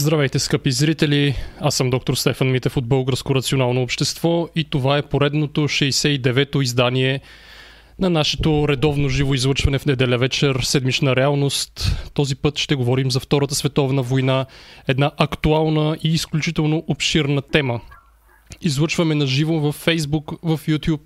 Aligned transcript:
Здравейте, 0.00 0.38
скъпи 0.38 0.72
зрители! 0.72 1.34
Аз 1.60 1.74
съм 1.74 1.90
доктор 1.90 2.14
Стефан 2.14 2.50
Митев 2.50 2.76
от 2.76 2.86
Българско 2.86 3.34
рационално 3.34 3.82
общество 3.82 4.48
и 4.56 4.64
това 4.64 4.98
е 4.98 5.02
поредното 5.02 5.60
69-то 5.60 6.60
издание 6.60 7.20
на 7.98 8.10
нашето 8.10 8.68
редовно 8.68 9.08
живо 9.08 9.34
излъчване 9.34 9.78
в 9.78 9.86
неделя 9.86 10.18
вечер, 10.18 10.60
седмична 10.62 11.16
реалност. 11.16 11.96
Този 12.14 12.36
път 12.36 12.58
ще 12.58 12.74
говорим 12.74 13.10
за 13.10 13.20
Втората 13.20 13.54
световна 13.54 14.02
война, 14.02 14.46
една 14.88 15.10
актуална 15.16 15.96
и 16.02 16.08
изключително 16.08 16.84
обширна 16.88 17.42
тема. 17.42 17.80
Излъчваме 18.60 19.14
на 19.14 19.26
живо 19.26 19.54
в 19.54 19.86
Facebook, 19.86 20.38
в 20.42 20.66
YouTube, 20.66 21.02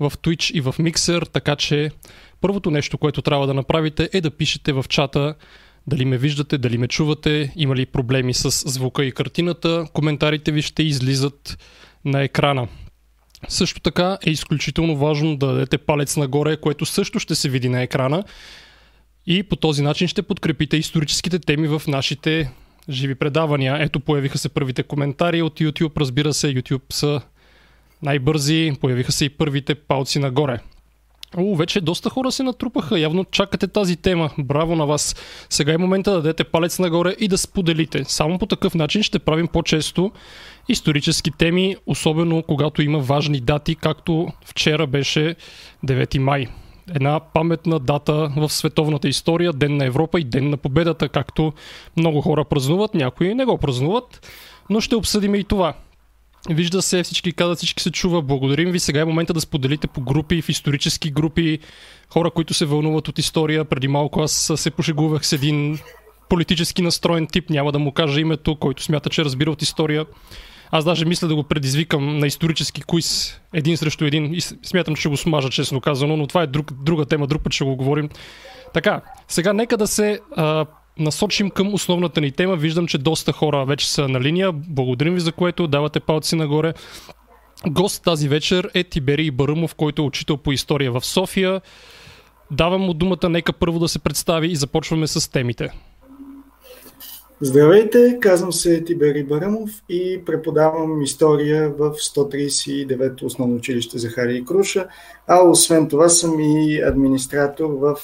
в 0.00 0.10
Twitch 0.10 0.52
и 0.52 0.60
в 0.60 0.74
Mixer, 0.78 1.32
така 1.32 1.56
че 1.56 1.90
първото 2.40 2.70
нещо, 2.70 2.98
което 2.98 3.22
трябва 3.22 3.46
да 3.46 3.54
направите 3.54 4.10
е 4.12 4.20
да 4.20 4.30
пишете 4.30 4.72
в 4.72 4.84
чата 4.88 5.34
дали 5.86 6.04
ме 6.04 6.18
виждате, 6.18 6.58
дали 6.58 6.78
ме 6.78 6.88
чувате, 6.88 7.52
има 7.56 7.76
ли 7.76 7.86
проблеми 7.86 8.34
с 8.34 8.50
звука 8.70 9.04
и 9.04 9.12
картината. 9.12 9.86
Коментарите 9.92 10.52
ви 10.52 10.62
ще 10.62 10.82
излизат 10.82 11.58
на 12.04 12.22
екрана. 12.22 12.68
Също 13.48 13.80
така 13.80 14.18
е 14.26 14.30
изключително 14.30 14.96
важно 14.96 15.36
да 15.36 15.46
дадете 15.46 15.78
палец 15.78 16.16
нагоре, 16.16 16.56
което 16.56 16.86
също 16.86 17.18
ще 17.18 17.34
се 17.34 17.48
види 17.48 17.68
на 17.68 17.82
екрана. 17.82 18.24
И 19.26 19.42
по 19.42 19.56
този 19.56 19.82
начин 19.82 20.08
ще 20.08 20.22
подкрепите 20.22 20.76
историческите 20.76 21.38
теми 21.38 21.68
в 21.68 21.82
нашите 21.88 22.50
живи 22.88 23.14
предавания. 23.14 23.76
Ето 23.80 24.00
появиха 24.00 24.38
се 24.38 24.48
първите 24.48 24.82
коментари 24.82 25.42
от 25.42 25.60
YouTube. 25.60 26.00
Разбира 26.00 26.34
се, 26.34 26.54
YouTube 26.54 26.92
са 26.92 27.20
най-бързи. 28.02 28.72
Появиха 28.80 29.12
се 29.12 29.24
и 29.24 29.28
първите 29.28 29.74
палци 29.74 30.18
нагоре. 30.18 30.58
О, 31.36 31.56
вече 31.56 31.80
доста 31.80 32.10
хора 32.10 32.32
се 32.32 32.42
натрупаха. 32.42 32.98
Явно 32.98 33.24
чакате 33.24 33.66
тази 33.66 33.96
тема. 33.96 34.30
Браво 34.38 34.76
на 34.76 34.86
вас. 34.86 35.16
Сега 35.50 35.72
е 35.72 35.78
момента 35.78 36.10
да 36.10 36.16
дадете 36.16 36.44
палец 36.44 36.78
нагоре 36.78 37.16
и 37.20 37.28
да 37.28 37.38
споделите. 37.38 38.04
Само 38.04 38.38
по 38.38 38.46
такъв 38.46 38.74
начин 38.74 39.02
ще 39.02 39.18
правим 39.18 39.48
по-често 39.48 40.12
исторически 40.68 41.30
теми, 41.30 41.76
особено 41.86 42.42
когато 42.42 42.82
има 42.82 42.98
важни 42.98 43.40
дати, 43.40 43.74
както 43.74 44.28
вчера 44.44 44.86
беше 44.86 45.36
9 45.86 46.18
май. 46.18 46.46
Една 46.94 47.20
паметна 47.20 47.78
дата 47.78 48.32
в 48.36 48.48
световната 48.48 49.08
история, 49.08 49.52
Ден 49.52 49.76
на 49.76 49.84
Европа 49.84 50.20
и 50.20 50.24
Ден 50.24 50.50
на 50.50 50.56
победата, 50.56 51.08
както 51.08 51.52
много 51.96 52.20
хора 52.20 52.44
празнуват, 52.44 52.94
някои 52.94 53.34
не 53.34 53.44
го 53.44 53.58
празнуват, 53.58 54.26
но 54.70 54.80
ще 54.80 54.96
обсъдим 54.96 55.34
и 55.34 55.44
това. 55.44 55.74
Вижда 56.50 56.82
се, 56.82 57.02
всички 57.02 57.32
казват, 57.32 57.58
всички 57.58 57.82
се 57.82 57.90
чува. 57.90 58.22
Благодарим 58.22 58.70
ви. 58.70 58.80
Сега 58.80 59.00
е 59.00 59.04
момента 59.04 59.32
да 59.32 59.40
споделите 59.40 59.86
по 59.86 60.00
групи, 60.00 60.42
в 60.42 60.48
исторически 60.48 61.10
групи, 61.10 61.58
хора, 62.12 62.30
които 62.30 62.54
се 62.54 62.64
вълнуват 62.64 63.08
от 63.08 63.18
история. 63.18 63.64
Преди 63.64 63.88
малко 63.88 64.20
аз 64.20 64.52
се 64.56 64.70
пошегувах 64.70 65.26
с 65.26 65.32
един 65.32 65.78
политически 66.28 66.82
настроен 66.82 67.26
тип, 67.26 67.50
няма 67.50 67.72
да 67.72 67.78
му 67.78 67.92
кажа 67.92 68.20
името, 68.20 68.56
който 68.56 68.82
смята, 68.82 69.10
че 69.10 69.24
разбира 69.24 69.50
от 69.50 69.62
история. 69.62 70.06
Аз 70.70 70.84
даже 70.84 71.04
мисля 71.04 71.28
да 71.28 71.34
го 71.34 71.42
предизвикам 71.42 72.18
на 72.18 72.26
исторически 72.26 72.82
куиз 72.82 73.40
един 73.54 73.76
срещу 73.76 74.04
един 74.04 74.34
и 74.34 74.40
смятам, 74.40 74.94
че 74.94 75.08
го 75.08 75.16
смажа, 75.16 75.50
честно 75.50 75.80
казано, 75.80 76.16
но 76.16 76.26
това 76.26 76.42
е 76.42 76.46
друг, 76.46 76.72
друга 76.72 77.04
тема, 77.04 77.26
друг 77.26 77.42
път 77.42 77.52
ще 77.52 77.64
го 77.64 77.76
говорим. 77.76 78.08
Така, 78.74 79.00
сега 79.28 79.52
нека 79.52 79.76
да 79.76 79.86
се 79.86 80.20
а, 80.36 80.66
насочим 80.98 81.50
към 81.50 81.74
основната 81.74 82.20
ни 82.20 82.32
тема. 82.32 82.56
Виждам, 82.56 82.86
че 82.86 82.98
доста 82.98 83.32
хора 83.32 83.64
вече 83.64 83.92
са 83.92 84.08
на 84.08 84.20
линия. 84.20 84.52
Благодарим 84.52 85.14
ви 85.14 85.20
за 85.20 85.32
което. 85.32 85.66
Давате 85.66 86.00
палци 86.00 86.36
нагоре. 86.36 86.74
Гост 87.66 88.04
тази 88.04 88.28
вечер 88.28 88.70
е 88.74 88.84
Тиберий 88.84 89.30
Барумов, 89.30 89.74
който 89.74 90.02
е 90.02 90.04
учител 90.04 90.36
по 90.36 90.52
история 90.52 90.92
в 90.92 91.06
София. 91.06 91.60
Давам 92.50 92.80
му 92.80 92.94
думата, 92.94 93.28
нека 93.28 93.52
първо 93.52 93.78
да 93.78 93.88
се 93.88 93.98
представи 93.98 94.48
и 94.48 94.56
започваме 94.56 95.06
с 95.06 95.30
темите. 95.30 95.70
Здравейте, 97.40 98.18
казвам 98.20 98.52
се 98.52 98.84
Тибери 98.84 99.24
Барамов 99.24 99.70
и 99.88 100.20
преподавам 100.26 101.02
история 101.02 101.70
в 101.70 101.90
139-то 101.90 103.26
основно 103.26 103.56
училище 103.56 103.98
Захари 103.98 104.36
и 104.36 104.44
Круша, 104.44 104.88
а 105.26 105.48
освен 105.48 105.88
това 105.88 106.08
съм 106.08 106.40
и 106.40 106.82
администратор 106.82 107.70
в 107.70 107.96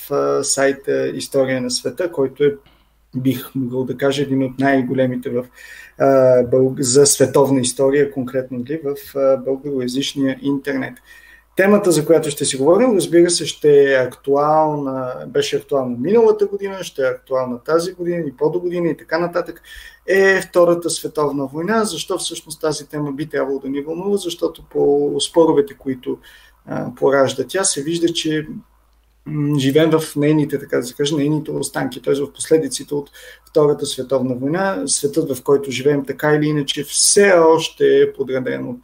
сайта 0.44 1.08
История 1.14 1.60
на 1.60 1.70
света, 1.70 2.12
който 2.12 2.44
е 2.44 2.54
бих 3.16 3.54
могъл 3.54 3.84
да 3.84 3.96
кажа, 3.96 4.22
един 4.22 4.42
от 4.42 4.58
най-големите 4.58 5.30
в, 5.30 5.44
а, 5.98 6.42
бълг... 6.42 6.80
за 6.80 7.06
световна 7.06 7.60
история, 7.60 8.12
конкретно 8.12 8.64
ли, 8.64 8.80
в 8.84 9.16
а, 9.16 9.36
българоязичния 9.36 10.38
интернет. 10.42 10.94
Темата, 11.56 11.92
за 11.92 12.06
която 12.06 12.30
ще 12.30 12.44
си 12.44 12.56
говорим, 12.56 12.96
разбира 12.96 13.30
се, 13.30 13.46
ще 13.46 13.92
е 13.92 13.96
актуална, 13.96 15.14
беше 15.28 15.56
актуална 15.56 15.96
миналата 15.98 16.46
година, 16.46 16.84
ще 16.84 17.02
е 17.02 17.10
актуална 17.10 17.58
тази 17.58 17.92
година 17.92 18.24
и 18.28 18.36
по-до 18.36 18.60
година 18.60 18.88
и 18.88 18.96
така 18.96 19.18
нататък, 19.18 19.62
е 20.06 20.40
Втората 20.40 20.90
световна 20.90 21.46
война. 21.46 21.84
Защо 21.84 22.18
всъщност 22.18 22.60
тази 22.60 22.88
тема 22.88 23.12
би 23.12 23.26
трябвало 23.26 23.58
да 23.58 23.68
ни 23.68 23.80
вълнува? 23.80 24.16
Защото 24.16 24.62
по 24.70 25.12
споровете, 25.20 25.74
които 25.74 26.18
а, 26.66 26.94
поражда 26.94 27.44
тя, 27.48 27.64
се 27.64 27.82
вижда, 27.82 28.08
че 28.08 28.46
живеем 29.58 29.90
в 29.90 30.16
нейните, 30.16 30.58
така 30.58 30.76
да 30.76 30.82
се 30.82 30.94
каже, 30.94 31.16
нейните 31.16 31.50
останки, 31.50 32.02
т.е. 32.02 32.14
в 32.14 32.32
последиците 32.32 32.94
от 32.94 33.10
Втората 33.48 33.86
световна 33.86 34.34
война. 34.34 34.82
Светът, 34.86 35.36
в 35.36 35.42
който 35.42 35.70
живеем 35.70 36.04
така 36.04 36.34
или 36.34 36.46
иначе, 36.46 36.84
все 36.84 37.32
още 37.32 38.02
е 38.02 38.12
подреден 38.12 38.68
от 38.68 38.78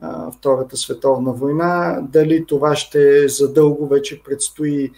а, 0.00 0.32
Втората 0.32 0.76
световна 0.76 1.32
война. 1.32 2.00
Дали 2.02 2.44
това 2.46 2.76
ще 2.76 3.24
е 3.24 3.28
задълго, 3.28 3.88
вече 3.88 4.22
предстои, 4.22 4.90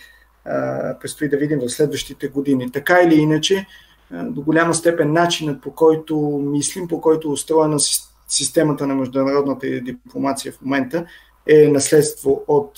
а, 0.45 0.99
предстои 0.99 1.29
да 1.29 1.37
видим 1.37 1.59
в 1.59 1.69
следващите 1.69 2.29
години. 2.29 2.73
Така 2.73 3.01
или 3.01 3.15
иначе, 3.15 3.67
а, 4.11 4.25
до 4.25 4.43
голяма 4.43 4.75
степен 4.75 5.13
начинът 5.13 5.63
по 5.63 5.75
който 5.75 6.17
мислим, 6.45 6.89
по 6.89 7.01
който 7.01 7.29
е 7.29 7.33
устроена 7.33 7.79
системата 8.29 8.87
на 8.87 8.95
международната 8.95 9.67
дипломация 9.67 10.53
в 10.53 10.63
момента 10.63 11.07
е 11.47 11.69
наследство 11.69 12.45
от 12.49 12.71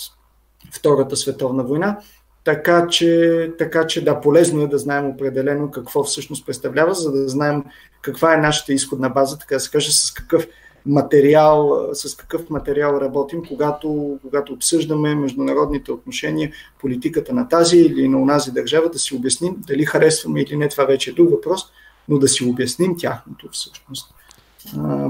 Втората 0.77 1.17
световна 1.17 1.65
война. 1.65 1.99
Така 2.45 2.87
че, 2.87 3.53
така 3.59 3.87
че 3.87 4.05
да, 4.05 4.21
полезно 4.21 4.63
е 4.63 4.67
да 4.67 4.79
знаем 4.79 5.09
определено 5.09 5.71
какво 5.71 6.05
всъщност 6.05 6.47
представлява, 6.47 6.95
за 6.95 7.13
да 7.13 7.29
знаем 7.29 7.65
каква 8.03 8.35
е 8.35 8.41
нашата 8.41 8.73
изходна 8.73 9.11
база, 9.11 9.39
така 9.39 9.55
да 9.55 9.61
се 9.61 9.71
каже, 9.71 9.93
с 9.93 10.11
какъв 10.13 10.47
материал, 10.87 11.89
с 11.93 12.17
какъв 12.17 12.51
материал 12.51 12.99
работим, 13.01 13.43
когато, 13.49 14.19
когато 14.23 14.53
обсъждаме 14.53 15.15
международните 15.15 15.93
отношения, 15.93 16.53
политиката 16.81 17.33
на 17.33 17.49
тази 17.49 17.79
или 17.79 18.09
на 18.09 18.23
онази 18.23 18.53
държава, 18.53 18.89
да 18.89 18.99
си 18.99 19.15
обясним 19.15 19.57
дали 19.69 19.85
харесваме 19.85 20.41
или 20.41 20.57
не, 20.57 20.69
това 20.69 20.85
вече 20.85 21.11
е 21.11 21.15
друг 21.15 21.31
въпрос, 21.31 21.63
но 22.09 22.19
да 22.19 22.29
си 22.29 22.45
обясним 22.45 22.97
тяхното 22.99 23.49
всъщност 23.53 24.15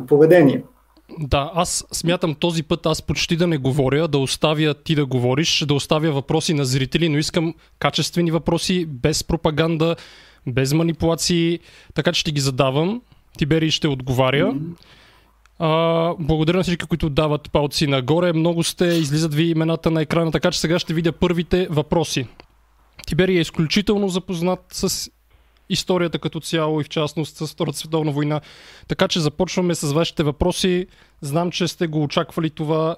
поведение. 0.08 0.64
Да, 1.18 1.50
аз 1.54 1.86
смятам 1.92 2.34
този 2.34 2.62
път 2.62 2.86
аз 2.86 3.02
почти 3.02 3.36
да 3.36 3.46
не 3.46 3.58
говоря, 3.58 4.08
да 4.08 4.18
оставя 4.18 4.74
ти 4.74 4.94
да 4.94 5.06
говориш, 5.06 5.64
да 5.68 5.74
оставя 5.74 6.12
въпроси 6.12 6.54
на 6.54 6.64
зрители, 6.64 7.08
но 7.08 7.18
искам 7.18 7.54
качествени 7.78 8.30
въпроси, 8.30 8.86
без 8.86 9.24
пропаганда, 9.24 9.96
без 10.46 10.72
манипулации, 10.72 11.58
така 11.94 12.12
че 12.12 12.20
ще 12.20 12.32
ги 12.32 12.40
задавам. 12.40 13.02
Тибери 13.38 13.70
ще 13.70 13.88
отговаря. 13.88 14.52
Mm-hmm. 14.52 14.76
А, 15.58 16.14
благодаря 16.18 16.56
на 16.56 16.62
всички, 16.62 16.86
които 16.86 17.10
дават 17.10 17.52
палци 17.52 17.86
нагоре. 17.86 18.32
Много 18.32 18.62
сте, 18.62 18.84
излизат 18.84 19.34
ви 19.34 19.44
имената 19.44 19.90
на 19.90 20.02
екрана, 20.02 20.32
така 20.32 20.50
че 20.50 20.60
сега 20.60 20.78
ще 20.78 20.94
видя 20.94 21.12
първите 21.12 21.66
въпроси. 21.70 22.26
Тибери 23.06 23.36
е 23.36 23.40
изключително 23.40 24.08
запознат 24.08 24.60
с 24.70 25.10
историята 25.68 26.18
като 26.18 26.40
цяло 26.40 26.80
и 26.80 26.84
в 26.84 26.88
частност 26.88 27.36
с 27.36 27.46
Втората 27.46 27.78
световна 27.78 28.12
война. 28.12 28.40
Така 28.88 29.08
че 29.08 29.20
започваме 29.20 29.74
с 29.74 29.92
вашите 29.92 30.22
въпроси. 30.22 30.86
Знам, 31.20 31.50
че 31.50 31.68
сте 31.68 31.86
го 31.86 32.02
очаквали 32.02 32.50
това 32.50 32.96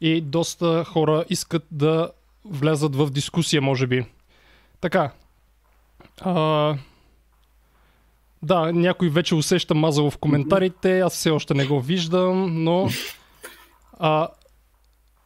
и 0.00 0.20
доста 0.20 0.84
хора 0.84 1.24
искат 1.30 1.66
да 1.70 2.10
влязат 2.44 2.96
в 2.96 3.10
дискусия, 3.10 3.62
може 3.62 3.86
би. 3.86 4.04
Така. 4.80 5.10
А, 6.20 6.74
да, 8.42 8.72
някой 8.72 9.08
вече 9.08 9.34
усеща 9.34 9.74
мазало 9.74 10.10
в 10.10 10.18
коментарите, 10.18 11.00
аз 11.00 11.14
все 11.14 11.30
още 11.30 11.54
не 11.54 11.66
го 11.66 11.80
виждам, 11.80 12.64
но 12.64 12.88
а, 13.98 14.28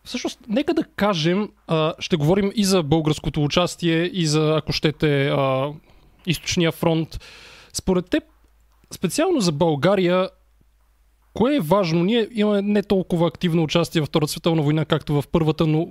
всъщност, 0.04 0.40
нека 0.48 0.74
да 0.74 0.84
кажем, 0.84 1.48
а, 1.66 1.94
ще 1.98 2.16
говорим 2.16 2.52
и 2.54 2.64
за 2.64 2.82
българското 2.82 3.44
участие, 3.44 4.04
и 4.04 4.26
за, 4.26 4.54
ако 4.56 4.72
щете, 4.72 5.28
а, 5.28 5.72
източния 6.26 6.72
фронт. 6.72 7.20
Според 7.72 8.10
теб, 8.10 8.24
специално 8.94 9.40
за 9.40 9.52
България, 9.52 10.28
кое 11.34 11.56
е 11.56 11.60
важно? 11.60 12.04
Ние 12.04 12.28
имаме 12.32 12.62
не 12.62 12.82
толкова 12.82 13.28
активно 13.28 13.62
участие 13.62 14.02
в 14.02 14.06
Втората 14.06 14.32
световна 14.32 14.62
война, 14.62 14.84
както 14.84 15.22
в 15.22 15.24
първата, 15.32 15.66
но 15.66 15.88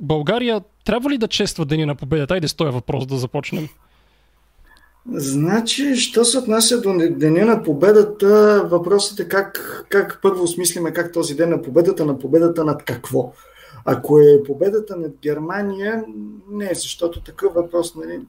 България 0.00 0.60
трябва 0.84 1.10
ли 1.10 1.18
да 1.18 1.28
чества 1.28 1.64
Деня 1.64 1.86
на 1.86 1.94
победата? 1.94 2.34
Айде 2.34 2.48
с 2.48 2.54
този 2.54 2.70
въпрос 2.70 3.06
да 3.06 3.16
започнем. 3.16 3.68
Значи, 5.14 5.96
що 5.96 6.24
се 6.24 6.38
отнася 6.38 6.80
до 6.80 6.94
Деня 7.10 7.44
на 7.44 7.62
победата, 7.62 8.62
въпросът 8.70 9.20
е 9.20 9.28
как, 9.28 9.84
как 9.88 10.18
първо 10.22 10.42
осмислиме 10.42 10.92
как 10.92 11.12
този 11.12 11.34
ден 11.34 11.50
на 11.50 11.62
победата, 11.62 12.06
на 12.06 12.18
победата 12.18 12.64
над 12.64 12.84
какво. 12.84 13.32
Ако 13.84 14.18
е 14.18 14.42
победата 14.46 14.96
над 14.96 15.12
Германия, 15.22 16.04
не, 16.50 16.70
защото 16.74 17.20
такъв 17.20 17.54
въпрос, 17.54 17.94
нали, 17.94 18.20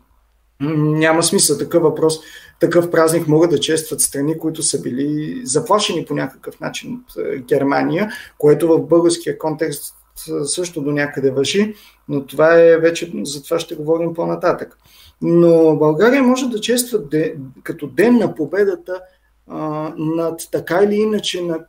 Няма 0.62 1.24
смисъл 1.24 1.58
такъв 1.58 1.84
въпрос. 1.84 2.20
Такъв 2.60 2.92
празник 2.92 3.28
могат 3.28 3.50
да 3.50 3.60
честват 3.60 4.02
страни, 4.02 4.38
които 4.38 4.64
са 4.64 4.82
били 4.82 5.42
заплашени 5.44 6.06
по 6.06 6.14
някакъв 6.14 6.60
начин 6.60 6.94
от 6.94 7.26
е, 7.26 7.38
Германия, 7.38 8.12
което 8.38 8.68
в 8.68 8.80
българския 8.80 9.38
контекст 9.38 9.96
е, 10.28 10.46
също 10.46 10.82
до 10.82 10.92
някъде 10.92 11.32
въжи, 11.32 11.76
но 12.10 12.26
това 12.26 12.62
е 12.62 12.78
вече, 12.78 13.12
за 13.24 13.44
това 13.44 13.60
ще 13.60 13.76
говорим 13.76 14.14
по-нататък. 14.14 14.78
Но 15.22 15.76
България 15.76 16.24
може 16.24 16.50
да 16.50 16.62
чества 16.62 17.00
де, 17.00 17.36
като 17.64 17.88
ден 17.88 18.18
на 18.18 18.36
победата 18.36 19.02
а, 19.50 19.94
над 19.98 20.42
така 20.52 20.80
или 20.84 20.96
иначе 20.96 21.42
над, 21.42 21.68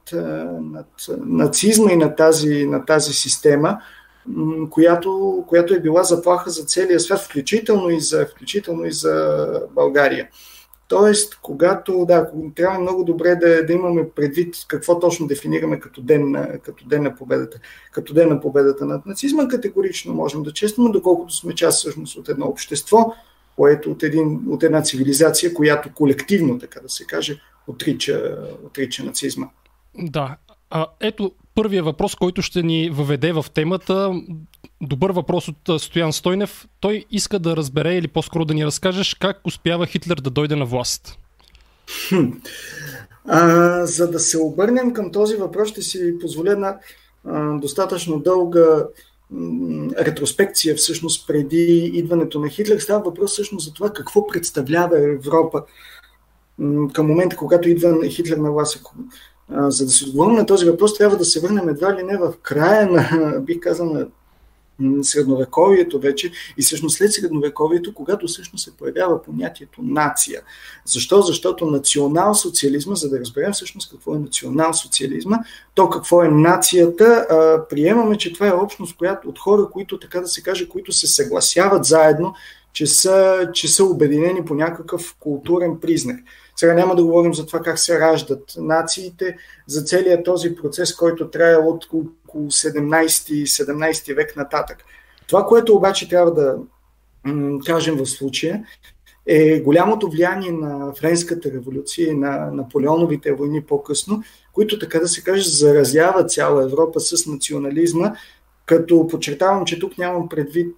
над 0.61 0.87
нацизма 1.19 1.93
и 1.93 1.97
на 1.97 2.15
тази, 2.15 2.67
на 2.67 2.85
тази 2.85 3.13
система, 3.13 3.79
която, 4.71 5.45
която 5.49 5.75
е 5.75 5.81
била 5.81 6.03
заплаха 6.03 6.51
за 6.51 6.65
целия 6.65 7.01
свят, 7.01 7.21
включително 7.21 7.91
и 7.91 8.01
за, 8.01 8.27
включително 8.27 8.85
и 8.85 8.93
за 8.93 9.47
България. 9.75 10.29
Тоест, 10.89 11.39
когато, 11.43 12.05
да, 12.09 12.31
трябва 12.55 12.79
много 12.79 13.05
добре 13.05 13.37
да, 13.37 13.67
да 13.67 13.73
имаме 13.73 14.11
предвид 14.11 14.55
какво 14.69 14.99
точно 14.99 15.27
дефинираме 15.27 15.81
като 15.81 16.03
ден, 16.03 16.31
на, 16.31 16.59
като 16.59 16.89
ден 16.89 17.03
на 17.03 17.15
победата. 17.15 17.61
Като 17.93 18.15
ден 18.15 18.29
на 18.29 18.41
победата 18.41 18.85
над 18.85 19.07
нацизма, 19.07 19.49
категорично 19.49 20.15
можем 20.15 20.43
да 20.43 20.53
честваме, 20.53 20.91
доколкото 20.91 21.35
сме 21.35 21.55
част 21.55 21.79
всъщност 21.79 22.17
от 22.17 22.29
едно 22.29 22.47
общество, 22.47 23.15
което 23.57 23.91
от, 23.91 24.03
един, 24.03 24.41
от 24.49 24.63
една 24.63 24.83
цивилизация, 24.83 25.55
която 25.55 25.95
колективно, 25.95 26.59
така 26.59 26.81
да 26.81 26.89
се 26.89 27.05
каже, 27.05 27.41
отрича, 27.67 28.39
отрича 28.65 29.05
нацизма. 29.05 29.47
Да. 29.99 30.37
А, 30.71 30.87
ето 31.01 31.33
първия 31.55 31.83
въпрос, 31.83 32.15
който 32.15 32.43
ще 32.43 32.63
ни 32.63 32.91
въведе 32.91 33.33
в 33.33 33.47
темата. 33.55 34.23
Добър 34.81 35.11
въпрос 35.11 35.49
от 35.49 35.83
Стоян 35.83 36.13
Стойнев. 36.13 36.69
Той 36.81 37.05
иска 37.11 37.39
да 37.39 37.57
разбере 37.57 37.97
или 37.97 38.09
по-скоро 38.09 38.45
да 38.45 38.55
ни 38.55 38.67
разкажеш 38.67 39.15
как 39.15 39.41
успява 39.47 39.87
Хитлер 39.87 40.17
да 40.17 40.31
дойде 40.31 40.57
на 40.57 40.65
власт. 40.65 41.19
А, 43.29 43.87
за 43.87 44.11
да 44.11 44.21
се 44.21 44.39
обърнем 44.39 44.93
към 44.93 45.13
този 45.13 45.37
въпрос, 45.37 45.69
ще 45.69 45.83
си 45.83 46.19
позволя 46.21 46.53
една 46.53 46.79
а, 47.25 47.59
достатъчно 47.59 48.21
дълга 48.21 48.85
ретроспекция 50.01 50.75
всъщност 50.75 51.27
преди 51.27 51.91
идването 51.95 52.41
на 52.41 52.49
Хитлер. 52.49 52.79
Става 52.79 53.05
въпрос 53.05 53.33
всъщност 53.33 53.67
за 53.67 53.73
това 53.73 53.93
какво 53.93 54.27
представлява 54.27 55.13
Европа 55.13 55.63
към 56.93 57.07
момента, 57.07 57.37
когато 57.37 57.69
идва 57.69 58.09
Хитлер 58.09 58.37
на 58.37 58.53
власт. 58.53 58.83
За 59.51 59.85
да 59.85 59.91
се 59.91 60.05
отговорим 60.05 60.37
на 60.37 60.47
този 60.47 60.67
въпрос, 60.67 60.95
трябва 60.95 61.17
да 61.17 61.25
се 61.25 61.41
върнем 61.41 61.69
едва 61.69 61.97
ли 61.97 62.03
не 62.03 62.19
в 62.19 62.35
края 62.43 62.87
на, 62.91 63.41
бих 63.47 63.61
казал, 63.61 63.93
на 63.93 64.07
средновековието 65.03 66.01
вече 66.01 66.33
и 66.59 66.63
всъщност 66.63 66.97
след 66.97 67.13
средновековието, 67.13 67.95
когато 67.95 68.27
всъщност 68.27 68.65
се 68.65 68.77
появява 68.77 69.23
понятието 69.23 69.83
нация. 69.83 70.43
Защо? 70.85 71.23
Защото 71.23 71.67
национал-социализма, 71.67 72.95
за 72.95 73.09
да 73.09 73.21
разберем 73.21 73.53
всъщност 73.53 73.91
какво 73.91 74.15
е 74.15 74.19
национал-социализма, 74.19 75.39
то 75.75 75.91
какво 75.91 76.23
е 76.23 76.29
нацията, 76.29 77.27
приемаме, 77.71 78.19
че 78.19 78.33
това 78.33 78.49
е 78.49 78.53
общност 78.53 78.97
която, 78.97 79.29
от 79.29 79.39
хора, 79.39 79.69
които, 79.73 79.99
така 79.99 80.21
да 80.21 80.29
се 80.29 80.43
каже, 80.43 80.69
които 80.69 80.93
се 80.93 81.07
съгласяват 81.07 81.85
заедно, 81.85 82.35
че 82.73 82.87
са, 82.87 83.49
че 83.53 83.69
са 83.69 83.85
обединени 83.85 84.45
по 84.45 84.55
някакъв 84.55 85.17
културен 85.21 85.79
признак. 85.81 86.21
Сега 86.59 86.75
няма 86.75 86.97
да 86.97 87.05
говорим 87.05 87.35
за 87.35 87.47
това 87.47 87.61
как 87.61 87.79
се 87.79 88.01
раждат 88.01 88.55
нациите, 88.57 89.37
за 89.67 89.83
целият 89.83 90.25
този 90.25 90.55
процес, 90.55 90.95
който 90.95 91.31
трае 91.31 91.57
от 91.57 91.85
около 91.85 92.51
17, 92.51 93.07
17 93.45 94.15
век 94.17 94.37
нататък. 94.37 94.85
Това, 95.27 95.47
което 95.47 95.75
обаче 95.75 96.09
трябва 96.09 96.35
да 96.35 96.57
м- 97.25 97.59
кажем 97.67 97.97
в 97.97 98.07
случая, 98.07 98.65
е 99.27 99.61
голямото 99.61 100.11
влияние 100.11 100.53
на 100.53 100.95
Френската 100.95 101.51
революция 101.51 102.09
и 102.09 102.17
на 102.17 102.51
Наполеоновите 102.51 103.33
войни 103.33 103.63
по-късно, 103.63 104.23
които, 104.53 104.79
така 104.79 104.99
да 104.99 105.09
се 105.09 105.23
каже, 105.23 105.51
заразяват 105.51 106.31
цяла 106.31 106.63
Европа 106.63 107.01
с 107.01 107.27
национализма 107.27 108.13
като 108.69 109.07
подчертавам, 109.07 109.65
че 109.65 109.79
тук 109.79 109.99
нямам 109.99 110.29
предвид 110.29 110.75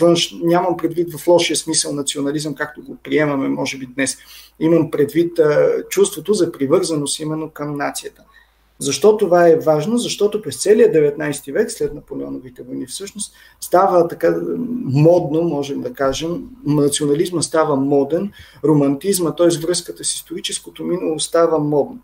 външ, 0.00 0.34
нямам 0.42 0.76
предвид 0.76 1.14
в 1.14 1.28
лошия 1.28 1.56
смисъл 1.56 1.92
национализъм, 1.92 2.54
както 2.54 2.82
го 2.82 2.96
приемаме, 3.02 3.48
може 3.48 3.78
би 3.78 3.86
днес. 3.86 4.16
Имам 4.60 4.90
предвид 4.90 5.40
чувството 5.88 6.34
за 6.34 6.52
привързаност 6.52 7.20
именно 7.20 7.50
към 7.50 7.76
нацията. 7.76 8.22
Защо 8.78 9.16
това 9.16 9.48
е 9.48 9.56
важно? 9.56 9.98
Защото 9.98 10.42
през 10.42 10.62
целия 10.62 10.92
19 10.92 11.52
век, 11.52 11.70
след 11.70 11.94
Наполеоновите 11.94 12.62
войни, 12.62 12.86
всъщност 12.86 13.34
става 13.60 14.08
така 14.08 14.40
модно, 14.84 15.42
можем 15.42 15.80
да 15.80 15.92
кажем, 15.92 16.44
национализма 16.66 17.42
става 17.42 17.76
моден, 17.76 18.32
романтизма, 18.64 19.34
т.е. 19.34 19.58
връзката 19.66 20.04
с 20.04 20.14
историческото 20.14 20.84
минало 20.84 21.18
става 21.18 21.58
модно. 21.58 21.98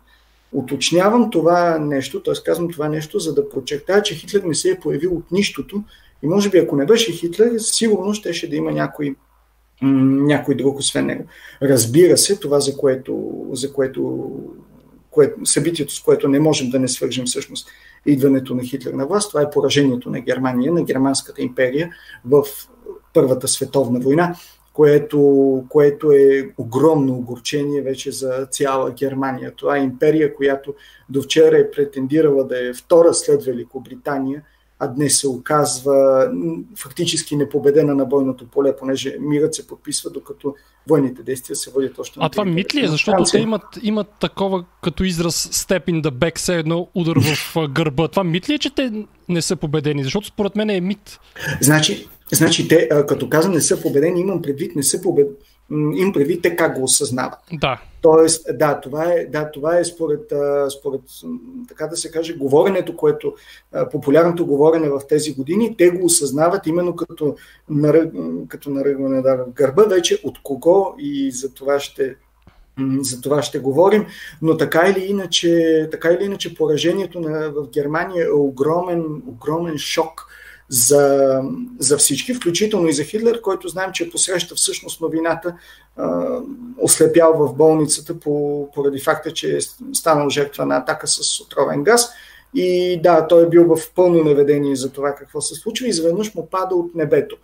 Уточнявам 0.53 1.29
това 1.29 1.77
нещо, 1.79 2.23
т.е. 2.23 2.33
казвам 2.45 2.71
това 2.71 2.89
нещо, 2.89 3.19
за 3.19 3.33
да 3.33 3.49
подчертая, 3.49 4.03
че 4.03 4.15
Хитлер 4.15 4.43
не 4.43 4.55
се 4.55 4.69
е 4.69 4.79
появил 4.79 5.15
от 5.15 5.31
нищото 5.31 5.83
и 6.23 6.27
може 6.27 6.49
би 6.49 6.57
ако 6.57 6.75
не 6.75 6.85
беше 6.85 7.11
Хитлер, 7.11 7.51
сигурно 7.57 8.13
щеше 8.13 8.49
да 8.49 8.55
има 8.55 8.71
някой, 8.71 9.15
някой 9.81 10.55
друг 10.55 10.79
освен 10.79 11.05
него. 11.05 11.25
Разбира 11.61 12.17
се, 12.17 12.39
това 12.39 12.59
за 12.59 12.77
което, 12.77 13.45
за 13.51 13.73
което, 13.73 14.31
което 15.11 15.45
събитието, 15.45 15.95
с 15.95 16.01
което 16.01 16.27
не 16.27 16.39
можем 16.39 16.69
да 16.69 16.79
не 16.79 16.87
свържем 16.87 17.25
всъщност 17.25 17.67
идването 18.05 18.55
на 18.55 18.63
Хитлер 18.63 18.93
на 18.93 19.07
власт, 19.07 19.29
това 19.29 19.41
е 19.41 19.49
поражението 19.49 20.09
на 20.09 20.19
Германия, 20.19 20.71
на 20.71 20.83
Германската 20.83 21.41
империя 21.41 21.89
в 22.25 22.43
Първата 23.13 23.47
световна 23.47 23.99
война 23.99 24.35
което, 24.79 25.63
което 25.69 26.11
е 26.11 26.49
огромно 26.57 27.13
огорчение 27.13 27.81
вече 27.81 28.11
за 28.11 28.47
цяла 28.51 28.91
Германия. 28.91 29.51
Това 29.55 29.77
е 29.77 29.83
империя, 29.83 30.35
която 30.35 30.73
до 31.09 31.21
вчера 31.21 31.57
е 31.57 31.71
претендирала 31.71 32.43
да 32.43 32.69
е 32.69 32.73
втора 32.73 33.13
след 33.13 33.43
Великобритания, 33.43 34.41
а 34.79 34.87
днес 34.87 35.19
се 35.19 35.27
оказва 35.27 36.29
фактически 36.77 37.35
непобедена 37.35 37.95
на 37.95 38.05
бойното 38.05 38.47
поле, 38.47 38.75
понеже 38.75 39.17
мирът 39.19 39.55
се 39.55 39.67
подписва, 39.67 40.09
докато 40.09 40.55
военните 40.89 41.23
действия 41.23 41.55
се 41.55 41.71
водят 41.71 41.99
още 41.99 42.19
на 42.19 42.25
А 42.25 42.29
това 42.29 42.45
мит 42.45 42.75
ли 42.75 42.83
е? 42.83 42.87
Защото 42.87 43.23
те 43.31 43.39
имат, 43.39 43.63
имат 43.81 44.07
такова 44.19 44.65
като 44.83 45.03
израз 45.03 45.49
step 45.49 45.87
in 45.87 46.01
the 46.01 46.11
back, 46.11 46.37
все 46.37 46.55
едно 46.55 46.87
удар 46.95 47.17
в 47.19 47.55
гърба. 47.69 48.07
Това 48.07 48.23
мит 48.23 48.49
ли 48.49 48.53
е, 48.53 48.59
че 48.59 48.75
те 48.75 49.05
не 49.29 49.41
са 49.41 49.55
победени? 49.55 50.03
Защото 50.03 50.27
според 50.27 50.55
мен 50.55 50.69
е 50.69 50.81
мит. 50.81 51.19
Значи, 51.61 52.07
Значи, 52.33 52.67
те, 52.67 52.89
като 53.07 53.29
казвам 53.29 53.53
не 53.53 53.61
са 53.61 53.81
победени, 53.81 54.21
имам 54.21 54.41
предвид, 54.41 54.75
не 54.75 54.83
са 54.83 55.01
победени, 55.01 55.35
имам 55.71 56.13
предвид 56.13 56.41
те 56.41 56.55
как 56.55 56.75
го 56.75 56.83
осъзнават. 56.83 57.39
Да. 57.53 57.81
Тоест, 58.01 58.57
да, 58.57 58.79
това 58.79 59.05
е, 59.05 59.25
да, 59.25 59.51
това 59.51 59.79
е 59.79 59.85
според, 59.85 60.33
според, 60.79 61.01
така 61.67 61.87
да 61.87 61.97
се 61.97 62.11
каже, 62.11 62.33
говоренето, 62.33 62.95
което, 62.95 63.35
популярното 63.91 64.45
говорене 64.45 64.89
в 64.89 65.01
тези 65.09 65.33
години, 65.33 65.75
те 65.77 65.89
го 65.89 66.05
осъзнават 66.05 66.67
именно 66.67 66.95
като, 66.95 67.35
наръг, 67.69 68.13
като 68.47 68.69
наръгване 68.69 69.21
в 69.21 69.45
гърба, 69.53 69.83
вече 69.83 70.21
от 70.23 70.43
кого 70.43 70.95
и 70.99 71.31
за 71.31 71.53
това 71.53 71.79
ще 71.79 72.15
за 73.01 73.21
това 73.21 73.41
ще 73.41 73.59
говорим, 73.59 74.05
но 74.41 74.57
така 74.57 74.87
или 74.87 75.05
иначе, 75.05 75.87
така 75.91 76.09
или 76.09 76.23
иначе 76.23 76.55
поражението 76.55 77.19
на, 77.19 77.51
в 77.51 77.69
Германия 77.73 78.25
е 78.25 78.31
огромен, 78.31 79.21
огромен 79.27 79.77
шок 79.77 80.27
за, 80.69 81.41
за 81.79 81.97
всички, 81.97 82.33
включително 82.33 82.87
и 82.87 82.93
за 82.93 83.03
Хитлер, 83.03 83.41
който 83.41 83.67
знаем, 83.67 83.91
че 83.93 84.09
посреща 84.09 84.55
всъщност 84.55 85.01
новината, 85.01 85.55
а, 85.97 86.37
ослепял 86.77 87.33
в 87.33 87.53
болницата 87.55 88.19
по, 88.19 88.67
поради 88.73 88.99
факта, 88.99 89.33
че 89.33 89.57
е 89.57 89.59
станал 89.93 90.29
жертва 90.29 90.65
на 90.65 90.77
атака 90.77 91.07
с 91.07 91.39
отровен 91.39 91.83
газ. 91.83 92.09
И 92.53 92.99
да, 93.03 93.27
той 93.27 93.43
е 93.43 93.49
бил 93.49 93.75
в 93.75 93.91
пълно 93.95 94.23
наведение 94.23 94.75
за 94.75 94.91
това 94.91 95.15
какво 95.15 95.41
се 95.41 95.55
случва 95.55 95.87
изведнъж 95.87 96.35
му 96.35 96.47
пада 96.51 96.75
от 96.75 96.95
небето. 96.95 97.35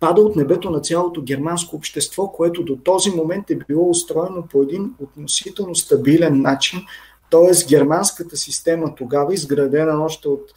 Пада 0.00 0.22
от 0.22 0.36
небето 0.36 0.70
на 0.70 0.80
цялото 0.80 1.22
германско 1.22 1.76
общество, 1.76 2.28
което 2.28 2.62
до 2.62 2.76
този 2.76 3.10
момент 3.10 3.50
е 3.50 3.58
било 3.68 3.90
устроено 3.90 4.46
по 4.50 4.62
един 4.62 4.94
относително 5.02 5.74
стабилен 5.74 6.42
начин. 6.42 6.80
Тоест 7.30 7.68
германската 7.68 8.36
система 8.36 8.94
тогава, 8.94 9.34
изградена 9.34 10.04
още 10.04 10.28
от 10.28 10.52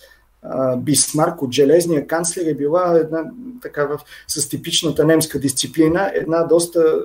Бисмарк 0.78 1.42
от 1.42 1.52
железния 1.52 2.08
канцлер 2.08 2.46
е 2.46 2.54
била 2.54 2.98
една 2.98 3.24
такава 3.62 4.00
с 4.28 4.50
типичната 4.50 5.06
немска 5.06 5.40
дисциплина, 5.40 6.12
една 6.16 6.44
доста 6.44 7.00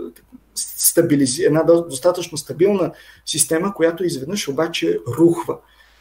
стабилизи... 0.54 1.44
една 1.44 1.62
достатъчно 1.62 2.38
стабилна 2.38 2.92
система, 3.26 3.74
която 3.74 4.04
изведнъж 4.04 4.48
обаче 4.48 4.98
рухва. 5.18 5.56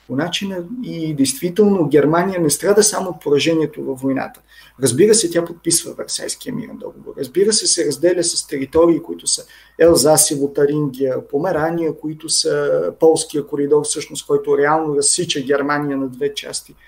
По 0.08 0.16
начина 0.16 0.64
и 0.84 1.16
действително 1.16 1.88
Германия 1.88 2.42
не 2.42 2.50
страда 2.50 2.84
само 2.84 3.10
от 3.10 3.22
поражението 3.22 3.84
във 3.84 4.00
войната. 4.00 4.40
Разбира 4.82 5.16
се, 5.16 5.30
тя 5.30 5.46
подписва 5.46 5.94
Версайския 5.94 6.56
мирен 6.56 6.78
договор. 6.78 7.14
Разбира 7.18 7.54
се, 7.54 7.68
се 7.68 7.86
разделя 7.86 8.24
с 8.24 8.48
територии, 8.48 9.02
които 9.02 9.28
са 9.28 9.46
Елзаси, 9.80 10.36
Лотарингия, 10.36 11.28
Померания, 11.28 11.98
които 11.98 12.30
са 12.30 12.94
полския 13.00 13.48
коридор, 13.48 13.84
всъщност, 13.84 14.28
който 14.28 14.58
реално 14.58 14.96
разсича 14.96 15.42
Германия 15.42 15.98
на 15.98 16.08
две 16.08 16.34
части– 16.34 16.76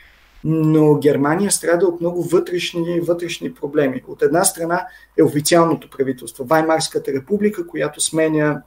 но 0.48 0.96
Германия 0.96 1.52
страда 1.52 1.86
от 1.88 2.02
много 2.02 2.24
вътрешни, 2.24 3.00
вътрешни 3.00 3.54
проблеми. 3.54 4.04
От 4.08 4.22
една 4.22 4.44
страна 4.44 4.88
е 5.18 5.24
официалното 5.24 5.90
правителство, 5.90 6.46
Ваймарската 6.46 7.14
република, 7.14 7.68
която 7.68 8.02
сменя 8.02 8.62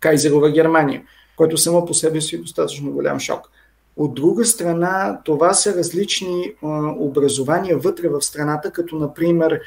Кайзерова 0.00 0.50
Германия, 0.50 1.02
което 1.36 1.56
само 1.56 1.86
по 1.86 1.94
себе 1.94 2.20
си 2.20 2.36
е 2.36 2.38
достатъчно 2.38 2.92
голям 2.92 3.20
шок. 3.20 3.50
От 3.96 4.14
друга 4.14 4.44
страна, 4.44 5.20
това 5.24 5.54
са 5.54 5.74
различни 5.74 6.54
образования 6.98 7.78
вътре 7.78 8.08
в 8.08 8.22
страната, 8.22 8.70
като 8.70 8.96
например 8.96 9.60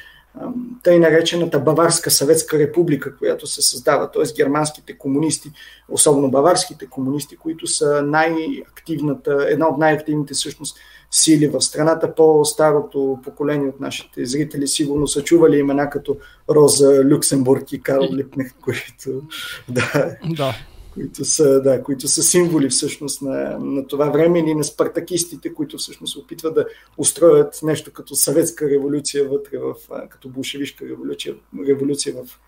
тъй 0.83 0.99
наречената 0.99 1.59
Баварска 1.59 2.11
съветска 2.11 2.59
република, 2.59 3.17
която 3.17 3.47
се 3.47 3.61
създава, 3.61 4.11
т.е. 4.11 4.33
германските 4.35 4.97
комунисти, 4.97 5.51
особено 5.89 6.31
баварските 6.31 6.87
комунисти, 6.87 7.37
които 7.37 7.67
са 7.67 8.01
най-активната, 8.05 9.47
една 9.49 9.67
от 9.67 9.77
най-активните 9.77 10.33
всъщност 10.33 10.77
сили 11.11 11.47
в 11.47 11.61
страната. 11.61 12.15
По-старото 12.15 13.19
поколение 13.23 13.69
от 13.69 13.79
нашите 13.79 14.25
зрители 14.25 14.67
сигурно 14.67 15.07
са 15.07 15.23
чували 15.23 15.57
имена 15.57 15.89
като 15.89 16.17
Роза 16.49 17.03
Люксембург 17.05 17.71
и 17.71 17.81
Карл 17.81 18.07
Липнех, 18.11 18.53
които 18.61 19.21
да, 19.69 20.17
да 20.35 20.55
които 20.93 21.25
са, 21.25 21.61
да, 21.61 21.83
които 21.83 22.07
са 22.07 22.23
символи 22.23 22.69
всъщност 22.69 23.21
на, 23.21 23.59
на 23.59 23.87
това 23.87 24.09
време 24.09 24.39
или 24.39 24.55
на 24.55 24.63
спартакистите, 24.63 25.53
които 25.53 25.77
всъщност 25.77 26.17
опитват 26.17 26.55
да 26.55 26.65
устроят 26.97 27.59
нещо 27.63 27.93
като 27.93 28.15
съветска 28.15 28.69
революция 28.69 29.29
вътре 29.29 29.57
в, 29.57 29.75
като 30.09 30.29
болшевишка 30.29 30.85
революция, 30.85 31.35
революция 31.67 32.15
в 32.15 32.39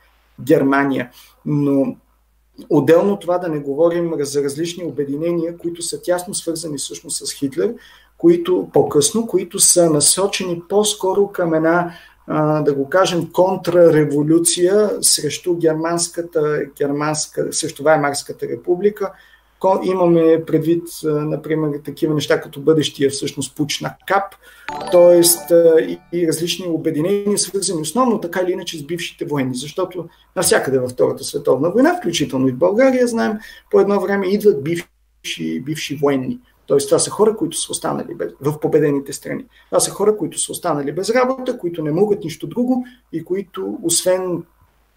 Германия. 0.42 1.12
Но 1.46 1.96
отделно 2.70 3.20
това 3.20 3.38
да 3.38 3.50
не 3.50 3.60
говорим 3.60 4.14
за 4.20 4.44
различни 4.44 4.84
обединения, 4.84 5.58
които 5.58 5.82
са 5.82 6.02
тясно 6.02 6.34
свързани 6.34 6.78
всъщност 6.78 7.28
с 7.28 7.34
Хитлер, 7.34 7.74
които 8.18 8.70
по-късно, 8.74 9.28
които 9.28 9.60
са 9.60 9.90
насочени 9.90 10.62
по-скоро 10.70 11.28
към 11.28 11.54
една 11.54 11.94
да 12.62 12.74
го 12.74 12.90
кажем, 12.90 13.30
контрреволюция 13.32 14.90
срещу 15.02 15.56
германската, 15.56 16.66
германска, 16.78 17.54
срещу 17.54 17.84
Ваймарската 17.84 18.48
република. 18.48 19.12
Имаме 19.84 20.44
предвид, 20.48 20.84
например, 21.04 21.80
такива 21.86 22.14
неща 22.14 22.42
като 22.42 22.60
бъдещия 22.60 23.10
всъщност 23.10 23.56
пуч 23.56 23.82
на 23.82 23.96
КАП, 24.08 24.36
т.е. 24.92 25.22
и 26.14 26.28
различни 26.28 26.66
обединения, 26.68 27.38
свързани 27.38 27.82
основно 27.82 28.22
така 28.22 28.42
или 28.42 28.52
иначе 28.52 28.78
с 28.78 28.84
бившите 28.84 29.26
военни, 29.26 29.56
защото 29.56 30.10
навсякъде 30.36 30.80
във 30.80 30.92
Втората 30.92 31.24
световна 31.24 31.70
война, 31.70 31.98
включително 31.98 32.48
и 32.48 32.52
в 32.52 32.58
България, 32.58 33.08
знаем, 33.08 33.34
по 33.72 33.80
едно 33.80 34.00
време 34.00 34.28
идват 34.28 34.64
бивши, 34.64 35.62
бивши 35.62 35.96
военни– 35.96 36.40
Тоест, 36.66 36.90
това 36.90 37.00
са 37.00 37.10
хора, 37.10 37.38
които 37.38 37.58
са 37.58 37.72
останали 37.72 38.16
без, 38.16 38.32
в 38.42 38.60
победените 38.60 39.14
страни. 39.14 39.46
Това 39.70 39.80
са 39.80 39.92
хора, 39.92 40.18
които 40.18 40.40
са 40.40 40.52
останали 40.52 40.92
без 40.92 41.10
работа, 41.10 41.58
които 41.58 41.84
не 41.84 41.92
могат 41.92 42.24
нищо 42.24 42.48
друго 42.48 42.86
и 43.14 43.26
които, 43.26 43.78
освен 43.84 44.44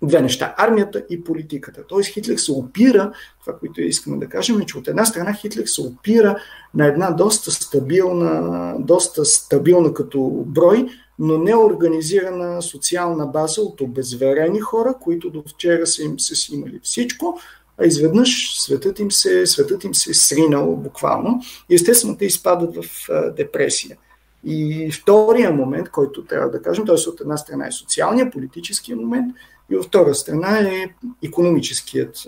две 0.02 0.20
неща 0.20 0.54
армията 0.56 1.04
и 1.10 1.24
политиката. 1.24 1.84
Тоест, 1.88 2.12
Хитлер 2.12 2.36
се 2.36 2.52
опира, 2.52 3.12
това, 3.40 3.58
което 3.58 3.80
искаме 3.80 4.16
да 4.16 4.28
кажем, 4.28 4.60
е, 4.60 4.66
че 4.66 4.78
от 4.78 4.88
една 4.88 5.04
страна 5.04 5.32
Хитлер 5.32 5.66
се 5.66 5.80
опира 5.80 6.38
на 6.74 6.86
една 6.86 7.10
доста 7.10 7.50
стабилна, 7.50 8.74
доста 8.78 9.24
стабилна 9.24 9.94
като 9.94 10.44
брой, 10.46 10.86
но 11.18 11.38
неорганизирана 11.38 12.62
социална 12.62 13.26
база 13.26 13.60
от 13.60 13.80
обезверени 13.80 14.60
хора, 14.60 14.94
които 15.00 15.30
до 15.30 15.42
вчера 15.48 15.86
са, 15.86 16.02
им, 16.02 16.20
са 16.20 16.54
имали 16.54 16.80
всичко, 16.82 17.38
а 17.78 17.86
изведнъж 17.86 18.60
светът 18.60 18.98
им 18.98 19.10
се, 19.10 19.46
светът 19.46 19.84
им 19.84 19.94
се 19.94 20.10
е 20.10 20.14
сринал 20.14 20.76
буквално 20.76 21.40
и 21.68 21.74
естествено 21.74 22.16
те 22.16 22.24
изпадат 22.24 22.76
в 22.76 23.08
депресия. 23.36 23.96
И 24.44 24.90
втория 24.92 25.52
момент, 25.52 25.88
който 25.88 26.24
трябва 26.24 26.50
да 26.50 26.62
кажем, 26.62 26.86
т.е. 26.86 27.08
от 27.08 27.20
една 27.20 27.36
страна 27.36 27.66
е 27.66 27.72
социалния, 27.72 28.30
политическия 28.30 28.96
момент 28.96 29.34
и 29.70 29.76
от 29.76 29.86
втора 29.86 30.14
страна 30.14 30.58
е 30.58 30.84
економическият 31.24 32.26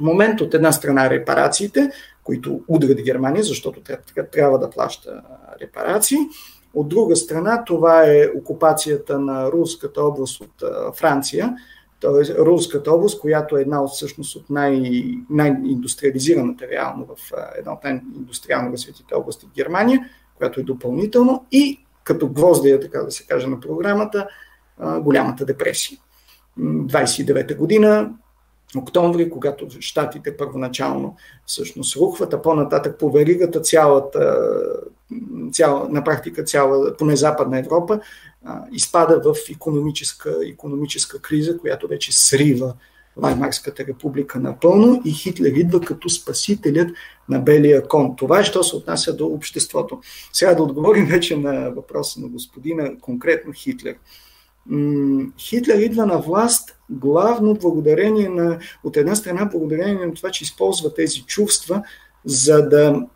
момент. 0.00 0.40
От 0.40 0.54
една 0.54 0.72
страна 0.72 1.10
репарациите, 1.10 1.90
които 2.24 2.60
удрят 2.68 3.02
Германия, 3.02 3.44
защото 3.44 3.80
трябва 4.32 4.58
да 4.58 4.70
плаща 4.70 5.22
репарации. 5.60 6.18
От 6.74 6.88
друга 6.88 7.16
страна 7.16 7.64
това 7.64 8.04
е 8.04 8.26
окупацията 8.36 9.18
на 9.18 9.52
руската 9.52 10.02
област 10.02 10.40
от 10.40 10.62
Франция, 10.96 11.56
т.е. 12.00 12.34
Руската 12.34 12.92
област, 12.92 13.20
която 13.20 13.56
е 13.56 13.60
една 13.60 13.82
от 13.82 13.90
всъщност 13.90 14.36
от 14.36 14.50
най- 14.50 15.14
най-индустриализираната 15.30 16.68
реално 16.68 17.06
в 17.06 17.32
една 17.58 17.72
от 17.72 17.84
най-индустриално 17.84 18.72
развитите 18.72 19.14
области 19.14 19.46
в 19.46 19.54
Германия, 19.54 20.00
която 20.38 20.60
е 20.60 20.64
допълнително 20.64 21.46
и 21.52 21.80
като 22.04 22.28
гвоздея, 22.28 22.80
така 22.80 22.98
да 22.98 23.10
се 23.10 23.26
каже, 23.26 23.46
на 23.46 23.60
програмата, 23.60 24.28
голямата 25.00 25.44
депресия. 25.44 25.98
29-та 26.58 27.54
година, 27.54 28.10
октомври, 28.76 29.30
когато 29.30 29.66
щатите 29.80 30.36
първоначално 30.36 31.16
всъщност 31.46 31.96
рухват, 31.96 32.34
а 32.34 32.42
по-нататък 32.42 32.98
по 32.98 33.10
веригата 33.10 33.60
цялата, 33.60 34.38
цяла, 35.52 35.88
на 35.88 36.04
практика 36.04 36.44
цяла, 36.44 36.96
поне 36.96 37.16
Западна 37.16 37.58
Европа, 37.58 38.00
изпада 38.72 39.20
в 39.24 39.36
економическа, 39.50 40.36
економическа 40.52 41.18
криза, 41.18 41.58
която 41.58 41.88
вече 41.88 42.18
срива 42.18 42.74
Ваймарската 43.16 43.86
република 43.86 44.38
напълно 44.38 45.02
и 45.04 45.12
Хитлер 45.12 45.52
идва 45.52 45.80
като 45.80 46.08
спасителят 46.08 46.88
на 47.28 47.38
белия 47.38 47.88
кон. 47.88 48.16
Това 48.16 48.40
е, 48.40 48.44
що 48.44 48.62
се 48.64 48.76
отнася 48.76 49.16
до 49.16 49.26
обществото. 49.26 50.00
Сега 50.32 50.54
да 50.54 50.62
отговорим 50.62 51.06
вече 51.10 51.36
на 51.36 51.70
въпроса 51.70 52.20
на 52.20 52.28
господина, 52.28 52.90
конкретно 53.00 53.52
Хитлер. 53.52 53.96
Хитлер 55.38 55.78
идва 55.78 56.06
на 56.06 56.18
власт 56.18 56.76
главно 56.90 57.54
благодарение 57.54 58.28
на, 58.28 58.58
от 58.84 58.96
една 58.96 59.14
страна, 59.14 59.44
благодарение 59.44 60.06
на 60.06 60.14
това, 60.14 60.30
че 60.30 60.44
използва 60.44 60.94
тези 60.94 61.22
чувства, 61.22 61.82
за 62.24 62.68
да 62.68 63.06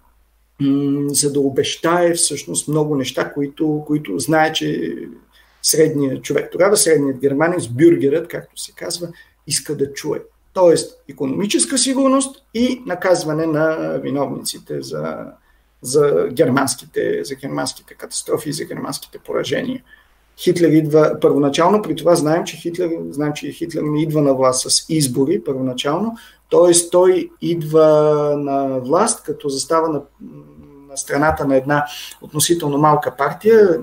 за 1.09 1.33
да 1.33 1.40
обещае 1.40 2.14
всъщност 2.14 2.69
много 2.69 2.97
неща, 2.97 3.33
които, 3.33 3.85
които 3.87 4.19
знае, 4.19 4.52
че 4.52 4.97
средният 5.62 6.25
човек, 6.25 6.49
тогава 6.52 6.76
средният 6.76 7.19
германец, 7.19 7.67
бюргерът, 7.69 8.29
както 8.29 8.62
се 8.62 8.73
казва, 8.73 9.09
иска 9.47 9.76
да 9.76 9.93
чуе. 9.93 10.23
Тоест, 10.52 11.02
економическа 11.09 11.79
сигурност 11.79 12.45
и 12.55 12.83
наказване 12.87 13.47
на 13.47 13.99
виновниците 14.02 14.83
за, 14.83 15.26
за, 15.83 16.29
германските, 16.33 17.25
за 17.25 17.35
германските 17.35 17.95
катастрофи 17.95 18.49
и 18.49 18.52
за 18.52 18.64
германските 18.64 19.19
поражения. 19.19 19.83
Хитлер 20.38 20.69
идва 20.69 21.19
първоначално, 21.21 21.83
при 21.83 21.97
това 21.97 22.14
знаем, 22.14 22.45
че 22.45 22.57
Хитлер, 22.57 22.90
знаем, 23.11 23.33
че 23.35 23.52
Хитлер 23.52 23.83
не 23.83 24.02
идва 24.02 24.23
на 24.23 24.35
власт 24.35 24.71
с 24.71 24.87
избори 24.88 25.45
първоначално, 25.45 26.17
т.е. 26.50 26.90
той 26.90 27.30
идва 27.40 27.87
на 28.38 28.78
власт, 28.78 29.25
като 29.25 29.49
застава 29.49 29.88
на, 29.88 30.02
на 30.88 30.97
страната 30.97 31.45
на 31.45 31.57
една 31.57 31.87
относително 32.23 32.78
малка 32.78 33.16
партия, 33.16 33.80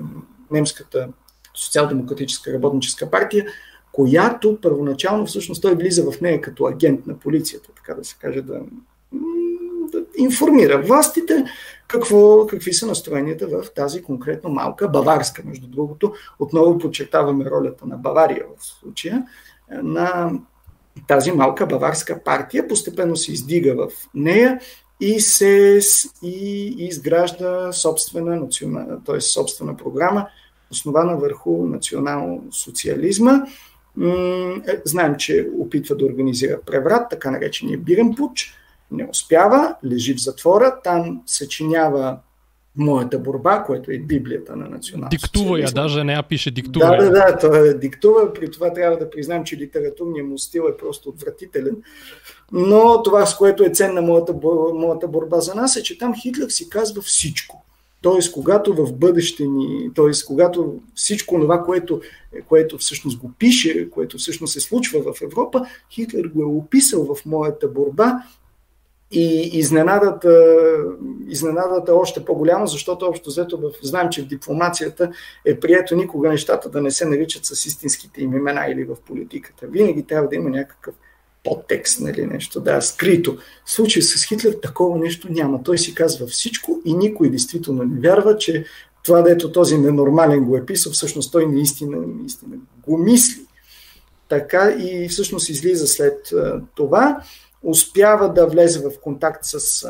немската 0.50 1.08
социал-демократическа 1.54 2.52
работническа 2.52 3.10
партия, 3.10 3.46
която 3.92 4.58
първоначално 4.62 5.26
всъщност 5.26 5.62
той 5.62 5.74
влиза 5.74 6.10
в 6.10 6.20
нея 6.20 6.40
като 6.40 6.66
агент 6.66 7.06
на 7.06 7.18
полицията, 7.18 7.68
така 7.76 7.94
да 7.94 8.04
се 8.04 8.16
каже, 8.20 8.42
да, 8.42 8.60
да 9.92 10.04
информира 10.16 10.82
властите 10.82 11.44
какво, 11.88 12.46
какви 12.46 12.72
са 12.72 12.86
настроенията 12.86 13.46
в 13.46 13.64
тази 13.74 14.02
конкретно 14.02 14.50
малка 14.50 14.88
баварска, 14.88 15.42
между 15.46 15.66
другото. 15.66 16.12
Отново 16.38 16.78
подчертаваме 16.78 17.50
ролята 17.50 17.86
на 17.86 17.96
Бавария 17.96 18.44
в 18.58 18.64
случая, 18.64 19.24
на 19.70 20.32
тази 21.06 21.32
малка 21.32 21.66
баварска 21.66 22.22
партия 22.24 22.68
постепенно 22.68 23.16
се 23.16 23.32
издига 23.32 23.74
в 23.74 23.92
нея 24.14 24.60
и 25.00 25.20
се 25.20 25.80
и, 26.22 26.66
изгражда 26.78 27.72
собствена, 27.72 28.36
национал, 28.36 28.86
т.е. 29.06 29.20
собствена 29.20 29.76
програма, 29.76 30.28
основана 30.70 31.16
върху 31.16 31.66
национал-социализма. 31.66 33.32
Е, 34.66 34.80
знаем, 34.84 35.14
че 35.18 35.48
опитва 35.58 35.96
да 35.96 36.06
организира 36.06 36.60
преврат, 36.66 37.10
така 37.10 37.30
наречения 37.30 37.78
Бирен 37.78 38.14
пуч, 38.14 38.54
не 38.90 39.08
успява, 39.10 39.74
лежи 39.84 40.14
в 40.14 40.22
затвора, 40.22 40.80
там 40.84 41.22
съчинява 41.26 42.18
моята 42.76 43.18
борба, 43.18 43.62
което 43.62 43.90
е 43.90 43.98
Библията 43.98 44.56
на 44.56 44.68
националната 44.68 45.16
Диктува 45.16 45.60
я, 45.60 45.70
даже 45.70 46.04
не 46.04 46.12
я 46.12 46.22
пише, 46.22 46.50
диктува 46.50 46.86
Да, 46.86 46.96
да, 46.96 47.10
да, 47.10 47.36
това 47.36 47.72
диктува, 47.72 48.32
при 48.32 48.50
това 48.50 48.72
трябва 48.72 48.98
да 48.98 49.10
признам, 49.10 49.44
че 49.44 49.56
литературният 49.56 50.28
му 50.28 50.38
стил 50.38 50.62
е 50.62 50.76
просто 50.76 51.08
отвратителен. 51.08 51.76
Но 52.52 53.02
това, 53.02 53.26
с 53.26 53.36
което 53.36 53.64
е 53.64 53.70
ценна 53.70 54.02
моята, 54.02 54.34
моята 54.74 55.08
борба 55.08 55.40
за 55.40 55.54
нас, 55.54 55.76
е, 55.76 55.82
че 55.82 55.98
там 55.98 56.14
Хитлер 56.14 56.48
си 56.48 56.68
казва 56.68 57.02
всичко. 57.02 57.64
Тоест, 58.02 58.32
когато 58.32 58.74
в 58.74 58.92
бъдеще 58.92 59.44
ни, 59.46 59.90
т.е. 59.94 60.24
когато 60.26 60.80
всичко 60.94 61.40
това, 61.40 61.62
което, 61.62 62.00
което 62.48 62.78
всъщност 62.78 63.18
го 63.18 63.30
пише, 63.38 63.90
което 63.90 64.18
всъщност 64.18 64.52
се 64.52 64.60
случва 64.60 65.02
в 65.02 65.22
Европа, 65.22 65.66
Хитлер 65.90 66.24
го 66.34 66.42
е 66.42 66.44
описал 66.44 67.14
в 67.14 67.26
моята 67.26 67.68
борба 67.68 68.22
И 69.10 69.50
изненадата, 69.58 70.54
изненадата 71.28 71.92
е 71.92 71.94
още 71.94 72.24
по-голяма, 72.24 72.66
защото 72.66 73.06
общо 73.06 73.30
взето 73.30 73.72
знаем, 73.82 74.08
че 74.10 74.22
в 74.22 74.26
дипломацията 74.26 75.10
е 75.44 75.60
прието 75.60 75.96
никога 75.96 76.28
нещата 76.28 76.70
да 76.70 76.80
не 76.80 76.90
се 76.90 77.04
наричат 77.06 77.44
с 77.44 77.66
истинските 77.66 78.22
им 78.22 78.36
имена 78.36 78.66
или 78.70 78.84
в 78.84 78.96
политиката. 79.06 79.66
Винаги 79.66 80.02
трябва 80.02 80.28
да 80.28 80.36
има 80.36 80.50
някакъв 80.50 80.94
подтекст, 81.44 82.00
нали, 82.00 82.26
нещо, 82.26 82.60
да, 82.60 82.80
скрито. 82.80 83.38
В 83.64 83.72
случай 83.72 84.02
с 84.02 84.24
Хитлер 84.24 84.52
такова 84.62 84.98
нещо 84.98 85.32
няма. 85.32 85.62
Той 85.62 85.78
си 85.78 85.94
казва 85.94 86.26
всичко 86.26 86.80
и 86.84 86.94
никой 86.94 87.30
действително 87.30 87.82
не 87.82 88.00
вярва, 88.00 88.36
че 88.36 88.64
това, 89.02 89.22
дето 89.22 89.52
този 89.52 89.78
ненормален 89.78 90.44
го 90.44 90.56
е 90.56 90.66
писал, 90.66 90.92
всъщност 90.92 91.32
той 91.32 91.46
наистина, 91.46 91.96
наистина 92.06 92.56
го 92.86 92.98
мисли. 92.98 93.40
Така 94.28 94.76
и 94.78 95.08
всъщност 95.08 95.48
излиза 95.48 95.86
след 95.86 96.32
това 96.74 97.22
успява 97.62 98.32
да 98.32 98.46
влезе 98.46 98.88
в 98.88 99.00
контакт 99.00 99.40
с 99.42 99.84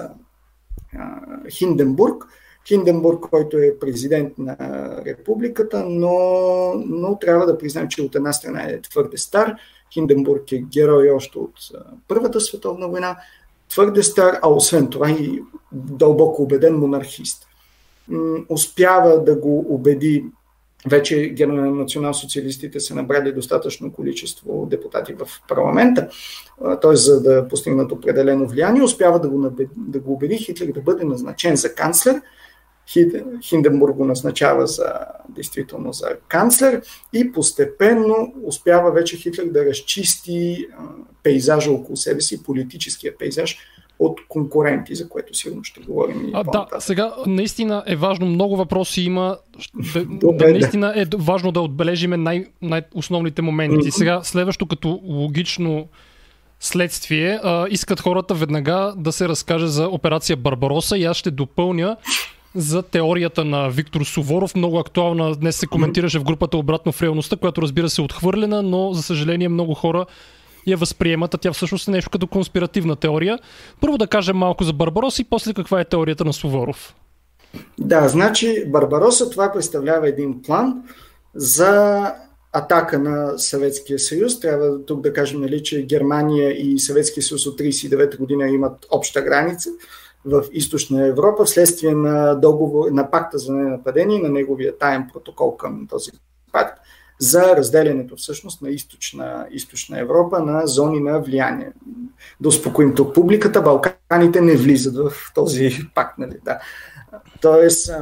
Хинденбург. 1.51 2.25
Хинденбург, 2.69 3.21
който 3.31 3.57
е 3.57 3.79
президент 3.81 4.39
на 4.39 4.57
републиката, 5.07 5.85
но, 5.89 6.15
но 6.87 7.19
трябва 7.19 7.47
да 7.47 7.59
признаем, 7.59 7.89
че 7.89 8.03
от 8.03 8.15
една 8.15 8.33
страна 8.33 8.63
е 8.63 8.81
твърде 8.81 9.17
стар. 9.17 9.55
Хинденбург 9.93 10.53
е 10.53 10.59
герой 10.59 11.11
още 11.11 11.39
от 11.39 11.55
Първата 12.09 12.41
световна 12.41 12.89
война, 12.89 13.17
твърде 13.69 14.03
стар, 14.03 14.39
а 14.43 14.49
освен 14.49 14.91
това 14.91 15.11
и 15.11 15.43
дълбоко 15.73 16.43
убеден 16.43 16.79
монархист. 16.79 17.47
Успява 18.49 19.25
да 19.25 19.37
го 19.37 19.75
убеди 19.75 20.25
вече 20.87 21.35
национал-социалистите 21.47 22.81
са 22.81 22.95
набрали 22.95 23.33
достатъчно 23.33 23.93
количество 23.93 24.67
депутати 24.71 25.15
в 25.15 25.29
парламента, 25.49 26.09
т.е. 26.83 26.97
за 26.97 27.23
да 27.23 27.49
постигнат 27.49 27.93
определено 27.93 28.47
влияние, 28.47 28.83
успява 28.83 29.21
да 29.21 29.29
го, 29.29 29.51
да 29.77 30.01
го 30.01 30.13
убеди 30.13 30.37
Хитлер 30.37 30.67
да 30.67 30.81
бъде 30.81 31.05
назначен 31.05 31.57
за 31.57 31.75
канцлер. 31.75 32.21
Хинденбург 33.43 33.97
го 33.97 34.05
назначава 34.05 34.67
за, 34.67 34.93
действително 35.29 35.93
за 35.93 36.17
канцлер 36.29 36.83
и 37.13 37.33
постепенно 37.33 38.35
успява 38.43 38.93
вече 38.93 39.17
Хитлер 39.17 39.45
да 39.45 39.65
разчисти 39.65 40.67
пейзажа 41.23 41.71
около 41.71 41.97
себе 41.97 42.21
си, 42.21 42.43
политическия 42.43 43.19
пейзаж, 43.19 43.59
от 43.99 44.21
конкуренти, 44.29 44.95
за 44.95 45.09
което 45.09 45.35
сигурно 45.35 45.65
ще 45.65 45.81
говорим. 45.81 46.29
И 46.29 46.31
а, 46.35 46.45
да, 46.45 46.67
сега 46.79 47.15
наистина 47.27 47.83
е 47.87 47.97
важно, 47.97 48.27
много 48.27 48.57
въпроси 48.57 49.03
има. 49.03 49.37
Да, 49.95 50.05
Добре, 50.05 50.47
да, 50.47 50.53
наистина 50.53 50.93
е 50.97 51.05
важно 51.19 51.53
да 51.53 51.61
отбележиме 51.61 52.17
най- 52.17 52.47
най-основните 52.63 53.43
моменти. 53.43 53.91
Сега, 53.91 54.21
следващо 54.23 54.67
като 54.67 55.01
логично 55.05 55.89
следствие, 56.61 57.41
а, 57.43 57.67
искат 57.71 58.01
хората 58.01 58.35
веднага 58.35 58.95
да 58.97 59.13
се 59.13 59.29
разкаже 59.29 59.67
за 59.67 59.89
операция 59.89 60.37
Барбароса 60.37 60.99
и 60.99 61.05
аз 61.05 61.17
ще 61.17 61.31
допълня 61.31 61.97
за 62.55 62.83
теорията 62.83 63.45
на 63.45 63.69
Виктор 63.69 64.05
Суворов, 64.05 64.55
много 64.55 64.79
актуална. 64.79 65.35
Днес 65.35 65.57
се 65.57 65.67
коментираше 65.67 66.19
в 66.19 66.25
групата 66.25 66.57
Обратно 66.57 66.93
в 66.93 67.03
реалността, 67.03 67.37
която 67.37 67.63
разбира 67.63 67.89
се 67.89 68.01
е 68.01 68.05
отхвърлена, 68.05 68.63
но 68.63 68.93
за 68.93 69.03
съжаление 69.03 69.49
много 69.49 69.75
хора 69.75 70.07
я 70.71 70.77
възприемат, 70.77 71.35
а 71.35 71.39
тя 71.39 71.53
всъщност 71.53 71.89
е 71.89 71.91
нещо 71.91 72.11
като 72.11 72.27
конспиративна 72.27 72.97
теория. 72.97 73.39
Първо 73.81 73.99
да 73.99 74.07
кажем 74.07 74.37
малко 74.37 74.65
за 74.65 74.73
Барбарос 74.73 75.19
и 75.19 75.25
после 75.25 75.55
каква 75.55 75.81
е 75.81 75.85
теорията 75.85 76.25
на 76.25 76.33
Суворов. 76.33 76.95
Да, 77.79 78.09
значи 78.09 78.65
Барбароса 78.67 79.31
това 79.31 79.53
представлява 79.53 80.09
един 80.09 80.43
план 80.43 80.83
за 81.35 82.03
атака 82.53 82.99
на 82.99 83.39
Съветския 83.39 83.99
съюз. 83.99 84.41
Трябва 84.41 84.85
тук 84.85 85.01
да 85.01 85.13
кажем, 85.13 85.41
нали, 85.41 85.63
че 85.63 85.83
Германия 85.83 86.51
и 86.51 86.79
Съветския 86.79 87.23
съюз 87.23 87.47
от 87.47 87.61
1939 87.61 88.19
година 88.19 88.49
имат 88.49 88.87
обща 88.91 89.23
граница 89.23 89.71
в 90.25 90.45
източна 90.53 91.07
Европа, 91.07 91.45
вследствие 91.45 91.95
на, 91.95 92.35
договор, 92.35 92.91
на 92.91 93.11
пакта 93.11 93.39
за 93.39 93.53
ненападение, 93.53 94.19
на 94.19 94.29
неговия 94.29 94.79
таен 94.79 95.09
протокол 95.13 95.57
към 95.57 95.87
този 95.91 96.11
пакт 96.53 96.81
за 97.19 97.57
разделянето 97.57 98.17
всъщност 98.17 98.63
на 98.63 98.71
източна, 98.71 99.47
източна 99.51 100.01
Европа 100.01 100.41
на 100.41 100.67
зони 100.67 101.01
на 101.01 101.21
влияние. 101.21 101.73
Да 102.41 102.49
успокоим 102.49 102.95
тук 102.95 103.15
публиката, 103.15 103.63
Балканите 103.63 104.41
не 104.41 104.57
влизат 104.57 104.97
в 104.97 105.13
този 105.35 105.79
пакт. 105.95 106.19
Нали? 106.19 106.37
Да. 106.45 106.61
Тоест, 107.41 107.93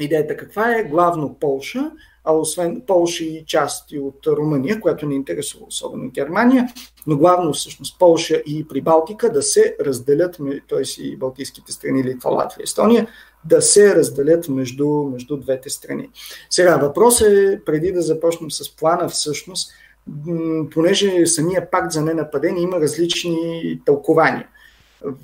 идеята 0.00 0.36
каква 0.36 0.76
е? 0.76 0.84
Главно 0.84 1.34
Полша, 1.40 1.90
а 2.24 2.32
освен 2.32 2.82
Полша 2.86 3.24
и 3.24 3.44
части 3.46 3.98
от 3.98 4.26
Румъния, 4.26 4.80
която 4.80 5.06
не 5.06 5.14
интересува 5.14 5.66
особено 5.66 6.10
Германия, 6.10 6.68
но 7.06 7.16
главно 7.16 7.52
всъщност 7.52 7.98
Полша 7.98 8.36
и 8.46 8.68
Прибалтика 8.68 9.32
да 9.32 9.42
се 9.42 9.76
разделят, 9.80 10.36
т.е. 10.68 11.02
и 11.02 11.16
Балтийските 11.16 11.72
страни, 11.72 12.04
Литва, 12.04 12.30
Латвия, 12.30 12.64
Естония, 12.64 13.08
да 13.44 13.62
се 13.62 13.94
разделят 13.94 14.48
между, 14.48 14.88
между 14.88 15.36
двете 15.36 15.70
страни. 15.70 16.10
Сега 16.50 16.76
въпросът 16.76 17.28
е, 17.28 17.60
преди 17.66 17.92
да 17.92 18.02
започнем 18.02 18.50
с 18.50 18.76
плана 18.76 19.08
всъщност, 19.08 19.72
понеже 20.70 21.26
самия 21.26 21.70
пакт 21.70 21.92
за 21.92 22.02
ненападение 22.02 22.62
има 22.62 22.80
различни 22.80 23.80
тълкования. 23.86 24.48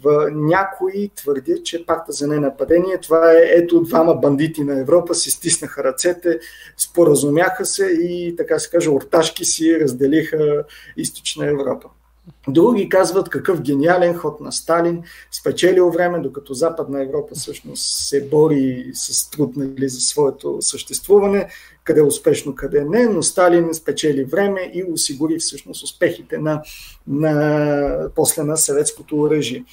В 0.03 0.31
някои 0.31 1.11
твърдят, 1.17 1.65
че 1.65 1.87
пакта 1.87 2.13
за 2.13 2.29
ненападение, 2.29 2.99
това 3.01 3.33
е 3.33 3.43
ето 3.45 3.81
двама 3.81 4.15
бандити 4.15 4.65
на 4.65 4.81
Европа, 4.81 5.15
си 5.15 5.31
стиснаха 5.31 5.85
ръцете, 5.85 6.39
споразумяха 6.77 7.67
се 7.67 7.87
и 7.87 8.35
така 8.37 8.59
се 8.59 8.71
каже, 8.71 8.91
орташки 8.91 9.45
си 9.45 9.81
разделиха 9.81 10.65
източна 10.97 11.47
Европа. 11.47 11.89
Други 12.49 12.89
казват 12.89 13.29
какъв 13.29 13.63
гениален 13.63 14.15
ход 14.15 14.41
на 14.41 14.53
Сталин, 14.53 15.03
спечелил 15.31 15.91
време, 15.91 16.19
докато 16.19 16.55
Западна 16.55 17.03
Европа 17.03 17.35
всъщност 17.35 17.83
се 17.83 18.29
бори 18.29 18.91
с 18.95 19.31
труд 19.31 19.57
нали, 19.57 19.89
за 19.89 20.01
своето 20.01 20.57
съществуване, 20.61 21.49
къде 21.85 22.03
успешно, 22.03 22.55
къде 22.55 22.85
не, 22.85 23.07
но 23.07 23.23
Сталин 23.23 23.75
спечели 23.75 24.25
време 24.25 24.61
и 24.75 24.85
осигури 24.93 25.39
всъщност 25.39 25.85
успехите 25.85 26.39
на, 26.39 26.63
на, 27.07 28.11
после 28.15 28.43
на 28.43 28.57
съветското 28.57 29.21
оръжие. 29.21 29.65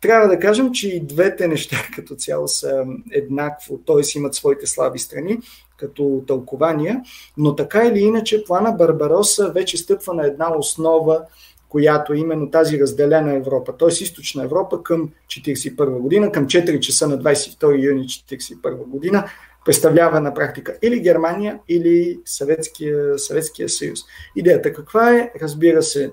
Трябва 0.00 0.28
да 0.28 0.38
кажем, 0.38 0.72
че 0.72 0.88
и 0.88 1.00
двете 1.00 1.48
неща 1.48 1.76
като 1.96 2.14
цяло 2.14 2.48
са 2.48 2.84
еднакво, 3.10 3.78
т.е. 3.78 4.18
имат 4.18 4.34
своите 4.34 4.66
слаби 4.66 4.98
страни 4.98 5.38
като 5.76 6.22
тълкования, 6.26 7.00
но 7.36 7.56
така 7.56 7.84
или 7.84 8.00
иначе 8.00 8.44
плана 8.44 8.72
Барбароса 8.72 9.50
вече 9.50 9.76
стъпва 9.76 10.14
на 10.14 10.26
една 10.26 10.58
основа, 10.58 11.22
която 11.70 12.12
е 12.12 12.16
именно 12.16 12.50
тази 12.50 12.80
разделена 12.80 13.34
Европа, 13.34 13.76
т.е. 13.76 13.88
източна 13.88 14.44
Европа 14.44 14.82
към 14.82 15.10
1941 15.28 15.98
година, 15.98 16.32
към 16.32 16.46
4 16.46 16.80
часа 16.80 17.08
на 17.08 17.18
22 17.18 17.84
юни 17.84 18.04
1941 18.04 18.74
година, 18.76 19.28
представлява 19.64 20.20
на 20.20 20.34
практика 20.34 20.78
или 20.82 21.00
Германия, 21.00 21.58
или 21.68 22.20
Съветския, 22.24 23.18
Съветския 23.18 23.68
съюз. 23.68 24.00
Идеята 24.36 24.72
каква 24.72 25.16
е? 25.16 25.32
Разбира 25.42 25.82
се, 25.82 26.12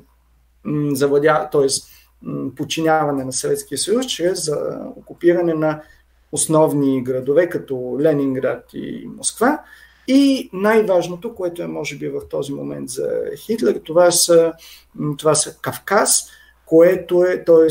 завладя, 0.91 1.49
т.е. 1.51 1.67
подчиняване 2.55 3.25
на 3.25 3.33
Съветския 3.33 3.77
съюз 3.77 4.05
чрез 4.05 4.51
окупиране 4.95 5.53
на 5.53 5.81
основни 6.31 7.03
градове, 7.03 7.49
като 7.49 7.97
Ленинград 8.01 8.63
и 8.73 9.09
Москва, 9.17 9.59
и 10.07 10.49
най-важното, 10.53 11.35
което 11.35 11.61
е 11.61 11.67
може 11.67 11.97
би 11.97 12.09
в 12.09 12.21
този 12.29 12.53
момент 12.53 12.89
за 12.89 13.09
Хитлер, 13.37 13.81
това 13.83 14.11
са, 14.11 14.53
това 15.17 15.35
са 15.35 15.55
Кавказ, 15.61 16.29
което 16.65 17.23
е, 17.23 17.43
т.е. 17.43 17.67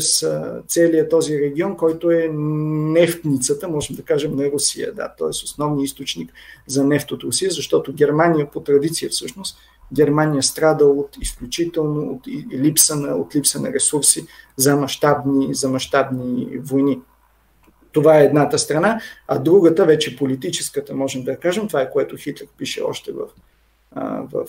целият 0.67 1.09
този 1.09 1.39
регион, 1.39 1.77
който 1.77 2.11
е 2.11 2.29
нефтницата, 2.33 3.67
можем 3.67 3.95
да 3.95 4.01
кажем, 4.01 4.35
на 4.35 4.51
Русия, 4.51 4.93
да, 4.93 5.13
т.е. 5.17 5.27
основният 5.27 5.89
източник 5.89 6.33
за 6.67 6.83
нефт 6.83 7.11
от 7.11 7.23
Русия, 7.23 7.51
защото 7.51 7.93
Германия 7.93 8.51
по 8.51 8.59
традиция 8.59 9.09
всъщност, 9.09 9.57
Германия 9.93 10.43
страда 10.43 10.85
от 10.85 11.09
изключително 11.21 12.11
от 12.11 12.27
липса 12.53 12.95
на, 12.95 13.15
от 13.15 13.35
липса 13.35 13.61
на 13.61 13.73
ресурси 13.73 14.27
за 14.55 14.75
мащабни, 14.75 15.55
за 15.55 15.69
мащабни 15.69 16.57
войни. 16.63 16.99
Това 17.97 18.19
е 18.19 18.25
едната 18.25 18.59
страна, 18.59 19.01
а 19.27 19.39
другата, 19.39 19.85
вече 19.85 20.17
политическата, 20.17 20.95
можем 20.95 21.23
да 21.23 21.37
кажем, 21.37 21.67
това 21.67 21.81
е 21.81 21.91
което 21.91 22.17
Хитлер 22.17 22.47
пише 22.57 22.81
още 22.81 23.11
в, 23.11 23.27
в, 24.31 24.45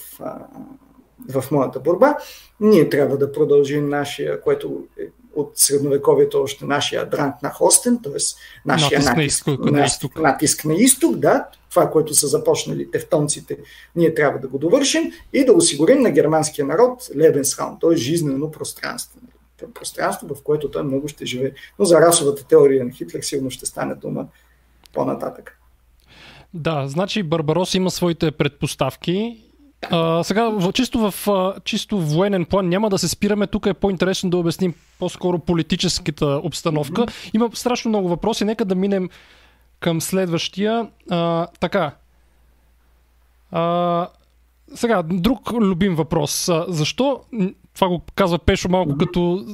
в 1.28 1.50
моята 1.50 1.80
борба. 1.80 2.16
Ние 2.61 2.88
трябва 2.88 3.18
да 3.18 3.32
продължим 3.32 3.88
нашия, 3.88 4.40
което 4.40 4.84
е 5.00 5.02
от 5.34 5.52
средновековието 5.54 6.42
още 6.42 6.64
нашия 6.64 7.06
дранг 7.06 7.34
на 7.42 7.50
Хостен, 7.50 7.98
т.е. 8.02 8.12
нашия 8.66 9.00
натиск, 9.00 9.16
натиск, 9.16 9.46
на, 9.46 9.52
изток, 9.54 9.72
на, 9.72 9.84
изток. 9.84 10.20
натиск 10.20 10.64
на 10.64 10.74
изток, 10.74 11.16
да, 11.16 11.46
това, 11.70 11.90
което 11.90 12.14
са 12.14 12.26
започнали 12.26 12.90
тевтонците, 12.90 13.58
ние 13.96 14.14
трябва 14.14 14.38
да 14.38 14.48
го 14.48 14.58
довършим 14.58 15.12
и 15.32 15.44
да 15.44 15.52
осигурим 15.52 16.02
на 16.02 16.11
германския 16.11 16.66
народ 16.66 17.08
Лебенсраун, 17.16 17.78
т.е. 17.80 17.96
жизнено 17.96 18.50
пространство 18.50 19.20
пространство, 19.75 20.35
в 20.35 20.42
което 20.42 20.71
той 20.71 20.83
много 20.83 21.09
ще 21.09 21.27
живее. 21.27 21.53
Но 21.79 21.85
за 21.85 22.01
расовата 22.01 22.44
теория 22.44 22.85
на 22.85 22.90
Хитлер 22.90 23.21
сигурно 23.23 23.51
ще 23.51 23.66
стане 23.66 23.94
дума 23.94 24.27
по-нататък. 24.94 25.59
Да, 26.55 26.88
значи 26.88 27.23
Барбарос 27.23 27.75
има 27.75 27.90
своите 27.90 28.31
предпоставки 28.31 29.44
А, 29.90 30.25
сега, 30.25 30.53
чисто 30.73 31.11
в 31.11 31.29
чисто 31.64 31.99
военен 31.99 32.44
план 32.44 32.68
няма 32.68 32.90
да 32.90 32.99
се 32.99 33.09
спираме. 33.09 33.47
Тук 33.47 33.66
е 33.66 33.75
по-интересно 33.75 34.31
да 34.31 34.37
обясним 34.37 34.75
по-скоро 34.99 35.38
политическата 35.38 36.27
обстановка. 36.27 37.07
Има 37.35 37.51
страшно 37.55 37.88
много 37.88 38.09
въпроси. 38.09 38.44
Нека 38.44 38.64
да 38.64 38.75
минем 38.75 39.11
към 39.81 40.01
следващия. 40.01 40.88
А, 41.11 41.47
така. 41.61 41.94
А, 43.51 44.09
сега, 44.75 45.03
друг 45.03 45.53
любим 45.53 45.94
въпрос. 45.94 46.49
А, 46.49 46.64
защо, 46.68 47.21
това 47.78 47.88
го 47.88 48.02
казва 48.14 48.38
Пешо 48.38 48.68
малко 48.68 48.96
като 48.98 49.44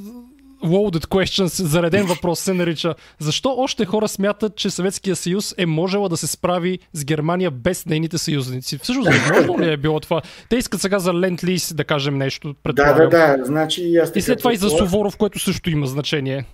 loaded 0.65 1.07
questions, 1.07 1.63
зареден 1.63 2.07
въпрос 2.07 2.41
се 2.41 2.55
нарича. 2.55 2.95
Защо 3.19 3.55
още 3.59 3.85
хора 3.85 4.09
смятат, 4.09 4.57
че 4.57 4.71
Съветския 4.71 5.17
съюз 5.17 5.55
е 5.59 5.67
можела 5.67 6.09
да 6.09 6.17
се 6.17 6.27
справи 6.27 6.79
с 6.93 7.05
Германия 7.05 7.51
без 7.51 7.87
нейните 7.87 8.19
съюзници? 8.19 8.79
Всъщност, 8.79 9.09
възможно 9.09 9.59
ли 9.59 9.73
е 9.73 9.77
било 9.77 10.01
това? 10.01 10.23
Те 10.49 10.57
искат 10.57 10.81
сега 10.81 10.99
за 10.99 11.15
Ленд 11.15 11.45
Лиз 11.45 11.75
да 11.75 11.85
кажем 11.85 12.19
нещо. 12.19 12.55
Да, 12.67 12.93
да, 12.93 13.09
да. 13.09 13.45
Значи, 13.45 13.97
аз 13.97 14.13
и 14.17 14.23
след 14.23 14.39
това 14.39 14.53
и 14.53 14.57
за 14.57 14.71
Суворов, 14.71 15.17
което 15.17 15.39
също 15.39 15.71
има 15.71 15.87
значение. 15.87 16.45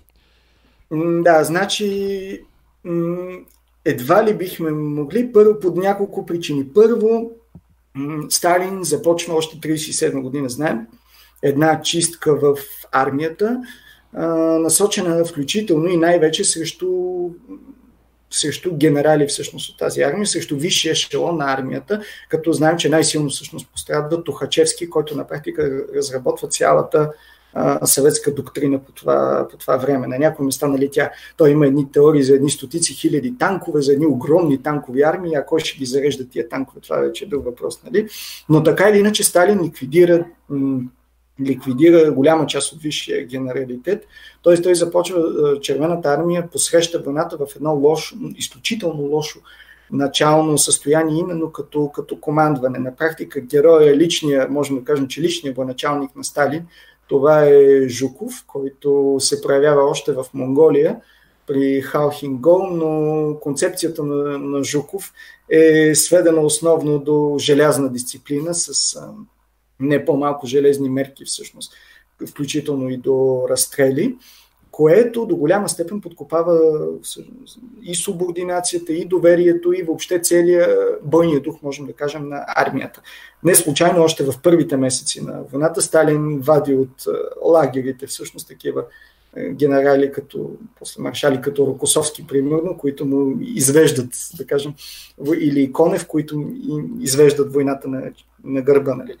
Да, 1.23 1.43
значи 1.43 2.39
едва 3.85 4.25
ли 4.25 4.37
бихме 4.37 4.71
могли 4.71 5.31
първо 5.31 5.59
под 5.59 5.77
няколко 5.77 6.25
причини. 6.25 6.65
Първо, 6.73 7.31
Сталин 8.29 8.83
започна 8.83 9.33
още 9.33 9.57
37 9.57 10.21
година, 10.21 10.49
знаем, 10.49 10.87
една 11.41 11.81
чистка 11.81 12.35
в 12.35 12.57
армията, 12.91 13.61
насочена 14.59 15.25
включително 15.25 15.87
и 15.87 15.97
най-вече 15.97 16.43
срещу, 16.43 16.87
срещу 18.31 18.75
генерали 18.75 19.27
всъщност 19.27 19.69
от 19.69 19.77
тази 19.77 20.01
армия, 20.01 20.27
срещу 20.27 20.57
висшия 20.57 20.91
ешелон 20.91 21.37
на 21.37 21.53
армията, 21.53 22.01
като 22.29 22.53
знаем, 22.53 22.77
че 22.77 22.89
най-силно 22.89 23.29
всъщност 23.29 23.71
пострадва 23.71 24.23
Тухачевски, 24.23 24.89
който 24.89 25.17
на 25.17 25.27
практика 25.27 25.85
разработва 25.95 26.47
цялата 26.47 27.11
съветска 27.83 28.33
доктрина 28.33 28.79
по 28.79 28.91
това, 28.91 29.47
по 29.51 29.57
това 29.57 29.77
време. 29.77 30.07
На 30.07 30.19
някои 30.19 30.45
места 30.45 30.67
нали, 30.67 30.89
тя, 30.91 31.11
той 31.37 31.49
има 31.49 31.67
едни 31.67 31.91
теории 31.91 32.23
за 32.23 32.35
едни 32.35 32.49
стотици 32.49 32.93
хиляди 32.93 33.37
танкове, 33.37 33.81
за 33.81 33.93
едни 33.93 34.05
огромни 34.05 34.63
танкови 34.63 35.01
армии, 35.01 35.35
а 35.35 35.45
кой 35.45 35.59
ще 35.59 35.77
ги 35.77 35.85
зарежда 35.85 36.29
тия 36.29 36.49
танкове, 36.49 36.81
това 36.81 36.97
вече 36.97 37.25
е 37.25 37.27
друг 37.27 37.45
въпрос. 37.45 37.83
Нали? 37.83 38.07
Но 38.49 38.63
така 38.63 38.89
или 38.89 38.99
иначе 38.99 39.23
Сталин 39.23 39.63
ликвидира 39.63 40.25
м- 40.49 40.81
ликвидира 41.45 42.11
голяма 42.11 42.47
част 42.47 42.73
от 42.73 42.81
висшия 42.81 43.25
генералитет. 43.25 44.07
Т.е. 44.43 44.61
той 44.61 44.75
започва 44.75 45.23
Червената 45.61 46.09
армия 46.09 46.47
посреща 46.51 46.99
войната 46.99 47.37
в 47.37 47.55
едно 47.55 47.73
лошо, 47.75 48.15
изключително 48.37 49.01
лошо 49.01 49.39
начално 49.91 50.57
състояние, 50.57 51.19
именно 51.19 51.51
като, 51.51 51.89
като 51.89 52.19
командване. 52.19 52.79
На 52.79 52.95
практика 52.95 53.41
героя 53.41 53.91
е 53.91 53.97
личния, 53.97 54.47
можем 54.49 54.75
да 54.75 54.83
кажем, 54.83 55.07
че 55.07 55.21
личният 55.21 55.57
военачалник 55.57 56.15
на 56.15 56.23
Сталин, 56.23 56.65
това 57.07 57.45
е 57.45 57.87
Жуков, 57.87 58.43
който 58.47 59.17
се 59.19 59.41
проявява 59.41 59.83
още 59.83 60.11
в 60.11 60.25
Монголия 60.33 60.97
при 61.47 61.81
Халхингол, 61.81 62.67
но 62.71 63.35
концепцията 63.39 64.03
на, 64.03 64.37
на 64.37 64.63
Жуков 64.63 65.13
е 65.49 65.95
сведена 65.95 66.41
основно 66.41 66.99
до 66.99 67.35
желязна 67.39 67.89
дисциплина 67.89 68.53
с 68.53 68.99
не 69.81 70.05
по-малко 70.05 70.47
железни 70.47 70.89
мерки 70.89 71.25
всъщност, 71.25 71.73
включително 72.27 72.89
и 72.89 72.97
до 72.97 73.45
разстрели, 73.49 74.15
което 74.71 75.25
до 75.25 75.35
голяма 75.35 75.69
степен 75.69 76.01
подкопава 76.01 76.59
и 77.81 77.95
субординацията, 77.95 78.93
и 78.93 79.05
доверието, 79.05 79.73
и 79.73 79.83
въобще 79.83 80.21
целият 80.21 80.99
бойния 81.03 81.39
дух, 81.39 81.61
можем 81.61 81.85
да 81.85 81.93
кажем, 81.93 82.29
на 82.29 82.45
армията. 82.47 83.01
Не 83.43 83.55
случайно 83.55 84.03
още 84.03 84.23
в 84.23 84.33
първите 84.43 84.77
месеци 84.77 85.25
на 85.25 85.43
войната 85.51 85.81
Сталин 85.81 86.39
вади 86.39 86.73
от 86.73 87.05
лагерите 87.45 88.07
всъщност 88.07 88.47
такива 88.47 88.83
генерали, 89.51 90.11
като, 90.11 90.51
после 90.79 91.01
маршали 91.03 91.41
като 91.41 91.67
Рокосовски, 91.67 92.27
примерно, 92.27 92.77
които 92.77 93.05
му 93.05 93.37
извеждат, 93.41 94.09
да 94.37 94.45
кажем, 94.45 94.73
или 95.39 95.71
Конев, 95.71 96.07
които 96.07 96.51
извеждат 96.99 97.53
войната 97.53 97.87
на, 97.87 98.11
на 98.43 98.61
гърба. 98.61 98.95
Нали. 98.95 99.15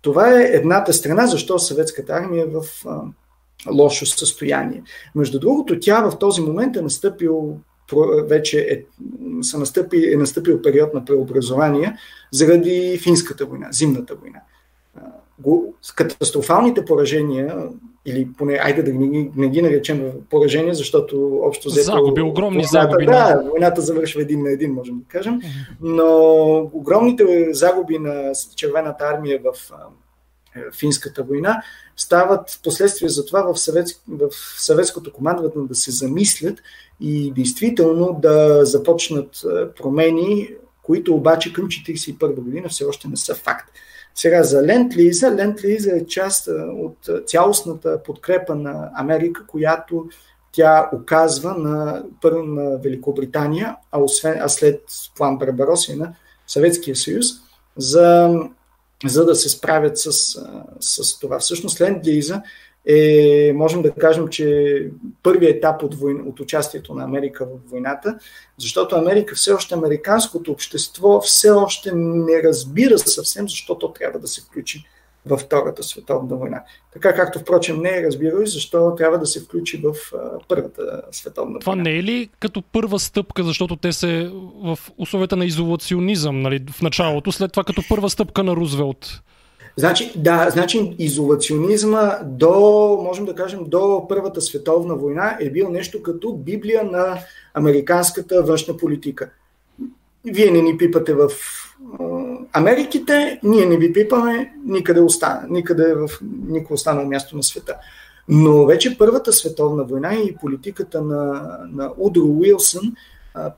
Това 0.00 0.40
е 0.40 0.42
едната 0.42 0.92
страна, 0.92 1.26
защо 1.26 1.58
съветската 1.58 2.12
армия 2.12 2.44
е 2.44 2.50
в 2.50 2.62
лошо 3.70 4.06
състояние. 4.06 4.82
Между 5.14 5.40
другото, 5.40 5.80
тя 5.80 6.00
в 6.10 6.18
този 6.18 6.40
момент 6.40 6.76
е 6.76 6.82
настъпил 6.82 7.58
вече 8.24 8.60
е, 8.60 8.84
са 9.42 9.58
настъпи, 9.58 10.12
е 10.12 10.16
настъпил 10.16 10.62
период 10.62 10.94
на 10.94 11.04
преобразование 11.04 11.96
заради 12.30 12.98
финската 13.02 13.46
война, 13.46 13.68
зимната 13.70 14.14
война. 14.14 14.40
Катастрофалните 15.94 16.84
поражения, 16.84 17.68
или 18.08 18.28
поне, 18.38 18.58
айде 18.62 18.82
да 18.82 18.94
не, 18.94 19.30
не 19.36 19.48
ги 19.48 19.62
наречем 19.62 20.12
поражения, 20.30 20.74
защото 20.74 21.40
общо 21.42 21.68
взето... 21.68 21.84
Загуби, 21.84 22.20
огромни 22.20 22.56
войната, 22.56 22.72
загуби. 22.72 23.06
Да, 23.06 23.42
войната 23.50 23.80
завършва 23.80 24.22
един 24.22 24.42
на 24.42 24.50
един, 24.50 24.72
можем 24.72 24.98
да 24.98 25.04
кажем. 25.08 25.40
Но 25.80 26.70
огромните 26.72 27.48
загуби 27.50 27.98
на 27.98 28.32
Червената 28.56 29.04
армия 29.04 29.40
в 29.44 29.72
финската 30.78 31.22
война 31.22 31.62
стават 31.96 32.60
последствия 32.64 33.08
за 33.08 33.26
това 33.26 33.52
в, 33.52 33.58
съвет, 33.58 33.88
в 34.08 34.30
съветското 34.58 35.12
командване 35.12 35.50
да 35.68 35.74
се 35.74 35.90
замислят 35.90 36.58
и 37.00 37.32
действително 37.32 38.18
да 38.22 38.64
започнат 38.64 39.30
промени, 39.76 40.48
които 40.82 41.14
обаче 41.14 41.52
към 41.52 41.68
1941 41.68 42.34
година 42.34 42.68
все 42.68 42.84
още 42.84 43.08
не 43.08 43.16
са 43.16 43.34
факт. 43.34 43.70
Сега 44.20 44.42
за 44.42 44.62
Ленд-Лиза. 44.62 46.02
Е 46.02 46.06
част 46.06 46.48
от 46.72 47.26
цялостната 47.26 48.02
подкрепа 48.02 48.54
на 48.54 48.90
Америка, 48.94 49.46
която 49.46 50.08
тя 50.52 50.90
оказва 50.92 51.54
на, 51.54 52.04
първо 52.22 52.42
на 52.42 52.78
Великобритания, 52.78 53.76
а, 53.92 54.00
освен, 54.00 54.38
а 54.40 54.48
след 54.48 54.82
план 55.16 55.38
Барбарос 55.38 55.88
на 55.88 56.14
Съветския 56.46 56.96
съюз, 56.96 57.26
за, 57.76 58.34
за 59.06 59.24
да 59.24 59.34
се 59.34 59.48
справят 59.48 59.98
с, 59.98 60.12
с 60.80 61.18
това. 61.18 61.38
Всъщност 61.38 61.78
Ленд-Лиза 61.78 62.42
е, 62.88 63.52
можем 63.54 63.82
да 63.82 63.90
кажем, 63.90 64.28
че 64.28 64.86
първият 65.22 65.56
етап 65.56 65.82
от, 65.82 65.94
война, 65.94 66.22
от 66.26 66.40
участието 66.40 66.94
на 66.94 67.04
Америка 67.04 67.46
в 67.46 67.70
войната, 67.70 68.18
защото 68.58 68.96
Америка 68.96 69.34
все 69.34 69.52
още, 69.52 69.74
американското 69.74 70.52
общество 70.52 71.20
все 71.20 71.50
още 71.50 71.90
не 71.94 72.42
разбира 72.42 72.98
съвсем 72.98 73.48
защо 73.48 73.78
то 73.78 73.92
трябва 73.92 74.18
да 74.18 74.28
се 74.28 74.40
включи 74.40 74.84
във 75.26 75.40
Втората 75.40 75.82
световна 75.82 76.36
война. 76.36 76.62
Така 76.92 77.14
както, 77.14 77.38
впрочем, 77.38 77.82
не 77.82 77.98
е 77.98 78.02
разбирал 78.02 78.42
и 78.42 78.46
защо 78.46 78.94
трябва 78.94 79.18
да 79.18 79.26
се 79.26 79.40
включи 79.40 79.82
в 79.84 79.94
Първата 80.48 81.02
световна 81.10 81.50
война. 81.50 81.60
Това 81.60 81.74
не 81.74 81.90
е 81.90 82.02
ли 82.02 82.28
като 82.40 82.62
първа 82.62 82.98
стъпка, 82.98 83.44
защото 83.44 83.76
те 83.76 83.92
се 83.92 84.30
в 84.64 84.78
условията 84.98 85.36
на 85.36 85.44
изолационизъм 85.44 86.40
нали, 86.40 86.64
в 86.72 86.82
началото, 86.82 87.32
след 87.32 87.52
това 87.52 87.64
като 87.64 87.82
първа 87.88 88.10
стъпка 88.10 88.44
на 88.44 88.56
Рузвелт? 88.56 89.22
Значи, 89.78 90.12
да, 90.16 90.50
значи 90.50 90.94
изолационизма 90.98 92.18
до, 92.24 92.50
можем 93.02 93.24
да 93.24 93.34
кажем, 93.34 93.60
до 93.66 94.06
Първата 94.08 94.40
световна 94.40 94.94
война 94.94 95.36
е 95.40 95.50
бил 95.50 95.70
нещо 95.70 96.02
като 96.02 96.32
библия 96.32 96.84
на 96.84 97.18
американската 97.54 98.42
външна 98.42 98.76
политика. 98.76 99.30
Вие 100.24 100.50
не 100.50 100.62
ни 100.62 100.76
пипате 100.78 101.14
в 101.14 101.30
Америките, 102.52 103.40
ние 103.42 103.66
не 103.66 103.76
ви 103.76 103.92
пипаме 103.92 104.54
никъде 104.66 105.00
остана, 105.00 105.42
никъде 105.50 105.94
в 105.94 106.08
никое 106.48 106.74
останало 106.74 107.06
място 107.06 107.36
на 107.36 107.42
света. 107.42 107.74
Но 108.28 108.66
вече 108.66 108.98
Първата 108.98 109.32
световна 109.32 109.84
война 109.84 110.14
и 110.14 110.36
политиката 110.36 111.02
на, 111.02 111.50
на 111.72 111.92
Удро 111.98 112.26
Уилсън 112.26 112.92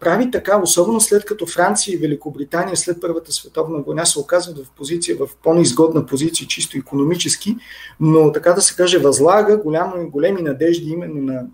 прави 0.01 0.31
така, 0.31 0.61
особено 0.63 1.01
след 1.01 1.25
като 1.25 1.47
Франция 1.47 1.95
и 1.95 1.97
Великобритания 1.97 2.77
след 2.77 3.01
Първата 3.01 3.33
световна 3.33 3.79
война 3.79 4.05
се 4.05 4.19
оказват 4.19 4.59
в 4.59 4.71
позиция, 4.77 5.17
в 5.17 5.29
по-неизгодна 5.43 6.07
позиция, 6.07 6.49
чисто 6.49 6.79
економически, 6.79 7.57
но 8.01 8.33
така 8.33 8.53
да 8.53 8.61
се 8.61 8.77
каже, 8.77 8.99
възлага 8.99 9.57
голямо, 9.57 10.11
големи 10.11 10.43
надежди 10.43 10.91
именно 10.91 11.21
на, 11.23 11.47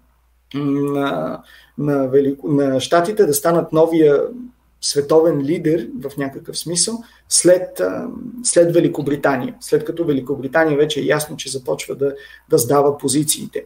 на, 0.55 1.41
на, 1.79 2.09
Велико, 2.09 2.49
на 2.49 2.81
щатите 2.81 3.27
да 3.27 3.35
станат 3.35 3.73
новия 3.73 4.23
световен 4.81 5.43
лидер 5.43 5.89
в 6.03 6.17
някакъв 6.17 6.59
смисъл 6.59 7.03
след, 7.29 7.81
след 8.43 8.75
Великобритания, 8.75 9.55
след 9.61 9.85
като 9.85 10.05
Великобритания 10.05 10.77
вече 10.77 11.01
е 11.01 11.05
ясно, 11.05 11.37
че 11.37 11.51
започва 11.51 11.95
да, 11.95 12.15
да 12.51 12.59
сдава 12.59 12.99
позициите. 12.99 13.65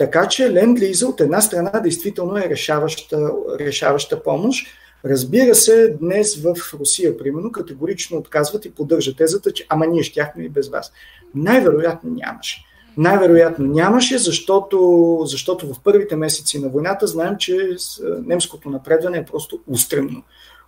Така 0.00 0.28
че 0.28 0.42
Ленд-Лиза 0.42 1.06
от 1.06 1.20
една 1.20 1.40
страна 1.40 1.70
действително 1.70 2.38
е 2.38 2.48
решаваща, 2.48 3.30
решаваща 3.60 4.22
помощ. 4.22 4.66
Разбира 5.04 5.54
се, 5.54 5.96
днес 6.00 6.36
в 6.36 6.54
Русия, 6.80 7.18
примерно, 7.18 7.52
категорично 7.52 8.18
отказват 8.18 8.64
и 8.64 8.74
поддържат 8.74 9.16
тезата, 9.16 9.52
че 9.52 9.66
ама 9.68 9.86
ние 9.86 10.02
щяхме 10.02 10.44
и 10.44 10.48
без 10.48 10.68
вас. 10.68 10.92
Най-вероятно 11.34 12.10
нямаше. 12.10 12.64
Най-вероятно 12.96 13.66
нямаше, 13.66 14.18
защото, 14.18 15.18
защото 15.24 15.74
в 15.74 15.80
първите 15.84 16.16
месеци 16.16 16.58
на 16.58 16.68
войната 16.68 17.06
знаем, 17.06 17.36
че 17.38 17.76
немското 18.24 18.70
напредване 18.70 19.18
е 19.18 19.24
просто 19.24 19.60
устремно. 19.66 20.22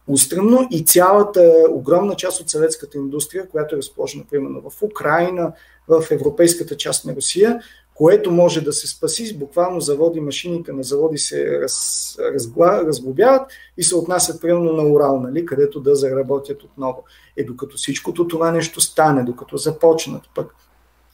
устремно 0.09 0.69
и 0.71 0.85
цялата 0.85 1.53
огромна 1.71 2.15
част 2.15 2.41
от 2.41 2.51
съветската 2.51 2.99
индустрия, 2.99 3.49
която 3.49 3.75
е 3.75 3.79
разположена 3.79 4.25
примерно 4.31 4.63
в 4.71 4.83
Украина, 4.83 5.53
в 5.89 6.05
европейската 6.11 6.77
част 6.77 7.05
на 7.05 7.17
Русия, 7.17 7.61
което 7.95 8.31
може 8.31 8.61
да 8.61 8.73
се 8.73 8.89
спаси, 8.89 9.39
буквално 9.39 9.81
заводи, 9.81 10.21
машините 10.21 10.73
на 10.73 10.83
заводи 10.83 11.19
се 11.19 11.61
раз, 11.61 12.17
разгла, 12.35 12.85
разглобяват 12.87 13.43
и 13.77 13.83
се 13.83 13.97
отнасят 13.97 14.41
примерно 14.41 14.73
на 14.73 14.83
Урал, 14.83 15.21
нали, 15.21 15.47
където 15.47 15.81
да 15.81 15.95
заработят 15.95 16.63
отново. 16.63 17.05
Е, 17.37 17.45
докато 17.45 17.77
всичкото 17.77 18.29
това 18.29 18.51
нещо 18.51 18.81
стане, 18.81 19.23
докато 19.23 19.57
започнат 19.57 20.23
пък 20.35 20.55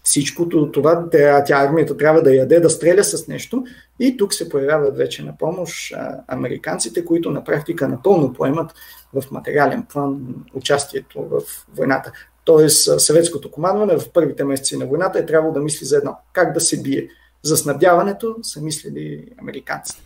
всичкото 0.03 0.71
това, 0.73 1.09
тя, 1.11 1.45
тя 1.45 1.57
армията 1.57 1.97
трябва 1.97 2.23
да 2.23 2.35
яде, 2.35 2.61
да 2.61 2.71
стреля 2.71 3.05
с 3.05 3.29
нещо 3.29 3.64
и 4.01 4.17
тук 4.17 4.35
се 4.35 4.49
появяват 4.49 4.97
вече 4.97 5.25
на 5.25 5.37
помощ 5.38 5.93
а, 5.93 6.21
американците, 6.29 7.05
които 7.05 7.31
на 7.31 7.45
практика 7.45 7.88
напълно 7.88 8.33
поемат 8.33 8.75
в 9.14 9.31
материален 9.31 9.87
план 9.93 10.35
участието 10.55 11.23
в 11.23 11.43
войната. 11.77 12.12
Тоест, 12.49 13.01
съветското 13.01 13.51
командване 13.51 13.99
в 13.99 14.13
първите 14.13 14.45
месеци 14.45 14.77
на 14.77 14.87
войната 14.87 15.19
е 15.19 15.27
трябвало 15.27 15.55
да 15.55 15.61
мисли 15.61 15.87
за 15.87 15.97
едно. 15.97 16.17
Как 16.33 16.55
да 16.55 16.61
се 16.61 16.83
бие? 16.83 17.09
За 17.43 17.57
снабдяването 17.57 18.37
са 18.43 18.61
мислили 18.61 19.25
американците. 19.43 20.03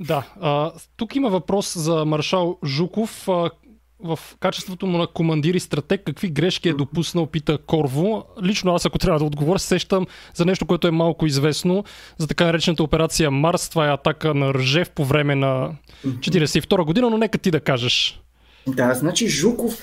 Да, 0.00 0.26
а, 0.40 0.72
тук 0.96 1.16
има 1.16 1.30
въпрос 1.30 1.78
за 1.78 2.04
маршал 2.04 2.58
Жуков. 2.64 3.28
А, 3.28 3.50
в 4.04 4.18
качеството 4.40 4.86
му 4.86 4.98
на 4.98 5.06
командир 5.06 5.54
и 5.54 5.60
стратег, 5.60 6.02
какви 6.06 6.28
грешки 6.28 6.68
е 6.68 6.72
допуснал, 6.72 7.26
пита 7.26 7.58
Корво. 7.58 8.24
Лично 8.42 8.74
аз, 8.74 8.86
ако 8.86 8.98
трябва 8.98 9.18
да 9.18 9.24
отговоря, 9.24 9.58
сещам 9.58 10.06
за 10.34 10.44
нещо, 10.44 10.66
което 10.66 10.88
е 10.88 10.90
малко 10.90 11.26
известно, 11.26 11.84
за 12.18 12.26
така 12.26 12.44
наречената 12.44 12.82
операция 12.82 13.30
Марс. 13.30 13.68
Това 13.68 13.88
е 13.88 13.92
атака 13.92 14.34
на 14.34 14.54
Ржев 14.54 14.90
по 14.90 15.04
време 15.04 15.34
на 15.34 15.76
1942 16.06 16.84
година, 16.84 17.10
но 17.10 17.18
нека 17.18 17.38
ти 17.38 17.50
да 17.50 17.60
кажеш. 17.60 18.20
Да, 18.66 18.94
значи 18.94 19.28
Жуков 19.28 19.82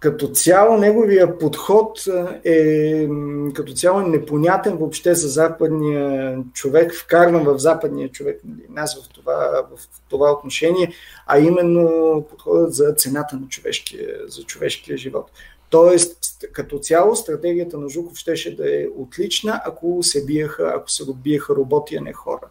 като 0.00 0.28
цяло 0.28 0.76
неговия 0.76 1.38
подход 1.38 2.04
е 2.44 3.08
като 3.54 3.72
цяло 3.72 4.00
непонятен 4.00 4.76
въобще 4.76 5.14
за 5.14 5.28
западния 5.28 6.38
човек, 6.52 6.94
вкарван 6.94 7.44
в 7.44 7.58
западния 7.58 8.08
човек, 8.08 8.40
нали, 8.44 8.66
нас 8.70 9.02
в 9.02 9.08
това, 9.08 9.66
в 9.76 9.88
това 10.08 10.32
отношение, 10.32 10.92
а 11.26 11.38
именно 11.38 12.24
подходът 12.30 12.74
за 12.74 12.92
цената 12.92 13.36
на 13.36 13.48
човешкия, 13.48 14.08
за 14.26 14.42
човешкия 14.42 14.98
живот. 14.98 15.30
Тоест, 15.70 16.18
като 16.52 16.78
цяло, 16.78 17.16
стратегията 17.16 17.78
на 17.78 17.88
Жуков 17.88 18.18
щеше 18.18 18.56
да 18.56 18.82
е 18.82 18.86
отлична, 18.96 19.60
ако 19.64 19.98
се 20.02 20.24
биеха, 20.24 20.72
ако 20.76 20.90
се 20.90 21.04
биеха 21.14 21.56
роботи, 21.56 21.96
а 21.96 22.00
не 22.00 22.12
хора. 22.12 22.46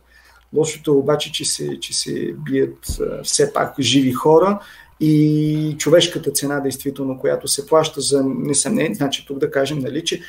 Лошото 0.54 0.92
е 0.92 0.96
обаче, 0.96 1.32
че 1.32 1.46
се, 1.46 1.80
че 1.80 2.00
се 2.00 2.34
бият 2.34 3.00
все 3.24 3.54
пак 3.54 3.80
живи 3.80 4.12
хора 4.12 4.60
и 5.00 5.76
човешката 5.78 6.32
цена, 6.32 6.60
действително, 6.60 7.20
която 7.20 7.48
се 7.48 7.68
плаща 7.68 8.02
за 8.02 8.24
несъмнение, 8.24 8.96
значи 8.96 9.26
тук 9.28 9.40
да 9.40 9.52
кажем, 9.52 9.80
нали, 9.80 10.04
че 10.04 10.22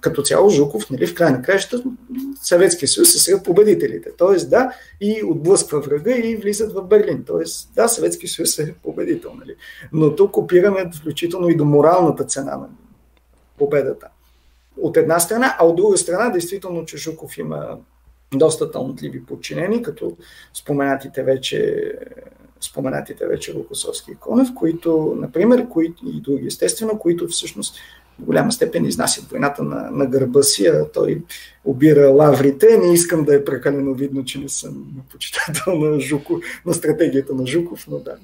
като 0.00 0.22
цяло 0.22 0.50
Жуков, 0.50 0.90
нали, 0.90 1.06
в 1.06 1.14
край 1.14 1.32
на 1.32 1.42
краища, 1.42 1.82
Съветския 2.42 2.88
съюз 2.88 3.14
е 3.14 3.18
сред 3.18 3.44
победителите. 3.44 4.10
Тоест, 4.18 4.50
да, 4.50 4.72
и 5.00 5.22
отблъсква 5.24 5.80
врага 5.80 6.16
и 6.16 6.36
влизат 6.36 6.72
в 6.72 6.82
Берлин. 6.82 7.24
Тоест, 7.26 7.70
да, 7.74 7.88
Съветския 7.88 8.30
съюз 8.30 8.58
е 8.58 8.74
победител. 8.82 9.34
Нали. 9.34 9.54
Но 9.92 10.16
тук 10.16 10.36
опираме 10.36 10.90
включително 11.00 11.48
и 11.48 11.56
до 11.56 11.64
моралната 11.64 12.24
цена 12.24 12.56
на 12.56 12.68
победата. 13.58 14.08
От 14.80 14.96
една 14.96 15.20
страна, 15.20 15.56
а 15.58 15.66
от 15.66 15.76
друга 15.76 15.96
страна, 15.96 16.30
действително, 16.30 16.84
че 16.84 16.96
Жуков 16.96 17.38
има 17.38 17.78
доста 18.34 18.70
талантливи 18.70 19.24
подчинени, 19.24 19.82
като 19.82 20.16
споменатите 20.54 21.22
вече 21.22 21.92
споменатите 22.64 23.26
вече 23.26 23.52
Лукосовски 23.52 24.10
и 24.10 24.14
Конев, 24.14 24.48
които, 24.54 25.16
например, 25.20 25.68
кои, 25.68 25.94
и 26.06 26.20
други 26.20 26.46
естествено, 26.46 26.98
които 26.98 27.28
всъщност 27.28 27.76
в 28.18 28.24
голяма 28.24 28.52
степен 28.52 28.84
изнасят 28.84 29.24
войната 29.24 29.62
на, 29.62 29.90
на 29.90 30.06
гърба 30.06 30.42
си, 30.42 30.66
а 30.66 30.88
той 30.94 31.22
обира 31.64 32.08
лаврите. 32.08 32.78
Не 32.82 32.94
искам 32.94 33.24
да 33.24 33.34
е 33.34 33.44
прекалено 33.44 33.94
видно, 33.94 34.24
че 34.24 34.38
не 34.38 34.48
съм 34.48 34.84
почитател 35.10 35.74
на, 35.74 36.00
Жуков, 36.00 36.38
на 36.66 36.74
стратегията 36.74 37.34
на 37.34 37.46
Жуков, 37.46 37.86
но 37.90 37.98
да. 37.98 38.14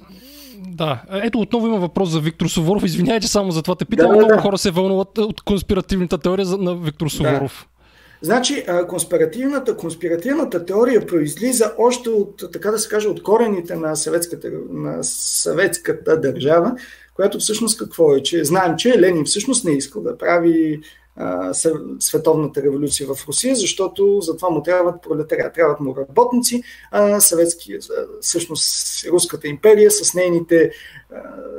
Да, 0.68 1.02
ето 1.10 1.40
отново 1.40 1.66
има 1.66 1.78
въпрос 1.78 2.08
за 2.08 2.20
Виктор 2.20 2.46
Суворов. 2.46 2.84
Извинявайте 2.84 3.28
само 3.28 3.50
за 3.50 3.62
това 3.62 3.74
те 3.74 3.84
питам. 3.84 4.06
Да, 4.06 4.12
да, 4.12 4.18
много 4.18 4.34
да. 4.34 4.40
хора 4.40 4.58
се 4.58 4.70
вълнуват 4.70 5.18
от 5.18 5.40
конспиративната 5.40 6.18
теория 6.18 6.46
на 6.46 6.74
Виктор 6.76 7.08
Суворов. 7.08 7.68
Да. 7.68 7.77
Значи, 8.22 8.64
конспиративната, 8.88 9.76
конспиративната 9.76 10.64
теория 10.64 11.06
произлиза 11.06 11.72
още 11.78 12.10
от, 12.10 12.42
така 12.52 12.70
да 12.70 12.78
се 12.78 12.88
каже, 12.88 13.08
от 13.08 13.22
корените 13.22 13.76
на 13.76 13.96
съветската, 13.96 14.50
на 14.70 15.04
съветската 15.04 16.20
държава, 16.20 16.76
която 17.14 17.38
всъщност 17.38 17.78
какво 17.78 18.14
е? 18.16 18.22
Че 18.22 18.44
знаем, 18.44 18.76
че 18.76 19.00
Ленин 19.00 19.24
всъщност 19.24 19.64
не 19.64 19.72
е 19.72 19.76
искал 19.76 20.02
да 20.02 20.18
прави 20.18 20.80
а, 21.16 21.54
световната 22.00 22.62
революция 22.62 23.14
в 23.14 23.28
Русия, 23.28 23.56
защото 23.56 24.20
за 24.20 24.36
това 24.36 24.50
му 24.50 24.62
трябват 24.62 25.02
пролетария, 25.02 25.52
трябват 25.52 25.80
му 25.80 25.96
работници, 25.96 26.62
а 26.90 27.20
съветски, 27.20 27.78
всъщност 28.20 28.88
Руската 29.08 29.48
империя 29.48 29.90
с 29.90 30.14
нейните 30.14 30.70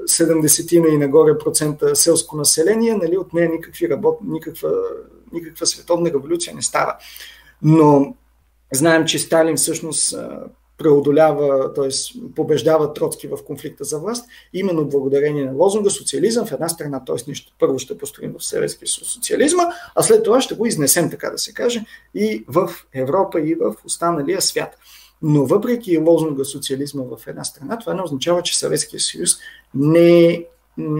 70 0.03 0.93
и 0.93 0.97
нагоре 0.97 1.37
процента 1.37 1.95
селско 1.95 2.37
население, 2.37 2.95
нали, 2.95 3.17
от 3.17 3.33
нея 3.33 3.49
никакви 3.49 3.89
работ, 3.89 4.19
никаква 4.27 4.71
никаква 5.33 5.65
световна 5.65 6.09
революция 6.09 6.55
не 6.55 6.61
става. 6.61 6.95
Но 7.61 8.15
знаем, 8.73 9.05
че 9.05 9.19
Сталин 9.19 9.55
всъщност 9.55 10.15
преодолява, 10.79 11.73
т.е. 11.73 11.89
побеждава 12.35 12.93
Троцки 12.93 13.27
в 13.27 13.37
конфликта 13.47 13.83
за 13.83 13.99
власт, 13.99 14.25
именно 14.53 14.85
благодарение 14.85 15.45
на 15.45 15.51
лозунга 15.51 15.89
социализъм 15.89 16.45
в 16.45 16.51
една 16.51 16.69
страна, 16.69 17.03
т.е. 17.05 17.15
ние 17.27 17.35
първо 17.59 17.79
ще 17.79 17.97
построим 17.97 18.35
в 18.39 18.45
Съветския 18.45 18.87
социализма, 18.87 19.63
а 19.95 20.03
след 20.03 20.23
това 20.23 20.41
ще 20.41 20.55
го 20.55 20.65
изнесем, 20.65 21.09
така 21.09 21.29
да 21.29 21.37
се 21.37 21.53
каже, 21.53 21.85
и 22.15 22.45
в 22.47 22.69
Европа, 22.93 23.41
и 23.41 23.55
в 23.55 23.75
останалия 23.85 24.41
свят. 24.41 24.77
Но 25.21 25.45
въпреки 25.45 25.97
лозунга 25.97 26.45
социализма 26.45 27.03
в 27.03 27.27
една 27.27 27.43
страна, 27.43 27.79
това 27.79 27.93
не 27.93 28.01
означава, 28.01 28.41
че 28.41 28.57
Съветския 28.57 28.99
съюз 28.99 29.31
не 29.73 30.45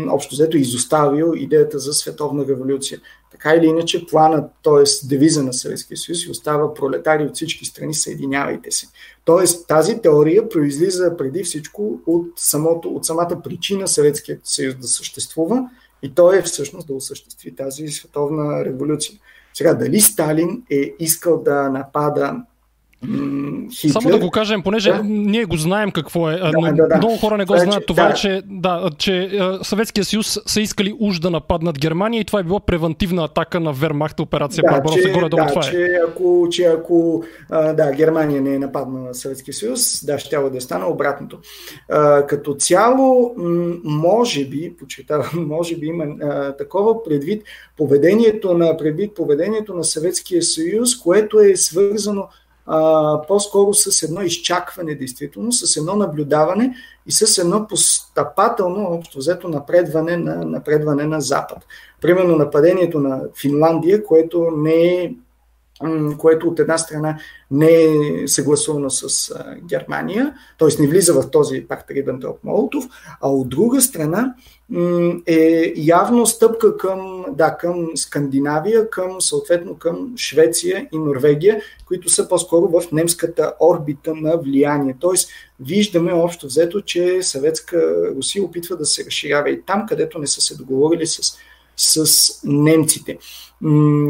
общо 0.10 0.36
взето 0.36 0.58
изоставил 0.58 1.34
идеята 1.36 1.80
за 1.80 1.94
световна 1.94 2.48
революция. 2.48 3.00
Така 3.32 3.54
или 3.54 3.65
иначе, 3.65 4.06
планът, 4.06 4.52
т.е. 4.63 5.08
девиза 5.08 5.44
на 5.44 5.54
Съветския 5.54 5.98
съюз 5.98 6.28
остава 6.30 6.74
пролетари 6.74 7.24
от 7.24 7.36
всички 7.36 7.65
страни, 7.65 7.94
съединявайте 7.94 8.72
се. 8.72 8.88
Тоест, 9.26 9.68
тази 9.68 10.02
теория 10.02 10.50
произлиза 10.50 11.18
преди 11.18 11.44
всичко 11.44 12.02
от, 12.08 12.28
самото, 12.36 12.89
от 12.89 13.06
самата 13.06 13.42
причина 13.44 13.88
Съветският 13.88 14.42
съюз 14.44 14.76
да 14.76 14.88
съществува 14.88 15.70
и 16.04 16.13
то 16.15 16.34
е 16.34 16.42
всъщност 16.42 16.88
да 16.88 16.94
осъществи 16.94 17.56
тази 17.56 17.88
световна 17.88 18.65
революция. 18.65 19.20
Сега, 19.54 19.74
дали 19.74 20.02
Сталин 20.02 20.63
е 20.72 20.96
искал 21.00 21.44
да 21.44 21.70
напада 21.70 22.36
Хитлер. 23.72 23.92
Само 23.92 24.10
да 24.10 24.20
го 24.20 24.32
кажем, 24.32 24.62
понеже 24.62 24.92
да? 24.92 25.04
ние 25.04 25.46
го 25.46 25.58
знаем 25.58 25.92
какво 25.92 26.30
е, 26.30 26.38
да, 26.38 26.52
но 26.54 26.62
да, 26.62 26.88
да. 26.88 26.98
много 26.98 27.18
хора 27.18 27.38
не 27.38 27.46
го 27.46 27.54
значи, 27.54 27.66
знаят 27.66 27.86
това, 27.86 28.08
да. 28.08 28.14
че, 28.14 28.42
да, 28.46 28.90
че 28.98 29.40
Съветския 29.64 30.06
съюз 30.06 30.40
са 30.46 30.62
искали 30.62 30.96
уж 31.00 31.20
да 31.20 31.30
нападнат 31.30 31.80
Германия 31.80 32.22
и 32.22 32.26
това 32.26 32.40
е 32.40 32.44
било 32.44 32.60
превентивна 32.60 33.24
атака 33.24 33.60
на 33.60 33.74
Вермахта, 33.74 34.24
операция 34.24 34.64
да, 34.64 34.72
Барбароса. 34.72 35.10
Горе 35.10 35.30
да, 35.30 35.48
това 35.48 35.62
е. 35.62 35.72
че 35.72 36.00
ако, 36.08 36.48
че 36.52 36.64
ако 36.64 37.24
да, 37.50 37.92
Германия 37.96 38.42
не 38.42 38.54
е 38.54 38.60
нападнала 38.60 39.14
Съветския 39.14 39.54
съюз, 39.54 40.06
да, 40.06 40.20
ще 40.20 40.38
да 40.38 40.62
стане 40.62 40.86
обратното. 40.86 41.38
А, 41.90 42.28
като 42.28 42.54
цяло, 42.54 43.36
може 43.84 44.46
би, 44.46 44.74
почитавам, 44.80 45.30
може 45.48 45.76
би 45.76 45.86
има 45.88 46.04
а, 46.04 46.56
такова 46.56 47.04
предвид 47.04 47.44
поведението 47.78 48.54
на, 48.54 48.78
предвид 48.78 49.16
поведението 49.16 49.74
на 49.74 49.84
Съветския 49.84 50.44
съюз, 50.44 50.98
което 50.98 51.40
е 51.40 51.56
свързано 51.56 52.28
по-скоро 53.28 53.74
с 53.74 54.04
едно 54.04 54.22
изчакване, 54.22 54.95
действително, 54.95 55.52
с 55.52 55.78
едно 55.78 55.95
наблюдаване 55.95 56.76
и 57.06 57.12
с 57.12 57.38
едно 57.38 57.67
постъпателно, 57.67 58.88
общо 58.91 59.17
взето, 59.17 59.50
напредване 59.50 60.17
на, 60.17 60.36
напредване 60.36 61.06
на 61.06 61.22
Запад. 61.22 61.58
Примерно 62.02 62.36
нападението 62.36 63.00
на 63.00 63.22
Финландия, 63.41 64.04
което 64.04 64.52
не 64.52 64.86
е 64.86 65.12
което 66.17 66.48
от 66.48 66.60
една 66.60 66.78
страна 66.78 67.19
не 67.52 67.72
е 67.72 68.28
съгласувано 68.28 68.89
с 68.89 69.34
Германия, 69.69 70.34
т.е. 70.58 70.82
не 70.82 70.88
влиза 70.88 71.13
в 71.13 71.32
този 71.32 71.67
пакт 71.67 71.89
Рибентроп-Молотов, 71.89 72.89
а 73.22 73.30
от 73.30 73.50
друга 73.50 73.82
страна 73.82 74.36
е 75.25 75.73
явно 75.75 76.25
стъпка 76.25 76.77
към, 76.77 77.25
да, 77.32 77.58
към 77.58 77.88
Скандинавия, 77.95 78.89
към 78.89 79.21
съответно 79.21 79.75
към 79.75 80.13
Швеция 80.17 80.88
и 80.93 80.97
Норвегия, 80.97 81.62
които 81.86 82.10
са 82.10 82.29
по-скоро 82.29 82.67
в 82.67 82.91
немската 82.91 83.53
орбита 83.60 84.15
на 84.15 84.38
влияние. 84.38 84.95
Тоест, 84.99 85.29
виждаме 85.60 86.13
общо 86.13 86.45
взето, 86.45 86.82
че 86.82 87.21
Съветска 87.21 88.12
Русия 88.15 88.43
опитва 88.43 88.77
да 88.77 88.86
се 88.86 89.05
разширява 89.05 89.49
и 89.49 89.62
там, 89.62 89.86
където 89.89 90.19
не 90.19 90.27
са 90.27 90.41
се 90.41 90.55
договорили 90.55 91.08
с 91.08 91.38
с 91.79 92.41
немците. 92.43 93.17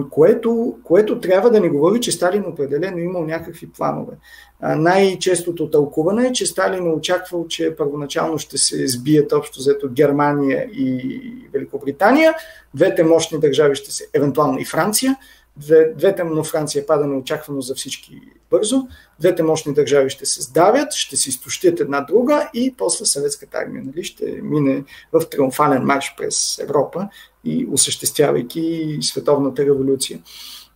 Което, 0.09 0.75
което 0.83 1.19
трябва 1.19 1.51
да 1.51 1.59
ни 1.59 1.69
говори, 1.69 2.01
че 2.01 2.12
Сталин 2.12 2.45
определено 2.47 2.97
имал 2.97 3.25
някакви 3.25 3.69
планове. 3.69 4.13
Най-честото 4.62 5.69
тълкуване 5.69 6.27
е, 6.27 6.31
че 6.31 6.45
Сталин 6.45 6.88
е 6.88 6.93
очаквал, 6.93 7.47
че 7.47 7.75
първоначално 7.75 8.38
ще 8.38 8.57
се 8.57 8.88
сбият 8.88 9.31
общо 9.31 9.59
взето 9.59 9.89
Германия 9.91 10.63
и 10.63 11.21
Великобритания, 11.53 12.33
двете 12.73 13.03
мощни 13.03 13.39
държави 13.39 13.75
ще 13.75 13.91
се, 13.91 14.05
евентуално 14.13 14.59
и 14.59 14.65
Франция, 14.65 15.15
Две, 15.57 15.93
двете, 15.97 16.23
но 16.23 16.43
Франция 16.43 16.85
пада 16.85 17.07
неочаквано 17.07 17.62
за 17.62 17.75
всички 17.75 18.21
бързо. 18.51 18.88
Двете 19.19 19.43
мощни 19.43 19.73
държави 19.73 20.09
ще 20.09 20.25
се 20.25 20.41
сдавят, 20.41 20.93
ще 20.93 21.17
се 21.17 21.29
изтощят 21.29 21.79
една 21.79 22.01
друга 22.01 22.49
и 22.53 22.75
после 22.77 23.05
съветската 23.05 23.57
армия 23.57 23.83
нали, 23.85 24.03
ще 24.03 24.25
мине 24.41 24.83
в 25.13 25.29
триумфален 25.29 25.83
марш 25.83 26.13
през 26.17 26.59
Европа 26.59 27.09
и 27.45 27.67
осъществявайки 27.71 28.97
световната 29.02 29.65
революция. 29.65 30.19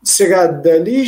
Сега, 0.04 0.47
дали, 0.47 1.08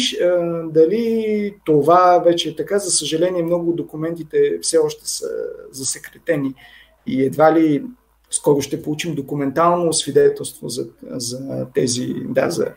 дали 0.72 1.56
това 1.66 2.22
вече 2.26 2.50
е 2.50 2.56
така, 2.56 2.80
за 2.80 2.92
съжаление 2.92 3.44
много 3.44 3.74
документите 3.74 4.60
все 4.62 4.78
още 4.78 5.10
са 5.10 5.28
засекретени 5.72 6.54
и 7.08 7.24
едва 7.24 7.60
ли 7.60 7.84
скоро 8.32 8.62
ще 8.62 8.82
получим 8.82 9.16
документално 9.16 9.94
свидетелство 9.94 10.70
за, 10.70 10.88
за 11.12 11.68
тези, 11.74 12.16
да, 12.26 12.50
за 12.50 12.68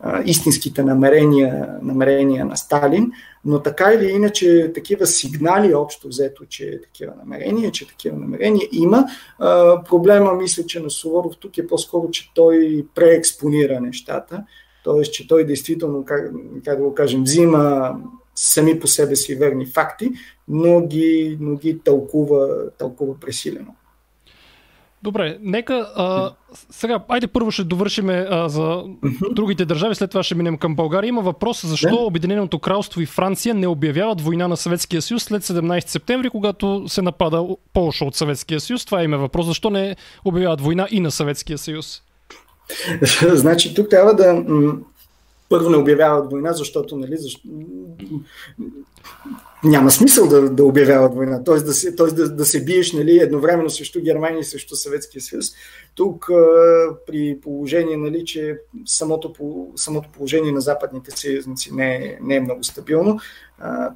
а, 0.00 0.22
истинските 0.24 0.82
намерения, 0.82 1.78
намерения 1.82 2.44
на 2.44 2.56
Сталин, 2.56 3.12
но 3.46 3.62
така 3.62 3.92
или 3.92 4.10
иначе 4.10 4.72
такива 4.74 5.06
сигнали 5.06 5.74
общо 5.74 6.08
взето, 6.08 6.44
че 6.48 6.64
е 6.64 6.80
такива 6.80 7.12
намерения, 7.18 7.72
че 7.72 7.88
такива 7.88 8.16
намерения 8.16 8.68
има. 8.72 9.06
А, 9.38 9.82
проблема 9.84 10.34
мисля, 10.34 10.66
че 10.66 10.80
на 10.80 10.90
Суворов 10.90 11.36
тук 11.40 11.58
е 11.58 11.66
по-скоро, 11.66 12.10
че 12.10 12.30
той 12.34 12.86
преекспонира 12.94 13.80
нещата, 13.80 14.44
т.е. 14.84 15.02
че 15.02 15.28
той 15.28 15.44
действително, 15.44 16.04
как, 16.04 16.30
как 16.64 16.78
да 16.78 16.84
го 16.84 16.94
кажем, 16.94 17.22
взима 17.22 17.96
сами 18.34 18.80
по 18.80 18.86
себе 18.86 19.16
си 19.16 19.34
верни 19.34 19.66
факти, 19.66 20.10
но 20.48 20.86
ги, 20.86 21.38
но 21.40 21.56
ги 21.56 21.78
тълкува, 21.78 22.48
тълкува 22.78 23.14
пресилено. 23.20 23.74
Добре, 25.06 25.38
нека 25.40 25.74
а, 25.74 26.32
сега, 26.70 27.00
айде 27.08 27.26
първо 27.26 27.50
ще 27.50 27.64
довършиме 27.64 28.26
а, 28.30 28.48
за 28.48 28.62
uh-huh. 28.62 29.34
другите 29.34 29.64
държави, 29.64 29.94
след 29.94 30.10
това 30.10 30.22
ще 30.22 30.34
минем 30.34 30.58
към 30.58 30.74
България. 30.74 31.08
Има 31.08 31.22
въпрос 31.22 31.66
защо 31.66 31.88
yeah. 31.88 32.06
Обединеното 32.06 32.58
кралство 32.58 33.00
и 33.00 33.06
Франция 33.06 33.54
не 33.54 33.66
обявяват 33.66 34.20
война 34.20 34.48
на 34.48 34.56
Съветския 34.56 35.02
съюз 35.02 35.22
след 35.22 35.42
17 35.42 35.88
септември, 35.88 36.30
когато 36.30 36.84
се 36.88 37.02
напада 37.02 37.46
Полша 37.72 38.04
от 38.04 38.14
Съветския 38.14 38.60
съюз. 38.60 38.84
Това 38.84 39.02
има 39.02 39.18
въпрос. 39.18 39.46
Защо 39.46 39.70
не 39.70 39.96
обявяват 40.24 40.60
война 40.60 40.88
и 40.90 41.00
на 41.00 41.10
Съветския 41.10 41.58
съюз? 41.58 42.02
значи 43.22 43.74
тук 43.74 43.88
трябва 43.90 44.14
да 44.14 44.42
първо 45.48 45.70
не 45.70 45.76
обявяват 45.76 46.30
война, 46.30 46.52
защото 46.52 46.96
нали, 46.96 47.16
защо 47.16 47.48
няма 49.64 49.90
смисъл 49.90 50.28
да, 50.28 50.50
да 50.50 50.64
обявяват 50.64 51.14
война, 51.14 51.44
т.е. 51.44 51.54
да 51.54 51.74
се, 51.74 51.90
да, 51.90 52.28
да 52.28 52.44
се 52.44 52.64
биеш 52.64 52.92
нали, 52.92 53.18
едновременно 53.18 53.70
срещу 53.70 54.00
Германия 54.00 54.40
и 54.40 54.44
срещу 54.44 54.76
Съветския 54.76 55.22
съюз. 55.22 55.46
Тук 55.96 56.30
при 57.06 57.38
положение, 57.42 57.96
нали, 57.96 58.24
че 58.24 58.58
самото, 58.84 59.32
самото 59.76 60.08
положение 60.12 60.52
на 60.52 60.60
западните 60.60 61.10
съюзници 61.10 61.74
не 61.74 61.94
е, 61.94 62.18
не 62.22 62.36
е 62.36 62.40
много 62.40 62.64
стабилно, 62.64 63.18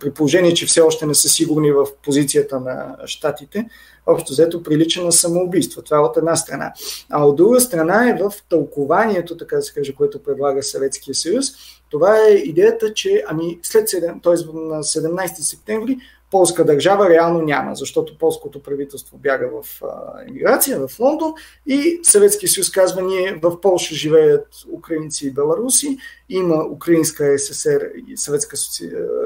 при 0.01 0.11
положение, 0.11 0.55
че 0.55 0.67
все 0.67 0.81
още 0.81 1.07
не 1.07 1.15
са 1.15 1.29
сигурни 1.29 1.73
в 1.73 1.87
позицията 2.03 2.61
на 2.61 2.97
щатите, 3.05 3.69
общо 4.07 4.33
взето 4.33 4.63
прилича 4.63 5.05
на 5.05 5.13
самоубийство. 5.13 5.83
Това 5.83 5.97
е 5.97 6.01
от 6.01 6.17
една 6.17 6.37
страна. 6.37 6.73
А 7.11 7.25
от 7.25 7.37
друга 7.37 7.61
страна 7.61 8.11
е 8.11 8.19
в 8.23 8.33
тълкованието, 8.49 9.37
така 9.37 9.57
да 9.57 9.63
се 9.63 9.75
каже, 9.75 9.95
което 9.95 10.23
предлага 10.23 10.63
Съветския 10.63 11.15
съюз, 11.15 11.47
това 11.91 12.19
е 12.19 12.31
идеята, 12.35 12.95
че 12.95 13.25
ами 13.27 13.59
след 13.63 13.89
7, 13.89 14.23
т.е. 14.23 14.33
на 14.59 14.83
17 14.83 15.41
септември 15.41 15.99
полска 16.31 16.65
държава 16.65 17.11
реално 17.11 17.43
няма, 17.43 17.75
защото 17.75 18.19
полското 18.19 18.63
правителство 18.63 19.19
бяга 19.19 19.51
в 19.63 19.83
емиграция 20.29 20.89
в 20.89 21.01
Лондон 21.01 21.33
и 21.67 22.01
Съветския 22.03 22.49
съюз 22.49 22.71
казва, 22.71 23.03
ние 23.03 23.39
в 23.43 23.61
Польша 23.61 23.95
живеят 23.95 24.47
украинци 24.73 25.27
и 25.27 25.31
беларуси, 25.31 25.99
има 26.29 26.67
Украинска 26.73 27.39
ССР, 27.39 27.91
Съветска 28.17 28.57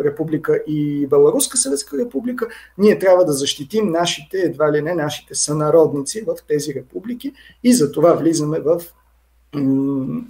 република 0.04 0.62
и 0.66 1.06
Беларуска 1.06 1.56
Съветска 1.56 1.98
република, 1.98 2.48
ние 2.78 2.98
трябва 2.98 3.24
да 3.24 3.32
защитим 3.32 3.90
нашите, 3.90 4.38
едва 4.38 4.72
ли 4.72 4.82
не 4.82 4.94
нашите 4.94 5.34
сънародници 5.34 6.24
в 6.26 6.36
тези 6.48 6.74
републики 6.74 7.32
и 7.64 7.74
за 7.74 7.92
това 7.92 8.12
влизаме 8.12 8.60
в 8.60 8.80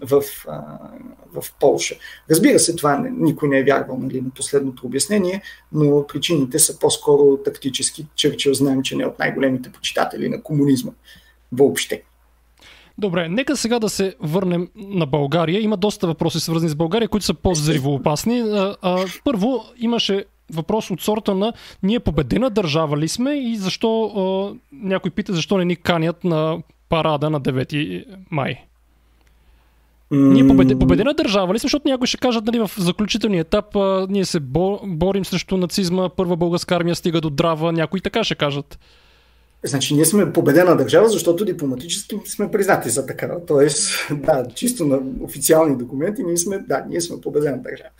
в, 0.00 0.22
в 1.34 1.44
Полша. 1.60 1.94
Разбира 2.30 2.58
се, 2.58 2.76
това 2.76 3.04
никой 3.18 3.48
не 3.48 3.58
е 3.58 3.64
вярвал 3.64 3.98
нали, 3.98 4.20
на 4.20 4.30
последното 4.30 4.86
обяснение, 4.86 5.42
но 5.72 6.06
причините 6.06 6.58
са 6.58 6.78
по-скоро 6.78 7.36
тактически. 7.36 8.06
Черчил 8.14 8.54
знаем, 8.54 8.82
че 8.82 8.96
не 8.96 9.02
е 9.02 9.06
от 9.06 9.18
най-големите 9.18 9.72
почитатели 9.72 10.28
на 10.28 10.42
комунизма 10.42 10.92
въобще. 11.52 12.02
Добре, 12.98 13.28
нека 13.28 13.56
сега 13.56 13.78
да 13.78 13.88
се 13.88 14.14
върнем 14.20 14.68
на 14.76 15.06
България. 15.06 15.60
Има 15.60 15.76
доста 15.76 16.06
въпроси 16.06 16.40
свързани 16.40 16.70
с 16.70 16.74
България, 16.74 17.08
които 17.08 17.26
са 17.26 17.34
по-взривоопасни. 17.34 18.42
Първо, 19.24 19.64
имаше 19.76 20.24
въпрос 20.52 20.90
от 20.90 21.00
сорта 21.00 21.34
на 21.34 21.52
ние 21.82 22.00
победена 22.00 22.50
държава 22.50 22.98
ли 22.98 23.08
сме 23.08 23.34
и 23.34 23.56
защо 23.56 24.56
някой 24.72 25.10
пита 25.10 25.32
защо 25.32 25.58
не 25.58 25.64
ни 25.64 25.76
канят 25.76 26.24
на 26.24 26.58
парада 26.88 27.30
на 27.30 27.40
9 27.40 28.04
май. 28.30 28.64
Ние 30.10 30.46
побед, 30.46 30.78
победена 30.78 31.14
държава 31.14 31.54
ли 31.54 31.58
защото 31.58 31.88
някои 31.88 32.06
ще 32.06 32.18
кажат 32.18 32.44
нали, 32.44 32.58
в 32.58 32.70
заключителния 32.78 33.40
етап 33.40 33.76
а, 33.76 34.06
ние 34.10 34.24
се 34.24 34.40
борим 34.84 35.24
срещу 35.24 35.56
нацизма, 35.56 36.08
първа 36.08 36.36
българска 36.36 36.76
армия 36.76 36.94
стига 36.94 37.20
до 37.20 37.30
драва, 37.30 37.72
някои 37.72 38.00
така 38.00 38.24
ще 38.24 38.34
кажат. 38.34 38.78
Значи 39.64 39.94
ние 39.94 40.04
сме 40.04 40.32
победена 40.32 40.76
държава, 40.76 41.08
защото 41.08 41.44
дипломатически 41.44 42.16
сме 42.24 42.50
признати 42.50 42.90
за 42.90 43.06
такава. 43.06 43.46
Тоест, 43.46 44.08
да, 44.10 44.46
чисто 44.54 44.86
на 44.86 44.98
официални 45.20 45.76
документи 45.76 46.22
ние 46.22 46.36
сме, 46.36 46.58
да, 46.58 46.84
ние 46.88 47.00
сме 47.00 47.20
победена 47.20 47.58
държава. 47.62 47.90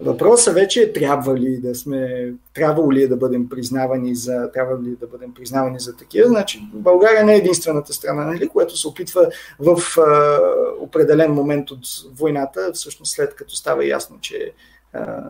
Въпросът 0.00 0.54
вече 0.54 0.82
е 0.82 0.92
трябва 0.92 1.36
ли 1.36 1.60
да 1.60 1.74
сме, 1.74 2.32
трябвало 2.54 2.92
ли 2.92 3.02
е 3.02 3.08
да 3.08 3.16
бъдем 3.16 3.48
признавани 3.48 4.14
за, 4.14 4.50
трябва 4.52 4.82
ли 4.82 4.96
да 5.00 5.06
бъдем 5.06 5.34
признавани 5.34 5.80
за 5.80 5.96
такива. 5.96 6.28
Значи 6.28 6.62
България 6.72 7.24
не 7.24 7.34
е 7.34 7.38
единствената 7.38 7.92
страна, 7.92 8.24
нали, 8.24 8.48
която 8.48 8.76
се 8.76 8.88
опитва 8.88 9.30
в 9.58 9.78
а, 9.98 10.38
определен 10.80 11.32
момент 11.32 11.70
от 11.70 11.86
войната, 12.14 12.70
всъщност 12.74 13.12
след 13.12 13.34
като 13.34 13.56
става 13.56 13.86
ясно, 13.86 14.18
че 14.20 14.52
а, 14.92 15.22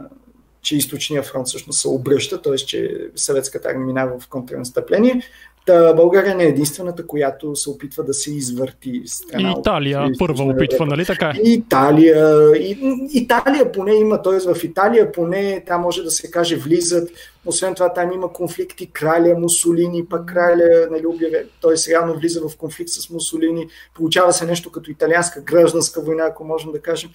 че 0.64 0.76
източния 0.76 1.22
фронт 1.22 1.46
всъщност 1.46 1.80
се 1.80 1.88
обръща, 1.88 2.42
т.е. 2.42 2.56
че 2.56 3.08
съветската 3.16 3.68
армия 3.68 3.86
минава 3.86 4.18
в 4.20 4.28
контрнастъпление, 4.28 5.22
Та 5.66 5.92
България 5.92 6.34
не 6.34 6.44
е 6.44 6.48
единствената, 6.48 7.06
която 7.06 7.56
се 7.56 7.70
опитва 7.70 8.04
да 8.04 8.14
се 8.14 8.34
извърти 8.34 9.02
страна. 9.06 9.48
И 9.48 9.60
Италия 9.60 10.02
от, 10.02 10.18
първа 10.18 10.44
опитва, 10.44 10.86
нали 10.86 11.04
така? 11.04 11.32
Италия, 11.44 12.52
и, 12.56 12.78
Италия 13.12 13.72
поне 13.72 13.94
има, 13.94 14.22
т.е. 14.22 14.54
в 14.54 14.64
Италия 14.64 15.12
поне 15.12 15.64
там 15.66 15.80
може 15.80 16.02
да 16.02 16.10
се 16.10 16.30
каже 16.30 16.56
влизат. 16.56 17.10
Освен 17.46 17.74
това 17.74 17.92
там 17.92 18.12
има 18.12 18.32
конфликти 18.32 18.90
краля 18.90 19.34
Мусолини, 19.38 20.06
пък 20.06 20.26
краля 20.26 20.86
нали, 20.90 21.06
обяве, 21.06 21.44
т.е. 21.62 21.90
реално 21.90 22.14
влиза 22.14 22.40
в 22.48 22.56
конфликт 22.56 22.90
с 22.90 23.10
Мусолини. 23.10 23.68
Получава 23.94 24.32
се 24.32 24.46
нещо 24.46 24.72
като 24.72 24.90
италианска 24.90 25.40
гражданска 25.40 26.00
война, 26.00 26.24
ако 26.24 26.44
можем 26.44 26.72
да 26.72 26.80
кажем 26.80 27.10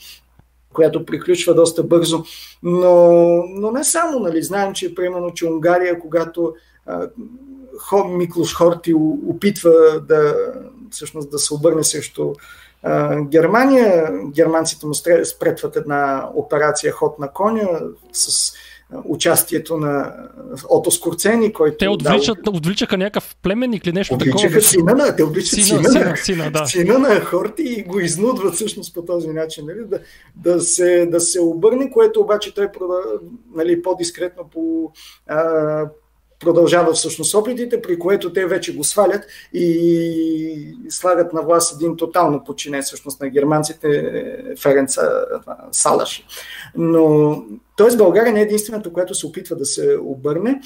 която 0.74 1.06
приключва 1.06 1.54
доста 1.54 1.84
бързо. 1.84 2.24
Но, 2.64 3.44
но 3.48 3.72
не 3.72 3.84
само, 3.84 4.20
нали, 4.20 4.44
знаем, 4.44 4.74
че 4.74 4.96
примерно, 4.96 5.34
че 5.34 5.48
Унгария, 5.48 6.00
когато 6.00 6.54
Миклош 8.08 8.56
Хорти 8.56 8.94
опитва 9.28 9.72
да, 10.08 10.36
всъщност, 10.92 11.32
да 11.32 11.40
се 11.40 11.54
обърне 11.54 11.84
срещу 11.84 12.34
Германия. 13.22 14.12
Германците 14.36 14.86
му 14.86 14.94
спретват 15.24 15.76
една 15.76 16.30
операция 16.36 16.92
Ход 16.92 17.20
на 17.20 17.32
коня 17.32 17.68
с 18.14 18.54
участието 19.06 19.78
на 19.78 20.14
Ото 20.70 20.92
Скорцени, 20.92 21.54
който... 21.54 21.78
Те 21.78 21.88
отвличат, 21.88 22.38
дал... 22.44 22.54
отвличаха 22.54 22.98
някакъв 22.98 23.36
племенник 23.44 23.86
или 23.86 23.94
нещо 23.94 24.14
отвличаха 24.14 24.42
такова. 24.42 24.62
Сина 24.62 24.96
на, 24.96 25.16
те 25.16 25.24
отвличат 25.24 25.64
сина, 25.64 25.66
сина, 25.66 25.90
сина, 25.90 26.18
сина, 26.18 26.52
да. 26.52 26.66
сина 26.66 27.00
на 27.00 27.22
Хорти 27.22 27.64
и 27.64 27.84
го 27.84 28.00
изнудват 28.00 28.56
всъщност 28.56 28.94
по 28.94 29.02
този 29.02 29.28
начин, 29.28 29.66
нали, 29.66 29.86
да, 29.88 30.00
да, 30.36 30.62
се, 30.62 31.06
да 31.06 31.20
се 31.20 31.42
обърне, 31.42 31.92
което 31.92 32.22
обаче 32.22 32.54
той 32.54 32.68
нали, 33.56 33.82
по-дискретно 33.82 34.44
по, 34.54 34.92
а, 35.28 35.86
продължава 36.40 36.94
всъщност 36.94 37.36
опитите, 37.36 37.82
при 37.82 38.00
което 38.00 38.34
те 38.34 38.46
вече 38.46 38.76
го 38.76 38.84
свалят 38.84 39.26
и 39.54 40.76
слагат 40.90 41.34
на 41.34 41.42
власт 41.42 41.76
един 41.76 41.98
тотално 41.98 42.44
подчинен 42.44 42.82
всъщност 42.82 43.22
на 43.22 43.30
германците 43.30 44.12
Ференца 44.62 45.02
Салаш. 45.72 46.26
Но 46.76 47.44
т.е. 47.78 47.98
България 47.98 48.34
не 48.34 48.40
е 48.40 48.44
единствената, 48.44 48.94
която 48.94 49.16
се 49.16 49.28
опитва 49.28 49.56
да 49.56 49.66
се 49.66 49.98
обърне. 50.02 50.62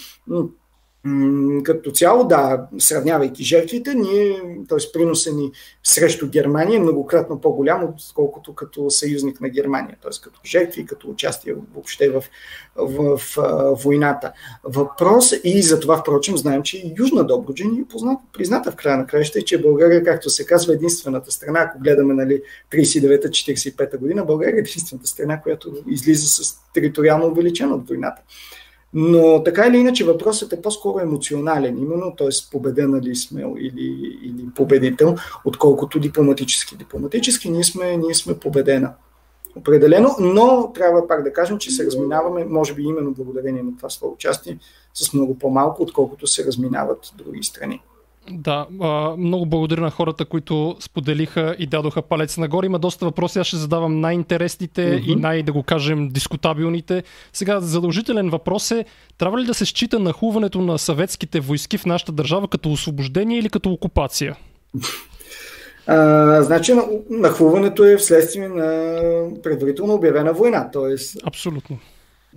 Като 1.63 1.91
цяло, 1.91 2.27
да, 2.27 2.67
сравнявайки 2.79 3.43
жертвите, 3.43 3.93
ние, 3.95 4.41
т.е. 4.69 4.77
приноса 4.93 5.33
ни 5.33 5.51
срещу 5.83 6.29
Германия 6.29 6.77
е 6.77 6.79
многократно 6.79 7.41
по-голям, 7.41 7.83
отколкото 7.83 8.55
като 8.55 8.89
съюзник 8.89 9.41
на 9.41 9.49
Германия, 9.49 9.97
т.е. 10.01 10.21
като 10.23 10.39
жертви, 10.45 10.85
като 10.85 11.09
участие 11.09 11.55
въобще 11.73 12.09
в, 12.09 12.23
в, 12.75 13.17
в, 13.35 13.77
войната. 13.83 14.31
Въпрос 14.63 15.33
и 15.43 15.61
за 15.61 15.79
това, 15.79 15.97
впрочем, 15.97 16.37
знаем, 16.37 16.63
че 16.63 16.93
Южна 16.99 17.23
Добруджа 17.23 17.65
ни 17.65 17.79
е 17.79 17.85
позната, 17.89 18.21
призната 18.33 18.71
в 18.71 18.75
края 18.75 18.97
на 18.97 19.07
краища 19.07 19.39
и 19.39 19.45
че 19.45 19.61
България, 19.61 20.03
както 20.03 20.29
се 20.29 20.45
казва, 20.45 20.73
единствената 20.73 21.31
страна, 21.31 21.59
ако 21.59 21.79
гледаме 21.79 22.13
нали, 22.13 22.41
39-45 22.71 23.97
година, 23.97 24.25
България 24.25 24.55
е 24.55 24.59
единствената 24.59 25.07
страна, 25.07 25.41
която 25.41 25.73
излиза 25.87 26.27
с 26.27 26.57
териториално 26.73 27.27
увеличена 27.27 27.75
от 27.75 27.87
войната. 27.87 28.21
Но 28.93 29.43
така 29.43 29.67
или 29.67 29.77
иначе 29.77 30.05
въпросът 30.05 30.53
е 30.53 30.61
по-скоро 30.61 30.99
емоционален, 30.99 31.77
именно, 31.77 32.15
т.е. 32.17 32.27
победена 32.51 33.01
ли 33.01 33.15
сме 33.15 33.41
или, 33.59 34.17
или 34.23 34.45
победител, 34.55 35.15
отколкото 35.45 35.99
дипломатически. 35.99 36.77
Дипломатически 36.77 37.49
ние 37.49 37.63
сме, 37.63 37.97
ние 37.97 38.13
сме 38.13 38.39
победена. 38.39 38.93
Определено, 39.55 40.15
но 40.19 40.71
трябва 40.73 41.07
пак 41.07 41.23
да 41.23 41.33
кажем, 41.33 41.57
че 41.57 41.71
се 41.71 41.85
разминаваме, 41.85 42.45
може 42.45 42.73
би 42.73 42.83
именно 42.83 43.11
благодарение 43.11 43.63
на 43.63 43.77
това 43.77 43.89
свое 43.89 44.11
участие, 44.11 44.57
с 44.93 45.13
много 45.13 45.39
по-малко, 45.39 45.83
отколкото 45.83 46.27
се 46.27 46.45
разминават 46.45 47.13
други 47.17 47.43
страни. 47.43 47.81
Да, 48.31 48.65
много 49.17 49.45
благодаря 49.45 49.81
на 49.81 49.89
хората, 49.89 50.25
които 50.25 50.75
споделиха 50.79 51.55
и 51.59 51.67
дадоха 51.67 52.01
палец 52.01 52.37
нагоре. 52.37 52.65
Има 52.65 52.79
доста 52.79 53.05
въпроси, 53.05 53.39
аз 53.39 53.47
ще 53.47 53.57
задавам 53.57 53.99
най-интересните 53.99 54.81
mm-hmm. 54.81 55.05
и 55.05 55.15
най, 55.15 55.43
да 55.43 55.53
го 55.53 55.63
кажем, 55.63 56.09
дискутабилните. 56.09 57.03
Сега, 57.33 57.59
задължителен 57.59 58.29
въпрос 58.29 58.71
е, 58.71 58.85
трябва 59.17 59.39
ли 59.39 59.45
да 59.45 59.53
се 59.53 59.65
счита 59.65 59.99
нахуването 59.99 60.61
на 60.61 60.79
съветските 60.79 61.39
войски 61.39 61.77
в 61.77 61.85
нашата 61.85 62.11
държава 62.11 62.47
като 62.47 62.71
освобождение 62.71 63.39
или 63.39 63.49
като 63.49 63.69
окупация? 63.69 64.35
А, 65.87 66.41
значи, 66.41 66.73
нахвуването 67.09 67.83
е 67.83 67.97
вследствие 67.97 68.47
на 68.47 68.91
предварително 69.43 69.93
обявена 69.93 70.33
война. 70.33 70.69
Тоест... 70.73 71.17
Абсолютно. 71.23 71.77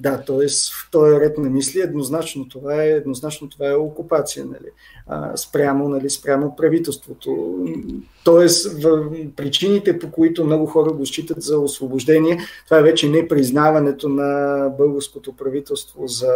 Да, 0.00 0.24
т.е. 0.24 0.48
в 0.48 0.90
този 0.90 1.20
ред 1.20 1.38
на 1.38 1.50
мисли 1.50 1.80
еднозначно 1.80 2.48
това 2.48 2.82
е, 2.82 2.88
еднозначно 2.88 3.48
това 3.48 3.70
е 3.70 3.74
окупация, 3.74 4.44
нали, 4.44 4.70
а, 5.06 5.36
спрямо, 5.36 5.88
нали, 5.88 6.10
спрямо 6.10 6.56
правителството. 6.56 7.58
В 8.26 8.48
причините, 9.36 9.98
по 9.98 10.10
които 10.10 10.44
много 10.44 10.66
хора 10.66 10.92
го 10.92 11.06
считат 11.06 11.42
за 11.42 11.58
освобождение, 11.58 12.38
това 12.64 12.78
е 12.78 12.82
вече 12.82 13.08
не 13.08 13.28
признаването 13.28 14.08
на 14.08 14.68
българското 14.78 15.32
правителство 15.32 16.06
за, 16.06 16.34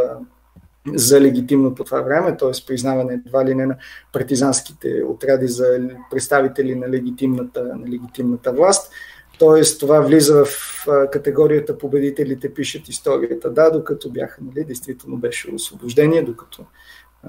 за 0.94 1.20
легитимно 1.20 1.74
по 1.74 1.84
това 1.84 2.00
време, 2.00 2.36
т.е. 2.36 2.66
признаване 2.66 3.20
едва 3.26 3.44
ли 3.44 3.54
не 3.54 3.66
на 3.66 3.76
партизанските 4.12 5.02
отряди 5.08 5.48
за 5.48 5.80
представители 6.10 6.74
на 6.74 6.88
легитимната, 6.88 7.64
на 7.64 7.86
легитимната 7.86 8.52
власт. 8.52 8.92
Тоест, 9.40 9.80
това 9.80 10.00
влиза 10.00 10.44
в 10.44 10.86
категорията 11.12 11.78
победителите 11.78 12.54
пишат 12.54 12.88
историята. 12.88 13.50
Да, 13.50 13.70
докато 13.70 14.10
бяха, 14.10 14.42
нали, 14.42 14.64
действително 14.64 15.16
беше 15.16 15.54
освобождение, 15.54 16.22
докато 16.22 16.64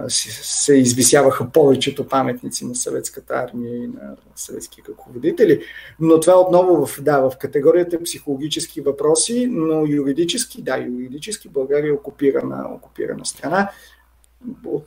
се 0.08 0.74
извисяваха 0.74 1.52
повечето 1.54 2.08
паметници 2.08 2.66
на 2.66 2.76
съветската 2.76 3.34
армия 3.34 3.76
и 3.76 3.88
на 3.88 4.16
съветски 4.36 4.82
ръководители. 4.90 5.62
Но 6.00 6.20
това 6.20 6.40
отново 6.40 6.86
в, 6.86 7.02
да, 7.02 7.20
в 7.20 7.38
категорията 7.40 8.04
психологически 8.04 8.82
въпроси, 8.82 9.48
но 9.52 9.86
юридически, 9.86 10.62
да, 10.62 10.78
юридически 10.78 11.50
България 11.50 11.90
е 11.90 11.94
окупирана, 11.94 12.70
окупирана 12.76 13.26
страна. 13.26 13.70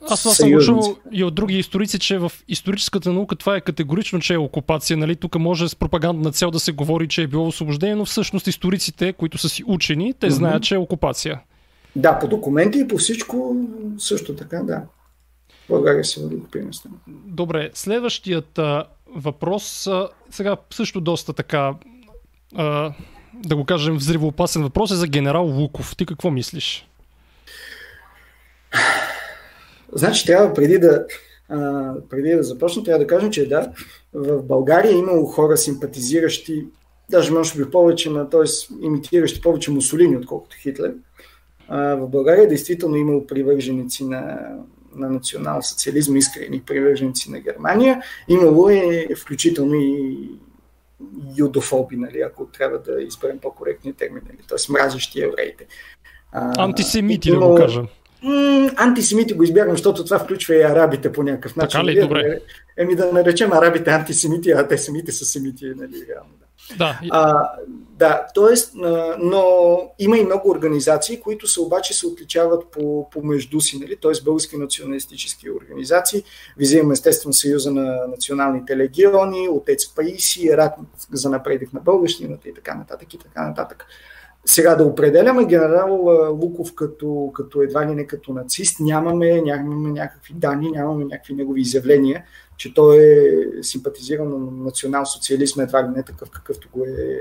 Аз 0.09 0.21
това 0.21 0.33
съм 0.33 0.49
слушал 0.49 0.97
и 1.11 1.23
от 1.23 1.35
други 1.35 1.59
историци, 1.59 1.99
че 1.99 2.17
в 2.17 2.31
историческата 2.47 3.13
наука 3.13 3.35
това 3.35 3.55
е 3.55 3.61
категорично, 3.61 4.19
че 4.19 4.33
е 4.33 4.37
окупация. 4.37 4.97
Нали? 4.97 5.15
Тук 5.15 5.35
може 5.35 5.69
с 5.69 5.75
пропагандна 5.75 6.31
цел 6.31 6.51
да 6.51 6.59
се 6.59 6.71
говори, 6.71 7.07
че 7.07 7.21
е 7.23 7.27
било 7.27 7.47
освобождение, 7.47 7.95
но 7.95 8.05
всъщност 8.05 8.47
историците, 8.47 9.13
които 9.13 9.37
са 9.37 9.49
си 9.49 9.63
учени, 9.67 10.13
те 10.13 10.29
знаят, 10.29 10.63
че 10.63 10.75
е 10.75 10.77
окупация. 10.77 11.39
Да, 11.95 12.19
по 12.19 12.27
документи 12.27 12.79
и 12.79 12.87
по 12.87 12.97
всичко 12.97 13.55
също 13.97 14.35
така, 14.35 14.63
да. 14.63 14.81
България 15.69 16.05
се 16.05 16.21
води 16.21 16.35
окупирана 16.35 16.73
страна. 16.73 16.95
Добре, 17.07 17.69
следващият 17.73 18.59
а, 18.59 18.85
въпрос, 19.15 19.87
а, 19.87 20.09
сега 20.29 20.57
също 20.73 21.01
доста 21.01 21.33
така, 21.33 21.73
а, 22.55 22.93
да 23.33 23.55
го 23.55 23.65
кажем, 23.65 23.95
взривоопасен 23.95 24.61
въпрос 24.61 24.91
е 24.91 24.95
за 24.95 25.07
генерал 25.07 25.45
Луков. 25.45 25.95
Ти 25.95 26.05
какво 26.05 26.31
мислиш? 26.31 26.87
Значи 29.93 30.25
трябва 30.25 30.53
преди 30.53 30.79
да, 30.79 31.05
а, 31.49 31.93
преди 32.09 32.35
да 32.35 32.43
започна, 32.43 32.83
трябва 32.83 32.99
да 32.99 33.07
кажем, 33.07 33.31
че 33.31 33.47
да, 33.47 33.71
в 34.13 34.43
България 34.43 34.91
е 34.91 34.97
имало 34.97 35.25
хора 35.25 35.57
симпатизиращи, 35.57 36.65
даже 37.09 37.31
може 37.31 37.57
би 37.57 37.71
повече 37.71 38.09
на, 38.09 38.29
т.е. 38.29 38.75
имитиращи 38.85 39.41
повече 39.41 39.71
Мусолини, 39.71 40.17
отколкото 40.17 40.55
Хитлер. 40.61 40.93
А, 41.67 41.95
в 41.95 42.07
България 42.09 42.47
действително 42.47 42.95
имало 42.95 43.27
привърженици 43.27 44.05
на, 44.05 44.39
на 44.95 45.09
национал-социализма, 45.09 46.17
искрени 46.17 46.61
привърженици 46.61 47.31
на 47.31 47.39
Германия. 47.39 48.01
Имало 48.27 48.69
е 48.69 49.07
включително 49.17 49.75
и 49.75 50.29
юдофоби, 51.37 51.95
нали, 51.95 52.21
ако 52.21 52.45
трябва 52.45 52.79
да 52.79 53.01
изберем 53.01 53.39
по-коректни 53.39 53.93
термини, 53.93 54.25
нали, 54.27 54.37
т.е. 54.47 54.71
мразещи 54.71 55.21
евреите. 55.21 55.67
Антисемити, 56.57 57.31
да 57.31 57.39
го 57.39 57.55
кажем 57.55 57.87
антисемити 58.75 59.33
го 59.33 59.43
избягвам, 59.43 59.75
защото 59.75 60.05
това 60.05 60.19
включва 60.19 60.55
и 60.55 60.61
арабите 60.61 61.11
по 61.11 61.23
някакъв 61.23 61.55
начин. 61.55 61.79
Така 61.79 61.85
ли? 61.85 62.01
Добре. 62.01 62.39
Еми 62.77 62.95
да 62.95 63.11
наречем 63.11 63.53
арабите 63.53 63.91
антисемити, 63.91 64.51
а 64.51 64.67
те 64.67 64.77
самите 64.77 65.11
са 65.11 65.25
семити. 65.25 65.65
Нали, 65.65 66.05
реално, 66.09 66.31
да. 66.39 66.45
Да. 66.77 66.99
А, 67.11 67.49
да, 67.89 68.25
т.е. 68.35 68.77
но 69.19 69.77
има 69.99 70.17
и 70.17 70.25
много 70.25 70.49
организации, 70.49 71.19
които 71.19 71.47
се 71.47 71.61
обаче 71.61 71.93
се 71.93 72.07
отличават 72.07 72.71
по, 72.71 73.09
помежду 73.09 73.61
си, 73.61 73.79
нали? 73.79 73.95
т.е. 74.01 74.11
български 74.23 74.57
националистически 74.57 75.51
организации. 75.51 76.23
Визираме 76.57 76.93
естествено 76.93 77.33
Съюза 77.33 77.71
на 77.71 78.07
националните 78.07 78.77
легиони, 78.77 79.49
Отец 79.49 79.95
Паиси, 79.95 80.57
Рад 80.57 80.73
за 81.11 81.29
напредък 81.29 81.73
на 81.73 81.79
българщината 81.79 82.49
и 82.49 82.53
така 82.53 82.75
нататък 82.75 83.13
и 83.13 83.17
така 83.17 83.47
нататък. 83.47 83.85
Сега 84.45 84.75
да 84.75 84.83
определяме 84.83 85.45
генерал 85.45 86.29
Луков 86.41 86.75
като, 86.75 87.31
като 87.33 87.61
едва 87.61 87.87
ли 87.87 87.95
не 87.95 88.07
като 88.07 88.33
нацист, 88.33 88.79
нямаме, 88.79 89.41
нямаме 89.41 89.91
някакви 89.91 90.33
данни, 90.33 90.71
нямаме 90.71 91.05
някакви 91.05 91.33
негови 91.33 91.61
изявления, 91.61 92.23
че 92.57 92.73
той 92.73 92.97
е 92.97 93.63
симпатизиран 93.63 94.29
на 94.29 94.63
национал-социализма, 94.63 95.63
едва 95.63 95.83
ли 95.83 95.87
не 95.95 96.03
такъв, 96.03 96.29
какъвто 96.29 96.69
го 96.73 96.85
е, 96.85 97.19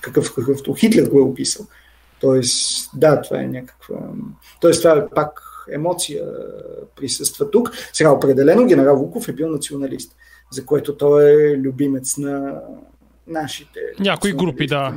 какъв, 0.00 0.34
какъвто 0.34 0.74
Хитлер 0.74 1.08
го 1.08 1.18
е 1.18 1.22
описал. 1.22 1.66
Тоест, 2.20 2.90
да, 2.94 3.20
това 3.20 3.40
е 3.40 3.46
някаква... 3.46 3.96
Тоест, 4.60 4.82
това 4.82 4.98
е 4.98 5.08
пак 5.08 5.40
емоция 5.70 6.24
присъства 6.96 7.50
тук. 7.50 7.70
Сега, 7.92 8.12
определено 8.12 8.66
генерал 8.66 8.98
Луков 8.98 9.28
е 9.28 9.32
бил 9.32 9.48
националист, 9.48 10.16
за 10.50 10.66
което 10.66 10.96
той 10.96 11.24
е 11.24 11.56
любимец 11.58 12.16
на 12.16 12.60
нашите. 13.26 13.80
Някои 14.00 14.32
групи, 14.32 14.66
да. 14.66 14.94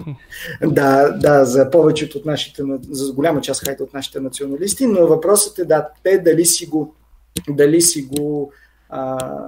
Да, 0.61 1.09
да, 1.11 1.45
за 1.45 1.69
повечето 1.71 2.17
от 2.17 2.25
нашите, 2.25 2.63
за 2.89 3.13
голяма 3.13 3.41
част 3.41 3.65
хайде 3.65 3.83
от 3.83 3.93
нашите 3.93 4.19
националисти, 4.19 4.87
но 4.87 5.07
въпросът 5.07 5.59
е 5.59 5.65
да, 5.65 5.87
те 6.03 6.17
дали 6.17 6.45
си 6.45 6.65
го, 6.65 6.95
дали 7.49 7.81
си 7.81 8.01
го, 8.01 8.51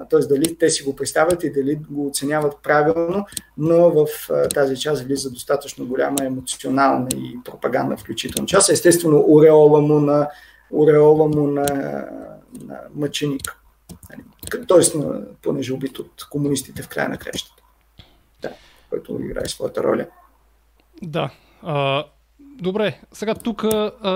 т.е. 0.10 0.20
дали 0.20 0.56
те 0.56 0.70
си 0.70 0.84
го 0.84 0.96
представят 0.96 1.44
и 1.44 1.52
дали 1.52 1.76
го 1.90 2.08
оценяват 2.08 2.58
правилно, 2.64 3.26
но 3.58 3.90
в 3.90 4.08
а, 4.30 4.48
тази 4.48 4.78
част 4.78 5.04
влиза 5.04 5.32
достатъчно 5.32 5.86
голяма 5.86 6.26
емоционална 6.26 7.08
и 7.16 7.38
пропагандна 7.46 7.98
включително 7.98 8.48
част. 8.48 8.70
Естествено, 8.70 9.24
уреола 9.28 9.82
му 9.82 10.00
на, 10.00 10.30
уреола 10.72 11.28
му 11.28 11.48
на, 11.48 11.66
на 12.66 12.80
мъченик. 12.96 13.56
Тоест, 14.68 14.96
понеже 15.42 15.74
убит 15.74 16.00
от 16.00 16.28
комунистите 16.30 16.82
в 16.82 16.88
края 16.88 17.10
на 17.10 17.18
кращата 17.18 17.59
който 18.90 19.20
играе 19.22 19.46
своята 19.46 19.84
роля. 19.84 20.06
Да. 21.02 21.30
А, 21.64 22.04
добре, 22.62 23.00
сега 23.12 23.36
тук 23.36 23.66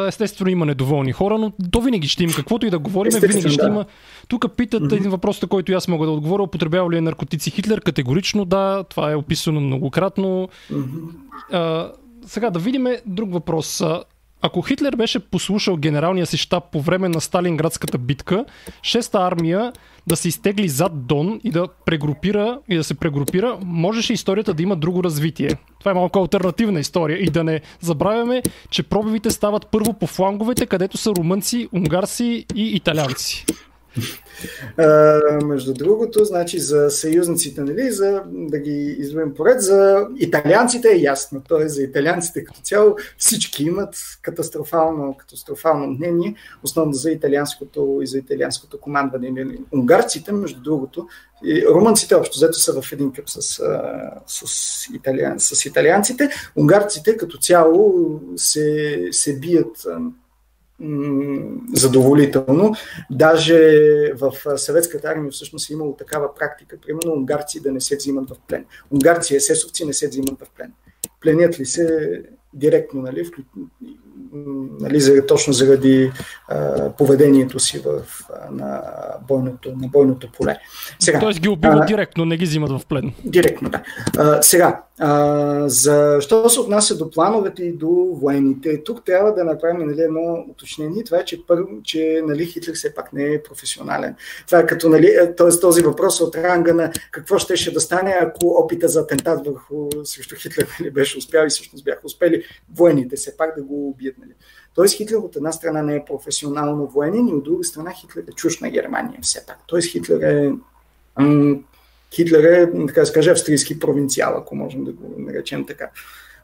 естествено 0.07 0.49
има 0.49 0.65
недоволни 0.65 1.11
хора, 1.11 1.37
но 1.37 1.51
то 1.71 1.81
винаги 1.81 2.07
ще 2.07 2.23
има. 2.23 2.33
Каквото 2.33 2.65
и 2.65 2.69
да 2.69 2.79
говорим, 2.79 3.11
винаги 3.21 3.49
ще 3.49 3.61
да. 3.61 3.67
има. 3.67 3.85
Тук 4.27 4.55
питат 4.57 4.83
mm-hmm. 4.83 4.95
един 4.95 5.11
въпрос, 5.11 5.41
на 5.41 5.47
който 5.47 5.73
аз 5.73 5.87
мога 5.87 6.05
да 6.05 6.11
отговоря. 6.11 6.43
Употребява 6.43 6.91
ли 6.91 6.97
е 6.97 7.01
наркотици 7.01 7.51
Хитлер? 7.51 7.81
Категорично 7.81 8.45
да. 8.45 8.83
Това 8.83 9.11
е 9.11 9.15
описано 9.15 9.61
многократно. 9.61 10.49
Mm-hmm. 10.71 11.09
А, 11.51 11.91
сега 12.25 12.49
да 12.49 12.59
видим 12.59 12.87
друг 13.05 13.33
въпрос. 13.33 13.83
ако 14.41 14.61
Хитлер 14.61 14.95
беше 14.95 15.19
послушал 15.19 15.77
генералния 15.77 16.25
си 16.25 16.37
щаб 16.37 16.63
по 16.71 16.81
време 16.81 17.09
на 17.09 17.21
Сталинградската 17.21 17.97
битка, 17.97 18.45
шеста 18.81 19.19
армия 19.19 19.73
да 20.07 20.15
се 20.15 20.27
изтегли 20.27 20.69
зад 20.69 21.05
Дон 21.07 21.39
и 21.43 21.51
да 21.51 21.67
прегрупира 21.85 22.59
и 22.69 22.75
да 22.75 22.83
се 22.83 22.93
прегрупира, 22.93 23.57
можеше 23.65 24.13
историята 24.13 24.53
да 24.53 24.63
има 24.63 24.75
друго 24.75 25.03
развитие. 25.03 25.49
Това 25.79 25.91
е 25.91 25.95
малко 25.95 26.19
альтернативна 26.19 26.79
история. 26.79 27.17
И 27.17 27.25
да 27.25 27.43
не 27.43 27.61
забравяме, 27.79 28.41
че 28.69 28.83
пробивите 28.83 29.31
стават 29.31 29.67
първо 29.67 29.93
по 29.93 30.07
фланговете, 30.07 30.65
където 30.65 30.97
са 30.97 31.09
румънци, 31.09 31.69
унгарци 31.73 32.45
и 32.55 32.75
италианци. 32.75 33.45
Между 35.43 35.73
другото, 35.73 36.25
значи 36.25 36.59
за 36.59 36.89
съюзниците, 36.89 37.61
нали, 37.61 37.91
за 37.91 38.23
да 38.25 38.59
ги 38.59 38.95
изберем 38.99 39.33
поред, 39.33 39.61
за 39.61 40.07
италианците 40.17 40.89
е 40.89 41.01
ясно. 41.01 41.41
Т.е. 41.49 41.67
за 41.67 41.83
италианците 41.83 42.43
като 42.43 42.61
цяло 42.61 42.95
всички 43.17 43.63
имат 43.63 43.95
катастрофално, 44.21 45.17
катастрофално 45.17 45.87
мнение, 45.87 46.35
основно 46.63 46.93
за 46.93 47.11
италианското 47.11 47.99
и 48.03 48.07
за 48.07 48.17
италианското 48.17 48.79
командване. 48.79 49.31
Нали. 49.31 49.59
Унгарците, 49.73 50.31
между 50.31 50.61
другото, 50.61 51.07
и 51.45 51.65
румънците 51.67 52.15
общо 52.15 52.37
взето 52.37 52.59
са 52.59 52.81
в 52.81 52.91
един 52.91 53.11
къп 53.11 53.29
с, 53.29 53.41
с, 54.27 54.87
италиан, 54.93 55.39
с 55.39 55.65
италианците. 55.65 56.29
Унгарците 56.55 57.17
като 57.17 57.37
цяло 57.37 57.93
се, 58.35 58.99
се 59.11 59.39
бият 59.39 59.87
задоволително. 61.73 62.75
Даже 63.11 63.59
в 64.13 64.33
съветската 64.57 65.07
армия 65.07 65.31
всъщност 65.31 65.69
е 65.69 65.73
имало 65.73 65.95
такава 65.95 66.35
практика, 66.35 66.77
примерно 66.85 67.13
унгарци 67.13 67.61
да 67.61 67.71
не 67.71 67.81
се 67.81 67.95
взимат 67.95 68.29
в 68.29 68.35
плен. 68.47 68.65
Унгарци 68.91 69.33
и 69.33 69.37
есесовци 69.37 69.85
не 69.85 69.93
се 69.93 70.07
взимат 70.07 70.39
в 70.39 70.57
плен. 70.57 70.71
Пленят 71.21 71.59
ли 71.59 71.65
се 71.65 72.21
директно, 72.53 73.01
нали, 73.01 73.29
нали, 74.79 75.27
точно 75.27 75.53
заради 75.53 76.11
а, 76.47 76.89
поведението 76.89 77.59
си 77.59 77.79
в, 77.79 78.01
а, 78.33 78.51
на, 78.51 78.83
бойното, 79.27 79.73
на 79.77 79.87
бойното 79.87 80.31
поле. 80.31 80.57
Сега, 80.99 81.19
Тоест 81.19 81.39
ги 81.39 81.49
убиват 81.49 81.87
директно, 81.87 82.25
не 82.25 82.37
ги 82.37 82.45
взимат 82.45 82.71
в 82.71 82.85
плен. 82.85 83.11
Директно, 83.25 83.69
да. 83.69 83.83
А, 84.17 84.41
сега, 84.41 84.81
а, 84.99 85.69
за, 85.69 86.17
що 86.21 86.49
се 86.49 86.59
отнася 86.59 86.97
до 86.97 87.09
плановете 87.09 87.63
и 87.63 87.71
до 87.71 87.89
военните, 88.11 88.83
тук 88.83 89.05
трябва 89.05 89.33
да 89.33 89.43
направим 89.43 89.87
нали, 89.87 90.01
едно 90.01 90.45
уточнение. 90.49 91.03
Това 91.03 91.17
е, 91.17 91.25
че, 91.25 91.45
първо, 91.47 91.67
че 91.83 92.21
нали, 92.25 92.45
Хитлер 92.45 92.73
все 92.73 92.95
пак 92.95 93.13
не 93.13 93.33
е 93.33 93.43
професионален. 93.43 94.15
Това 94.45 94.59
е 94.59 94.65
като 94.65 94.89
нали, 94.89 95.15
т.е. 95.37 95.59
този 95.59 95.81
въпрос 95.81 96.21
от 96.21 96.35
ранга 96.35 96.73
на 96.73 96.91
какво 97.11 97.37
щеше 97.37 97.73
да 97.73 97.79
стане, 97.79 98.15
ако 98.21 98.47
опита 98.47 98.87
за 98.87 98.99
атентат 98.99 99.45
върху 99.45 99.89
срещу 100.03 100.35
Хитлер 100.35 100.67
нали, 100.79 100.91
беше 100.91 101.17
успял 101.17 101.45
и 101.45 101.49
всъщност 101.49 101.83
бяха 101.83 102.01
успели 102.03 102.43
военните 102.75 103.15
все 103.15 103.37
пак 103.37 103.55
да 103.55 103.63
го 103.63 103.89
убият. 103.89 104.17
Нали. 104.17 104.31
Тоест 104.75 104.95
Хитлер 104.95 105.17
от 105.17 105.35
една 105.35 105.51
страна 105.51 105.81
не 105.81 105.95
е 105.95 106.05
професионално 106.05 106.87
военен 106.87 107.27
и 107.27 107.33
от 107.33 107.43
друга 107.43 107.63
страна 107.63 107.91
Хитлер 107.91 108.23
е 108.23 108.31
чуш 108.35 108.59
на 108.59 108.69
Германия 108.69 109.19
все 109.21 109.45
пак. 109.45 109.57
Тоест 109.67 109.91
Хитлер 109.91 110.19
е 110.21 110.51
Хитлер 112.15 112.43
е, 112.43 112.71
така 112.87 112.99
да 112.99 113.05
се 113.05 113.31
австрийски 113.31 113.79
провинциал, 113.79 114.33
ако 114.37 114.55
можем 114.55 114.83
да 114.83 114.91
го 114.91 115.15
наречем 115.17 115.65
така. 115.65 115.89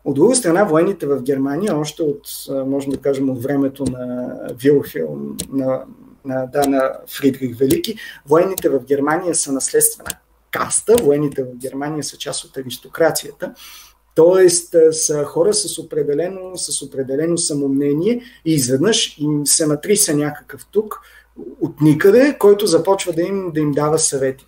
От 0.05 0.15
друга 0.15 0.35
страна, 0.35 0.63
военните 0.63 1.05
в 1.05 1.21
Германия, 1.21 1.77
още 1.77 2.03
от, 2.03 2.21
можем 2.65 2.91
да 2.91 2.97
кажем, 2.97 3.29
от 3.29 3.43
времето 3.43 3.83
на 3.83 4.35
Вилхелм, 4.61 5.37
на, 5.51 5.83
на, 6.25 6.45
да, 6.45 6.69
на 6.69 6.91
Фридрих 7.07 7.57
Велики, 7.57 7.95
военните 8.27 8.69
в 8.69 8.79
Германия 8.83 9.35
са 9.35 9.51
наследствена 9.51 10.09
каста, 10.51 10.95
военните 11.03 11.43
в 11.43 11.55
Германия 11.55 12.03
са 12.03 12.17
част 12.17 12.43
от 12.43 12.57
аристокрацията, 12.57 13.53
Тоест 14.15 14.75
са 14.91 15.23
хора 15.23 15.53
с 15.53 15.79
определено, 15.79 16.51
с 16.55 16.81
определено 16.81 17.37
самомнение 17.37 18.21
и 18.45 18.53
изведнъж 18.53 19.17
им 19.17 19.47
се 19.47 19.67
натриса 19.67 20.15
някакъв 20.15 20.65
тук 20.71 21.01
от 21.61 21.81
никъде, 21.81 22.35
който 22.39 22.67
започва 22.67 23.13
да 23.13 23.21
им, 23.21 23.51
да 23.53 23.59
им 23.59 23.71
дава 23.71 23.99
съвети. 23.99 24.45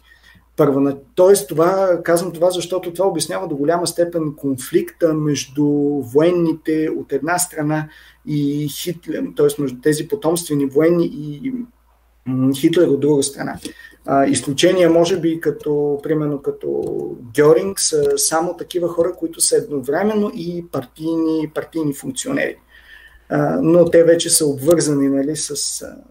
Първо, 0.58 0.97
тоест 1.16 1.49
това, 1.49 1.99
казвам 2.04 2.32
това, 2.32 2.49
защото 2.49 2.93
това 2.93 3.08
обяснява 3.08 3.47
до 3.47 3.56
голяма 3.56 3.88
степен 3.88 4.36
конфликта 4.36 5.14
между 5.14 5.66
военните 6.14 6.89
от 6.97 7.14
една 7.14 7.39
страна 7.39 7.89
и 8.28 8.70
Хитлер, 8.70 9.24
т.е. 9.38 9.62
между 9.62 9.82
тези 9.82 10.08
потомствени 10.08 10.66
военни 10.66 11.06
и 11.14 11.54
Хитлер 12.56 12.88
от 12.88 12.99
друга 12.99 13.24
страна. 13.24 13.60
А, 14.06 14.26
изключения, 14.26 14.89
може 14.89 15.20
би, 15.20 15.39
като, 15.39 15.99
примерно 16.04 16.41
като 16.41 16.82
Гьоринг, 17.38 17.80
са 17.80 18.14
само 18.18 18.58
такива 18.58 18.88
хора, 18.88 19.14
които 19.14 19.41
са 19.41 19.56
едновременно 19.56 20.32
и 20.36 20.66
партийни, 20.72 21.52
партийни 21.56 21.93
функционери. 21.93 22.58
Но 23.61 23.86
те 23.86 24.03
вече 24.03 24.29
са 24.29 24.45
обвързани 24.45 25.07
нали, 25.07 25.36
с, 25.36 25.55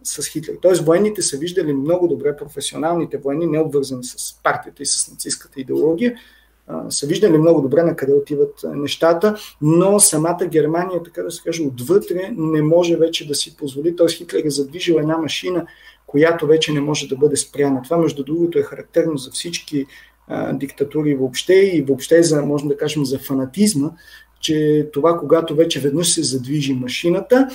с 0.03 0.27
Хитлер. 0.27 0.55
Тоест, 0.63 0.85
военните 0.85 1.23
са 1.23 1.37
виждали 1.37 1.73
много 1.73 2.09
добре, 2.09 2.37
професионалните 2.37 3.19
военни, 3.19 3.47
не 3.47 3.61
обвързани 3.61 4.05
с 4.05 4.43
партията 4.43 4.83
и 4.83 4.87
с 4.87 5.11
нацистската 5.11 5.61
идеология, 5.61 6.15
са 6.89 7.07
виждали 7.07 7.39
много 7.39 7.61
добре 7.61 7.83
на 7.83 7.97
къде 7.97 8.13
отиват 8.13 8.65
нещата, 8.65 9.37
но 9.63 10.01
самата 10.01 10.47
Германия, 10.47 11.03
така 11.03 11.23
да 11.23 11.31
се 11.31 11.43
каже, 11.43 11.63
отвътре 11.63 12.31
не 12.37 12.63
може 12.63 12.97
вече 12.97 13.29
да 13.29 13.35
си 13.35 13.57
позволи. 13.57 13.97
Т.е. 13.97 14.09
Хитлер 14.09 14.45
е 14.45 14.51
задвижил 14.51 14.95
една 14.95 15.19
машина, 15.19 15.67
която 16.07 16.47
вече 16.47 16.73
не 16.73 16.81
може 16.81 17.09
да 17.09 17.17
бъде 17.17 17.37
спряна. 17.37 17.83
Това, 17.83 17.97
между 17.97 18.25
другото, 18.25 18.59
е 18.59 18.63
характерно 18.63 19.17
за 19.17 19.31
всички 19.31 19.87
диктатури 20.53 21.15
въобще 21.15 21.55
и 21.55 21.83
въобще, 21.83 22.23
за, 22.23 22.43
можем 22.43 22.69
да 22.69 22.77
кажем, 22.77 23.05
за 23.05 23.19
фанатизма, 23.19 23.91
че 24.41 24.89
това, 24.93 25.19
когато 25.19 25.55
вече 25.55 25.81
веднъж 25.81 26.13
се 26.13 26.23
задвижи 26.23 26.75
машината, 26.75 27.49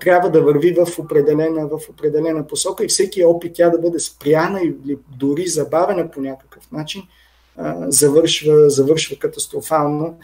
трябва 0.00 0.30
да 0.30 0.42
върви 0.42 0.72
в 0.72 0.98
определена, 0.98 1.68
в 1.68 1.80
определена 1.90 2.46
посока 2.46 2.84
и 2.84 2.88
всеки 2.88 3.24
опит 3.24 3.52
тя 3.54 3.70
да 3.70 3.78
бъде 3.78 4.00
спряна 4.00 4.60
или 4.62 4.98
дори 5.18 5.46
забавена 5.46 6.10
по 6.10 6.20
някакъв 6.20 6.72
начин, 6.72 7.02
завършва, 7.88 8.70
завършва 8.70 9.16
катастрофално. 9.16 10.18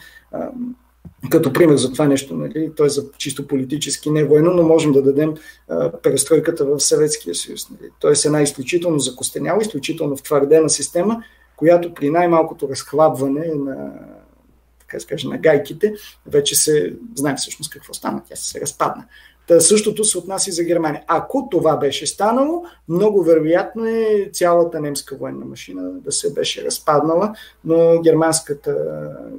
Като 1.29 1.53
пример 1.53 1.75
за 1.75 1.91
това 1.91 2.05
нещо, 2.05 2.35
нали, 2.35 2.71
той 2.75 2.85
е 2.85 2.89
за 2.89 3.05
чисто 3.17 3.47
политически, 3.47 4.11
не 4.11 4.23
военно, 4.23 4.53
но 4.53 4.63
можем 4.63 4.91
да 4.91 5.01
дадем 5.01 5.33
а, 5.69 5.91
перестройката 5.91 6.65
в 6.65 6.79
Съветския 6.79 7.35
съюз. 7.35 7.69
Нали. 7.69 7.89
Тоест 7.99 8.25
една 8.25 8.41
изключително 8.41 8.99
закостеняла, 8.99 9.61
изключително 9.61 10.17
втвърдена 10.17 10.69
система, 10.69 11.23
която 11.55 11.93
при 11.93 12.09
най-малкото 12.09 12.69
разхлабване 12.69 13.51
на, 13.55 13.91
така 14.95 15.01
скажа, 15.01 15.29
на 15.29 15.37
гайките, 15.37 15.93
вече 16.25 16.55
се 16.55 16.93
знае 17.15 17.35
всъщност 17.35 17.71
какво 17.71 17.93
стана. 17.93 18.21
Тя 18.29 18.35
се 18.35 18.61
разпадна. 18.61 19.05
Та 19.47 19.59
същото 19.59 20.03
се 20.03 20.17
отнася 20.17 20.49
и 20.49 20.53
за 20.53 20.63
Германия. 20.63 21.03
Ако 21.07 21.47
това 21.51 21.77
беше 21.77 22.07
станало, 22.07 22.65
много 22.89 23.23
вероятно 23.23 23.85
е 23.85 24.29
цялата 24.33 24.79
немска 24.79 25.15
военна 25.15 25.45
машина 25.45 25.81
да 25.91 26.11
се 26.11 26.33
беше 26.33 26.63
разпаднала, 26.63 27.35
но 27.63 28.01
германската, 28.01 28.75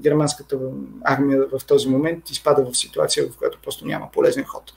германската 0.00 0.58
армия 1.04 1.46
в 1.52 1.64
този 1.66 1.88
момент 1.88 2.30
изпада 2.30 2.64
в 2.64 2.76
ситуация, 2.76 3.26
в 3.26 3.38
която 3.38 3.58
просто 3.62 3.86
няма 3.86 4.08
полезен 4.12 4.44
ход. 4.44 4.72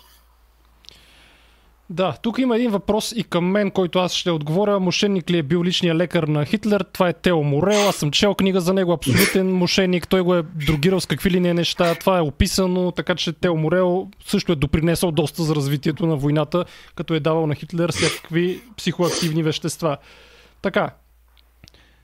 Да, 1.92 2.16
тук 2.22 2.40
има 2.40 2.56
един 2.56 2.72
въпрос 2.72 3.14
и 3.16 3.24
към 3.24 3.46
мен, 3.46 3.72
който 3.72 4.00
аз 4.00 4.14
ще 4.14 4.32
отговоря. 4.32 4.80
Мошенник 4.80 5.30
ли 5.30 5.38
е 5.38 5.44
бил 5.44 5.64
личният 5.64 5.98
лекар 5.98 6.24
на 6.24 6.46
Хитлер? 6.46 6.86
Това 6.94 7.10
е 7.10 7.14
Тео 7.14 7.44
Морел. 7.44 7.90
Аз 7.90 7.96
съм 7.96 8.12
чел 8.12 8.36
книга 8.36 8.62
за 8.62 8.74
него. 8.74 8.92
Абсолютен 8.92 9.54
мошенник. 9.54 10.08
Той 10.08 10.22
го 10.22 10.36
е 10.36 10.44
другирал 10.68 11.00
с 11.00 11.06
какви 11.06 11.32
ли 11.32 11.40
не 11.40 11.54
неща. 11.54 11.96
Това 11.96 12.18
е 12.18 12.22
описано, 12.22 12.92
така 12.92 13.16
че 13.16 13.34
Тео 13.34 13.56
Морел 13.56 14.08
също 14.26 14.52
е 14.52 14.56
допринесъл 14.56 15.12
доста 15.12 15.44
за 15.44 15.56
развитието 15.56 16.06
на 16.06 16.16
войната, 16.16 16.66
като 16.96 17.14
е 17.14 17.20
давал 17.20 17.48
на 17.48 17.56
Хитлер 17.56 17.92
всякакви 17.92 18.62
психоактивни 18.78 19.44
вещества. 19.44 19.98
Така, 20.62 20.90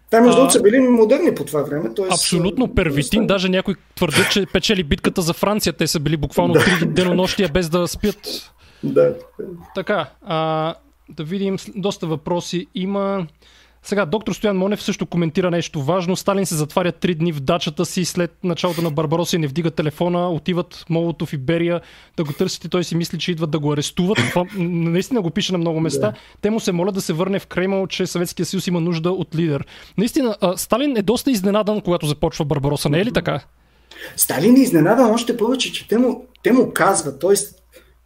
те, 0.10 0.22
между 0.22 0.36
другото, 0.36 0.54
са 0.54 0.62
били 0.62 0.80
модерни 0.80 1.36
по 1.36 1.46
това 1.46 1.62
време. 1.62 1.94
Тоест, 1.96 2.12
Абсолютно 2.12 2.76
первитин. 2.76 3.28
Даже 3.28 3.50
някой 3.50 3.76
твърди, 3.96 4.22
че 4.32 4.46
печели 4.46 4.84
битката 4.84 5.22
за 5.22 5.34
Франция. 5.34 5.74
Те 5.74 5.88
са 5.88 6.00
били 6.00 6.18
буквално 6.18 6.54
три 6.54 6.86
денонощия 6.86 7.50
без 7.50 7.70
да 7.70 7.88
спят. 7.88 8.52
Да. 8.94 9.16
Така, 9.76 10.10
а, 10.26 10.74
да 11.10 11.24
видим 11.24 11.58
доста 11.76 12.08
въпроси. 12.08 12.68
Има... 12.76 13.28
Сега, 13.84 14.06
доктор 14.06 14.34
Стоян 14.34 14.58
Монев 14.58 14.84
също 14.84 15.06
коментира 15.06 15.52
нещо 15.52 15.82
важно. 15.82 16.16
Сталин 16.16 16.46
се 16.46 16.56
затваря 16.56 16.92
три 16.92 17.16
дни 17.16 17.32
в 17.32 17.40
дачата 17.40 17.86
си 17.86 18.06
след 18.06 18.32
началото 18.44 18.82
на 18.82 18.92
Барбароса 18.92 19.36
и 19.36 19.40
не 19.40 19.48
вдига 19.48 19.72
телефона. 19.72 20.30
Отиват 20.30 20.86
Молотов 20.90 21.34
и 21.34 21.38
Берия 21.38 21.82
да 22.18 22.24
го 22.24 22.34
търсят 22.34 22.66
и 22.66 22.70
той 22.70 22.84
си 22.84 22.96
мисли, 22.96 23.20
че 23.20 23.32
идват 23.32 23.52
да 23.52 23.60
го 23.60 23.74
арестуват. 23.74 24.18
Това 24.30 24.46
наистина 24.58 25.22
го 25.22 25.30
пише 25.30 25.52
на 25.52 25.58
много 25.58 25.80
места. 25.80 26.12
Да. 26.12 26.18
Те 26.42 26.50
му 26.50 26.60
се 26.60 26.72
молят 26.72 26.96
да 26.96 27.02
се 27.02 27.14
върне 27.14 27.40
в 27.40 27.48
Кремъл, 27.48 27.88
че 27.88 28.08
Съветския 28.08 28.46
съюз 28.46 28.68
има 28.68 28.82
нужда 28.82 29.12
от 29.12 29.36
лидер. 29.36 29.66
Наистина, 29.98 30.36
Сталин 30.56 30.98
е 30.98 31.02
доста 31.02 31.32
изненадан, 31.32 31.82
когато 31.82 32.06
започва 32.06 32.46
Барбароса. 32.46 32.90
Не 32.90 33.00
е 33.00 33.06
ли 33.06 33.14
така? 33.14 33.40
Сталин 34.16 34.56
е 34.56 34.60
изненадан 34.60 35.12
още 35.12 35.38
повече, 35.38 35.74
че 35.74 35.88
те 35.88 35.98
му, 35.98 36.26
те 36.44 36.52
му 36.52 36.72
казват, 36.74 37.20
т.е. 37.20 37.34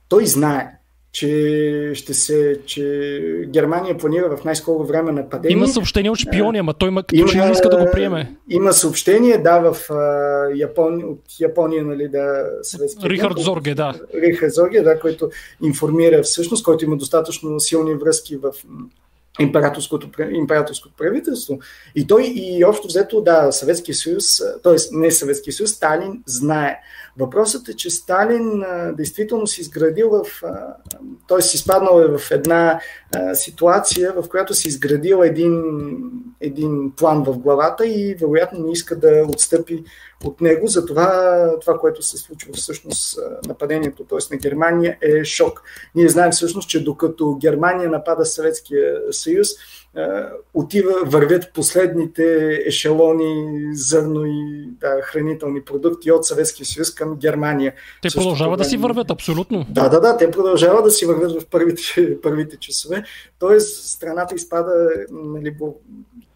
той 0.10 0.26
знае 0.26 0.80
че 1.12 1.91
ще 1.93 2.14
се, 2.14 2.60
че 2.66 3.43
Германия 3.47 3.97
планира 3.97 4.38
в 4.38 4.43
най-скоро 4.43 4.84
време 4.84 5.12
нападение. 5.12 5.57
Има 5.57 5.68
съобщение 5.68 6.12
от 6.12 6.18
шпиони, 6.18 6.60
ама 6.60 6.74
той 6.74 6.88
има, 6.89 7.03
като 7.03 7.28
че 7.28 7.38
не 7.38 7.51
иска 7.51 7.70
да 7.70 7.78
го 7.78 7.91
приеме. 7.91 8.36
Има 8.49 8.74
съобщение, 8.74 9.38
да, 9.38 9.60
в 9.60 9.91
а, 9.93 10.49
Япония, 10.55 11.07
от 11.07 11.22
Япония, 11.39 11.84
нали, 11.84 12.07
да, 12.07 12.45
съветски. 12.62 13.10
Рихард 13.10 13.36
ден, 13.36 13.43
Зорге, 13.43 13.76
да. 13.76 13.93
Рихард 14.16 14.53
Зорге, 14.53 14.82
да, 14.82 14.99
който 14.99 15.30
информира 15.64 16.24
всъщност, 16.24 16.64
който 16.64 16.86
има 16.86 16.97
достатъчно 16.97 17.60
силни 17.60 17.93
връзки 17.93 18.38
в 18.38 18.51
императорското, 19.39 20.10
императорското 20.32 20.93
правителство. 20.97 21.60
И 21.95 22.07
той 22.07 22.24
и 22.36 22.66
общо 22.66 22.88
взето, 22.88 23.22
да, 23.22 23.51
Съветския 23.51 23.95
съюз, 23.95 24.26
т.е. 24.64 24.76
не 24.91 25.12
Съветския 25.12 25.53
съюз, 25.53 25.72
Сталин 25.72 26.24
знае. 26.26 26.80
Въпросът 27.18 27.70
е, 27.70 27.76
че 27.76 27.89
Сталин 27.89 28.64
действително 28.93 29.47
си 29.47 29.62
изградил 29.62 30.10
в, 30.10 30.41
т.е. 31.28 31.41
си 31.41 31.57
изпаднал 31.57 32.01
е 32.01 32.18
в 32.18 32.32
една 32.32 32.80
ситуация, 33.34 34.14
в 34.14 34.30
която 34.30 34.53
си 34.53 34.68
изградил 34.68 35.24
един, 35.24 35.64
един 36.41 36.91
план 36.97 37.24
в 37.24 37.38
главата 37.38 37.88
и 37.88 38.16
вероятно 38.22 38.66
не 38.66 38.72
иска 38.72 38.95
да 38.95 39.26
отстъпи 39.28 39.84
от 40.26 40.41
него. 40.41 40.67
Затова 40.67 41.39
това, 41.61 41.78
което 41.78 42.01
се 42.01 42.17
случва 42.17 42.53
всъщност 42.53 43.20
нападението, 43.47 44.03
т.е. 44.03 44.34
на 44.34 44.39
Германия 44.39 44.97
е 45.01 45.24
шок. 45.26 45.61
Ние 45.95 46.09
знаем 46.09 46.32
всъщност, 46.32 46.70
че 46.70 46.84
докато 46.84 47.38
Германия 47.41 47.89
напада 47.89 48.26
Съветския 48.26 49.01
съюз, 49.11 49.47
отива, 50.53 50.93
вървят 51.05 51.53
последните 51.53 52.55
ешелони 52.65 53.70
зърно 53.74 54.26
и 54.26 54.70
да, 54.80 55.01
хранителни 55.01 55.61
продукти 55.61 56.11
от 56.11 56.26
Съветския 56.26 56.65
съюз 56.65 56.93
към 56.93 57.15
Германия. 57.15 57.74
Те 58.01 58.09
продължават 58.15 58.57
да 58.57 58.65
си 58.65 58.78
вървят, 58.78 59.11
абсолютно. 59.11 59.65
Да, 59.70 59.89
да, 59.89 59.99
да, 59.99 60.17
те 60.17 60.32
продължават 60.32 60.84
да 60.84 60.91
си 60.91 61.05
вървят 61.05 61.41
в 61.41 61.45
първите, 61.45 62.17
първите 62.22 62.57
часове. 62.57 63.03
Тоест, 63.39 63.88
страната 63.88 64.36
изпада 64.36 64.89
нали, 65.11 65.55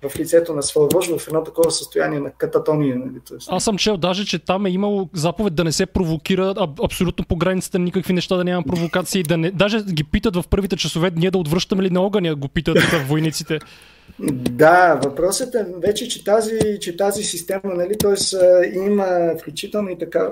в 0.09 0.19
лицето 0.19 0.53
на 0.53 0.63
своя 0.63 0.87
вожд 0.93 1.19
в 1.19 1.27
едно 1.27 1.43
такова 1.43 1.71
състояние 1.71 2.19
на 2.19 2.31
кататония. 2.31 2.95
Нали? 2.95 3.19
Тоест. 3.27 3.47
Аз 3.51 3.63
съм 3.63 3.77
чел 3.77 3.97
даже, 3.97 4.25
че 4.25 4.39
там 4.39 4.65
е 4.65 4.69
имало 4.69 5.09
заповед 5.13 5.55
да 5.55 5.63
не 5.63 5.71
се 5.71 5.85
провокира 5.85 6.53
а, 6.57 6.67
абсолютно 6.83 7.25
по 7.25 7.35
границата 7.35 7.79
никакви 7.79 8.13
неща, 8.13 8.35
да 8.35 8.43
няма 8.43 8.63
провокации. 8.63 9.23
Да 9.23 9.37
не, 9.37 9.51
даже 9.51 9.83
ги 9.83 10.03
питат 10.03 10.35
в 10.35 10.43
първите 10.49 10.75
часове 10.75 11.11
ние 11.15 11.31
да 11.31 11.37
отвръщаме 11.37 11.83
ли 11.83 11.89
на 11.89 12.01
огъня, 12.01 12.35
го 12.35 12.47
питат 12.47 12.77
войниците. 13.07 13.59
Да, 14.19 14.99
въпросът 15.03 15.55
е 15.55 15.65
вече, 15.83 16.07
че 16.07 16.23
тази, 16.23 16.59
че 16.81 16.97
тази 16.97 17.23
система, 17.23 17.61
нали, 17.63 17.97
т.е. 17.99 18.77
има 18.77 19.33
включително 19.39 19.89
и 19.89 19.97
така 19.97 20.31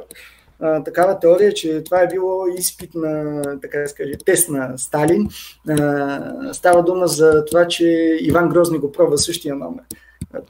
такава 0.85 1.19
теория, 1.19 1.53
че 1.53 1.83
това 1.83 2.01
е 2.01 2.07
било 2.07 2.47
изпит 2.57 2.95
на, 2.95 3.41
така 3.61 3.79
да 3.79 3.87
скажа, 3.87 4.11
тест 4.25 4.49
на 4.49 4.77
Сталин. 4.77 5.29
А, 5.69 6.53
става 6.53 6.83
дума 6.83 7.07
за 7.07 7.45
това, 7.45 7.67
че 7.67 8.17
Иван 8.21 8.49
Грозни 8.49 8.77
го 8.77 8.91
пробва 8.91 9.17
същия 9.17 9.55
номер 9.55 9.83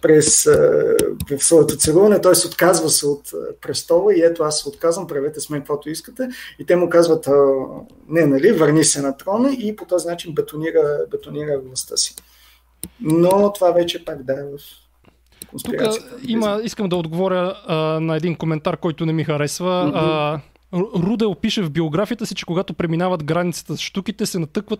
през 0.01 0.43
в 1.31 1.39
своето 1.39 1.77
целуване, 1.77 2.21
той 2.21 2.35
се 2.35 2.47
отказва 2.47 2.89
се 2.89 3.07
от 3.07 3.31
престола 3.61 4.13
и 4.15 4.21
ето 4.21 4.43
аз 4.43 4.59
се 4.59 4.69
отказвам, 4.69 5.07
правете 5.07 5.39
с 5.39 5.49
мен 5.49 5.61
каквото 5.61 5.89
искате. 5.89 6.29
И 6.59 6.65
те 6.65 6.75
му 6.75 6.89
казват, 6.89 7.27
не, 8.09 8.25
нали, 8.25 8.51
върни 8.51 8.83
се 8.83 9.01
на 9.01 9.17
трона 9.17 9.53
и 9.59 9.75
по 9.75 9.85
този 9.85 10.07
начин 10.07 10.35
бетонира, 10.35 11.05
бетонира 11.11 11.59
властта 11.59 11.97
си. 11.97 12.15
Но 13.01 13.53
това 13.53 13.71
вече 13.71 14.05
пак 14.05 14.23
да 14.23 14.33
е 14.33 14.43
в 14.43 14.59
тук 15.63 15.75
има, 16.27 16.59
искам 16.63 16.89
да 16.89 16.95
отговоря 16.95 17.55
а, 17.67 17.75
на 17.75 18.15
един 18.15 18.35
коментар, 18.35 18.77
който 18.77 19.05
не 19.05 19.13
ми 19.13 19.23
харесва. 19.23 19.91
Mm-hmm. 19.93 19.93
А, 19.95 20.39
Рудел 20.73 21.35
пише 21.35 21.61
в 21.61 21.69
биографията 21.69 22.25
си, 22.25 22.35
че 22.35 22.45
когато 22.45 22.73
преминават 22.73 23.23
границата 23.23 23.77
с 23.77 23.79
штуките, 23.79 24.25
се 24.25 24.39
натъкват 24.39 24.79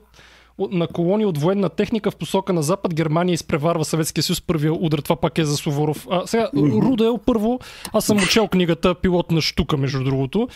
на 0.60 0.88
колони 0.88 1.26
от 1.26 1.38
военна 1.38 1.70
техника 1.70 2.12
в 2.12 2.16
посока 2.16 2.54
на 2.54 2.64
запад. 2.64 2.94
Германия 2.94 3.34
изпреварва 3.34 3.86
Съветския 3.86 4.24
съюз 4.24 4.42
първия 4.42 4.74
удар. 4.74 5.00
Това 5.00 5.16
пак 5.16 5.38
е 5.38 5.46
за 5.46 5.58
Суворов. 5.58 6.08
А, 6.10 6.28
сега. 6.28 6.50
Рудел 6.56 7.18
първо, 7.18 7.60
аз 7.94 8.06
съм 8.06 8.18
учел 8.24 8.48
книгата 8.48 8.96
Пилот 8.96 9.32
на 9.32 9.42
штука, 9.42 9.78
между 9.78 10.04
другото. 10.04 10.48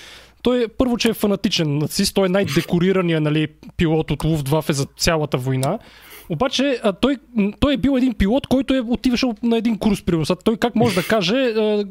Той 0.44 0.64
е 0.64 0.68
първо, 0.68 0.98
че 0.98 1.10
е 1.10 1.14
фанатичен 1.14 1.78
нацист, 1.78 2.16
той 2.16 2.26
е 2.26 2.30
най-декорираният 2.30 3.24
нали, 3.24 3.48
пилот 3.78 4.12
от 4.12 4.24
Луфтвафе 4.24 4.74
за 4.74 4.86
цялата 4.98 5.38
война. 5.38 5.80
Обаче 6.30 6.80
а, 6.84 6.94
той, 6.94 7.18
той 7.60 7.74
е 7.74 7.78
бил 7.78 7.98
един 7.98 8.14
пилот, 8.14 8.48
който 8.48 8.74
е 8.74 8.80
отивашъл 8.80 9.36
на 9.44 9.58
един 9.58 9.78
курс 9.78 10.02
при 10.06 10.24
Той 10.44 10.58
как 10.58 10.76
може 10.76 10.96
да 10.96 11.04
каже 11.08 11.36
а, 11.36 11.86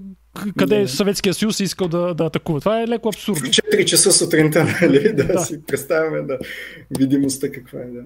къде 0.58 0.80
да. 0.80 0.88
Съветския 0.88 1.34
съюз 1.34 1.60
е 1.60 1.64
искал 1.64 1.88
да, 1.88 2.14
да 2.14 2.24
атакува. 2.24 2.60
Това 2.60 2.82
е 2.82 2.88
леко 2.88 3.08
абсурдно. 3.08 3.46
4 3.46 3.84
часа 3.84 4.12
сутринта, 4.12 4.64
нали? 4.82 5.12
Да, 5.12 5.24
да. 5.24 5.38
си 5.40 5.66
представяме 5.66 6.22
да 6.22 6.38
видимостта 6.98 7.50
каква 7.52 7.80
е. 7.80 7.84
Да. 7.84 8.02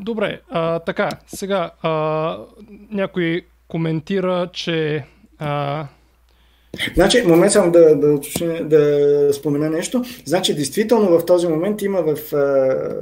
Добре, 0.00 0.40
а, 0.50 0.78
така, 0.78 1.10
сега 1.26 1.70
а, 1.82 2.38
някой 2.90 3.42
коментира, 3.68 4.50
че 4.52 5.04
а, 5.38 5.86
Значи, 6.94 7.22
момент 7.22 7.52
само 7.52 7.72
да, 7.72 7.96
да, 7.96 8.18
да 8.64 9.32
спомена 9.32 9.70
нещо. 9.70 10.04
Значи, 10.24 10.54
действително 10.54 11.18
в 11.18 11.26
този 11.26 11.48
момент 11.48 11.82
има, 11.82 12.02
в, 12.02 12.32
а, 12.32 12.96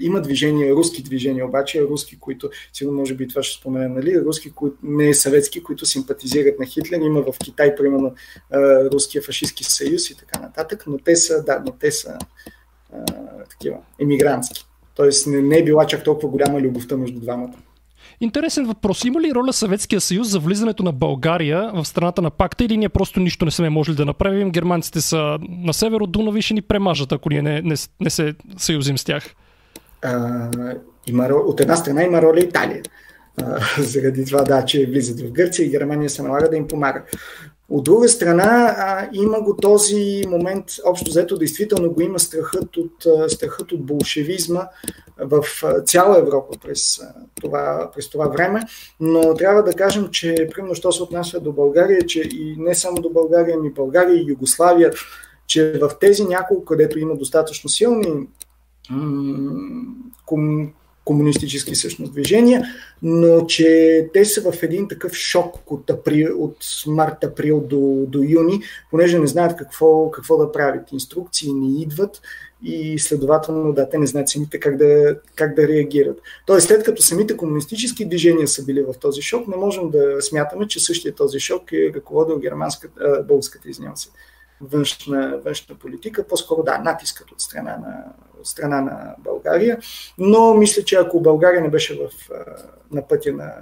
има 0.00 0.20
движения, 0.20 0.74
руски 0.74 1.02
движения, 1.02 1.46
обаче 1.46 1.82
руски, 1.82 2.20
които, 2.20 2.50
сигурно 2.72 2.98
може 2.98 3.14
би 3.14 3.28
това 3.28 3.42
ще 3.42 3.60
спомена, 3.60 3.88
нали, 3.88 4.20
руски, 4.20 4.52
които, 4.52 4.76
не 4.82 5.14
съветски, 5.14 5.62
които 5.62 5.86
симпатизират 5.86 6.58
на 6.58 6.66
Хитлер. 6.66 6.98
Има 6.98 7.22
в 7.22 7.38
Китай, 7.44 7.74
примерно, 7.74 8.14
а, 8.50 8.84
Руския 8.90 9.22
фашистски 9.22 9.64
съюз 9.64 10.10
и 10.10 10.16
така 10.16 10.40
нататък, 10.40 10.84
но 10.86 10.98
те 10.98 11.16
са, 11.16 11.44
да, 11.44 11.62
но 11.66 11.72
те 11.72 11.90
са 11.90 12.18
а, 12.92 13.04
такива, 13.50 13.76
емигрантски. 14.00 14.66
Тоест 14.94 15.26
не, 15.26 15.42
не 15.42 15.58
е 15.58 15.64
била 15.64 15.86
чак 15.86 16.04
толкова 16.04 16.28
голяма 16.28 16.60
любовта 16.60 16.96
между 16.96 17.20
двамата. 17.20 17.54
Интересен 18.22 18.66
въпрос. 18.66 19.04
Има 19.04 19.20
ли 19.20 19.34
роля 19.34 19.52
Съветския 19.52 20.00
съюз 20.00 20.28
за 20.28 20.38
влизането 20.38 20.82
на 20.82 20.92
България 20.92 21.70
в 21.74 21.84
страната 21.84 22.22
на 22.22 22.30
пакта 22.30 22.64
или 22.64 22.76
ние 22.76 22.88
просто 22.88 23.20
нищо 23.20 23.44
не 23.44 23.50
сме 23.50 23.70
можели 23.70 23.96
да 23.96 24.04
направим? 24.04 24.50
Германците 24.50 25.00
са 25.00 25.38
на 25.48 25.74
север 25.74 26.00
от 26.00 26.12
Дунав 26.12 26.40
ще 26.40 26.54
ни 26.54 26.62
премажат, 26.62 27.12
ако 27.12 27.28
ние 27.28 27.42
не, 27.42 27.62
не, 27.62 27.74
не 28.00 28.10
се 28.10 28.34
съюзим 28.56 28.98
с 28.98 29.04
тях. 29.04 29.34
А, 30.02 30.48
има, 31.06 31.24
от 31.24 31.60
една 31.60 31.76
страна 31.76 32.02
има 32.02 32.22
роля 32.22 32.40
Италия. 32.40 32.82
А, 33.42 33.60
заради 33.78 34.24
това, 34.24 34.42
да, 34.42 34.64
че 34.64 34.86
влизат 34.86 35.20
в 35.20 35.32
Гърция 35.32 35.66
и 35.66 35.70
Германия 35.70 36.10
се 36.10 36.22
налага 36.22 36.50
да 36.50 36.56
им 36.56 36.68
помага. 36.68 37.02
От 37.72 37.84
друга 37.84 38.08
страна, 38.08 38.74
а, 38.78 39.08
има 39.12 39.40
го 39.40 39.56
този 39.56 40.22
момент, 40.28 40.64
общо 40.84 41.10
взето, 41.10 41.38
действително 41.38 41.92
го 41.92 42.00
има 42.00 42.18
страхът 42.18 42.76
от, 42.76 43.06
страхът 43.28 43.72
от 43.72 43.86
болшевизма 43.86 44.68
в 45.18 45.44
цяла 45.84 46.18
Европа 46.18 46.58
през 46.62 47.00
това, 47.40 47.90
през 47.94 48.10
това 48.10 48.28
време, 48.28 48.62
но 49.00 49.34
трябва 49.34 49.62
да 49.62 49.72
кажем, 49.72 50.08
че, 50.10 50.48
примерно, 50.54 50.74
що 50.74 50.92
се 50.92 51.02
отнася 51.02 51.40
до 51.40 51.52
България, 51.52 52.06
че 52.06 52.20
и 52.20 52.56
не 52.58 52.74
само 52.74 53.00
до 53.00 53.10
България, 53.10 53.56
ами 53.58 53.72
България 53.72 54.16
и 54.16 54.28
Югославия, 54.28 54.92
че 55.46 55.72
в 55.72 55.90
тези 56.00 56.24
няколко, 56.24 56.64
където 56.64 56.98
има 56.98 57.16
достатъчно 57.16 57.70
силни 57.70 58.26
комунистически 61.04 61.74
всъщност 61.74 62.12
движения, 62.12 62.64
но 63.02 63.46
че 63.46 64.08
те 64.12 64.24
са 64.24 64.52
в 64.52 64.62
един 64.62 64.88
такъв 64.88 65.12
шок 65.12 65.72
от, 65.72 65.90
април, 65.90 66.44
от 66.44 66.56
март-април 66.86 67.60
до, 67.60 68.04
до 68.08 68.18
юни, 68.22 68.60
понеже 68.90 69.18
не 69.18 69.26
знаят 69.26 69.56
какво, 69.56 70.10
какво 70.10 70.36
да 70.36 70.52
правят. 70.52 70.92
Инструкции 70.92 71.52
не 71.52 71.82
идват 71.82 72.20
и 72.64 72.98
следователно 72.98 73.72
да, 73.72 73.88
те 73.88 73.98
не 73.98 74.06
знаят 74.06 74.28
самите 74.28 74.60
как 74.60 74.76
да, 74.76 75.16
как 75.34 75.54
да 75.54 75.68
реагират. 75.68 76.20
Тоест, 76.46 76.66
след 76.66 76.84
като 76.84 77.02
самите 77.02 77.36
комунистически 77.36 78.08
движения 78.08 78.48
са 78.48 78.64
били 78.64 78.82
в 78.82 78.94
този 79.00 79.22
шок, 79.22 79.48
не 79.48 79.56
можем 79.56 79.90
да 79.90 80.22
смятаме, 80.22 80.68
че 80.68 80.80
същия 80.80 81.14
този 81.14 81.40
шок 81.40 81.72
е 81.72 81.92
ръководил 81.94 82.38
германската, 82.38 83.24
българската, 83.28 83.70
извинявам 83.70 83.96
се, 83.96 84.08
външна, 84.62 85.40
външна 85.44 85.74
политика, 85.74 86.26
по-скоро 86.28 86.62
да, 86.62 86.78
натискът 86.78 87.30
от 87.30 87.40
страна 87.40 87.76
на, 87.76 88.04
от 88.40 88.46
страна 88.46 88.80
на 88.80 89.14
България, 89.18 89.78
но 90.18 90.54
мисля, 90.54 90.82
че 90.82 90.96
ако 90.96 91.20
България 91.20 91.60
не 91.60 91.70
беше 91.70 91.94
в, 91.94 92.30
на 92.92 93.08
пътя 93.08 93.32
на, 93.32 93.52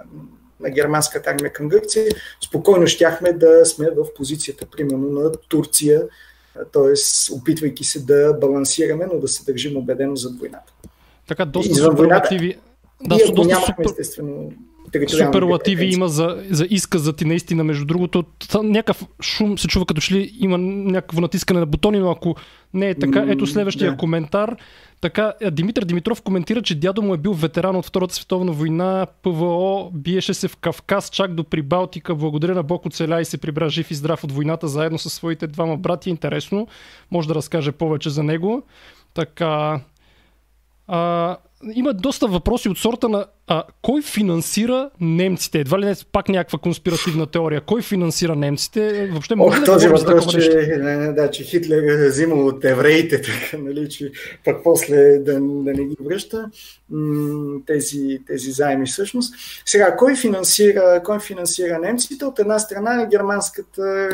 на 0.60 0.70
германската 0.70 1.30
армия 1.30 1.52
към 1.52 1.68
Гърция, 1.68 2.12
спокойно 2.44 2.86
щяхме 2.86 3.32
да 3.32 3.66
сме 3.66 3.90
в 3.90 4.14
позицията, 4.14 4.66
примерно, 4.66 5.08
на 5.08 5.32
Турция, 5.32 6.02
т.е. 6.72 6.92
опитвайки 7.34 7.84
се 7.84 8.04
да 8.04 8.32
балансираме, 8.32 9.06
но 9.12 9.20
да 9.20 9.28
се 9.28 9.44
държим 9.44 9.76
убедено 9.76 10.16
зад 10.16 10.38
войната. 10.38 10.72
Така, 11.28 11.44
доста 11.44 11.74
суперлативи. 11.74 12.58
Да, 13.02 13.16
и 13.16 13.30
ако 13.30 13.44
нямахме, 13.44 13.84
супер... 13.88 14.04
суперлативи 15.08 15.86
има 15.86 16.08
за, 16.08 16.44
за 16.50 16.66
изказа 16.70 17.12
ти 17.12 17.24
наистина. 17.24 17.64
Между 17.64 17.84
другото, 17.84 18.24
някакъв 18.62 19.06
шум 19.22 19.58
се 19.58 19.68
чува 19.68 19.86
като 19.86 20.00
че 20.00 20.14
ли 20.14 20.32
има 20.40 20.58
някакво 20.58 21.20
натискане 21.20 21.60
на 21.60 21.66
бутони, 21.66 21.98
но 21.98 22.10
ако 22.10 22.36
не 22.74 22.88
е 22.88 22.94
така, 22.94 23.24
ето 23.28 23.46
следващия 23.46 23.92
yeah. 23.92 23.96
коментар. 23.96 24.56
Така, 25.00 25.32
Димитър 25.50 25.84
Димитров 25.84 26.22
коментира, 26.22 26.62
че 26.62 26.74
дядо 26.74 27.02
му 27.02 27.14
е 27.14 27.18
бил 27.18 27.32
ветеран 27.32 27.76
от 27.76 27.86
Втората 27.86 28.14
световна 28.14 28.52
война, 28.52 29.06
ПВО, 29.22 29.90
биеше 29.94 30.34
се 30.34 30.48
в 30.48 30.56
Кавказ, 30.56 31.10
чак 31.10 31.34
до 31.34 31.44
Прибалтика, 31.44 32.14
благодаря 32.14 32.54
на 32.54 32.62
Бог 32.62 32.86
оцеля 32.86 33.20
и 33.20 33.24
се 33.24 33.38
прибра 33.38 33.68
жив 33.68 33.90
и 33.90 33.94
здрав 33.94 34.24
от 34.24 34.32
войната, 34.32 34.68
заедно 34.68 34.98
с 34.98 35.10
своите 35.10 35.46
двама 35.46 35.76
брати. 35.76 36.10
Интересно, 36.10 36.68
може 37.10 37.28
да 37.28 37.34
разкаже 37.34 37.72
повече 37.72 38.10
за 38.10 38.22
него. 38.22 38.62
Така, 39.14 39.80
а, 40.86 41.36
има 41.74 41.94
доста 41.94 42.26
въпроси 42.26 42.68
от 42.68 42.78
сорта 42.78 43.08
на 43.08 43.26
а, 43.46 43.64
кой 43.82 44.02
финансира 44.02 44.90
немците? 45.00 45.58
Едва 45.58 45.78
ли 45.78 45.84
не 45.84 45.94
пак 46.12 46.28
някаква 46.28 46.58
конспиративна 46.58 47.26
теория. 47.26 47.60
Кой 47.60 47.82
финансира 47.82 48.36
немците? 48.36 49.08
Въобще 49.12 49.34
може 49.34 49.58
Ох, 49.58 49.60
да 49.60 49.72
този 49.72 49.88
въпрос, 49.88 50.30
че, 50.30 50.66
да, 51.16 51.30
че 51.30 51.44
Хитлер 51.44 51.82
е 51.82 52.08
взимал 52.08 52.46
от 52.46 52.64
евреите, 52.64 53.22
така, 53.22 53.62
нали, 53.62 53.88
че 53.88 54.12
пък 54.44 54.64
после 54.64 55.18
да, 55.18 55.32
да 55.40 55.72
не 55.72 55.84
ги 55.84 55.96
връща 56.00 56.50
тези, 57.66 58.18
тези 58.26 58.50
заеми 58.50 58.86
всъщност. 58.86 59.34
Сега, 59.66 59.96
кой 59.96 60.16
финансира, 60.16 61.02
кой 61.04 61.20
финансира 61.20 61.78
немците? 61.78 62.24
От 62.24 62.38
една 62.38 62.58
страна 62.58 63.06
германската, 63.10 64.08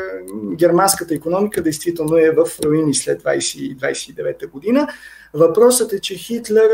германската 0.56 1.14
економика 1.14 1.62
действително 1.62 2.16
е 2.16 2.30
в 2.30 2.46
руини 2.64 2.94
след 2.94 3.22
2029 3.22 4.50
година. 4.50 4.88
Въпросът 5.34 5.92
е, 5.92 6.00
че 6.00 6.14
Хитлер 6.14 6.70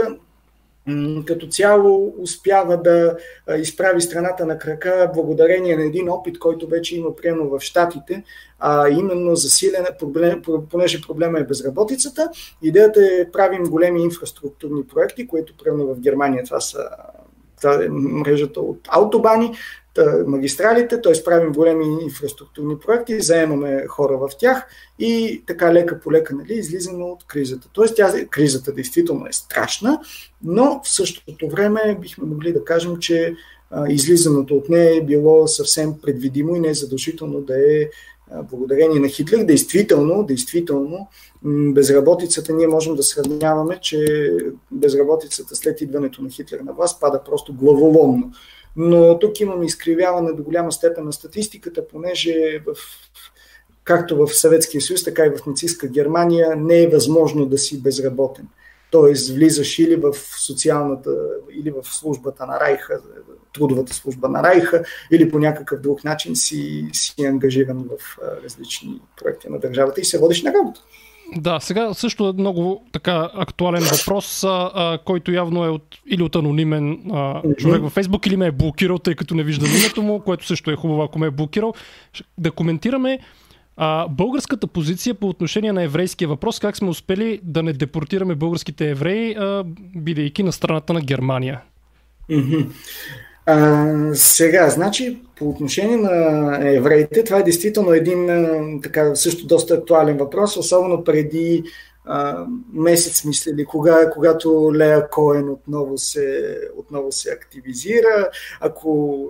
като 1.26 1.46
цяло 1.46 2.14
успява 2.18 2.82
да 2.82 3.16
изправи 3.58 4.00
страната 4.00 4.46
на 4.46 4.58
крака 4.58 5.10
благодарение 5.14 5.76
на 5.76 5.82
един 5.82 6.10
опит, 6.10 6.38
който 6.38 6.66
вече 6.66 6.96
има 6.96 7.16
приемно 7.16 7.48
в 7.48 7.60
Штатите, 7.60 8.24
а 8.58 8.88
именно 8.88 9.36
засилена, 9.36 9.88
проблем, 9.98 10.42
понеже 10.70 11.00
проблема 11.00 11.38
е 11.38 11.44
безработицата. 11.44 12.30
Идеята 12.62 13.00
е 13.06 13.30
правим 13.30 13.64
големи 13.64 14.02
инфраструктурни 14.02 14.86
проекти, 14.86 15.26
които 15.26 15.56
приемно 15.56 15.94
в 15.94 16.00
Германия 16.00 16.44
това 16.44 16.60
са 16.60 16.88
това 17.62 17.84
е 17.84 17.88
мрежата 17.88 18.60
от 18.60 18.88
автобани, 18.88 19.52
магистралите, 20.26 21.00
т.е. 21.00 21.24
правим 21.24 21.52
големи 21.52 21.84
инфраструктурни 22.02 22.78
проекти, 22.78 23.20
заемаме 23.20 23.86
хора 23.86 24.18
в 24.18 24.28
тях 24.38 24.66
и 24.98 25.42
така 25.46 25.72
лека 25.72 26.00
по 26.00 26.12
лека 26.12 26.34
нали, 26.34 26.54
излизаме 26.54 27.04
от 27.04 27.26
кризата. 27.26 27.68
Т.е. 27.74 28.26
кризата 28.26 28.72
действително 28.72 29.26
е 29.26 29.32
страшна, 29.32 30.00
но 30.44 30.80
в 30.84 30.88
същото 30.88 31.48
време 31.48 31.98
бихме 32.00 32.26
могли 32.26 32.52
да 32.52 32.64
кажем, 32.64 32.98
че 32.98 33.34
а, 33.70 33.92
излизането 33.92 34.54
от 34.54 34.68
нея 34.68 34.96
е 34.96 35.04
било 35.04 35.48
съвсем 35.48 35.94
предвидимо 36.02 36.56
и 36.56 36.60
не 36.60 36.68
е 36.68 36.74
задължително 36.74 37.40
да 37.40 37.74
е 37.74 37.88
благодарение 38.50 39.00
на 39.00 39.08
Хитлер. 39.08 39.44
Действително, 39.44 40.22
действително, 40.22 41.08
безработицата 41.72 42.52
ние 42.52 42.66
можем 42.66 42.94
да 42.94 43.02
сравняваме, 43.02 43.78
че 43.80 44.06
безработицата 44.70 45.56
след 45.56 45.80
идването 45.80 46.22
на 46.22 46.30
Хитлер 46.30 46.60
на 46.60 46.72
власт 46.72 47.00
пада 47.00 47.24
просто 47.24 47.54
главоломно 47.54 48.32
но 48.76 49.18
тук 49.18 49.40
имаме 49.40 49.66
изкривяване 49.66 50.32
до 50.32 50.42
голяма 50.42 50.72
степен 50.72 51.04
на 51.04 51.12
статистиката, 51.12 51.88
понеже 51.88 52.62
в, 52.66 52.76
както 53.84 54.26
в 54.26 54.34
Съветския 54.34 54.80
съюз, 54.80 55.04
така 55.04 55.26
и 55.26 55.30
в 55.30 55.46
нацистска 55.46 55.88
Германия 55.88 56.56
не 56.56 56.82
е 56.82 56.88
възможно 56.88 57.46
да 57.46 57.58
си 57.58 57.82
безработен. 57.82 58.48
Тоест 58.90 59.34
влизаш 59.34 59.78
или 59.78 59.96
в 59.96 60.14
социалната, 60.46 61.10
или 61.52 61.70
в 61.70 61.84
службата 61.84 62.46
на 62.46 62.60
Райха, 62.60 63.00
трудовата 63.52 63.94
служба 63.94 64.28
на 64.28 64.42
Райха, 64.42 64.84
или 65.10 65.30
по 65.30 65.38
някакъв 65.38 65.80
друг 65.80 66.04
начин 66.04 66.36
си, 66.36 66.88
си 66.92 67.24
ангажиран 67.24 67.78
в 67.78 68.18
различни 68.44 69.00
проекти 69.16 69.48
на 69.48 69.58
държавата 69.58 70.00
и 70.00 70.04
се 70.04 70.18
водиш 70.18 70.42
на 70.42 70.52
работа. 70.52 70.80
Да, 71.36 71.60
сега 71.60 71.94
също 71.94 72.28
е 72.28 72.32
много 72.32 72.84
така 72.92 73.30
актуален 73.34 73.82
въпрос, 73.82 74.44
а, 74.44 74.98
който 75.04 75.32
явно 75.32 75.64
е 75.64 75.68
от, 75.68 75.98
или 76.06 76.22
от 76.22 76.36
анонимен 76.36 77.10
а, 77.12 77.42
човек 77.56 77.82
във 77.82 77.92
Фейсбук, 77.92 78.26
или 78.26 78.36
ме 78.36 78.46
е 78.46 78.52
блокирал, 78.52 78.98
тъй 78.98 79.14
като 79.14 79.34
не 79.34 79.42
виждам 79.42 79.70
името 79.80 80.02
му, 80.02 80.20
което 80.20 80.46
също 80.46 80.70
е 80.70 80.76
хубаво, 80.76 81.02
ако 81.02 81.18
ме 81.18 81.26
е 81.26 81.30
блокирал. 81.30 81.74
Да 82.38 82.50
коментираме 82.50 83.18
а, 83.76 84.08
българската 84.08 84.66
позиция 84.66 85.14
по 85.14 85.28
отношение 85.28 85.72
на 85.72 85.82
еврейския 85.82 86.28
въпрос, 86.28 86.60
как 86.60 86.76
сме 86.76 86.88
успели 86.88 87.40
да 87.42 87.62
не 87.62 87.72
депортираме 87.72 88.34
българските 88.34 88.90
евреи, 88.90 89.34
а, 89.34 89.64
бидейки 89.96 90.42
на 90.42 90.52
страната 90.52 90.92
на 90.92 91.00
Германия. 91.00 91.60
А, 93.46 93.86
сега, 94.14 94.68
значи, 94.68 95.22
по 95.38 95.48
отношение 95.48 95.96
на 95.96 96.58
евреите, 96.70 97.24
това 97.24 97.38
е 97.38 97.42
действително 97.42 97.92
един 97.92 98.28
така 98.82 99.14
също 99.14 99.46
доста 99.46 99.74
актуален 99.74 100.16
въпрос, 100.16 100.56
особено 100.56 101.04
преди 101.04 101.64
а, 102.04 102.46
месец, 102.72 103.24
мисля 103.24 103.52
ли, 103.52 103.64
кога, 103.64 104.10
когато 104.10 104.72
Лея 104.74 105.08
Коен 105.10 105.48
отново 105.48 105.98
се, 105.98 106.58
отново 106.76 107.12
се 107.12 107.32
активизира. 107.32 108.30
Ако 108.60 109.20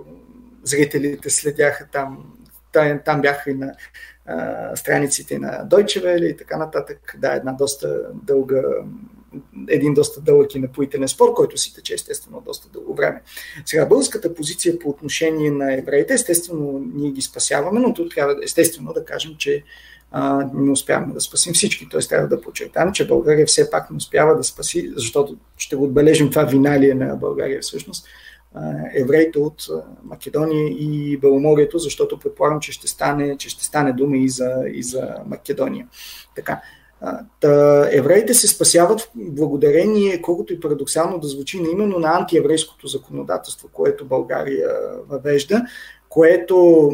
зрителите 0.63 1.29
следяха 1.29 1.87
там, 1.91 2.17
там 3.05 3.21
бяха 3.21 3.51
и 3.51 3.53
на 3.53 3.73
а, 4.25 4.75
страниците 4.75 5.39
на 5.39 5.67
Deutsche 5.67 6.03
Welle 6.03 6.25
и 6.25 6.37
така 6.37 6.57
нататък. 6.57 7.15
Да, 7.17 7.33
една 7.33 7.51
доста 7.51 8.01
дълга 8.23 8.61
един 9.67 9.93
доста 9.93 10.21
дълъг 10.21 10.55
и 10.55 10.59
напоителен 10.59 11.07
спор, 11.07 11.33
който 11.33 11.57
си 11.57 11.75
тече 11.75 11.93
естествено 11.93 12.41
доста 12.45 12.69
дълго 12.69 12.95
време. 12.95 13.21
Сега, 13.65 13.85
българската 13.85 14.33
позиция 14.33 14.79
по 14.79 14.89
отношение 14.89 15.51
на 15.51 15.73
евреите, 15.73 16.13
естествено 16.13 16.85
ние 16.95 17.11
ги 17.11 17.21
спасяваме, 17.21 17.79
но 17.79 17.93
тук 17.93 18.15
трябва 18.15 18.35
естествено 18.43 18.93
да 18.93 19.05
кажем, 19.05 19.35
че 19.37 19.63
а, 20.11 20.49
не 20.53 20.71
успяваме 20.71 21.13
да 21.13 21.21
спасим 21.21 21.53
всички. 21.53 21.89
Т.е. 21.89 21.99
трябва 21.99 22.27
да 22.27 22.41
подчертам, 22.41 22.93
че 22.93 23.07
България 23.07 23.45
все 23.45 23.69
пак 23.69 23.91
не 23.91 23.97
успява 23.97 24.37
да 24.37 24.43
спаси, 24.43 24.91
защото 24.95 25.37
ще 25.57 25.75
го 25.75 25.83
отбележим 25.83 26.29
това 26.29 26.43
виналие 26.43 26.93
на 26.93 27.15
България 27.15 27.61
всъщност, 27.61 28.07
евреите 28.93 29.39
от 29.39 29.67
Македония 30.03 30.67
и 30.67 31.17
Беломорието, 31.17 31.77
защото 31.77 32.19
предполагам, 32.19 32.59
че 32.59 32.71
ще 32.71 32.87
стане, 32.87 33.37
че 33.37 33.49
ще 33.49 33.63
стане 33.63 33.93
дума 33.93 34.17
и 34.17 34.29
за, 34.29 34.63
и 34.73 34.83
за 34.83 35.15
Македония. 35.25 35.87
Така. 36.35 36.61
Та, 37.39 37.89
евреите 37.91 38.33
се 38.33 38.47
спасяват 38.47 39.09
благодарение, 39.15 40.21
колкото 40.21 40.53
и 40.53 40.59
парадоксално 40.59 41.19
да 41.19 41.27
звучи, 41.27 41.61
на 41.61 41.69
именно 41.71 41.99
на 41.99 42.17
антиеврейското 42.17 42.87
законодателство, 42.87 43.69
което 43.73 44.05
България 44.05 44.69
въвежда, 45.09 45.61
което, 46.09 46.89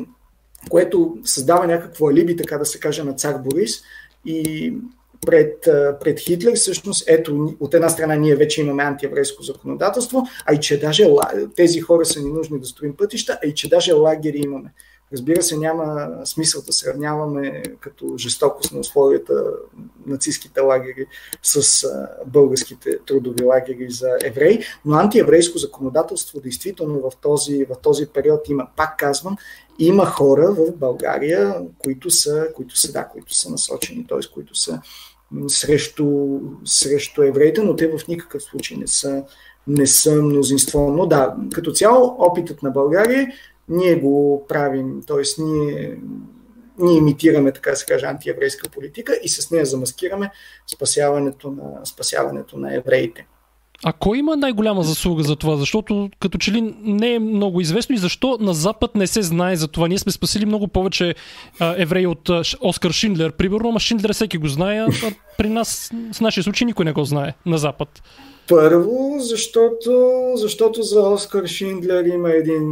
което 0.70 1.18
създава 1.24 1.68
някакво 1.68 2.08
алиби, 2.08 2.38
така 2.38 2.58
да 2.58 2.66
се 2.66 2.80
каже, 2.80 3.04
на 3.04 3.14
цар 3.14 3.38
Борис 3.38 3.82
и 4.26 4.74
пред, 5.26 5.58
пред 6.00 6.20
Хитлер, 6.20 6.56
всъщност, 6.56 7.04
ето, 7.08 7.56
от 7.60 7.74
една 7.74 7.90
страна 7.90 8.16
ние 8.16 8.36
вече 8.36 8.62
имаме 8.62 8.84
антиеврейско 8.84 9.44
законодателство, 9.44 10.24
а 10.46 10.54
и 10.54 10.60
че 10.60 10.80
даже 10.80 11.08
тези 11.56 11.80
хора 11.80 12.06
са 12.06 12.22
ни 12.22 12.32
нужни 12.32 12.60
да 12.60 12.66
строим 12.66 12.96
пътища, 12.98 13.40
а 13.44 13.48
и 13.48 13.54
че 13.54 13.70
даже 13.70 13.94
лагери 13.94 14.42
имаме. 14.46 14.74
Разбира 15.14 15.44
се, 15.44 15.58
няма 15.58 16.10
смисъл 16.26 16.62
да 16.62 16.74
сравняваме 16.74 17.64
като 17.80 18.18
жестокост 18.18 18.72
на 18.74 18.80
условията 18.80 19.44
нацистските 20.06 20.62
лагери 20.62 21.06
с 21.44 21.88
българските 22.26 23.00
трудови 23.08 23.44
лагери 23.44 23.90
за 23.90 24.10
евреи, 24.24 24.64
но 24.86 24.96
антиеврейско 24.96 25.58
законодателство 25.58 26.40
действително 26.42 27.00
в 27.00 27.12
този, 27.22 27.66
в 27.66 27.76
този 27.82 28.06
период 28.06 28.50
има, 28.50 28.68
пак 28.78 28.98
казвам, 28.98 29.38
има 29.80 30.06
хора 30.06 30.52
в 30.52 30.72
България, 30.72 31.56
които 31.78 32.10
са, 32.10 32.48
които 32.56 32.78
са, 32.78 32.92
да, 32.92 33.08
които 33.08 33.36
са 33.36 33.52
насочени, 33.52 34.08
т.е. 34.08 34.34
които 34.34 34.56
са 34.56 34.82
срещу, 35.48 36.40
срещу 36.66 37.24
евреите, 37.24 37.62
но 37.62 37.76
те 37.76 37.88
в 37.88 38.08
никакъв 38.08 38.44
случай 38.44 38.78
не 38.78 38.88
са, 38.88 39.24
не 39.68 39.88
са 39.88 40.16
мнозинство. 40.16 40.92
Но 40.92 41.06
да, 41.06 41.36
като 41.54 41.72
цяло 41.72 42.16
опитът 42.20 42.64
на 42.64 42.72
България 42.72 43.28
ние 43.70 43.96
го 43.96 44.46
правим, 44.50 45.02
т.е. 45.08 45.42
ние, 45.42 45.98
ние 46.78 46.98
имитираме, 46.98 47.52
така 47.52 47.76
се 47.76 47.86
каже, 47.86 48.06
антиеврейска 48.06 48.70
политика 48.70 49.20
и 49.24 49.30
с 49.30 49.52
нея 49.52 49.66
замаскираме 49.66 50.32
спасяването 50.74 51.52
на, 51.52 51.86
спасяването 51.86 52.58
на 52.58 52.76
евреите. 52.76 53.28
А 53.84 53.94
кой 53.94 54.18
има 54.18 54.38
най-голяма 54.38 54.84
заслуга 54.84 55.24
за 55.24 55.36
това? 55.36 55.56
Защото 55.58 56.10
като 56.20 56.38
че 56.38 56.52
ли 56.52 56.76
не 56.82 57.14
е 57.14 57.20
много 57.20 57.62
известно 57.62 57.96
и 57.96 57.98
защо 57.98 58.38
на 58.40 58.54
Запад 58.54 58.96
не 58.96 59.08
се 59.08 59.22
знае 59.22 59.56
за 59.56 59.68
това? 59.68 59.88
Ние 59.88 59.98
сме 59.98 60.12
спасили 60.12 60.46
много 60.46 60.68
повече 60.68 61.16
а, 61.60 61.76
евреи 61.78 62.08
от 62.08 62.30
а, 62.30 62.42
Оскар 62.62 62.92
Шиндлер, 62.92 63.32
примерно, 63.32 63.70
ама 63.70 63.80
Шиндлер 63.80 64.14
всеки 64.14 64.38
го 64.38 64.48
знае, 64.48 64.80
а 64.80 64.88
при 65.38 65.50
нас, 65.50 65.92
в 66.14 66.22
нашия 66.22 66.44
случай, 66.44 66.66
никой 66.66 66.86
не 66.86 66.92
го 66.92 67.04
знае 67.04 67.34
на 67.46 67.58
Запад. 67.58 68.04
Първо, 68.50 69.16
защото, 69.20 70.14
защото 70.36 70.84
за 70.84 71.02
Оскар 71.02 71.46
Шиндлер 71.46 72.06
има 72.06 72.32
един 72.32 72.64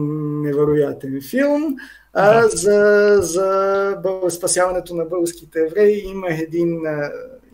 невероятен 0.41 1.21
филм, 1.29 1.75
а 2.13 2.47
за, 2.47 3.17
за 3.21 3.95
спасяването 4.29 4.95
на 4.95 5.05
българските 5.05 5.59
евреи 5.59 6.03
има 6.05 6.27
един 6.29 6.81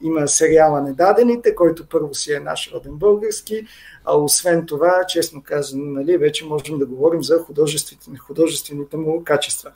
има 0.04 0.28
сериала 0.28 0.82
Недадените, 0.82 1.56
който 1.56 1.88
първо 1.88 2.14
си 2.14 2.34
е 2.34 2.40
наш 2.40 2.72
роден 2.74 2.92
български, 2.94 3.68
а 4.06 4.18
освен 4.18 4.66
това, 4.66 5.04
честно 5.08 5.44
казано, 5.44 5.84
нали, 5.86 6.18
вече 6.18 6.46
можем 6.46 6.80
да 6.80 6.86
говорим 6.86 7.24
за 7.24 7.40
художествените, 7.40 8.20
художествените 8.20 8.98
му 8.98 9.24
качества. 9.24 9.72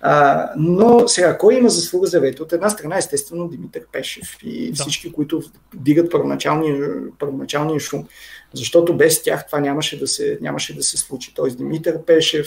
А, 0.00 0.50
но 0.56 1.08
сега, 1.08 1.38
кой 1.38 1.54
има 1.54 1.68
заслуга 1.68 2.06
за 2.06 2.20
вето? 2.20 2.42
От 2.42 2.52
една 2.52 2.70
страна, 2.70 2.98
естествено, 2.98 3.48
Димитър 3.48 3.82
Пешев 3.92 4.36
и 4.42 4.70
да. 4.70 4.82
всички, 4.82 5.12
които 5.12 5.42
дигат 5.74 6.10
първоначалния, 6.10 6.90
първоначалния 7.18 7.80
шум. 7.80 8.08
Защото 8.54 8.96
без 8.96 9.22
тях 9.22 9.46
това 9.46 9.60
нямаше 9.60 9.98
да 9.98 10.06
се, 10.06 10.38
нямаше 10.40 10.76
да 10.76 10.82
се 10.82 10.96
случи. 10.96 11.34
Тоест 11.34 11.56
Димитър 11.56 12.02
Пешев, 12.02 12.46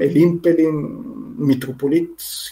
Елин 0.00 0.42
Пелин, 0.42 1.04
митрополит 1.38 2.10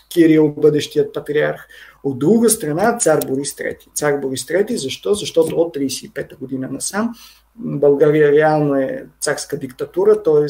Кирил, 0.08 0.48
бъдещият 0.48 1.12
патриарх. 1.12 1.66
От 2.04 2.18
друга 2.18 2.50
страна, 2.50 2.98
цар 2.98 3.20
Борис 3.26 3.54
III. 3.54 3.94
Цар 3.94 4.18
Борис 4.20 4.44
III, 4.44 4.74
защо? 4.74 5.14
Защото 5.14 5.56
от 5.56 5.76
35-та 5.76 6.36
година 6.36 6.68
насам 6.70 7.14
България 7.56 8.32
реално 8.32 8.74
е 8.74 9.04
царска 9.20 9.58
диктатура, 9.58 10.22
т.е. 10.22 10.46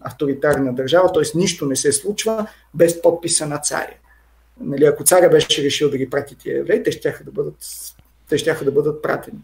авторитарна 0.00 0.74
държава, 0.74 1.12
т.е. 1.12 1.38
нищо 1.38 1.66
не 1.66 1.76
се 1.76 1.92
случва 1.92 2.46
без 2.74 3.02
подписа 3.02 3.46
на 3.46 3.58
царя. 3.58 3.94
Нали, 4.60 4.84
ако 4.84 5.04
царя 5.04 5.28
беше 5.30 5.62
решил 5.62 5.90
да 5.90 5.98
ги 5.98 6.10
прати 6.10 6.38
тия 6.38 6.58
евреи, 6.58 6.82
те 6.82 6.92
ще 6.92 7.18
да 7.24 7.30
бъдат, 7.30 7.56
те 8.28 8.38
ще 8.38 8.64
да 8.64 8.72
бъдат 8.72 9.02
пратени. 9.02 9.38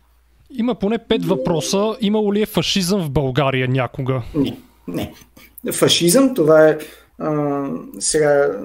Има 0.51 0.74
поне 0.74 0.99
пет 0.99 1.24
въпроса. 1.24 1.97
Имало 2.01 2.34
ли 2.34 2.43
е 2.43 2.47
фашизъм 2.47 3.03
в 3.03 3.11
България 3.11 3.68
някога? 3.68 4.22
Не. 4.34 4.59
не. 4.88 5.12
Фашизъм, 5.72 6.34
това 6.34 6.68
е 6.68 6.78
а, 7.18 7.66
сега 7.99 8.59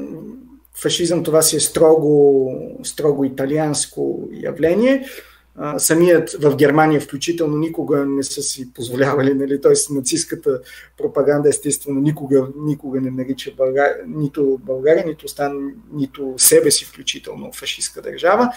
фашизъм 0.81 1.23
това 1.23 1.41
си 1.41 1.55
е 1.55 1.59
строго, 1.59 2.51
строго 2.83 3.23
италианско 3.23 4.29
явление 4.31 5.05
самият 5.77 6.31
в 6.41 6.55
Германия 6.55 7.01
включително 7.01 7.57
никога 7.57 8.05
не 8.05 8.23
са 8.23 8.41
си 8.41 8.73
позволявали, 8.73 9.33
нали, 9.33 9.61
т.е. 9.61 9.93
нацистската 9.93 10.61
пропаганда 10.97 11.49
естествено 11.49 12.01
никога, 12.01 12.47
никога 12.57 13.01
не 13.01 13.11
нарича 13.11 13.51
България, 13.57 13.95
нито 14.07 14.59
България, 14.65 15.05
нито, 15.05 15.27
стан, 15.27 15.73
нито 15.93 16.33
себе 16.37 16.71
си 16.71 16.85
включително 16.85 17.51
фашистска 17.53 18.01
държава. 18.01 18.49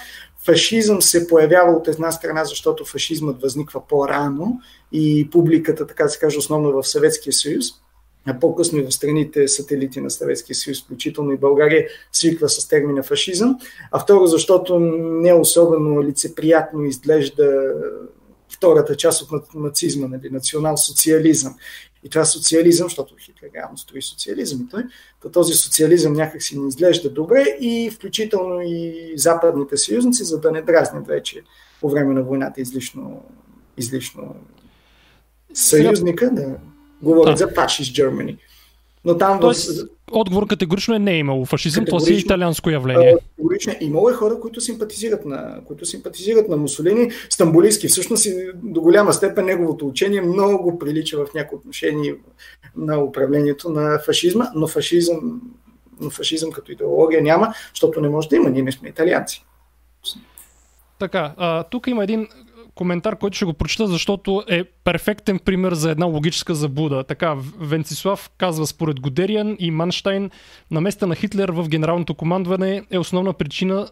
Фашизъм 0.44 1.02
се 1.02 1.28
появява 1.28 1.72
от 1.72 1.88
една 1.88 2.12
страна, 2.12 2.44
защото 2.44 2.84
фашизмът 2.84 3.42
възниква 3.42 3.86
по-рано 3.88 4.60
и 4.92 5.30
публиката, 5.30 5.86
така 5.86 6.04
да 6.04 6.10
се 6.10 6.18
каже, 6.18 6.38
основно 6.38 6.72
в 6.72 6.88
Съветския 6.88 7.32
съюз, 7.32 7.66
по-късно 8.40 8.78
и 8.78 8.82
в 8.82 8.92
страните 8.92 9.48
сателити 9.48 10.00
на 10.00 10.10
Съветския 10.10 10.56
съюз, 10.56 10.84
включително 10.84 11.32
и 11.32 11.36
България, 11.36 11.88
свиква 12.12 12.48
с 12.48 12.68
термина 12.68 13.02
фашизъм. 13.02 13.58
А 13.90 13.98
второ, 13.98 14.26
защото 14.26 14.78
не 14.78 15.32
особено 15.32 16.02
лицеприятно 16.02 16.84
изглежда 16.84 17.74
втората 18.48 18.96
част 18.96 19.22
от 19.22 19.54
нацизма, 19.54 20.08
нали, 20.08 20.30
национал-социализъм. 20.30 21.54
И 22.04 22.08
това 22.08 22.24
социализъм, 22.24 22.86
защото 22.86 23.14
Хитлер 23.20 23.50
реално 23.54 23.78
строи 23.78 24.02
социализъм 24.02 24.60
и 24.60 24.68
той, 24.68 24.82
то 25.22 25.30
този 25.30 25.52
социализъм 25.52 26.12
някак 26.12 26.42
си 26.42 26.58
не 26.58 26.68
изглежда 26.68 27.10
добре 27.10 27.44
и 27.60 27.90
включително 27.90 28.60
и 28.62 29.12
западните 29.16 29.76
съюзници, 29.76 30.24
за 30.24 30.40
да 30.40 30.50
не 30.50 30.62
дразнят 30.62 31.06
вече 31.06 31.42
по 31.80 31.90
време 31.90 32.14
на 32.14 32.22
войната 32.22 32.60
излишно, 32.60 33.24
излишно 33.76 34.34
съюзника, 35.54 36.30
да 36.30 36.56
Говорят 37.02 37.34
да. 37.34 37.36
за 37.36 37.48
фашист 37.54 37.96
Germany. 37.96 38.36
Но 39.04 39.18
там 39.18 39.40
Тоест, 39.40 39.80
в... 39.80 39.86
отговор 40.12 40.46
категорично 40.46 40.94
е 40.94 40.98
не 40.98 41.12
е 41.12 41.18
имало 41.18 41.44
фашизъм, 41.44 41.84
това 41.84 42.00
си 42.00 42.12
е 42.12 42.16
италианско 42.16 42.70
явление. 42.70 43.14
Категорично. 43.14 43.72
Е. 43.72 43.78
Имало 43.80 44.10
е 44.10 44.12
хора, 44.12 44.40
които 44.40 44.60
симпатизират 44.60 45.24
на, 45.24 45.60
които 45.66 45.86
симпатизират 45.86 46.48
на 46.48 46.56
Мусолини. 46.56 47.10
Стамбулийски 47.30 47.88
всъщност 47.88 48.26
до 48.54 48.80
голяма 48.80 49.12
степен 49.12 49.44
неговото 49.44 49.88
учение 49.88 50.20
много 50.20 50.78
прилича 50.78 51.24
в 51.24 51.34
някои 51.34 51.58
отношения 51.58 52.14
на 52.76 53.04
управлението 53.04 53.70
на 53.70 53.98
фашизма, 53.98 54.46
но 54.54 54.66
фашизъм, 54.66 55.40
но 56.00 56.10
фашизъм 56.10 56.50
като 56.50 56.72
идеология 56.72 57.22
няма, 57.22 57.54
защото 57.74 58.00
не 58.00 58.08
може 58.08 58.28
да 58.28 58.36
има. 58.36 58.50
Ние 58.50 58.62
не 58.62 58.72
сме 58.72 58.88
италианци. 58.88 59.44
Така, 60.98 61.32
а, 61.36 61.62
тук 61.62 61.86
има 61.86 62.04
един 62.04 62.28
коментар, 62.74 63.18
който 63.18 63.36
ще 63.36 63.44
го 63.44 63.52
прочета, 63.52 63.86
защото 63.86 64.44
е 64.48 64.64
перфектен 64.64 65.38
пример 65.38 65.74
за 65.74 65.90
една 65.90 66.06
логическа 66.06 66.54
забуда. 66.54 67.04
Така, 67.04 67.36
Венцислав 67.60 68.30
казва 68.38 68.66
според 68.66 69.00
Годериан 69.00 69.56
и 69.58 69.70
Манштайн, 69.70 70.30
на 70.70 70.80
места 70.80 71.06
на 71.06 71.14
Хитлер 71.14 71.48
в 71.48 71.68
генералното 71.68 72.14
командване 72.14 72.82
е 72.90 72.98
основна 72.98 73.32
причина 73.32 73.88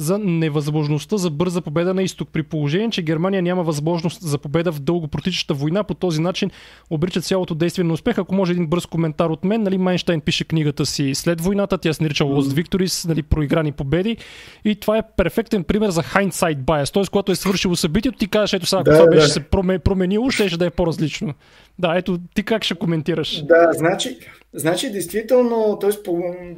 за 0.00 0.18
невъзможността 0.18 1.16
за 1.16 1.30
бърза 1.30 1.60
победа 1.60 1.94
на 1.94 2.02
изток. 2.02 2.28
При 2.32 2.42
положение, 2.42 2.90
че 2.90 3.02
Германия 3.02 3.42
няма 3.42 3.62
възможност 3.62 4.22
за 4.22 4.38
победа 4.38 4.72
в 4.72 4.80
дълго 4.80 5.08
протичаща 5.08 5.54
война, 5.54 5.84
по 5.84 5.94
този 5.94 6.20
начин 6.20 6.50
обрича 6.90 7.20
цялото 7.20 7.54
действие 7.54 7.84
на 7.84 7.92
успех. 7.92 8.18
Ако 8.18 8.34
може 8.34 8.52
един 8.52 8.66
бърз 8.66 8.86
коментар 8.86 9.30
от 9.30 9.44
мен, 9.44 9.62
нали, 9.62 9.78
Майнштайн 9.78 10.20
пише 10.20 10.44
книгата 10.44 10.86
си 10.86 11.14
след 11.14 11.40
войната, 11.40 11.78
тя 11.78 11.92
се 11.92 12.02
нарича 12.02 12.24
Lost 12.24 12.62
Victories, 12.62 13.08
нали, 13.08 13.22
проиграни 13.22 13.72
победи. 13.72 14.16
И 14.64 14.74
това 14.74 14.98
е 14.98 15.02
перфектен 15.16 15.64
пример 15.64 15.90
за 15.90 16.02
hindsight 16.02 16.56
bias. 16.56 16.94
Т.е. 16.94 17.02
когато 17.10 17.32
е 17.32 17.36
свършило 17.36 17.76
събитието, 17.76 18.18
ти 18.18 18.28
кажеш, 18.28 18.52
ето 18.52 18.66
сега, 18.66 18.80
ако 18.80 18.90
да, 18.90 18.96
това 18.96 19.04
да. 19.04 19.16
беше 19.16 19.28
се 19.28 19.40
променило, 19.84 20.30
ще 20.30 20.56
да 20.56 20.66
е 20.66 20.70
по-различно. 20.70 21.34
Да, 21.78 21.94
ето 21.96 22.18
ти 22.34 22.42
как 22.42 22.64
ще 22.64 22.74
коментираш? 22.74 23.44
Да, 23.44 23.70
значи, 23.72 24.18
значи 24.54 24.92
действително, 24.92 25.78
т.е. 25.78 25.90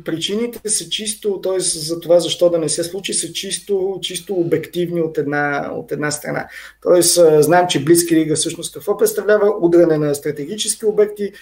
причините 0.04 0.68
са 0.68 0.88
чисто, 0.88 1.40
т.е. 1.40 1.60
за 1.60 2.00
това 2.00 2.20
защо 2.20 2.50
да 2.50 2.58
не 2.58 2.68
се 2.68 2.84
случи, 2.84 3.14
са 3.14 3.32
чисто, 3.32 3.98
чисто 4.02 4.34
обективни 4.34 5.02
от 5.02 5.18
една, 5.18 5.70
от 5.74 5.92
една 5.92 6.10
страна. 6.10 6.48
Тоест, 6.82 7.18
знаем, 7.38 7.66
че 7.68 7.84
Близки 7.84 8.16
лига 8.16 8.36
всъщност 8.36 8.74
какво 8.74 8.96
представлява? 8.96 9.54
Удране 9.60 9.98
на 9.98 10.14
стратегически 10.14 10.86
обекти, 10.86 11.32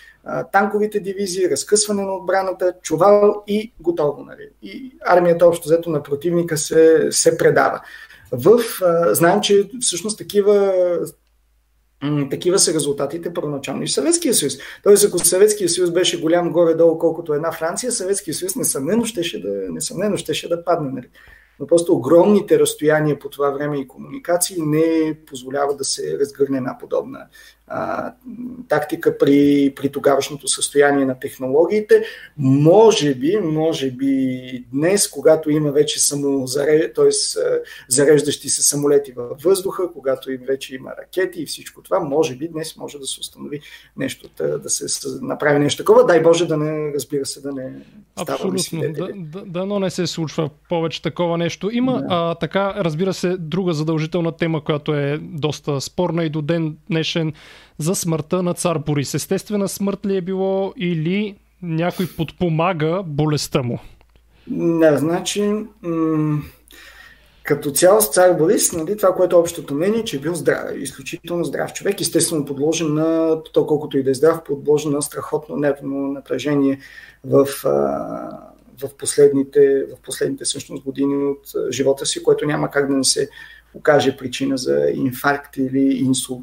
танковите 0.53 1.01
дивизии, 1.01 1.51
разкъсване 1.51 2.03
на 2.03 2.14
отбраната, 2.14 2.74
чувал 2.82 3.42
и 3.46 3.72
готово. 3.80 4.22
Нали? 4.22 4.48
И 4.62 4.92
армията 5.01 5.46
общо 5.46 5.68
взето 5.68 5.90
на 5.90 6.03
противника 6.03 6.59
се, 6.59 7.09
се 7.11 7.38
предава. 7.38 7.80
В, 8.32 8.61
знаем, 9.12 9.40
че 9.40 9.70
всъщност 9.80 10.18
такива 10.18 10.74
такива 12.30 12.59
са 12.59 12.74
резултатите 12.74 13.34
първоначално 13.34 13.82
и 13.82 13.86
в 13.86 13.92
Съветския 13.92 14.34
съюз. 14.34 14.53
Тоест, 14.82 15.05
ако 15.05 15.18
Съветския 15.18 15.68
съюз 15.68 15.90
беше 15.90 16.20
голям 16.20 16.53
горе-долу, 16.53 16.98
колкото 16.98 17.34
една 17.34 17.53
Франция, 17.53 17.92
Съветския 17.92 18.34
съюз 18.34 18.57
несъмнено 18.57 19.05
щеше 19.05 19.42
да, 19.42 19.72
несъмнено 19.72 20.16
щеше 20.16 20.48
да 20.48 20.64
падне. 20.64 20.90
Нали? 20.92 21.09
но 21.61 21.66
просто 21.66 21.94
огромните 21.94 22.59
разстояния 22.59 23.18
по 23.18 23.28
това 23.28 23.51
време 23.51 23.78
и 23.78 23.88
комуникации 23.88 24.57
не 24.62 25.18
позволяват 25.26 25.78
да 25.78 25.84
се 25.84 26.18
разгърне 26.18 26.57
една 26.57 26.78
подобна 26.78 27.26
а, 27.71 28.12
тактика 28.68 29.18
при, 29.18 29.73
при 29.77 29.89
тогавашното 29.89 30.49
състояние 30.49 31.05
на 31.05 31.18
технологиите. 31.18 32.03
Може 32.39 33.14
би, 33.14 33.39
може 33.43 33.91
би 33.91 34.64
днес, 34.73 35.09
когато 35.09 35.51
има 35.51 35.73
вече 35.73 36.01
само 36.01 36.47
т.е. 36.95 37.11
зареждащи 37.89 38.49
се 38.49 38.62
самолети 38.62 39.12
във 39.12 39.43
въздуха, 39.43 39.93
когато 39.93 40.33
им 40.33 40.41
вече 40.49 40.75
има 40.75 40.91
ракети 40.99 41.43
и 41.43 41.47
всичко 41.47 41.83
това, 41.83 42.01
може 42.01 42.37
би 42.37 42.49
днес 42.49 42.77
може 42.77 42.99
да 42.99 43.07
се 43.07 43.21
установи 43.21 43.61
нещо, 43.97 44.29
да, 44.59 44.71
се 44.71 45.09
направи 45.23 45.59
нещо 45.59 45.83
такова. 45.83 46.07
Дай 46.07 46.23
Боже 46.23 46.47
да 46.47 46.57
не, 46.57 46.93
разбира 46.95 47.27
се, 47.27 47.41
да 47.41 47.53
не 47.53 47.73
Абсолютно. 48.16 48.81
Да, 48.81 49.09
да, 49.14 49.45
да, 49.47 49.66
но 49.66 49.79
не 49.79 49.91
се 49.91 50.07
случва 50.07 50.51
повече 50.68 51.03
такова 51.03 51.39
нещо. 51.39 51.71
Има 51.73 51.93
да. 51.93 52.07
а, 52.09 52.35
така, 52.35 52.75
разбира 52.77 53.14
се, 53.14 53.37
друга 53.37 53.73
задължителна 53.73 54.33
тема, 54.33 54.64
която 54.64 54.95
е 54.95 55.18
доста 55.23 55.81
спорна 55.81 56.25
и 56.25 56.31
до 56.31 56.43
ден 56.43 56.77
днешен 56.91 57.33
за 57.81 57.95
смъртта 57.95 58.43
на 58.43 58.55
цар 58.55 58.78
Борис. 58.78 59.14
Естествена 59.14 59.68
смърт 59.68 60.07
ли 60.07 60.16
е 60.16 60.20
било 60.20 60.72
или 60.76 61.37
някой 61.62 62.07
подпомага 62.16 63.03
болестта 63.07 63.62
му? 63.62 63.78
Не, 64.51 64.97
значи 64.97 65.53
м- 65.83 66.43
като 67.43 67.70
цяло 67.70 68.01
с 68.01 68.09
цар 68.09 68.35
Борис, 68.35 68.72
нали, 68.72 68.97
това, 68.97 69.14
което 69.14 69.37
е 69.37 69.39
общото 69.39 69.74
мнение, 69.74 70.05
че 70.05 70.16
е 70.16 70.20
бил 70.20 70.35
здрав, 70.35 70.64
изключително 70.76 71.45
здрав 71.45 71.72
човек, 71.72 72.01
естествено 72.01 72.45
подложен 72.45 72.95
на, 72.95 73.43
то 73.53 73.66
колкото 73.66 73.99
и 73.99 74.03
да 74.03 74.11
е 74.11 74.14
здрав, 74.14 74.45
подложен 74.45 74.93
на 74.93 75.03
страхотно 75.03 75.57
нервно 75.57 75.97
напрежение 75.97 76.78
в, 77.24 77.47
в, 78.83 78.97
последните, 78.99 79.85
в 79.85 80.03
последните 80.03 80.45
всъщност 80.45 80.85
години 80.85 81.24
от 81.24 81.72
живота 81.72 82.07
си, 82.07 82.22
което 82.22 82.47
няма 82.47 82.70
как 82.70 82.89
да 82.89 82.95
не 82.95 83.05
се 83.05 83.28
окаже 83.74 84.16
причина 84.16 84.57
за 84.57 84.91
инфаркт 84.95 85.57
или 85.57 85.97
инсулт. 85.97 86.43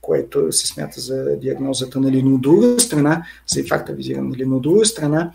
Което 0.00 0.52
се 0.52 0.66
смята 0.66 1.00
за 1.00 1.36
диагнозата. 1.36 2.00
Нали. 2.00 2.22
Но 2.22 2.34
от 2.34 2.40
друга 2.40 2.80
страна, 2.80 3.26
за 3.46 3.64
факта 3.68 3.92
визирам, 3.92 4.28
нали, 4.28 4.44
но 4.46 4.56
от 4.56 4.62
друга 4.62 4.84
страна, 4.84 5.32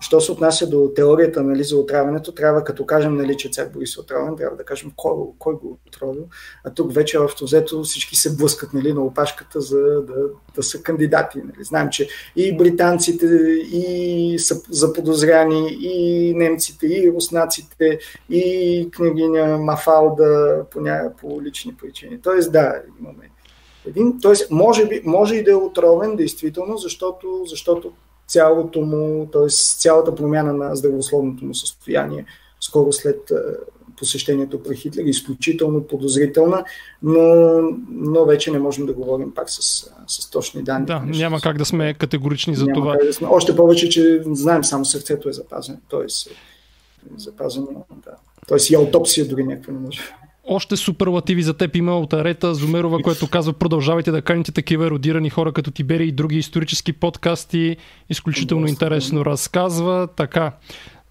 що 0.00 0.20
се 0.20 0.32
отнася 0.32 0.66
до 0.66 0.92
теорията 0.96 1.42
нали, 1.42 1.64
за 1.64 1.76
отравянето, 1.76 2.32
трябва 2.32 2.64
като 2.64 2.86
кажем, 2.86 3.16
нали, 3.16 3.36
че 3.36 3.50
цар 3.50 3.68
Борис 3.68 3.96
е 3.96 4.00
отравен, 4.00 4.36
трябва 4.36 4.56
да 4.56 4.64
кажем 4.64 4.92
кой, 4.96 5.12
кой 5.38 5.54
го 5.54 5.68
е 5.68 5.88
отравил. 5.88 6.26
А 6.64 6.74
тук 6.74 6.94
вече 6.94 7.18
общо 7.18 7.44
взето 7.44 7.82
всички 7.82 8.16
се 8.16 8.36
блъскат 8.36 8.72
нали, 8.72 8.92
на 8.92 9.00
опашката 9.00 9.60
за 9.60 9.78
да, 9.78 10.14
да 10.54 10.62
са 10.62 10.82
кандидати. 10.82 11.38
Нали. 11.38 11.64
Знаем, 11.64 11.88
че 11.90 12.08
и 12.36 12.56
британците, 12.56 13.26
и 13.72 14.36
са 14.38 14.62
заподозряни, 14.70 15.68
и 15.80 16.34
немците, 16.34 16.86
и 16.86 17.12
руснаците, 17.12 17.98
и 18.30 18.88
княгиня 18.90 19.58
Мафалда 19.58 20.64
по, 20.70 20.80
ня... 20.80 21.12
по 21.20 21.42
лични 21.42 21.74
причини. 21.74 22.20
Тоест, 22.22 22.52
да, 22.52 22.74
имаме 23.00 23.30
един, 23.86 24.20
т.е. 24.20 24.34
може, 24.50 24.86
би, 24.86 25.02
може 25.04 25.36
и 25.36 25.44
да 25.44 25.50
е 25.50 25.54
отровен, 25.54 26.16
действително, 26.16 26.76
защото, 26.76 27.44
защото 27.46 27.92
цялото 28.28 28.80
му, 28.80 29.28
т.е. 29.32 29.48
цялата 29.78 30.14
промяна 30.14 30.52
на 30.52 30.76
здравословното 30.76 31.44
му 31.44 31.54
състояние 31.54 32.24
скоро 32.60 32.92
след 32.92 33.32
посещението 33.98 34.62
при 34.62 34.76
Хитлер, 34.76 35.04
изключително 35.04 35.82
подозрителна, 35.82 36.64
но, 37.02 37.22
но 37.90 38.24
вече 38.24 38.50
не 38.50 38.58
можем 38.58 38.86
да 38.86 38.92
говорим 38.92 39.34
пак 39.34 39.50
с, 39.50 39.90
с 40.06 40.30
точни 40.30 40.62
данни. 40.62 40.86
Да, 40.86 41.00
няма 41.00 41.40
как 41.40 41.58
да 41.58 41.64
сме 41.64 41.94
категорични 41.94 42.54
за 42.54 42.66
това. 42.74 42.96
Да 43.04 43.12
сме. 43.12 43.28
Още 43.30 43.56
повече, 43.56 43.88
че 43.88 44.22
знаем, 44.26 44.64
само 44.64 44.84
сърцето 44.84 45.28
е 45.28 45.32
запазено, 45.32 45.78
т.е. 45.90 46.06
запазено, 47.16 47.84
да. 48.04 48.10
Тоест 48.48 48.70
и 48.70 48.74
аутопсия 48.74 49.28
дори 49.28 49.44
някаква 49.44 49.72
не 49.72 49.78
може 49.78 50.00
още 50.48 50.76
суперлативи 50.76 51.42
за 51.42 51.54
теб 51.54 51.76
има 51.76 51.98
от 51.98 52.12
Арета 52.12 52.54
Зумерова, 52.54 53.02
което 53.02 53.30
казва 53.30 53.52
продължавайте 53.52 54.10
да 54.10 54.22
каните 54.22 54.52
такива 54.52 54.86
еродирани 54.86 55.30
хора 55.30 55.52
като 55.52 55.70
Тибери 55.70 56.08
и 56.08 56.12
други 56.12 56.38
исторически 56.38 56.92
подкасти. 56.92 57.76
Изключително 58.10 58.66
интересно 58.66 59.24
разказва. 59.24 60.08
Така. 60.16 60.52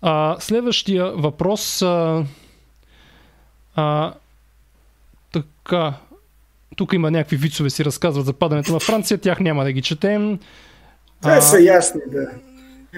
А, 0.01 0.35
следващия 0.39 1.11
въпрос. 1.11 1.81
А, 1.81 2.25
а, 3.75 4.13
така. 5.31 5.93
Тук 6.75 6.93
има 6.93 7.11
някакви 7.11 7.37
вицове 7.37 7.69
си 7.69 7.85
разказват 7.85 8.25
за 8.25 8.33
падането 8.33 8.73
на 8.73 8.79
Франция. 8.79 9.17
Тях 9.17 9.39
няма 9.39 9.63
да 9.63 9.71
ги 9.71 9.81
четем. 9.81 10.39
Те 11.21 11.41
са 11.41 11.59
ясни, 11.59 12.01
да. 12.11 12.27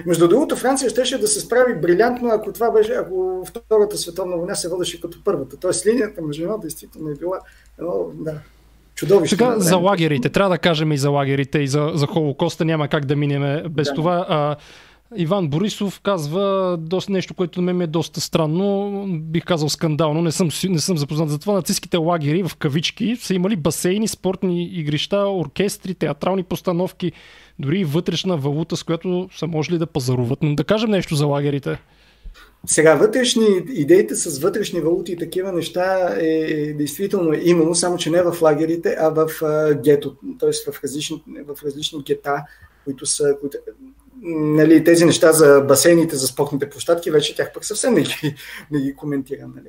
Между 0.06 0.28
другото, 0.28 0.56
Франция 0.56 0.90
щеше 0.90 1.18
да 1.18 1.28
се 1.28 1.40
справи 1.40 1.74
брилянтно, 1.74 2.28
ако 2.28 2.52
това 2.52 2.70
беше, 2.70 2.92
ако 2.92 3.44
Втората 3.46 3.96
световна 3.96 4.36
война 4.36 4.54
се 4.54 4.68
водеше 4.68 5.00
като 5.00 5.24
първата. 5.24 5.56
Тоест 5.56 5.86
линията 5.86 6.22
между 6.22 6.42
едно 6.42 6.58
действително 6.58 7.10
е 7.10 7.14
била 7.14 7.38
едно, 7.78 7.92
да, 8.14 8.34
чудовище. 8.94 9.36
Сега 9.36 9.58
за 9.58 9.76
лагерите, 9.76 10.28
трябва 10.28 10.50
да 10.50 10.58
кажем 10.58 10.92
и 10.92 10.98
за 10.98 11.10
лагерите, 11.10 11.58
и 11.58 11.68
за, 11.68 11.90
за 11.94 12.06
Холокоста, 12.06 12.64
няма 12.64 12.88
как 12.88 13.04
да 13.04 13.16
минем 13.16 13.62
без 13.70 13.88
да. 13.88 13.94
това. 13.94 14.26
А, 14.28 14.56
Иван 15.16 15.48
Борисов 15.48 16.00
казва 16.00 16.76
доста 16.80 17.12
нещо, 17.12 17.34
което 17.34 17.62
на 17.62 17.72
мен 17.72 17.80
е 17.80 17.86
доста 17.86 18.20
странно, 18.20 19.04
бих 19.08 19.44
казал 19.44 19.68
скандално, 19.68 20.22
не 20.22 20.32
съм, 20.32 20.48
не 20.68 20.78
съм 20.78 20.98
запознат 20.98 21.30
за 21.30 21.38
това. 21.38 21.52
Нацистските 21.54 21.96
лагери 21.96 22.42
в 22.42 22.56
кавички 22.56 23.16
са 23.16 23.34
имали 23.34 23.56
басейни, 23.56 24.08
спортни 24.08 24.64
игрища, 24.64 25.16
оркестри, 25.28 25.94
театрални 25.94 26.42
постановки, 26.42 27.12
дори 27.58 27.80
и 27.80 27.84
вътрешна 27.84 28.36
валута, 28.36 28.76
с 28.76 28.82
която 28.82 29.28
са 29.36 29.46
можели 29.46 29.78
да 29.78 29.86
пазаруват. 29.86 30.38
Но 30.42 30.54
да 30.54 30.64
кажем 30.64 30.90
нещо 30.90 31.14
за 31.14 31.26
лагерите. 31.26 31.78
Сега, 32.66 32.94
вътрешни, 32.94 33.46
идеите 33.68 34.14
с 34.14 34.38
вътрешни 34.38 34.80
валути 34.80 35.12
и 35.12 35.16
такива 35.16 35.52
неща 35.52 36.14
е 36.20 36.72
действително 36.72 37.32
е 37.32 37.40
имало, 37.44 37.74
само 37.74 37.96
че 37.96 38.10
не 38.10 38.22
в 38.22 38.42
лагерите, 38.42 38.96
а 38.98 39.08
в 39.08 39.28
гето, 39.84 40.16
т.е. 40.40 40.72
в 40.72 40.84
различни, 40.84 41.22
в 41.46 41.64
различни 41.64 42.02
гета, 42.02 42.44
които 42.84 43.06
са, 43.06 43.36
които, 43.40 43.58
нали, 44.22 44.84
тези 44.84 45.04
неща 45.04 45.32
за 45.32 45.60
басейните, 45.60 46.16
за 46.16 46.26
спортните 46.26 46.70
площадки, 46.70 47.10
вече 47.10 47.36
тях 47.36 47.52
пък 47.52 47.64
съвсем 47.64 47.94
не 47.94 48.00
ги, 48.00 48.34
не 48.70 48.80
ги 48.80 48.96
коментирам. 48.96 49.52
Нали. 49.56 49.68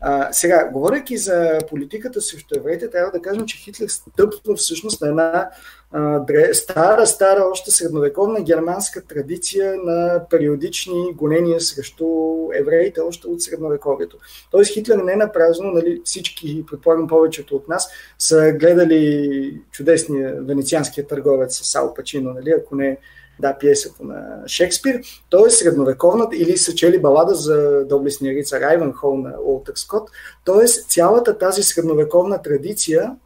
А, 0.00 0.32
сега, 0.32 0.68
говоряки 0.72 1.16
за 1.16 1.58
политиката 1.70 2.20
срещу 2.20 2.54
евреите, 2.58 2.90
трябва 2.90 3.10
да 3.10 3.22
кажем, 3.22 3.46
че 3.46 3.58
Хитлер 3.58 3.88
стъпва 3.88 4.56
всъщност 4.56 5.00
на 5.00 5.08
една 5.08 5.50
а, 5.92 6.24
стара, 6.52 7.06
стара, 7.06 7.44
още 7.50 7.70
средновековна 7.70 8.40
германска 8.40 9.04
традиция 9.04 9.74
на 9.84 10.24
периодични 10.30 11.14
гонения 11.14 11.60
срещу 11.60 12.06
евреите 12.54 13.00
още 13.00 13.26
от 13.26 13.42
средновековието. 13.42 14.16
Тоест 14.50 14.72
Хитлер 14.72 14.96
не 14.96 15.12
е 15.12 15.16
напразно, 15.16 15.70
нали, 15.70 16.00
всички, 16.04 16.64
предполагам 16.70 17.06
повечето 17.06 17.56
от 17.56 17.68
нас, 17.68 17.88
са 18.18 18.52
гледали 18.52 19.60
чудесния 19.70 20.36
венецианския 20.40 21.06
търговец 21.06 21.60
Сал 21.62 21.94
Пачино, 21.94 22.32
нали, 22.32 22.50
ако 22.50 22.76
не 22.76 22.98
да, 23.40 23.58
пиесата 23.58 24.04
на 24.04 24.42
Шекспир. 24.46 25.00
Той 25.30 25.48
е 25.48 25.50
средновековната 25.50 26.36
или 26.36 26.56
са 26.56 26.74
чели 26.74 27.00
балада 27.00 27.34
за 27.34 27.84
доблестния 27.84 28.34
рицар 28.34 28.60
Айван 28.60 28.92
Хол 28.92 29.16
на 29.16 29.34
Уолтер 29.44 29.72
Скот. 29.76 30.10
Тоест 30.44 30.90
цялата 30.90 31.38
тази 31.38 31.62
средновековна 31.62 32.42
традиция 32.42 33.16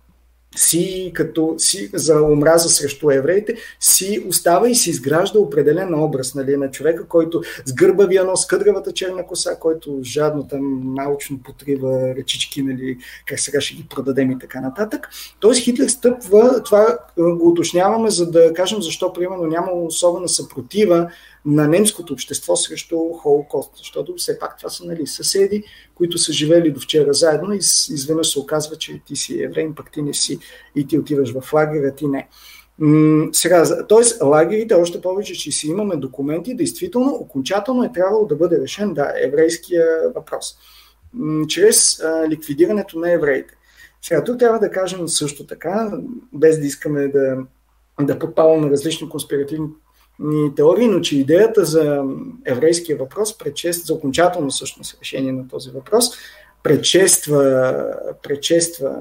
си, 0.57 1.11
като 1.15 1.55
си 1.59 1.91
за 1.95 2.23
омраза 2.23 2.69
срещу 2.69 3.11
евреите, 3.11 3.57
си 3.81 4.25
остава 4.29 4.69
и 4.69 4.75
си 4.75 4.91
изгражда 4.91 5.39
определен 5.39 5.95
образ 5.95 6.35
нали, 6.35 6.57
на 6.57 6.71
човека, 6.71 7.07
който 7.07 7.43
с 7.65 7.75
гърбавия 7.75 8.25
нос, 8.25 8.47
къдравата 8.47 8.93
черна 8.93 9.27
коса, 9.27 9.57
който 9.61 10.01
жадно 10.03 10.49
там 10.49 10.95
научно 10.95 11.39
потрива 11.45 12.15
речички, 12.17 12.63
нали, 12.63 12.99
как 13.27 13.41
сега 13.41 13.61
ще 13.61 13.75
ги 13.75 13.87
продадем 13.91 14.31
и 14.31 14.39
така 14.39 14.61
нататък. 14.61 15.09
Тоест 15.41 15.61
Хитлер 15.61 15.89
стъпва, 15.89 16.63
това 16.63 16.99
го 17.19 17.49
уточняваме, 17.49 18.11
за 18.11 18.31
да 18.31 18.53
кажем 18.53 18.83
защо, 18.83 19.13
примерно, 19.13 19.47
няма 19.47 19.73
особена 19.73 20.29
съпротива 20.29 21.11
на 21.47 21.69
немското 21.69 22.13
общество 22.13 22.57
срещу 22.57 22.97
Холокост, 23.13 23.71
защото 23.77 24.15
все 24.17 24.39
пак 24.39 24.59
това 24.59 24.71
са 24.71 24.85
нали, 24.85 25.07
съседи, 25.07 25.65
които 25.95 26.19
са 26.19 26.33
живели 26.33 26.71
до 26.71 26.81
вчера 26.81 27.13
заедно 27.13 27.55
и 27.55 27.57
изведнъж 27.91 28.33
се 28.33 28.39
оказва, 28.39 28.77
че 28.77 29.03
ти 29.07 29.17
си 29.17 29.43
еврей, 29.43 29.69
пък 29.77 29.93
ти 29.93 30.03
не 30.03 30.15
си 30.15 30.39
и 30.77 30.87
ти 30.87 30.99
отиваш 30.99 31.33
в 31.33 31.53
лагера, 31.53 31.95
ти 31.95 32.07
не. 32.07 32.29
Сега, 33.33 33.87
т.е. 33.87 34.25
лагерите, 34.25 34.75
още 34.75 35.01
повече, 35.01 35.35
че 35.35 35.51
си 35.51 35.69
имаме 35.69 35.97
документи, 35.97 36.57
действително, 36.57 37.15
окончателно 37.15 37.85
е 37.85 37.93
трябвало 37.93 38.27
да 38.27 38.37
бъде 38.37 38.61
решен, 38.61 38.95
да, 38.95 39.13
еврейския 39.23 39.87
въпрос, 40.15 40.57
чрез 41.49 42.03
ликвидирането 42.29 42.99
на 42.99 43.13
евреите. 43.13 43.55
Сега, 44.03 44.25
тук 44.25 44.39
трябва 44.39 44.59
да 44.59 44.71
кажем 44.71 45.09
също 45.09 45.47
така, 45.47 45.93
без 46.33 46.61
да 46.61 46.67
искаме 46.67 47.09
да, 47.09 47.37
да 48.01 48.19
подпаваме 48.19 48.71
различни 48.71 49.09
конспиративни 49.09 49.69
теории, 50.57 50.89
но 50.89 51.01
че 51.01 51.19
идеята 51.19 51.65
за 51.65 52.03
еврейския 52.45 52.99
въпрос 52.99 53.39
предшества, 53.39 53.87
за 53.87 53.95
окончателно 53.95 54.51
всъщност 54.51 54.99
решение 55.01 55.33
на 55.33 55.49
този 55.49 55.71
въпрос, 55.71 56.11
предшества, 56.63 57.85
предшества 58.23 58.97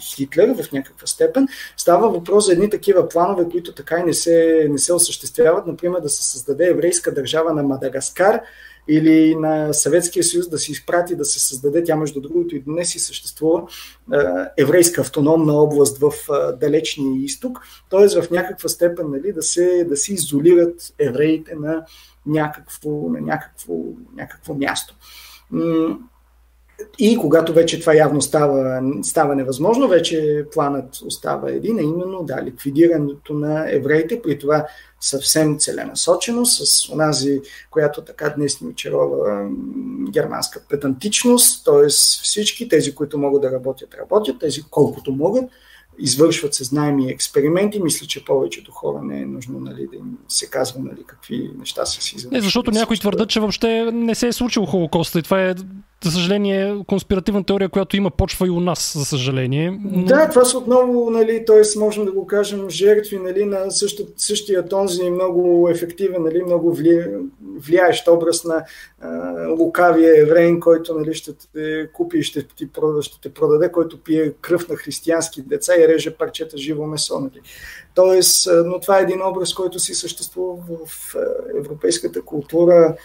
Хитлер 0.00 0.54
в 0.62 0.72
някаква 0.72 1.06
степен. 1.06 1.48
Става 1.76 2.10
въпрос 2.10 2.46
за 2.46 2.52
едни 2.52 2.70
такива 2.70 3.08
планове, 3.08 3.48
които 3.50 3.74
така 3.74 3.98
и 3.98 4.02
не 4.02 4.12
се, 4.12 4.66
не 4.70 4.78
се 4.78 4.92
осъществяват. 4.92 5.66
Например, 5.66 6.00
да 6.00 6.08
се 6.08 6.30
създаде 6.30 6.66
еврейска 6.66 7.14
държава 7.14 7.54
на 7.54 7.62
Мадагаскар, 7.62 8.40
или 8.90 9.34
на 9.34 9.72
Съветския 9.72 10.24
съюз 10.24 10.48
да 10.48 10.58
се 10.58 10.72
изпрати 10.72 11.16
да 11.16 11.24
се 11.24 11.40
създаде, 11.40 11.84
тя 11.84 11.96
между 11.96 12.20
другото 12.20 12.56
и 12.56 12.60
днес 12.60 12.94
и 12.94 12.98
съществува, 12.98 13.62
еврейска 14.58 15.00
автономна 15.00 15.52
област 15.52 15.98
в 15.98 16.12
далечния 16.60 17.24
изток, 17.24 17.60
т.е. 17.90 18.22
в 18.22 18.30
някаква 18.30 18.68
степен 18.68 19.10
нали, 19.10 19.32
да, 19.32 19.42
се, 19.42 19.84
да 19.88 19.96
се 19.96 20.14
изолират 20.14 20.94
евреите 20.98 21.54
на 21.54 21.84
някакво, 22.26 22.90
на 22.90 23.20
някакво, 23.20 23.74
някакво 24.16 24.54
място. 24.54 24.94
И 26.98 27.16
когато 27.16 27.52
вече 27.52 27.80
това 27.80 27.94
явно 27.94 28.22
става, 28.22 28.82
става 29.02 29.34
невъзможно, 29.34 29.88
вече 29.88 30.46
планът 30.52 30.96
остава 30.96 31.50
един, 31.50 31.78
а 31.78 31.82
именно 31.82 32.22
да, 32.22 32.42
ликвидирането 32.44 33.34
на 33.34 33.72
евреите, 33.72 34.22
при 34.22 34.38
това 34.38 34.66
съвсем 35.00 35.58
целенасочено, 35.58 36.46
с 36.46 36.88
онази, 36.92 37.40
която 37.70 38.04
така 38.04 38.28
днес 38.28 38.60
ни 38.60 38.68
очарова 38.68 39.48
германска 40.10 40.62
педантичност, 40.68 41.64
т.е. 41.64 41.88
всички 42.22 42.68
тези, 42.68 42.94
които 42.94 43.18
могат 43.18 43.42
да 43.42 43.52
работят, 43.52 43.94
работят, 43.94 44.38
тези 44.38 44.62
колкото 44.70 45.12
могат, 45.12 45.44
извършват 45.98 46.54
се 46.54 46.64
знаеми 46.64 47.10
експерименти. 47.10 47.82
Мисля, 47.82 48.06
че 48.06 48.24
повечето 48.24 48.72
хора 48.72 49.02
не 49.02 49.20
е 49.20 49.26
нужно 49.26 49.60
нали, 49.60 49.88
да 49.90 49.96
им 49.96 50.18
се 50.28 50.50
казва 50.50 50.80
нали, 50.80 51.04
какви 51.06 51.50
неща 51.58 51.86
са 51.86 52.02
си 52.02 52.16
извършвали. 52.16 52.36
Не, 52.36 52.44
защото 52.44 52.70
някои 52.70 52.98
твърдат, 52.98 53.28
че 53.28 53.40
въобще 53.40 53.92
не 53.92 54.14
се 54.14 54.28
е 54.28 54.32
случил 54.32 54.66
Холокоста 54.66 55.18
и 55.18 55.22
това 55.22 55.42
е 55.42 55.54
за 56.04 56.10
съжаление, 56.10 56.84
конспиративна 56.86 57.44
теория, 57.44 57.68
която 57.68 57.96
има 57.96 58.10
почва 58.10 58.46
и 58.46 58.50
у 58.50 58.60
нас, 58.60 58.92
за 58.98 59.04
съжаление. 59.04 59.80
Но... 59.84 60.04
Да, 60.04 60.28
това 60.28 60.44
са 60.44 60.58
отново, 60.58 61.10
нали, 61.10 61.44
т.е. 61.46 61.78
можем 61.78 62.04
да 62.04 62.12
го 62.12 62.26
кажем, 62.26 62.70
жертви 62.70 63.18
нали, 63.18 63.44
на 63.44 63.70
същия, 63.70 64.06
същия 64.16 64.68
този 64.68 65.10
много 65.10 65.68
ефективен, 65.70 66.22
нали, 66.22 66.42
много 66.42 66.74
вли, 66.74 67.06
влияещ 67.56 68.08
образ 68.08 68.44
на 68.44 68.64
а, 69.00 69.48
лукавия 69.48 70.22
евреин, 70.22 70.60
който 70.60 70.94
нали, 70.94 71.14
ще 71.14 71.32
те 71.54 71.88
купи 71.92 72.18
и 72.18 72.22
ще, 72.22 72.42
ти, 72.42 72.68
ще 73.00 73.20
те 73.20 73.34
продаде, 73.34 73.72
който 73.72 74.02
пие 74.02 74.32
кръв 74.40 74.68
на 74.68 74.76
християнски 74.76 75.42
деца 75.42 75.72
и 75.76 75.88
реже 75.88 76.10
парчета 76.10 76.58
живо 76.58 76.86
месо. 76.86 77.20
Нали. 77.20 77.40
Тоест, 77.94 78.48
но 78.64 78.80
това 78.80 78.98
е 78.98 79.02
един 79.02 79.22
образ, 79.22 79.54
който 79.54 79.78
си 79.78 79.94
съществува 79.94 80.56
в 80.86 81.16
европейската 81.58 82.22
култура 82.22 82.96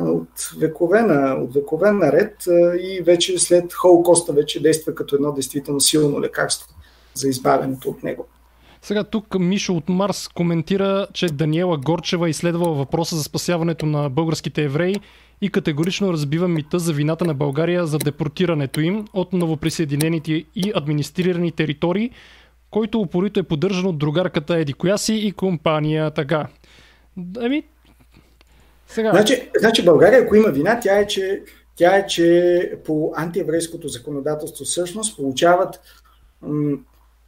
от 0.00 0.50
векове, 0.58 1.02
на, 1.02 1.34
от 1.34 1.54
векове 1.54 1.92
наред 1.92 2.36
и 2.82 3.02
вече 3.02 3.38
след 3.38 3.72
Холокоста 3.72 4.32
вече 4.32 4.62
действа 4.62 4.94
като 4.94 5.14
едно 5.14 5.32
действително 5.32 5.80
силно 5.80 6.20
лекарство 6.20 6.74
за 7.14 7.28
избавянето 7.28 7.88
от 7.88 8.02
него. 8.02 8.26
Сега 8.82 9.04
тук 9.04 9.38
Мишо 9.38 9.74
от 9.74 9.88
Марс 9.88 10.28
коментира, 10.28 11.06
че 11.12 11.26
Даниела 11.26 11.78
Горчева 11.78 12.30
изследвала 12.30 12.74
въпроса 12.74 13.16
за 13.16 13.22
спасяването 13.22 13.86
на 13.86 14.10
българските 14.10 14.62
евреи 14.62 14.96
и 15.40 15.50
категорично 15.50 16.12
разбива 16.12 16.48
мита 16.48 16.78
за 16.78 16.92
вината 16.92 17.24
на 17.24 17.34
България 17.34 17.86
за 17.86 17.98
депортирането 17.98 18.80
им 18.80 19.04
от 19.12 19.32
новоприсъединените 19.32 20.32
и 20.54 20.72
администрирани 20.74 21.52
територии, 21.52 22.10
който 22.70 23.00
упорито 23.00 23.40
е 23.40 23.42
поддържан 23.42 23.86
от 23.86 23.98
другарката 23.98 24.56
Еди 24.56 24.72
Кояси 24.72 25.14
и 25.14 25.32
компания 25.32 26.10
Така. 26.10 26.46
Ами, 27.40 27.62
сега... 28.94 29.10
Значи, 29.10 29.50
значи 29.58 29.84
България, 29.84 30.22
ако 30.22 30.36
има 30.36 30.48
вина, 30.48 30.80
тя 30.80 30.98
е, 30.98 31.06
че 31.06 31.42
Тя 31.76 31.96
е, 31.96 32.06
че 32.06 32.72
по 32.84 33.12
антиеврейското 33.16 33.88
законодателство 33.88 34.64
всъщност 34.64 35.16
получават 35.16 35.80
м- 36.42 36.78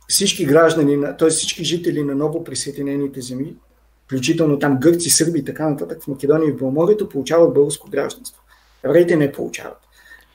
всички 0.08 0.44
граждани, 0.44 1.04
т.е. 1.18 1.28
всички 1.28 1.64
жители 1.64 2.02
на 2.02 2.14
ново 2.14 2.44
присъединените 2.44 3.20
земи, 3.20 3.56
включително 4.04 4.58
там 4.58 4.78
гърци, 4.80 5.10
сърби 5.10 5.38
и 5.38 5.44
така 5.44 5.68
нататък 5.68 6.02
в 6.02 6.08
Македония 6.08 6.48
и 6.48 6.52
в 6.52 6.56
Белморието, 6.56 7.08
получават 7.08 7.54
българско 7.54 7.90
гражданство. 7.90 8.42
Евреите 8.82 9.16
не 9.16 9.32
получават. 9.32 9.78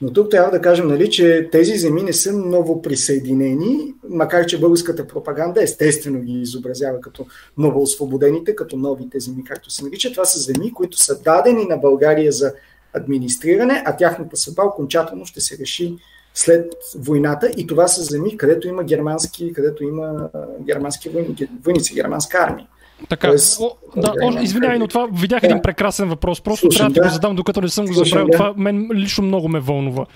Но 0.02 0.12
тук 0.12 0.30
трябва 0.30 0.50
да 0.50 0.60
кажем, 0.60 0.88
нали, 0.88 1.10
че 1.10 1.48
тези 1.52 1.76
земи 1.76 2.02
не 2.02 2.12
са 2.12 2.32
ново 2.32 2.82
присъединени, 2.82 3.94
макар 4.08 4.46
че 4.46 4.60
българската 4.60 5.06
пропаганда 5.06 5.62
естествено 5.62 6.20
ги 6.20 6.32
изобразява 6.32 7.00
като 7.00 7.26
ново 7.58 7.82
освободените, 7.82 8.56
като 8.56 8.76
новите 8.76 9.20
земи, 9.20 9.44
както 9.44 9.70
се 9.70 9.84
нарича. 9.84 10.12
Това 10.12 10.24
са 10.24 10.38
земи, 10.38 10.72
които 10.72 10.98
са 10.98 11.22
дадени 11.22 11.64
на 11.64 11.76
България 11.76 12.32
за 12.32 12.52
администриране, 12.92 13.82
а 13.86 13.96
тяхната 13.96 14.36
съдба 14.36 14.62
окончателно 14.62 15.26
ще 15.26 15.40
се 15.40 15.58
реши 15.58 15.96
след 16.34 16.72
войната 16.98 17.50
и 17.56 17.66
това 17.66 17.88
са 17.88 18.02
земи, 18.02 18.36
където 18.36 18.68
има 18.68 18.84
германски, 18.84 19.52
където 19.52 19.84
има 19.84 20.28
германски 20.60 21.10
войници, 21.64 21.94
германска 21.94 22.38
армия. 22.38 22.66
Така, 23.08 23.28
Тоест, 23.28 23.60
о, 23.60 23.76
да, 23.96 24.12
о, 24.22 24.42
извинявай, 24.42 24.78
но 24.78 24.88
това 24.88 25.08
видях 25.12 25.40
да. 25.40 25.46
един 25.46 25.62
прекрасен 25.62 26.08
въпрос. 26.08 26.40
Просто 26.40 26.60
Слушам, 26.60 26.78
трябва 26.78 26.94
да, 26.94 27.00
да 27.00 27.08
го 27.08 27.12
задам, 27.14 27.36
докато 27.36 27.60
не 27.60 27.68
съм 27.68 27.86
го 27.86 27.92
забравил. 27.92 28.26
Да. 28.26 28.32
Това 28.32 28.54
мен 28.56 28.88
лично 28.92 29.24
много 29.24 29.48
ме 29.48 29.60
вълнува. 29.60 30.06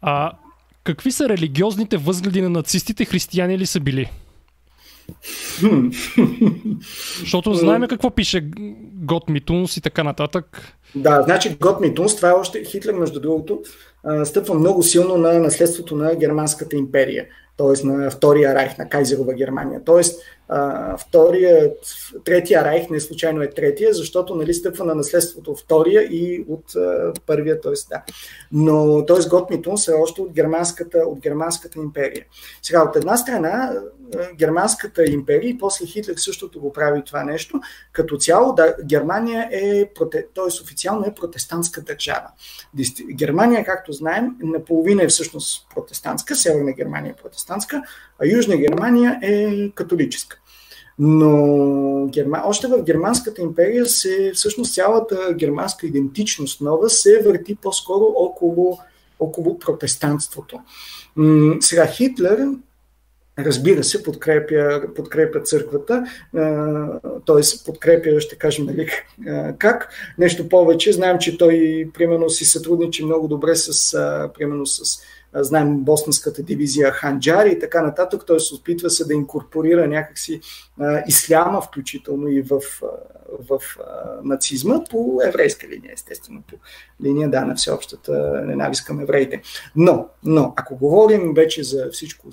А, 0.00 0.32
какви 0.84 1.12
са 1.12 1.28
религиозните 1.28 1.96
възгледи 1.96 2.42
на 2.42 2.50
нацистите? 2.50 3.04
Християни 3.04 3.58
ли 3.58 3.66
са 3.66 3.80
били? 3.80 4.10
Защото 7.20 7.54
знаеме 7.54 7.88
какво 7.88 8.10
пише 8.10 8.50
Гот 8.94 9.28
Митунс 9.28 9.76
и 9.76 9.80
така 9.80 10.04
нататък. 10.04 10.74
Да, 10.94 11.22
значи 11.22 11.56
Гот 11.60 11.80
Митунс, 11.80 12.16
това 12.16 12.28
е 12.28 12.32
още 12.32 12.64
Хитлер, 12.64 12.94
между 12.94 13.20
другото, 13.20 13.60
стъпва 14.24 14.54
много 14.54 14.82
силно 14.82 15.16
на 15.16 15.38
наследството 15.38 15.96
на 15.96 16.14
Германската 16.14 16.76
империя, 16.76 17.26
т.е. 17.60 17.86
на 17.86 18.10
Втория 18.10 18.54
райх, 18.54 18.78
на 18.78 18.88
Кайзерова 18.88 19.34
Германия. 19.34 19.84
Т.е 19.84 20.02
втория, 20.98 21.72
третия 22.24 22.64
райх, 22.64 22.90
не 22.90 23.00
случайно 23.00 23.42
е 23.42 23.50
третия, 23.50 23.94
защото 23.94 24.34
нали, 24.34 24.54
стъпва 24.54 24.84
на 24.84 24.94
наследството 24.94 25.56
втория 25.56 26.02
и 26.02 26.44
от 26.48 26.76
а, 26.76 27.12
първия, 27.26 27.60
т.е. 27.60 27.72
да. 27.88 28.02
Но 28.52 29.06
т.е. 29.06 29.28
Готмитун 29.28 29.74
е 29.88 29.92
още 29.92 30.20
от 30.20 30.32
германската, 30.32 30.98
от 30.98 31.20
германската 31.20 31.78
империя. 31.78 32.24
Сега, 32.62 32.82
от 32.82 32.96
една 32.96 33.16
страна, 33.16 33.72
германската 34.34 35.04
империя 35.04 35.50
и 35.50 35.58
после 35.58 35.86
Хитлер 35.86 36.14
същото 36.16 36.60
го 36.60 36.72
прави 36.72 37.02
това 37.06 37.24
нещо. 37.24 37.60
Като 37.92 38.16
цяло, 38.16 38.54
да, 38.54 38.74
Германия 38.84 39.48
е, 39.52 39.84
т.е. 40.34 40.62
официално 40.62 41.06
е 41.06 41.14
протестантска 41.14 41.80
държава. 41.80 42.28
Германия, 43.12 43.64
както 43.64 43.92
знаем, 43.92 44.36
наполовина 44.42 45.02
е 45.02 45.08
всъщност 45.08 45.66
протестантска, 45.74 46.36
Северна 46.36 46.72
Германия 46.72 47.10
е 47.10 47.22
протестантска, 47.22 47.82
а 48.22 48.26
Южна 48.26 48.56
Германия 48.56 49.18
е 49.22 49.70
католическа. 49.70 50.40
Но 51.02 52.06
герма... 52.06 52.42
още 52.46 52.66
в 52.66 52.82
Германската 52.82 53.42
империя 53.42 53.86
се, 53.86 54.32
всъщност 54.34 54.74
цялата 54.74 55.34
германска 55.34 55.86
идентичност 55.86 56.60
нова 56.60 56.90
се 56.90 57.22
върти 57.22 57.54
по-скоро 57.54 58.04
около, 58.16 58.78
около 59.20 59.58
протестантството. 59.58 60.60
Сега 61.60 61.86
Хитлер 61.86 62.48
разбира 63.44 63.84
се, 63.84 64.02
подкрепя, 64.02 64.82
подкрепя 64.96 65.40
църквата, 65.40 66.04
т.е. 67.26 67.64
подкрепя, 67.66 68.20
ще 68.20 68.36
кажем, 68.36 68.66
нали, 68.66 68.88
как. 69.58 69.88
Нещо 70.18 70.48
повече, 70.48 70.92
знаем, 70.92 71.18
че 71.18 71.38
той, 71.38 71.88
примерно, 71.94 72.30
си 72.30 72.44
сътрудничи 72.44 73.04
много 73.04 73.28
добре 73.28 73.56
с, 73.56 73.92
примерно, 74.38 74.66
с 74.66 75.02
знаем 75.34 75.78
босненската 75.78 76.42
дивизия 76.42 76.90
Ханджар 76.90 77.46
и 77.46 77.58
така 77.58 77.82
нататък, 77.82 78.22
той 78.26 78.40
се 78.40 78.54
опитва 78.54 78.90
се 78.90 79.04
да 79.04 79.14
инкорпорира 79.14 79.88
някакси 79.88 80.40
исляма, 81.08 81.60
включително 81.60 82.28
и 82.28 82.42
в, 82.42 82.60
в, 83.48 83.60
нацизма, 84.24 84.84
по 84.90 85.20
еврейска 85.24 85.68
линия, 85.68 85.92
естествено, 85.92 86.42
по 86.48 86.54
линия 87.04 87.30
да, 87.30 87.44
на 87.44 87.54
всеобщата 87.54 88.42
ненавист 88.46 88.84
към 88.84 89.00
евреите. 89.00 89.42
Но, 89.76 90.06
но, 90.24 90.52
ако 90.56 90.76
говорим 90.76 91.34
вече 91.34 91.62
за 91.62 91.88
всичко, 91.92 92.28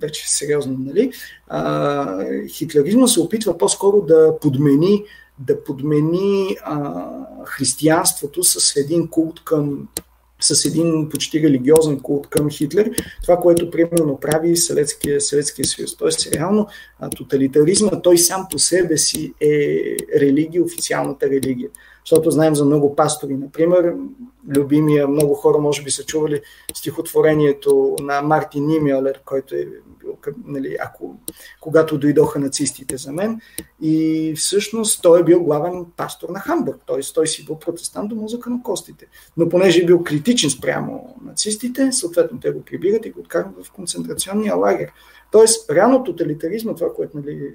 вече 0.00 0.30
сериозно, 0.30 0.76
нали, 0.78 1.12
хитлеризма 2.48 3.06
се 3.06 3.20
опитва 3.20 3.58
по-скоро 3.58 4.02
да 4.02 4.38
подмени 4.40 5.04
да 5.46 5.64
подмени 5.64 6.56
а, 6.64 7.04
християнството 7.44 8.44
с 8.44 8.76
един 8.76 9.08
култ 9.08 9.44
към 9.44 9.88
с 10.40 10.64
един 10.64 11.08
почти 11.08 11.42
религиозен 11.42 12.00
култ 12.00 12.26
към 12.26 12.50
Хитлер, 12.50 12.90
това, 13.22 13.36
което 13.36 13.70
примерно 13.70 14.18
прави 14.20 14.56
Съветския, 14.56 15.20
Съветския 15.20 15.64
съюз. 15.64 15.96
Тоест, 15.96 16.32
реално 16.34 16.66
тоталитаризма, 17.16 18.02
той 18.02 18.18
сам 18.18 18.46
по 18.50 18.58
себе 18.58 18.96
си 18.96 19.32
е 19.40 19.80
религия, 20.20 20.64
официалната 20.64 21.30
религия. 21.30 21.68
Защото 22.04 22.30
знаем 22.30 22.54
за 22.54 22.64
много 22.64 22.96
пастори, 22.96 23.36
например, 23.36 23.94
любимия, 24.48 25.08
много 25.08 25.34
хора 25.34 25.58
може 25.58 25.82
би 25.82 25.90
са 25.90 26.04
чували 26.04 26.40
стихотворението 26.74 27.96
на 28.00 28.22
Мартин 28.22 28.66
Нимелер, 28.66 29.20
който 29.24 29.54
е 29.54 29.66
бил, 30.00 30.16
нали, 30.44 30.76
ако, 30.80 31.16
когато 31.60 31.98
дойдоха 31.98 32.38
нацистите 32.38 32.96
за 32.96 33.12
мен. 33.12 33.40
И 33.80 34.34
всъщност 34.36 35.02
той 35.02 35.20
е 35.20 35.24
бил 35.24 35.42
главен 35.42 35.86
пастор 35.96 36.28
на 36.28 36.40
Хамбург, 36.40 36.80
т.е. 36.86 37.00
той 37.14 37.26
си 37.26 37.44
бил 37.44 37.58
протестант 37.58 38.08
до 38.08 38.16
музика 38.16 38.50
на 38.50 38.62
костите. 38.62 39.06
Но 39.36 39.48
понеже 39.48 39.82
е 39.82 39.86
бил 39.86 40.04
критичен 40.04 40.50
спрямо 40.50 41.16
нацистите, 41.24 41.92
съответно 41.92 42.40
те 42.40 42.50
го 42.50 42.64
прибират 42.64 43.06
и 43.06 43.10
го 43.10 43.20
откарват 43.20 43.66
в 43.66 43.72
концентрационния 43.72 44.54
лагер. 44.54 44.92
Тоест, 45.30 45.70
реално 45.70 46.04
тоталитаризма, 46.04 46.74
това, 46.74 46.94
което 46.94 47.16
нали, 47.16 47.54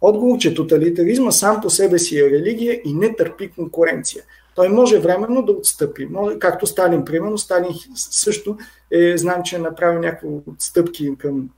отговор, 0.00 0.38
че 0.38 0.54
тоталитаризма 0.54 1.32
сам 1.32 1.60
по 1.60 1.70
себе 1.70 1.98
си 1.98 2.18
е 2.18 2.30
религия 2.30 2.80
и 2.84 2.94
не 2.94 3.16
търпи 3.16 3.50
конкуренция. 3.50 4.22
Той 4.54 4.68
може 4.68 4.98
временно 4.98 5.42
да 5.42 5.52
отстъпи. 5.52 6.06
Може, 6.06 6.38
както 6.38 6.66
Сталин, 6.66 7.04
примерно, 7.04 7.38
Сталин 7.38 7.70
също 7.94 8.56
е, 8.90 9.16
знам, 9.16 9.42
че 9.44 9.56
е 9.56 9.58
направил 9.58 10.00
някакви 10.00 10.28
отстъпки 10.46 11.10
към 11.18 11.48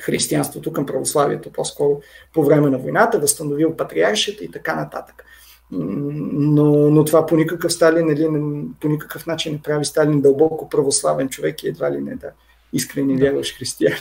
християнството, 0.00 0.72
към 0.72 0.86
православието, 0.86 1.52
по-скоро 1.52 2.00
по 2.34 2.44
време 2.44 2.70
на 2.70 2.78
войната, 2.78 3.18
възстановил 3.18 3.76
патриаршията 3.76 4.44
и 4.44 4.50
така 4.50 4.74
нататък. 4.74 5.24
Но, 5.70 6.90
но 6.90 7.04
това 7.04 7.26
по 7.26 7.36
никакъв, 7.36 7.72
Сталин, 7.72 8.06
нали, 8.06 8.28
по 8.80 8.88
никакъв 8.88 9.26
начин 9.26 9.52
не 9.52 9.62
прави 9.62 9.84
Сталин 9.84 10.20
дълбоко 10.20 10.68
православен 10.68 11.28
човек 11.28 11.62
и 11.62 11.68
едва 11.68 11.92
ли 11.92 12.00
не 12.00 12.14
да 12.14 12.30
искрени 12.72 13.16
вярваш 13.16 13.58
християни. 13.58 13.96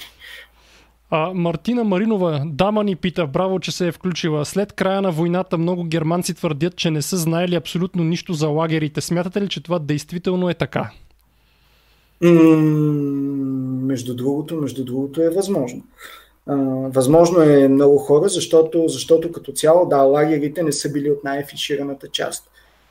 А, 1.10 1.34
Мартина 1.34 1.84
Маринова, 1.84 2.44
дама 2.46 2.84
ни 2.84 2.96
пита, 2.96 3.28
браво, 3.28 3.60
че 3.60 3.72
се 3.72 3.88
е 3.88 3.92
включила. 3.92 4.46
След 4.46 4.74
края 4.74 5.02
на 5.02 5.12
войната 5.12 5.58
много 5.58 5.84
германци 5.84 6.34
твърдят, 6.34 6.76
че 6.76 6.92
не 6.92 7.02
са 7.02 7.18
знаели 7.18 7.56
абсолютно 7.56 8.04
нищо 8.04 8.34
за 8.34 8.48
лагерите. 8.48 9.02
Смятате 9.02 9.42
ли, 9.42 9.50
че 9.50 9.64
това 9.64 9.80
действително 9.80 10.50
е 10.50 10.54
така? 10.54 10.92
между 13.88 14.16
другото, 14.16 14.56
между 14.56 14.86
другото 14.86 15.22
е 15.22 15.30
възможно. 15.30 15.84
възможно 16.90 17.42
е 17.42 17.68
много 17.68 17.98
хора, 17.98 18.30
защото, 18.30 18.84
защото 18.88 19.32
като 19.32 19.52
цяло, 19.52 19.90
да, 19.90 19.98
лагерите 19.98 20.64
не 20.64 20.72
са 20.72 20.92
били 20.92 21.12
от 21.12 21.24
най-афишираната 21.24 22.08
част 22.08 22.50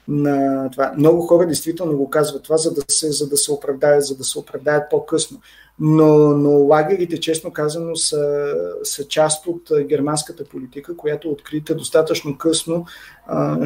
на 0.09 0.69
това. 0.71 0.93
Много 0.99 1.23
хора 1.23 1.47
действително 1.47 1.97
го 1.97 2.11
казват 2.11 2.43
това, 2.43 2.57
за 2.57 2.75
да 2.75 2.83
се, 2.89 3.13
за 3.13 3.29
да 3.29 3.37
се 3.37 3.53
оправдаят, 3.53 4.05
за 4.05 4.17
да 4.17 4.25
се 4.25 4.39
оправдаят 4.39 4.91
по-късно 4.91 5.41
но, 5.79 6.29
но 6.29 6.51
лагерите, 6.51 7.21
честно 7.21 7.53
казано, 7.53 7.97
са, 7.97 8.55
са 8.83 9.09
част 9.09 9.47
от 9.47 9.71
германската 9.85 10.45
политика, 10.45 10.97
която 10.97 11.29
е 11.29 11.31
открита 11.31 11.75
достатъчно 11.75 12.39
късно. 12.39 12.87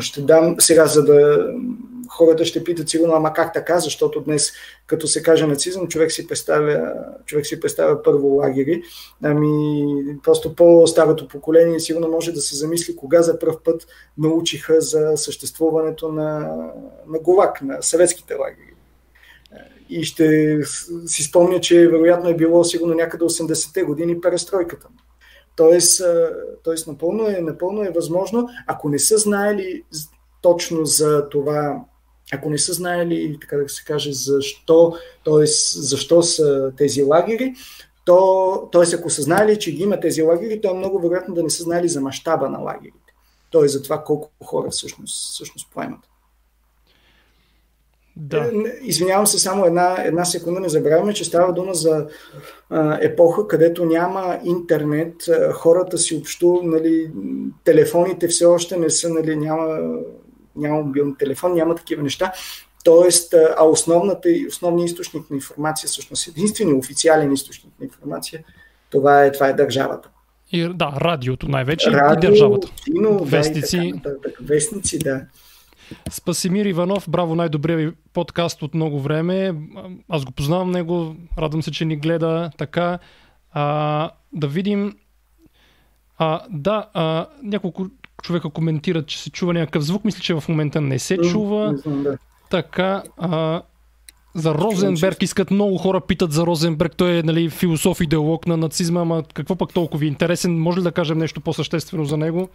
Ще 0.00 0.22
дам 0.22 0.56
сега, 0.58 0.86
за 0.86 1.04
да 1.04 1.48
хората 2.08 2.44
ще 2.44 2.64
питат 2.64 2.88
сигурно, 2.88 3.14
ама 3.14 3.32
как 3.32 3.52
така, 3.54 3.80
защото 3.80 4.20
днес, 4.20 4.52
като 4.86 5.06
се 5.06 5.22
каже 5.22 5.46
нацизъм, 5.46 5.88
човек 5.88 6.12
си 6.12 6.26
представя, 6.26 6.92
човек 7.26 7.46
си 7.46 7.60
представя 7.60 8.02
първо 8.02 8.26
лагери. 8.26 8.82
Ами, 9.22 9.84
просто 10.22 10.54
по-старото 10.54 11.28
поколение 11.28 11.80
сигурно 11.80 12.08
може 12.08 12.32
да 12.32 12.40
се 12.40 12.56
замисли 12.56 12.96
кога 12.96 13.22
за 13.22 13.38
първ 13.38 13.56
път 13.64 13.86
научиха 14.18 14.80
за 14.80 15.12
съществуването 15.16 16.12
на, 16.12 16.38
на 17.08 17.18
ГУЛАГ, 17.18 17.62
на 17.62 17.82
съветските 17.82 18.34
лагери 18.34 18.70
и 19.90 20.04
ще 20.04 20.58
си 21.06 21.22
спомня, 21.22 21.60
че 21.60 21.88
вероятно 21.88 22.28
е 22.28 22.36
било 22.36 22.64
сигурно 22.64 22.94
някъде 22.94 23.24
80-те 23.24 23.82
години 23.82 24.20
перестройката. 24.20 24.88
Тоест, 25.56 26.02
тоест 26.62 26.86
напълно, 26.86 27.26
е, 27.28 27.40
напълно 27.40 27.82
е 27.82 27.92
възможно, 27.94 28.48
ако 28.66 28.88
не 28.88 28.98
са 28.98 29.18
знаели 29.18 29.82
точно 30.42 30.84
за 30.84 31.28
това, 31.28 31.84
ако 32.32 32.50
не 32.50 32.58
са 32.58 32.72
знаели, 32.72 33.38
така 33.40 33.56
да 33.56 33.68
се 33.68 33.84
каже, 33.84 34.12
защо, 34.12 34.94
т.е. 35.24 35.46
защо 35.74 36.22
са 36.22 36.72
тези 36.76 37.02
лагери, 37.02 37.54
то, 38.04 38.68
т.е. 38.72 38.96
ако 38.96 39.10
са 39.10 39.22
знали, 39.22 39.58
че 39.58 39.72
ги 39.72 39.82
има 39.82 40.00
тези 40.00 40.22
лагери, 40.22 40.60
то 40.60 40.70
е 40.70 40.78
много 40.78 41.00
вероятно 41.00 41.34
да 41.34 41.42
не 41.42 41.50
са 41.50 41.62
знали 41.62 41.88
за 41.88 42.00
мащаба 42.00 42.48
на 42.48 42.58
лагерите. 42.58 43.14
Т.е. 43.52 43.68
за 43.68 43.82
това 43.82 44.04
колко 44.04 44.30
хора 44.44 44.70
всъщност, 44.70 45.34
всъщност 45.34 45.70
поемат. 45.72 46.09
Да. 48.22 48.50
Извинявам 48.82 49.26
се 49.26 49.38
само 49.38 49.64
една, 49.64 49.96
една 50.04 50.24
секунда. 50.24 50.60
Не 50.60 50.68
забравяме, 50.68 51.14
че 51.14 51.24
става 51.24 51.52
дума 51.52 51.74
за 51.74 52.06
а, 52.70 52.98
епоха, 53.00 53.48
където 53.48 53.84
няма 53.84 54.38
интернет. 54.44 55.14
Хората 55.52 55.98
си 55.98 56.16
общо, 56.16 56.60
нали, 56.64 57.10
телефоните 57.64 58.28
все 58.28 58.44
още 58.44 58.76
не 58.76 58.90
са, 58.90 59.08
нали, 59.08 59.36
няма, 59.36 59.78
няма 60.56 60.82
мобилни 60.82 61.14
телефон, 61.18 61.54
няма 61.54 61.74
такива 61.74 62.02
неща. 62.02 62.32
Тоест, 62.84 63.34
а 63.56 63.64
основната, 63.64 64.28
основният 64.48 64.90
източник 64.90 65.30
на 65.30 65.36
информация, 65.36 65.88
всъщност 65.88 66.28
единственият 66.28 66.78
официален 66.78 67.32
източник 67.32 67.72
на 67.80 67.84
информация, 67.84 68.44
това 68.90 69.24
е, 69.24 69.32
това 69.32 69.48
е 69.48 69.52
държавата. 69.52 70.08
И, 70.52 70.68
да, 70.74 70.92
радиото 71.00 71.48
най-вече 71.48 71.90
Радио, 71.90 72.28
и 72.28 72.30
държавата. 72.30 72.68
Кино, 72.84 73.24
Вестници. 73.24 73.92
Да, 74.02 74.20
така, 74.20 74.42
вестници, 74.44 74.98
да. 74.98 75.20
Спасимир 76.10 76.64
Иванов, 76.64 77.10
браво, 77.10 77.34
най-добрия 77.34 77.76
ви 77.76 77.92
подкаст 78.12 78.62
от 78.62 78.74
много 78.74 79.00
време. 79.00 79.54
Аз 80.08 80.24
го 80.24 80.32
познавам 80.32 80.70
него, 80.70 81.16
радвам 81.38 81.62
се, 81.62 81.70
че 81.70 81.84
ни 81.84 81.96
гледа 81.96 82.50
така. 82.58 82.98
А, 83.52 84.10
да 84.32 84.48
видим. 84.48 84.96
А, 86.18 86.40
да, 86.50 86.86
а, 86.94 87.26
няколко 87.42 87.86
човека 88.22 88.50
коментират, 88.50 89.06
че 89.06 89.18
се 89.18 89.30
чува 89.30 89.54
някакъв 89.54 89.84
звук. 89.84 90.04
Мисля, 90.04 90.20
че 90.20 90.34
в 90.34 90.44
момента 90.48 90.80
не 90.80 90.98
се 90.98 91.18
чува. 91.18 91.74
да. 91.86 92.18
Така, 92.50 93.02
а, 93.16 93.62
за 94.34 94.54
Розенберг 94.54 95.22
искат 95.22 95.50
много 95.50 95.78
хора 95.78 96.00
питат 96.00 96.32
за 96.32 96.46
Розенберг. 96.46 96.96
Той 96.96 97.18
е 97.18 97.22
нали, 97.22 97.50
философ, 97.50 98.00
идеолог 98.00 98.46
на 98.46 98.56
нацизма, 98.56 99.00
ама 99.00 99.24
какво 99.34 99.56
пък 99.56 99.72
толкова 99.72 99.98
ви 99.98 100.06
е 100.06 100.08
интересен? 100.08 100.58
Може 100.58 100.78
ли 100.78 100.82
да 100.82 100.92
кажем 100.92 101.18
нещо 101.18 101.40
по-съществено 101.40 102.04
за 102.04 102.16
него? 102.16 102.48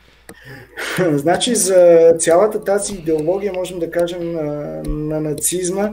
Значи 1.12 1.56
за 1.56 2.12
цялата 2.20 2.64
тази 2.64 2.94
идеология 2.94 3.54
можем 3.54 3.80
да 3.80 3.92
кажем 3.92 4.34
на, 4.34 4.82
на 4.86 5.22
нацизма. 5.22 5.90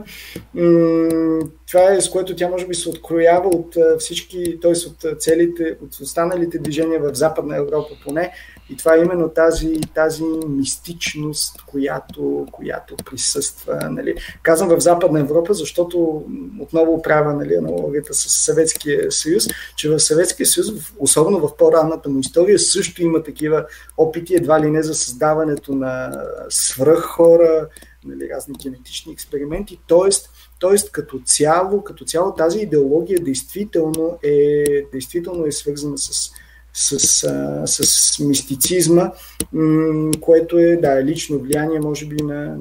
Това 1.67 1.93
е 1.93 2.01
с 2.01 2.09
което 2.09 2.35
тя 2.35 2.49
може 2.49 2.67
би 2.67 2.75
се 2.75 2.89
откроява 2.89 3.49
от 3.49 3.75
всички, 3.99 4.59
т.е. 4.61 4.71
от 4.71 5.19
целите, 5.19 5.75
от 5.83 5.93
останалите 6.01 6.59
движения 6.59 6.99
в 6.99 7.15
Западна 7.15 7.57
Европа 7.57 7.89
поне 8.05 8.31
и 8.73 8.77
това 8.77 8.95
е 8.95 8.99
именно 8.99 9.29
тази, 9.29 9.81
тази 9.95 10.23
мистичност, 10.47 11.61
която, 11.65 12.47
която 12.51 12.95
присъства. 12.95 13.89
Нали. 13.89 14.15
Казвам 14.43 14.69
в 14.69 14.79
Западна 14.79 15.19
Европа, 15.19 15.53
защото 15.53 16.25
отново 16.59 17.01
правя 17.01 17.33
нали, 17.33 17.55
аналогията 17.55 18.13
с 18.13 18.29
Съветския 18.29 19.11
съюз, 19.11 19.47
че 19.75 19.89
в 19.89 19.99
Съветския 19.99 20.45
съюз, 20.45 20.67
особено 20.99 21.39
в 21.39 21.57
по-ранната 21.57 22.09
му 22.09 22.19
история, 22.19 22.59
също 22.59 23.01
има 23.01 23.23
такива 23.23 23.65
опити, 23.97 24.35
едва 24.35 24.61
ли 24.61 24.71
не 24.71 24.83
за 24.83 24.95
създаването 24.95 25.75
на 25.75 26.11
свръххора, 26.49 27.67
нали, 28.05 28.29
разни 28.35 28.55
генетични 28.63 29.13
експерименти. 29.13 29.79
Тоест, 29.87 30.29
Тоест, 30.59 30.91
като 30.91 31.19
цяло, 31.25 31.83
като 31.83 32.05
цяло 32.05 32.35
тази 32.35 32.59
идеология 32.59 33.19
действително 33.19 34.19
е, 34.23 34.63
действително 34.91 35.45
е 35.45 35.51
свързана 35.51 35.97
с 35.97 36.31
с, 36.73 37.23
а, 37.23 37.67
с 37.67 38.19
мистицизма, 38.19 39.11
м- 39.53 40.11
което 40.21 40.57
е 40.57 40.75
да, 40.75 41.03
лично 41.03 41.39
влияние, 41.39 41.79
може 41.79 42.05
би, 42.05 42.23
на, 42.23 42.57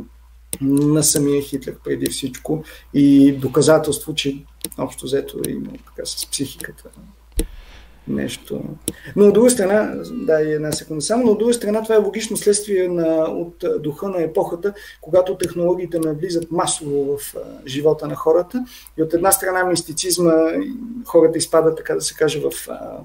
на 0.60 1.02
самия 1.02 1.42
Хитлер 1.42 1.76
преди 1.84 2.06
всичко 2.06 2.64
и 2.94 3.32
доказателство, 3.32 4.14
че 4.14 4.44
общо 4.78 5.04
взето 5.06 5.38
е 5.48 5.50
има 5.50 5.70
така 5.72 6.06
с 6.06 6.30
психиката 6.30 6.90
нещо. 8.08 8.60
Но 9.16 9.26
от 9.26 9.34
друга 9.34 9.50
страна, 9.50 9.94
да, 10.12 10.42
и 10.42 10.52
една 10.52 10.72
секунда 10.72 11.02
само, 11.02 11.24
но 11.24 11.32
от 11.32 11.38
друга 11.38 11.54
страна 11.54 11.82
това 11.82 11.94
е 11.94 11.98
логично 11.98 12.36
следствие 12.36 12.88
на, 12.88 13.24
от 13.24 13.64
духа 13.78 14.08
на 14.08 14.22
епохата, 14.22 14.74
когато 15.00 15.36
технологиите 15.36 15.98
навлизат 15.98 16.50
масово 16.50 17.16
в 17.16 17.36
а, 17.36 17.40
живота 17.66 18.06
на 18.06 18.14
хората 18.14 18.64
и 18.98 19.02
от 19.02 19.14
една 19.14 19.32
страна 19.32 19.64
мистицизма 19.64 20.32
хората 21.06 21.38
изпадат, 21.38 21.76
така 21.76 21.94
да 21.94 22.00
се 22.00 22.14
каже, 22.14 22.40
в 22.40 22.68
а, 22.68 22.98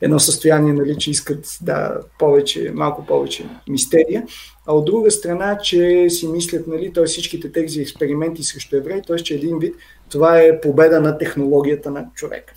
едно 0.00 0.18
състояние, 0.18 0.72
нали, 0.72 0.96
че 0.98 1.10
искат 1.10 1.58
да, 1.62 2.00
повече, 2.18 2.72
малко 2.74 3.06
повече 3.06 3.44
мистерия, 3.68 4.24
а 4.66 4.74
от 4.74 4.84
друга 4.84 5.10
страна, 5.10 5.58
че 5.58 6.06
си 6.10 6.28
мислят, 6.28 6.66
нали, 6.66 6.92
т.е. 6.92 7.04
всичките 7.04 7.52
тези 7.52 7.80
експерименти 7.80 8.42
срещу 8.42 8.76
евреи, 8.76 9.02
т.е. 9.06 9.16
че 9.16 9.34
един 9.34 9.58
вид 9.58 9.74
това 10.10 10.38
е 10.38 10.60
победа 10.60 11.00
на 11.00 11.18
технологията 11.18 11.90
на 11.90 12.06
човека. 12.14 12.54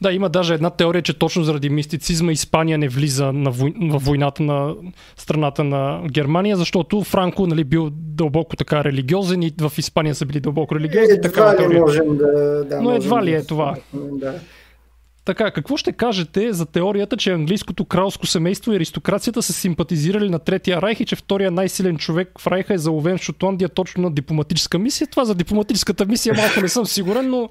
Да, 0.00 0.12
има 0.12 0.28
даже 0.28 0.54
една 0.54 0.70
теория, 0.70 1.02
че 1.02 1.18
точно 1.18 1.44
заради 1.44 1.70
мистицизма 1.70 2.32
Испания 2.32 2.78
не 2.78 2.88
влиза 2.88 3.32
на 3.32 3.50
вой... 3.50 3.74
в 3.90 3.98
войната 3.98 4.42
на 4.42 4.74
страната 5.16 5.64
на 5.64 6.02
Германия, 6.10 6.56
защото 6.56 7.04
Франко 7.04 7.46
нали, 7.46 7.64
бил 7.64 7.90
дълбоко 7.92 8.56
така 8.56 8.84
религиозен 8.84 9.42
и 9.42 9.54
в 9.60 9.72
Испания 9.78 10.14
са 10.14 10.26
били 10.26 10.40
дълбоко 10.40 10.74
религиозни. 10.74 11.14
Едва 11.14 11.30
така, 11.30 11.52
ли 11.52 11.56
теория. 11.56 11.80
можем 11.80 12.16
да, 12.16 12.64
да 12.64 12.80
Но 12.82 12.94
едва 12.94 13.24
ли 13.24 13.34
е 13.34 13.44
това? 13.44 13.76
Да. 13.94 14.34
Така, 15.28 15.50
какво 15.50 15.76
ще 15.76 15.92
кажете 15.92 16.52
за 16.52 16.66
теорията, 16.66 17.16
че 17.16 17.32
английското 17.32 17.84
кралско 17.84 18.26
семейство 18.26 18.72
и 18.72 18.76
аристокрацията 18.76 19.42
са 19.42 19.52
симпатизирали 19.52 20.28
на 20.30 20.38
Третия 20.38 20.82
райх 20.82 21.00
и 21.00 21.04
че 21.04 21.16
втория 21.16 21.50
най-силен 21.50 21.96
човек 21.96 22.30
в 22.38 22.46
райха 22.46 22.74
е 22.74 22.78
заловен 22.78 23.18
в 23.18 23.22
Шотландия 23.22 23.68
точно 23.68 24.02
на 24.02 24.10
дипломатическа 24.10 24.78
мисия? 24.78 25.06
Това 25.06 25.24
за 25.24 25.34
дипломатическата 25.34 26.06
мисия 26.06 26.34
малко 26.34 26.60
не 26.60 26.68
съм 26.68 26.86
сигурен, 26.86 27.30
но 27.30 27.48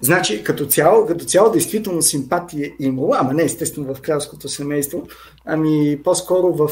Значи, 0.00 0.44
като 0.44 0.66
цяло, 0.66 1.06
като 1.06 1.24
цяло 1.24 1.50
действително 1.50 2.02
симпатия 2.02 2.66
е 2.66 2.84
имало, 2.84 3.14
ама 3.14 3.34
не 3.34 3.42
естествено 3.42 3.94
в 3.94 4.00
кралското 4.00 4.48
семейство, 4.48 5.06
ами 5.44 6.00
по-скоро 6.04 6.52
в, 6.52 6.68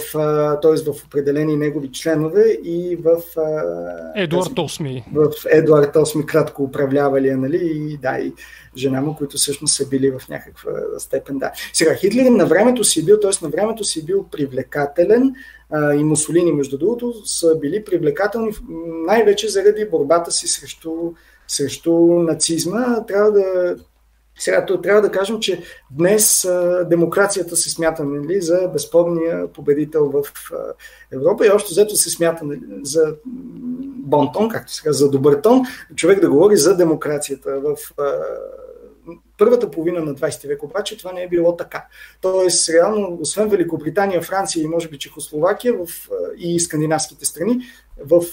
т.е. 0.62 0.93
в 0.93 1.05
определени 1.07 1.57
негови 1.57 1.93
членове 1.93 2.59
и 2.65 2.97
в... 2.97 3.23
Едуард 4.15 4.48
VIII. 4.48 5.05
В 5.12 5.32
Едуард 5.51 5.94
VIII 5.94 6.24
кратко 6.24 6.62
управлявали, 6.62 7.31
нали, 7.31 7.61
и 7.62 7.97
да, 7.97 8.19
и 8.19 8.32
жена 8.77 9.01
му, 9.01 9.16
които 9.16 9.36
всъщност 9.36 9.74
са 9.74 9.89
били 9.89 10.11
в 10.11 10.28
някаква 10.28 10.70
степен, 10.98 11.39
да. 11.39 11.53
Сега, 11.73 11.94
Хитлер 11.94 12.31
на 12.31 12.47
времето 12.47 12.85
си 12.85 13.05
бил, 13.05 13.20
т.е. 13.20 13.44
на 13.44 13.48
времето 13.48 13.85
си 13.85 14.05
бил 14.05 14.27
привлекателен, 14.31 15.35
и 15.98 16.05
Мусолини, 16.05 16.53
между 16.53 16.78
другото, 16.78 17.15
са 17.24 17.59
били 17.59 17.85
привлекателни 17.85 18.53
най-вече 19.07 19.48
заради 19.48 19.85
борбата 19.90 20.31
си 20.32 20.48
срещу 20.48 20.90
срещу 21.48 21.93
нацизма. 22.06 23.06
Трябва 23.06 23.32
да, 23.32 23.77
сега 24.39 24.66
трябва 24.82 25.02
да 25.02 25.10
кажем, 25.10 25.40
че 25.40 25.62
днес 25.90 26.48
демокрацията 26.85 27.56
се 27.56 27.70
смята 27.70 28.05
нали, 28.05 28.40
за 28.40 28.70
безспорния 28.73 29.52
победител 29.52 30.10
в 30.10 30.23
Европа 31.12 31.47
и 31.47 31.51
още 31.51 31.70
взето 31.70 31.97
се 31.97 32.10
смята 32.10 32.44
нали, 32.44 32.60
за 32.82 33.14
бонтон, 33.97 34.48
както 34.48 34.73
сега, 34.73 34.93
за 34.93 35.10
добър 35.10 35.40
тон, 35.40 35.62
човек 35.94 36.20
да 36.20 36.31
говори 36.31 36.56
за 36.56 36.77
демокрацията 36.77 37.60
в 37.60 37.77
първата 39.39 39.70
половина 39.70 40.01
на 40.01 40.15
20 40.15 40.49
век 40.49 40.62
обаче 40.62 40.99
това 40.99 41.12
не 41.12 41.23
е 41.23 41.28
било 41.28 41.57
така. 41.57 41.87
Тоест, 42.20 42.69
реално, 42.69 43.19
освен 43.20 43.49
Великобритания, 43.49 44.23
Франция 44.23 44.62
и 44.62 44.69
може 44.69 44.89
би 44.89 44.99
Чехословакия 44.99 45.74
в, 45.74 46.09
и 46.37 46.61
скандинавските 46.61 47.24
страни, 47.24 47.61
в, 48.05 48.24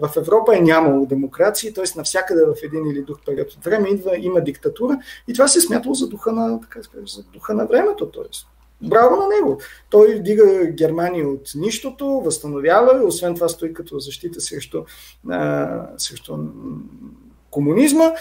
в 0.00 0.16
Европа 0.16 0.56
е 0.56 0.60
нямало 0.60 1.06
демокрация, 1.06 1.74
т.е. 1.74 1.84
навсякъде 1.96 2.44
в 2.44 2.54
един 2.62 2.86
или 2.86 3.02
друг 3.02 3.18
период 3.26 3.52
от 3.52 3.64
време 3.64 3.88
идва, 3.88 4.18
има 4.18 4.40
диктатура 4.40 4.98
и 5.28 5.32
това 5.32 5.48
се 5.48 5.58
е 5.58 5.62
смятало 5.62 5.94
за 5.94 6.08
духа 6.08 6.32
на, 6.32 6.60
така 6.60 6.80
за 7.06 7.22
духа 7.22 7.54
на 7.54 7.66
времето. 7.66 8.10
Тоест. 8.10 8.46
Браво 8.82 9.16
на 9.16 9.28
него! 9.28 9.60
Той 9.90 10.14
вдига 10.14 10.66
Германия 10.66 11.28
от 11.28 11.50
нищото, 11.54 12.06
възстановява, 12.06 13.04
освен 13.04 13.34
това 13.34 13.48
стои 13.48 13.74
като 13.74 13.98
защита 13.98 14.40
срещу, 14.40 14.84
а, 15.28 15.86
срещу 15.96 16.36
комунизма. 17.50 18.12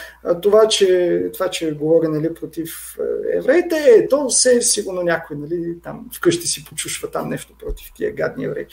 Това, 0.42 0.68
че, 0.68 1.24
това, 1.34 1.50
че 1.50 1.72
говори 1.72 2.08
нали, 2.08 2.34
против 2.34 2.98
евреите, 3.34 3.76
е, 3.76 4.08
то 4.08 4.30
се 4.30 4.62
сигурно 4.62 5.02
някой 5.02 5.38
нали, 5.38 5.76
там 5.84 6.10
вкъщи 6.16 6.48
си 6.48 6.66
почушва 6.66 7.12
там 7.12 7.30
нещо 7.30 7.54
против 7.60 7.92
тия 7.96 8.14
гадни 8.14 8.46
евреи. 8.46 8.66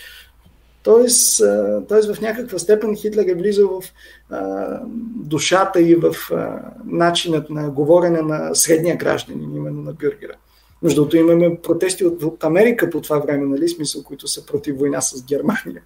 Тоест, 0.82 1.42
тоест 1.88 2.14
в 2.14 2.20
някаква 2.20 2.58
степен 2.58 2.96
Хитлер 2.96 3.28
е 3.28 3.34
влизал 3.34 3.80
в 3.80 3.84
а, 4.30 4.80
душата 5.16 5.80
и 5.80 5.94
в 5.94 6.14
а, 6.30 6.60
начинът 6.84 7.50
на 7.50 7.70
говорене 7.70 8.22
на 8.22 8.54
средния 8.54 8.96
гражданин, 8.96 9.56
именно 9.56 9.82
на 9.82 9.92
бюргера. 9.92 10.36
Между 10.82 11.00
другото 11.00 11.16
имаме 11.16 11.58
протести 11.62 12.04
от, 12.04 12.22
от 12.22 12.44
Америка 12.44 12.90
по 12.90 13.00
това 13.00 13.18
време, 13.18 13.46
нали, 13.46 13.68
смисъл, 13.68 14.02
които 14.02 14.28
са 14.28 14.46
против 14.46 14.76
война 14.76 15.00
с 15.00 15.24
Германия. 15.24 15.82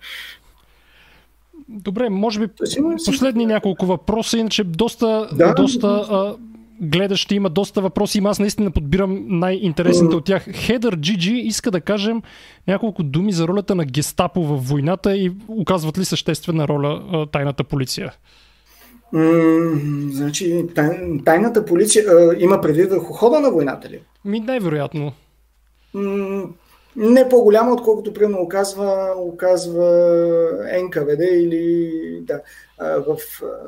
Добре, 1.70 2.08
може 2.10 2.40
би 2.40 2.48
последни 3.06 3.46
няколко 3.46 3.86
въпроса, 3.86 4.38
иначе 4.38 4.64
доста, 4.64 5.28
да, 5.32 5.54
доста 5.54 5.88
а, 5.88 6.36
гледащи 6.80 7.34
има 7.34 7.50
доста 7.50 7.80
въпроси. 7.80 8.18
Има 8.18 8.30
аз 8.30 8.38
наистина 8.38 8.70
подбирам 8.70 9.24
най-интересните 9.28 10.16
от 10.16 10.24
тях. 10.24 10.46
Хедър 10.54 10.96
Джиджи 10.96 11.34
иска 11.34 11.70
да 11.70 11.80
кажем 11.80 12.22
няколко 12.68 13.02
думи 13.02 13.32
за 13.32 13.48
ролята 13.48 13.74
на 13.74 13.84
гестапо 13.84 14.42
в 14.42 14.56
войната 14.68 15.16
и 15.16 15.32
оказват 15.48 15.98
ли 15.98 16.04
съществена 16.04 16.68
роля 16.68 17.02
а, 17.12 17.26
тайната 17.26 17.64
полиция? 17.64 18.12
М- 19.12 19.80
значи, 20.12 20.64
тай, 20.74 20.98
тайната 21.24 21.64
полиция 21.64 22.04
а, 22.08 22.36
има 22.38 22.60
предвид 22.60 22.90
върху 22.90 23.12
хода 23.12 23.40
на 23.40 23.50
войната 23.50 23.88
ли? 23.88 24.00
Ми 24.24 24.40
най-вероятно. 24.40 25.12
М- 25.94 26.44
Не 26.96 27.28
по-голяма, 27.28 27.72
отколкото 27.72 28.14
примерно 28.14 28.42
оказва, 28.42 29.14
оказва 29.16 29.84
НКВД 30.82 31.20
или 31.20 31.92
да, 32.20 32.40
в 32.78 33.16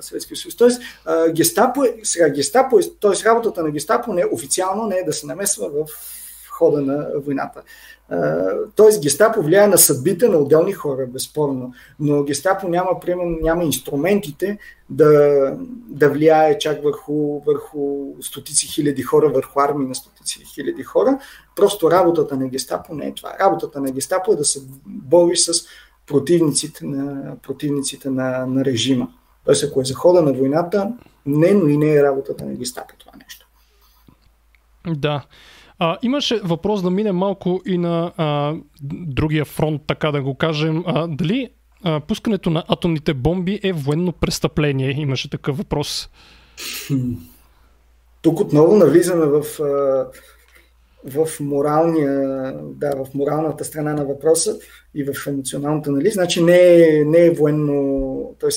Съветския 0.01 0.37
съюз. 0.37 0.57
Тоест, 0.57 0.83
гестапо, 1.31 1.85
е, 1.85 1.95
сега 2.03 2.29
гестапо, 2.29 2.79
т.е. 3.01 3.25
работата 3.25 3.63
на 3.63 3.71
гестапо 3.71 4.13
не, 4.13 4.25
официално 4.33 4.87
не 4.87 4.97
е 4.97 5.05
да 5.05 5.13
се 5.13 5.27
намесва 5.27 5.69
в 5.69 5.87
хода 6.51 6.81
на 6.81 7.07
войната. 7.25 7.63
Тоест, 8.77 9.03
гестапо 9.03 9.43
влияе 9.43 9.67
на 9.67 9.79
съдбите 9.79 10.29
на 10.29 10.39
отделни 10.39 10.73
хора, 10.73 11.07
безспорно, 11.07 11.73
но 12.01 12.23
гестапо 12.23 12.69
няма, 12.69 13.01
примерно, 13.01 13.39
няма 13.43 13.65
инструментите 13.65 14.59
да, 14.91 15.57
да 15.89 16.11
влияе 16.11 16.59
чак 16.59 16.83
върху, 16.85 17.41
върху 17.41 18.07
стотици 18.21 18.67
хиляди 18.67 19.03
хора, 19.03 19.29
върху 19.29 19.61
армии 19.61 19.89
на 19.89 19.95
стотици 19.95 20.45
хиляди 20.55 20.83
хора. 20.83 21.19
Просто 21.57 21.91
работата 21.91 22.37
на 22.37 22.49
гестапо 22.49 22.95
не 22.95 23.07
е 23.07 23.15
това. 23.15 23.37
Работата 23.41 23.81
на 23.81 23.91
гестапо 23.91 24.33
е 24.33 24.37
да 24.37 24.45
се 24.45 24.61
бори 24.87 25.37
с 25.37 25.53
противниците 26.07 26.87
на, 26.87 27.37
противниците 27.43 28.11
на, 28.11 28.47
на 28.47 28.65
режима. 28.65 29.09
Тоест, 29.45 29.65
ако 29.65 29.81
е 29.81 29.85
за 29.85 29.95
хода 29.95 30.23
на 30.23 30.33
войната, 30.33 30.93
не, 31.27 31.55
но 31.55 31.69
и 31.69 31.77
не 31.77 31.95
е 31.95 32.03
работата 32.03 32.45
на 32.45 32.55
гестапо 32.55 32.95
това 32.99 33.13
нещо. 33.19 33.47
Да. 34.87 35.25
А, 35.85 35.99
имаше 36.03 36.41
въпрос 36.45 36.83
да 36.83 36.91
мине 36.91 37.13
малко 37.13 37.61
и 37.67 37.79
на 37.79 38.13
а, 38.17 38.55
другия 38.83 39.45
фронт, 39.45 39.83
така 39.87 40.11
да 40.11 40.23
го 40.23 40.35
кажем. 40.35 40.85
А, 40.87 41.07
дали 41.07 41.51
а, 41.83 42.01
пускането 42.01 42.51
на 42.51 42.65
атомните 42.69 43.15
бомби 43.15 43.61
е 43.63 43.73
военно 43.73 44.13
престъпление? 44.13 44.91
Имаше 44.91 45.31
такъв 45.31 45.59
въпрос. 45.59 46.11
Тук 48.23 48.41
отново 48.41 48.77
навлизаме 48.77 49.27
в 49.27 49.43
в, 51.05 51.29
моралния, 51.41 52.11
да, 52.63 52.91
в 52.91 53.15
моралната 53.15 53.65
страна 53.65 53.93
на 53.93 54.05
въпроса 54.05 54.59
и 54.95 55.05
в 55.05 55.27
емоционалната 55.27 55.91
анализ. 55.91 56.15
Значи 56.15 56.43
не 56.43 56.59
е, 56.59 57.05
не 57.05 57.27
е 57.27 57.31
военно, 57.31 58.37
т.е. 58.41 58.51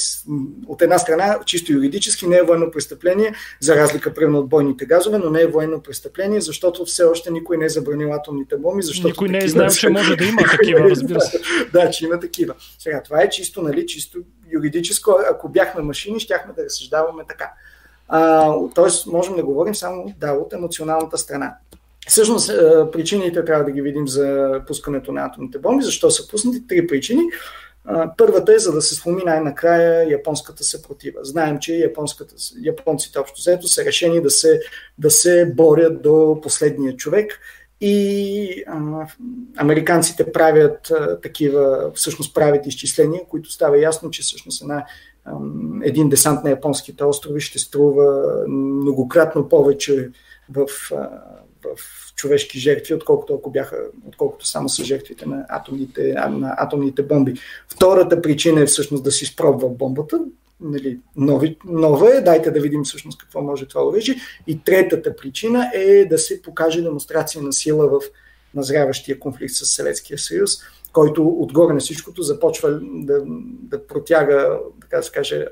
от 0.67 0.81
една 0.81 0.97
страна, 0.97 1.39
чисто 1.45 1.73
юридически 1.73 2.27
не 2.27 2.37
е 2.37 2.43
военно 2.43 2.71
престъпление, 2.71 3.33
за 3.59 3.75
разлика 3.75 4.13
примерно 4.13 4.39
от 4.39 4.49
бойните 4.49 4.85
газове, 4.85 5.17
но 5.17 5.29
не 5.29 5.41
е 5.41 5.47
военно 5.47 5.81
престъпление, 5.81 6.41
защото 6.41 6.85
все 6.85 7.03
още 7.03 7.31
никой 7.31 7.57
не 7.57 7.65
е 7.65 7.69
забранил 7.69 8.13
атомните 8.13 8.57
бомби. 8.57 8.83
Защото 8.83 9.07
никой 9.07 9.29
не 9.29 9.43
е 9.43 9.47
знаел, 9.47 9.69
че 9.69 9.89
може 9.89 10.15
да 10.15 10.25
има 10.25 10.41
такива, 10.59 10.89
разбира 10.89 11.21
се. 11.21 11.39
да, 11.73 11.89
че 11.89 12.05
има 12.05 12.19
такива. 12.19 12.53
Сега, 12.79 13.03
това 13.03 13.21
е 13.21 13.29
чисто, 13.29 13.61
нали, 13.61 13.85
чисто 13.85 14.19
юридическо. 14.53 15.15
Ако 15.31 15.49
бяхме 15.49 15.81
машини, 15.81 16.19
щяхме 16.19 16.53
да 16.53 16.63
разсъждаваме 16.63 17.23
така. 17.27 17.51
А, 18.07 18.53
тоест, 18.75 19.07
можем 19.07 19.35
да 19.35 19.43
говорим 19.43 19.75
само 19.75 20.13
да, 20.17 20.31
от 20.31 20.53
емоционалната 20.53 21.17
страна. 21.17 21.57
Всъщност, 22.07 22.49
е, 22.49 22.91
причините 22.91 23.45
трябва 23.45 23.65
да 23.65 23.71
ги 23.71 23.81
видим 23.81 24.07
за 24.07 24.61
пускането 24.67 25.11
на 25.11 25.25
атомните 25.25 25.59
бомби. 25.59 25.83
Защо 25.83 26.11
са 26.11 26.27
пуснати? 26.27 26.67
Три 26.67 26.87
причини. 26.87 27.21
Първата 28.17 28.53
е 28.53 28.59
за 28.59 28.71
да 28.71 28.81
се 28.81 28.95
сломи 28.95 29.23
най-накрая 29.25 30.11
японската 30.11 30.63
съпротива. 30.63 31.19
Знаем, 31.23 31.57
че 31.59 31.91
японците 32.63 33.19
общо 33.19 33.39
взето 33.39 33.67
са 33.67 33.85
решени 33.85 34.21
да 34.21 34.29
се, 34.29 34.61
да 34.97 35.11
се 35.11 35.53
борят 35.55 36.01
до 36.01 36.39
последния 36.43 36.95
човек 36.95 37.39
и 37.81 38.63
а, 38.67 39.07
американците 39.57 40.31
правят 40.31 40.91
а, 40.91 41.21
такива, 41.21 41.91
всъщност 41.95 42.33
правят 42.33 42.65
изчисления, 42.65 43.21
които 43.29 43.51
става 43.51 43.79
ясно, 43.79 44.11
че 44.11 44.21
всъщност 44.21 44.61
една, 44.61 44.85
а, 45.25 45.31
един 45.83 46.09
десант 46.09 46.43
на 46.43 46.49
японските 46.49 47.03
острови 47.03 47.41
ще 47.41 47.59
струва 47.59 48.23
многократно 48.47 49.49
повече 49.49 50.09
в 50.49 50.67
а, 50.91 51.09
в 51.75 52.15
човешки 52.15 52.59
жертви, 52.59 52.93
отколкото 52.93 53.33
ако 53.33 53.51
бяха, 53.51 53.77
отколкото 54.07 54.47
само 54.47 54.69
са 54.69 54.83
жертвите 54.83 55.25
на 55.25 55.45
атомните, 55.49 56.13
на 56.29 56.55
атомните 56.57 57.03
бомби. 57.03 57.33
Втората 57.69 58.21
причина 58.21 58.61
е 58.61 58.65
всъщност 58.65 59.03
да 59.03 59.11
си 59.11 59.25
спробва 59.25 59.69
бомбата, 59.69 60.19
нали, 60.61 60.99
нови, 61.15 61.57
нова 61.65 62.17
е, 62.17 62.21
дайте 62.21 62.51
да 62.51 62.59
видим 62.59 62.83
всъщност 62.83 63.21
какво 63.21 63.41
може 63.41 63.67
това 63.67 63.87
оръжие. 63.87 64.15
И 64.47 64.63
третата 64.63 65.15
причина 65.15 65.71
е 65.73 66.05
да 66.05 66.17
се 66.17 66.41
покаже 66.41 66.81
демонстрация 66.81 67.41
на 67.41 67.53
сила 67.53 67.87
в 67.87 68.01
назряващия 68.55 69.19
конфликт 69.19 69.53
с 69.53 69.65
Съветския 69.65 70.17
съюз, 70.19 70.51
който 70.93 71.27
отгоре 71.27 71.73
на 71.73 71.79
всичкото 71.79 72.21
започва 72.21 72.79
да, 72.81 73.21
да 73.61 73.87
протяга, 73.87 74.57
така 74.81 74.97
да 74.97 75.03
се 75.03 75.11
каже, 75.11 75.45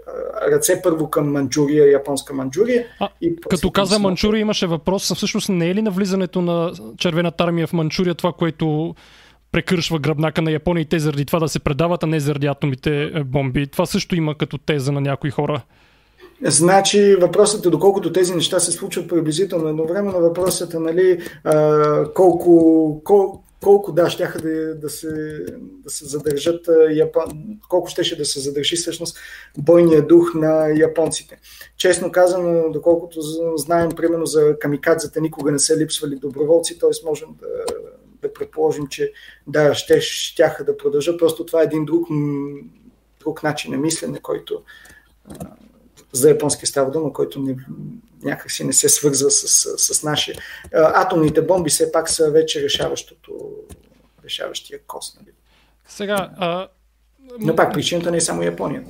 ръце 0.52 0.82
първо 0.84 1.10
към 1.10 1.32
Манчжурия, 1.32 1.92
японска 1.92 2.34
Манчжурия. 2.34 2.86
А, 3.00 3.10
и 3.22 3.36
като 3.50 3.72
каза 3.72 4.00
Манчжурия, 4.00 4.42
имаше 4.42 4.68
въпрос, 4.68 5.14
всъщност 5.14 5.50
не 5.50 5.70
е 5.70 5.76
ли 5.76 5.82
навлизането 5.82 6.42
на 6.42 6.74
червената 6.98 7.44
армия 7.44 7.68
в 7.68 7.74
Манчжурия 7.74 8.16
това, 8.16 8.34
което 8.34 8.96
прекършва 9.52 10.00
гръбнака 10.00 10.42
на 10.42 10.52
Япония 10.52 10.82
и 10.82 10.86
те 10.86 11.00
заради 11.00 11.26
това 11.26 11.40
да 11.40 11.50
се 11.50 11.60
предават, 11.60 12.04
а 12.04 12.08
не 12.08 12.20
заради 12.20 12.48
атомите 12.48 13.12
бомби. 13.26 13.68
Това 13.68 13.86
също 13.86 14.16
има 14.16 14.38
като 14.38 14.58
теза 14.58 14.92
на 14.92 15.02
някои 15.02 15.32
хора. 15.32 15.62
Значи 16.42 17.16
въпросът 17.16 17.66
е 17.66 17.70
доколкото 17.70 18.14
тези 18.14 18.36
неща 18.36 18.60
се 18.60 18.72
случват 18.72 19.10
приблизително 19.10 19.68
едновременно, 19.68 20.20
въпросът 20.20 20.74
е 20.74 20.80
нали, 20.80 21.22
а, 21.44 22.14
колко, 22.14 23.02
колко 23.04 23.44
колко 23.64 23.92
да, 23.92 24.10
щяха 24.10 24.40
да, 24.40 24.76
да, 24.76 24.90
се, 24.90 25.10
да 25.60 25.90
се 25.90 26.06
задържат 26.06 26.70
Япон... 26.92 27.24
колко 27.70 27.88
щеше 27.88 28.18
да 28.18 28.26
се 28.26 28.40
задържи 28.40 28.76
всъщност 28.76 29.18
бойния 29.58 30.08
дух 30.08 30.34
на 30.36 30.68
японците. 30.68 31.40
Честно 31.78 32.12
казано, 32.12 32.72
доколкото 32.72 33.22
знаем, 33.56 33.92
примерно 33.92 34.26
за 34.26 34.60
камикадзата 34.60 35.22
никога 35.22 35.52
не 35.52 35.60
са 35.60 35.78
липсвали 35.78 36.16
доброволци, 36.16 36.80
т.е. 36.80 37.06
можем 37.06 37.30
да, 37.42 37.48
да 38.22 38.34
предположим, 38.34 38.88
че 38.88 39.12
да, 39.48 39.74
ще, 39.74 40.02
щяха 40.02 40.64
да 40.64 40.78
продължат. 40.78 41.20
Просто 41.20 41.46
това 41.46 41.62
е 41.62 41.66
един 41.66 41.86
друг, 41.86 42.08
друг 43.20 43.44
начин 43.44 43.72
на 43.72 43.78
мислене, 43.78 44.20
който 44.20 44.62
за 46.14 46.30
японски 46.30 46.66
става 46.66 46.92
дума, 46.92 47.14
който 47.14 47.40
не, 47.40 47.56
някакси 48.24 48.64
не 48.64 48.74
се 48.74 48.90
свързва 48.90 49.32
с, 49.32 49.48
с, 49.48 49.96
с 49.96 50.04
нашия. 50.04 50.38
Атомните 50.74 51.42
бомби 51.42 51.70
все 51.70 51.92
пак 51.92 52.10
са 52.10 52.32
вече 52.32 52.64
решаващото, 52.64 53.32
решаващия 54.26 54.80
кос. 54.88 55.16
Нали? 55.20 55.32
Сега. 55.88 56.30
А... 56.38 56.68
Но 57.40 57.56
пак 57.56 57.74
причината 57.74 58.12
не 58.12 58.18
е 58.18 58.22
само 58.22 58.44
Япония. 58.44 58.84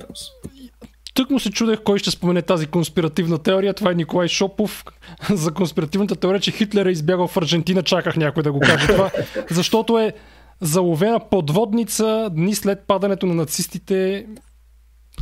Тук 1.14 1.30
му 1.30 1.40
се 1.40 1.50
чудех 1.50 1.78
кой 1.84 1.98
ще 1.98 2.10
спомене 2.10 2.42
тази 2.42 2.66
конспиративна 2.66 3.38
теория. 3.38 3.74
Това 3.74 3.90
е 3.90 3.94
Николай 3.94 4.28
Шопов 4.28 4.84
за 5.30 5.50
конспиративната 5.50 6.16
теория, 6.16 6.40
че 6.40 6.50
Хитлер 6.50 6.86
е 6.86 6.90
избягал 6.90 7.26
в 7.26 7.36
Аржентина. 7.36 7.82
Чаках 7.82 8.16
някой 8.16 8.42
да 8.42 8.52
го 8.52 8.60
каже 8.60 8.86
това. 8.86 9.10
Защото 9.50 9.98
е 9.98 10.12
заловена 10.60 11.20
подводница 11.30 12.30
дни 12.32 12.54
след 12.54 12.80
падането 12.86 13.26
на 13.26 13.34
нацистите 13.34 14.26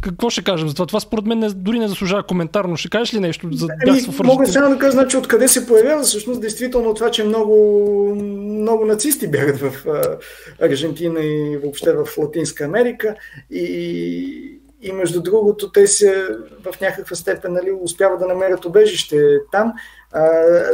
какво 0.00 0.30
ще 0.30 0.44
кажем 0.44 0.68
за 0.68 0.74
това? 0.74 0.86
Това 0.86 1.00
според 1.00 1.26
мен 1.26 1.38
не, 1.38 1.48
дори 1.48 1.78
не 1.78 1.88
заслужава 1.88 2.22
коментар, 2.22 2.64
но 2.64 2.76
ще 2.76 2.88
кажеш 2.88 3.14
ли 3.14 3.20
нещо 3.20 3.48
за 3.52 3.68
ами, 3.88 4.00
Мога 4.24 4.46
само 4.46 4.70
да 4.70 4.78
кажа, 4.78 4.92
значи, 4.92 5.16
откъде 5.16 5.48
се 5.48 5.66
появява 5.66 6.02
всъщност 6.02 6.40
действително 6.40 6.94
това, 6.94 7.10
че 7.10 7.24
много, 7.24 8.14
много 8.60 8.84
нацисти 8.84 9.30
бягат 9.30 9.60
в 9.60 9.86
а, 9.86 10.18
Аржентина 10.66 11.20
и 11.20 11.58
въобще 11.62 11.92
в 11.92 12.18
Латинска 12.18 12.64
Америка 12.64 13.14
и, 13.50 14.58
и 14.82 14.92
между 14.92 15.22
другото 15.22 15.72
те 15.72 15.86
се 15.86 16.26
в 16.64 16.80
някаква 16.80 17.16
степен 17.16 17.52
нали, 17.52 17.72
успяват 17.82 18.20
да 18.20 18.26
намерят 18.26 18.64
убежище 18.64 19.38
там. 19.52 19.72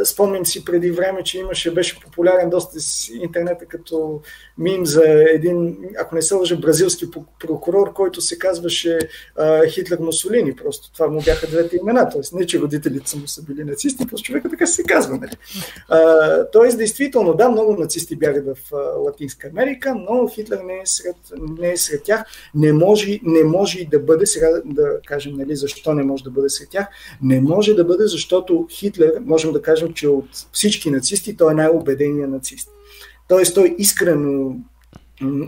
Спомням 0.04 0.46
си 0.46 0.64
преди 0.64 0.90
време, 0.90 1.22
че 1.22 1.38
имаше, 1.38 1.74
беше 1.74 2.00
популярен 2.00 2.50
доста 2.50 2.80
с 2.80 3.08
интернета 3.08 3.66
като 3.66 4.20
мим 4.58 4.86
за 4.86 5.04
един, 5.06 5.78
ако 6.00 6.14
не 6.14 6.22
се 6.22 6.34
лъжа, 6.34 6.56
бразилски 6.56 7.06
прокурор, 7.40 7.92
който 7.92 8.20
се 8.20 8.38
казваше 8.38 8.98
Хитлер 9.68 9.98
Мусолини. 9.98 10.56
Просто 10.56 10.92
това 10.92 11.08
му 11.08 11.22
бяха 11.22 11.46
двете 11.46 11.76
имена. 11.76 12.08
Тоест, 12.12 12.32
не, 12.32 12.46
че 12.46 12.60
родителите 12.60 13.16
му 13.16 13.28
са 13.28 13.42
били 13.42 13.64
нацисти, 13.64 14.06
просто 14.06 14.26
човека 14.26 14.50
така 14.50 14.66
се 14.66 14.82
казва. 14.82 15.18
Нали? 15.18 15.32
Тоест, 16.52 16.78
действително, 16.78 17.34
да, 17.34 17.48
много 17.48 17.76
нацисти 17.76 18.16
бягат 18.16 18.44
в 18.46 18.72
Латинска 18.98 19.48
Америка, 19.48 19.94
но 19.94 20.28
Хитлер 20.28 20.60
не 20.66 20.74
е 20.74 20.82
сред, 20.84 21.16
не 21.58 21.72
е 21.72 21.76
сред 21.76 22.02
тях. 22.02 22.24
Не 22.54 22.72
може, 22.72 23.20
не 23.22 23.44
може 23.44 23.78
и 23.78 23.86
да 23.86 23.98
бъде, 23.98 24.26
сега 24.26 24.48
да 24.64 25.00
кажем, 25.06 25.34
нали, 25.36 25.56
защо 25.56 25.94
не 25.94 26.02
може 26.02 26.24
да 26.24 26.30
бъде 26.30 26.48
сред 26.48 26.68
тях. 26.70 26.86
Не 27.22 27.40
може 27.40 27.74
да 27.74 27.84
бъде, 27.84 28.06
защото 28.06 28.66
Хитлер 28.70 29.12
можем 29.28 29.52
да 29.52 29.62
кажем, 29.62 29.92
че 29.94 30.08
от 30.08 30.28
всички 30.52 30.90
нацисти 30.90 31.36
той 31.36 31.52
е 31.52 31.54
най-убедения 31.54 32.28
нацист. 32.28 32.68
Тоест 33.28 33.54
той 33.54 33.74
искрено 33.78 34.56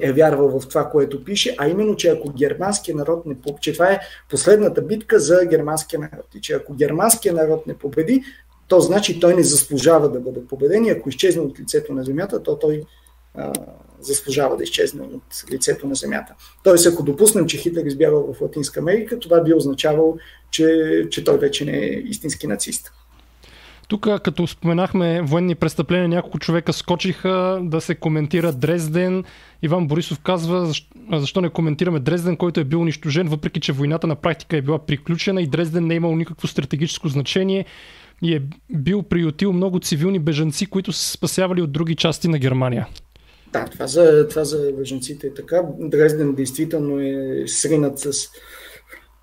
е 0.01 0.12
вярвал 0.12 0.61
в 0.61 0.69
това, 0.69 0.90
което 0.90 1.24
пише, 1.24 1.55
а 1.59 1.69
именно, 1.69 1.97
че 1.97 2.09
ако 2.09 2.32
германския 2.32 2.97
народ 2.97 3.27
не 3.27 3.35
победи, 3.35 3.59
че 3.61 3.73
това 3.73 3.93
е 3.93 4.01
последната 4.31 4.82
битка 4.82 5.20
за 5.20 5.44
германския 5.51 6.01
народ 6.01 6.27
и 6.35 6.40
че 6.40 6.52
ако 6.52 6.74
германския 6.74 7.35
народ 7.35 7.66
не 7.66 7.74
победи, 7.74 8.23
то 8.69 8.81
значи 8.81 9.20
той 9.20 9.35
не 9.35 9.43
заслужава 9.43 10.09
да 10.09 10.20
бъде 10.20 10.47
победен 10.47 10.85
и 10.85 10.90
ако 10.90 11.09
изчезне 11.09 11.43
от 11.43 11.61
лицето 11.61 11.93
на 11.93 12.05
земята, 12.05 12.43
то 12.43 12.59
той 12.59 12.82
а, 13.35 13.52
заслужава 14.01 14.57
да 14.57 14.62
изчезне 14.62 15.02
от 15.02 15.52
лицето 15.52 15.86
на 15.86 15.94
земята. 15.94 16.35
Тоест, 16.65 16.86
ако 16.86 17.02
допуснем, 17.02 17.47
че 17.47 17.59
Хитлер 17.59 17.85
избягал 17.85 18.35
в 18.35 18.40
Латинска 18.40 18.81
Америка, 18.81 19.19
това 19.19 19.43
би 19.43 19.55
означавало, 19.55 20.16
че, 20.51 21.07
че 21.11 21.24
той 21.24 21.39
вече 21.39 21.65
не 21.65 21.78
е 21.78 21.90
истински 21.90 22.47
нацист. 22.47 22.93
Тук, 23.91 24.09
като 24.25 24.47
споменахме 24.47 25.23
военни 25.23 25.55
престъпления, 25.55 26.09
няколко 26.09 26.39
човека 26.39 26.73
скочиха 26.73 27.61
да 27.62 27.81
се 27.81 27.95
коментира 27.95 28.53
Дрезден. 28.53 29.25
Иван 29.62 29.87
Борисов 29.87 30.21
казва, 30.21 30.67
защо, 30.67 30.89
защо 31.12 31.41
не 31.41 31.49
коментираме 31.49 32.01
Дрезден, 32.01 32.37
който 32.37 32.61
е 32.61 32.65
бил 32.65 32.81
унищожен, 32.81 33.29
въпреки 33.29 33.61
че 33.61 33.73
войната 33.73 34.07
на 34.07 34.15
практика 34.17 34.57
е 34.57 34.62
била 34.62 34.79
приключена 34.79 35.43
и 35.43 35.47
Дрезден 35.47 35.87
не 35.87 35.95
е 35.95 35.97
имал 35.97 36.17
никакво 36.17 36.49
стратегическо 36.49 37.09
значение 37.09 37.65
и 38.23 38.35
е 38.35 38.43
бил 38.71 39.03
приютил 39.03 39.53
много 39.53 39.81
цивилни 39.81 40.19
бежанци, 40.19 40.67
които 40.67 40.93
са 40.93 41.12
спасявали 41.12 41.62
от 41.62 41.73
други 41.73 41.97
части 41.97 42.29
на 42.29 42.39
Германия. 42.39 42.89
Да, 43.53 43.65
това 43.65 43.87
за, 43.87 44.29
това 44.29 44.45
за 44.45 44.73
бежанците 44.79 45.27
е 45.27 45.35
така. 45.35 45.62
Дрезден 45.79 46.35
действително 46.35 47.01
е 47.01 47.45
сринат 47.47 47.99
с 47.99 48.12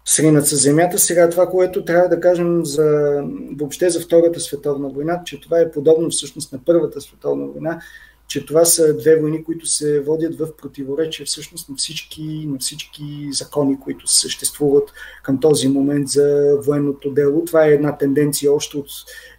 сринат 0.07 0.47
с 0.47 0.55
земята. 0.55 0.99
Сега 0.99 1.29
това, 1.29 1.47
което 1.47 1.85
трябва 1.85 2.09
да 2.09 2.19
кажем 2.19 2.65
за, 2.65 3.21
въобще 3.57 3.89
за 3.89 3.99
Втората 3.99 4.39
световна 4.39 4.89
война, 4.89 5.21
че 5.25 5.41
това 5.41 5.59
е 5.59 5.71
подобно 5.71 6.09
всъщност 6.09 6.53
на 6.53 6.59
Първата 6.65 7.01
световна 7.01 7.47
война, 7.47 7.81
че 8.27 8.45
това 8.45 8.65
са 8.65 8.97
две 8.97 9.19
войни, 9.19 9.43
които 9.43 9.65
се 9.65 9.99
водят 9.99 10.39
в 10.39 10.47
противоречие 10.57 11.25
всъщност 11.25 11.69
на 11.69 11.75
всички, 11.75 12.45
на 12.47 12.59
всички 12.59 13.29
закони, 13.31 13.79
които 13.79 14.07
съществуват 14.07 14.93
към 15.23 15.39
този 15.39 15.67
момент 15.67 16.07
за 16.07 16.57
военното 16.65 17.11
дело. 17.11 17.45
Това 17.45 17.65
е 17.65 17.73
една 17.73 17.97
тенденция 17.97 18.53
още 18.53 18.77
от, 18.77 18.89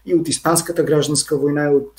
и 0.07 0.15
от 0.15 0.29
Испанската 0.29 0.83
гражданска 0.83 1.39
война, 1.39 1.65
и 1.65 1.75
от 1.75 1.93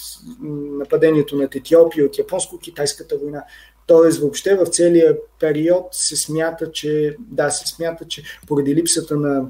нападението 0.80 1.36
на 1.36 1.44
Етиопия, 1.44 2.06
от 2.06 2.18
Японско-китайската 2.18 3.20
война. 3.22 3.44
Тоест, 3.90 4.20
въобще 4.20 4.56
в 4.56 4.66
целия 4.66 5.18
период 5.40 5.88
се 5.92 6.16
смята, 6.16 6.72
че, 6.72 7.16
да, 7.20 7.50
се 7.50 7.68
смята, 7.68 8.06
че 8.06 8.24
поради 8.48 8.76
липсата 8.76 9.18
на 9.18 9.46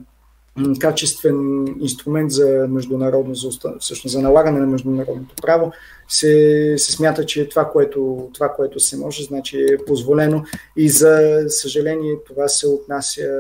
качествен 0.80 1.68
инструмент 1.80 2.32
за 2.32 2.66
международно, 2.70 3.36
за, 3.36 3.50
всъщност 3.80 4.14
за 4.14 4.22
налагане 4.22 4.60
на 4.60 4.68
международното 4.68 5.36
право, 5.42 5.72
се, 6.08 6.74
се 6.78 6.92
смята, 6.92 7.26
че 7.26 7.50
това 7.50 7.70
което, 7.70 8.30
това, 8.34 8.50
което 8.50 8.80
се 8.80 8.98
може, 8.98 9.24
значи 9.24 9.62
е 9.62 9.86
позволено 9.86 10.44
и 10.78 10.90
за 10.90 11.44
съжаление 11.48 12.18
това 12.28 12.48
се 12.48 12.68
отнася 12.68 13.40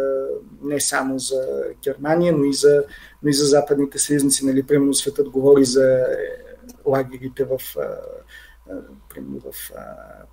не 0.64 0.80
само 0.80 1.20
за 1.20 1.64
Германия, 1.84 2.34
но 2.38 2.44
и 2.44 2.54
за, 2.54 2.84
но 3.24 3.30
и 3.30 3.34
за 3.34 3.46
западните 3.46 4.00
съюзници. 4.00 4.46
Нали, 4.46 4.64
примерно 4.64 4.94
светът 4.94 5.30
говори 5.30 5.66
за 5.66 6.06
лагерите 6.86 7.44
в 7.44 7.60
примерно 9.20 9.52
в 9.52 9.72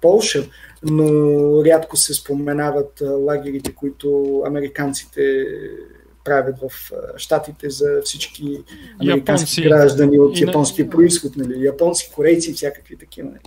Полша, 0.01 0.49
но 0.83 1.65
рядко 1.65 1.97
се 1.97 2.15
споменават 2.15 3.01
лагерите, 3.01 3.75
които 3.75 4.43
американците 4.47 5.47
правят 6.25 6.57
в 6.59 6.93
Штатите 7.17 7.71
за 7.71 8.01
всички 8.05 8.65
американски 9.01 9.61
Японци. 9.61 9.63
граждани 9.63 10.19
от 10.19 10.41
японски 10.41 10.91
происход, 10.91 11.37
нали? 11.37 11.65
японци, 11.65 12.11
корейци 12.15 12.51
и 12.51 12.55
всякакви 12.55 12.97
такива. 12.97 13.29
Нали? 13.29 13.41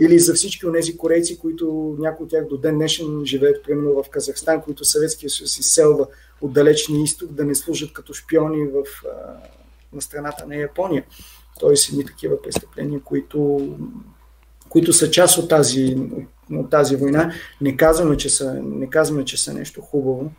Или 0.00 0.18
за 0.18 0.34
всички 0.34 0.66
от 0.66 0.74
тези 0.74 0.96
корейци, 0.96 1.38
които 1.38 1.96
някои 1.98 2.24
от 2.24 2.30
тях 2.30 2.46
до 2.48 2.56
ден 2.56 2.74
днешен 2.74 3.22
живеят, 3.24 3.64
примерно 3.64 4.02
в 4.02 4.10
Казахстан, 4.10 4.62
които 4.62 4.84
Съветския 4.84 5.30
съюз 5.30 5.58
изселва 5.58 6.06
от 6.40 6.52
далечния 6.52 7.02
изток, 7.02 7.32
да 7.32 7.44
не 7.44 7.54
служат 7.54 7.92
като 7.92 8.14
шпиони 8.14 8.66
в, 8.66 8.84
на 9.92 10.02
страната 10.02 10.46
на 10.46 10.56
Япония. 10.56 11.04
Тоест 11.60 11.88
едни 11.88 12.04
такива 12.04 12.42
престъпления, 12.42 13.00
които 13.00 13.68
които 14.70 14.92
са 14.92 15.10
част 15.10 15.38
от 15.38 15.48
тази, 15.48 15.96
от 16.52 16.70
тази 16.70 16.96
война. 16.96 17.32
Не 17.60 17.76
казваме, 17.76 18.16
че 18.16 18.28
са, 18.28 18.54
не 18.62 18.90
казваме, 18.90 19.24
че 19.24 19.42
са 19.42 19.54
нещо 19.54 19.80
хубаво, 19.80 20.30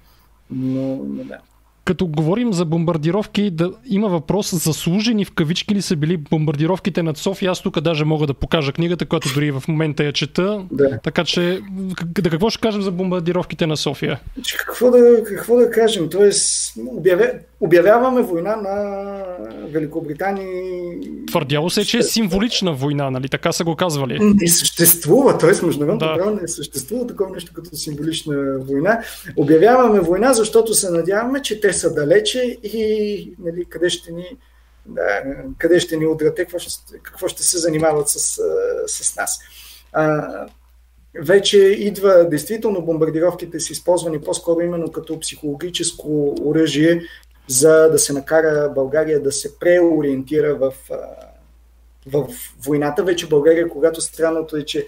но, 0.49 0.95
но 0.95 1.23
да 1.23 1.37
като 1.85 2.07
говорим 2.07 2.53
за 2.53 2.65
бомбардировки, 2.65 3.51
да 3.51 3.71
има 3.85 4.09
въпрос 4.09 4.55
заслужени 4.55 5.25
в 5.25 5.31
кавички 5.31 5.75
ли 5.75 5.81
са 5.81 5.95
били 5.95 6.17
бомбардировките 6.17 7.03
над 7.03 7.17
София. 7.17 7.51
Аз 7.51 7.61
тук 7.61 7.79
даже 7.79 8.05
мога 8.05 8.27
да 8.27 8.33
покажа 8.33 8.71
книгата, 8.71 9.05
която 9.05 9.33
дори 9.33 9.51
в 9.51 9.63
момента 9.67 10.03
я 10.03 10.13
чета. 10.13 10.65
Да. 10.71 10.99
Така 11.03 11.23
че, 11.23 11.61
да 12.21 12.29
какво 12.29 12.49
ще 12.49 12.61
кажем 12.61 12.81
за 12.81 12.91
бомбардировките 12.91 13.67
на 13.67 13.77
София? 13.77 14.19
Какво 14.57 14.91
да, 14.91 15.23
какво 15.23 15.55
да 15.55 15.69
кажем? 15.71 16.09
Тоест, 16.09 16.73
обявя, 16.87 17.25
обявяваме 17.59 18.21
война 18.21 18.55
на 18.55 19.15
Великобритания. 19.71 20.47
Твърдяло 21.27 21.69
се, 21.69 21.85
че 21.85 21.97
е 21.97 22.03
символична 22.03 22.73
война, 22.73 23.11
нали? 23.11 23.29
Така 23.29 23.51
са 23.51 23.63
го 23.63 23.75
казвали. 23.75 24.19
Не 24.19 24.47
съществува, 24.47 25.37
т.е. 25.37 25.65
международното 25.65 26.05
да. 26.05 26.17
право 26.17 26.39
не 26.41 26.47
съществува 26.47 27.07
такова 27.07 27.29
нещо 27.29 27.51
като 27.55 27.75
символична 27.75 28.59
война. 28.59 28.99
Обявяваме 29.37 29.99
война, 29.99 30.33
защото 30.33 30.73
се 30.73 30.89
надяваме, 30.89 31.41
че 31.41 31.61
те 31.61 31.70
са 31.73 31.93
далече 31.93 32.57
и 32.63 33.35
нали, 33.39 33.65
къде 33.65 33.89
ще 33.89 34.11
ни 34.11 34.37
да, 34.85 35.23
къде 35.57 35.79
ще 35.79 35.97
ни 35.97 36.07
удрате, 36.07 36.41
какво 36.41 36.59
ще, 36.59 36.99
какво 37.03 37.27
ще 37.27 37.43
се 37.43 37.57
занимават 37.57 38.09
с, 38.09 38.41
с 38.87 39.15
нас. 39.15 39.39
А, 39.93 40.27
вече 41.19 41.57
идва, 41.57 42.29
действително 42.29 42.81
бомбардировките 42.81 43.59
са 43.59 43.73
използвани 43.73 44.21
по-скоро 44.21 44.61
именно 44.61 44.91
като 44.91 45.19
психологическо 45.19 46.35
оръжие, 46.41 47.01
за 47.47 47.89
да 47.89 47.99
се 47.99 48.13
накара 48.13 48.71
България 48.75 49.23
да 49.23 49.31
се 49.31 49.59
преориентира 49.59 50.55
в, 50.55 50.73
в 52.07 52.27
войната. 52.65 53.03
Вече 53.03 53.29
България, 53.29 53.69
когато 53.69 54.01
странното 54.01 54.57
е, 54.57 54.65
че 54.65 54.87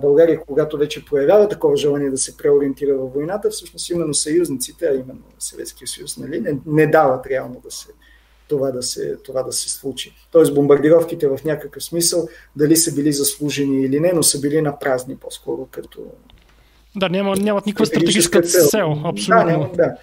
България, 0.00 0.40
когато 0.46 0.78
вече 0.78 1.04
проявява 1.04 1.48
такова 1.48 1.76
желание 1.76 2.10
да 2.10 2.18
се 2.18 2.36
преориентира 2.36 2.98
във 2.98 3.14
войната, 3.14 3.50
всъщност 3.50 3.90
именно 3.90 4.14
съюзниците, 4.14 4.86
а 4.86 4.94
именно 4.94 5.22
Съветския 5.38 5.88
съюз, 5.88 6.16
нали, 6.16 6.40
не, 6.40 6.58
не 6.66 6.86
дават 6.86 7.26
реално 7.26 7.60
да 7.64 7.70
се, 7.70 7.88
това, 8.48 8.70
да 8.70 8.82
се, 8.82 9.16
това 9.24 9.42
да 9.42 9.52
се 9.52 9.70
случи. 9.70 10.14
Тоест 10.30 10.54
бомбардировките 10.54 11.28
в 11.28 11.38
някакъв 11.44 11.84
смисъл, 11.84 12.28
дали 12.56 12.76
са 12.76 12.94
били 12.94 13.12
заслужени 13.12 13.84
или 13.84 14.00
не, 14.00 14.12
но 14.14 14.22
са 14.22 14.40
били 14.40 14.62
на 14.62 14.78
празни 14.78 15.16
по-скоро 15.16 15.68
като... 15.70 16.00
Да, 16.96 17.08
няма, 17.08 17.36
нямат 17.36 17.66
никаква 17.66 17.86
стратегическа 17.86 18.42
цел. 18.42 18.66
цел 18.66 18.92
абсолютно. 19.04 19.44
Да, 19.44 19.50
няма, 19.52 19.70
да. 19.74 19.96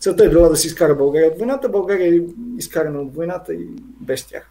Целта 0.00 0.24
е 0.24 0.28
била 0.28 0.48
да 0.48 0.56
се 0.56 0.66
изкара 0.66 0.94
България 0.94 1.30
от 1.30 1.38
войната. 1.38 1.68
България 1.68 2.14
е 2.14 2.20
изкарана 2.58 3.00
от 3.00 3.14
войната 3.14 3.54
и 3.54 3.68
без 4.00 4.26
тях. 4.26 4.49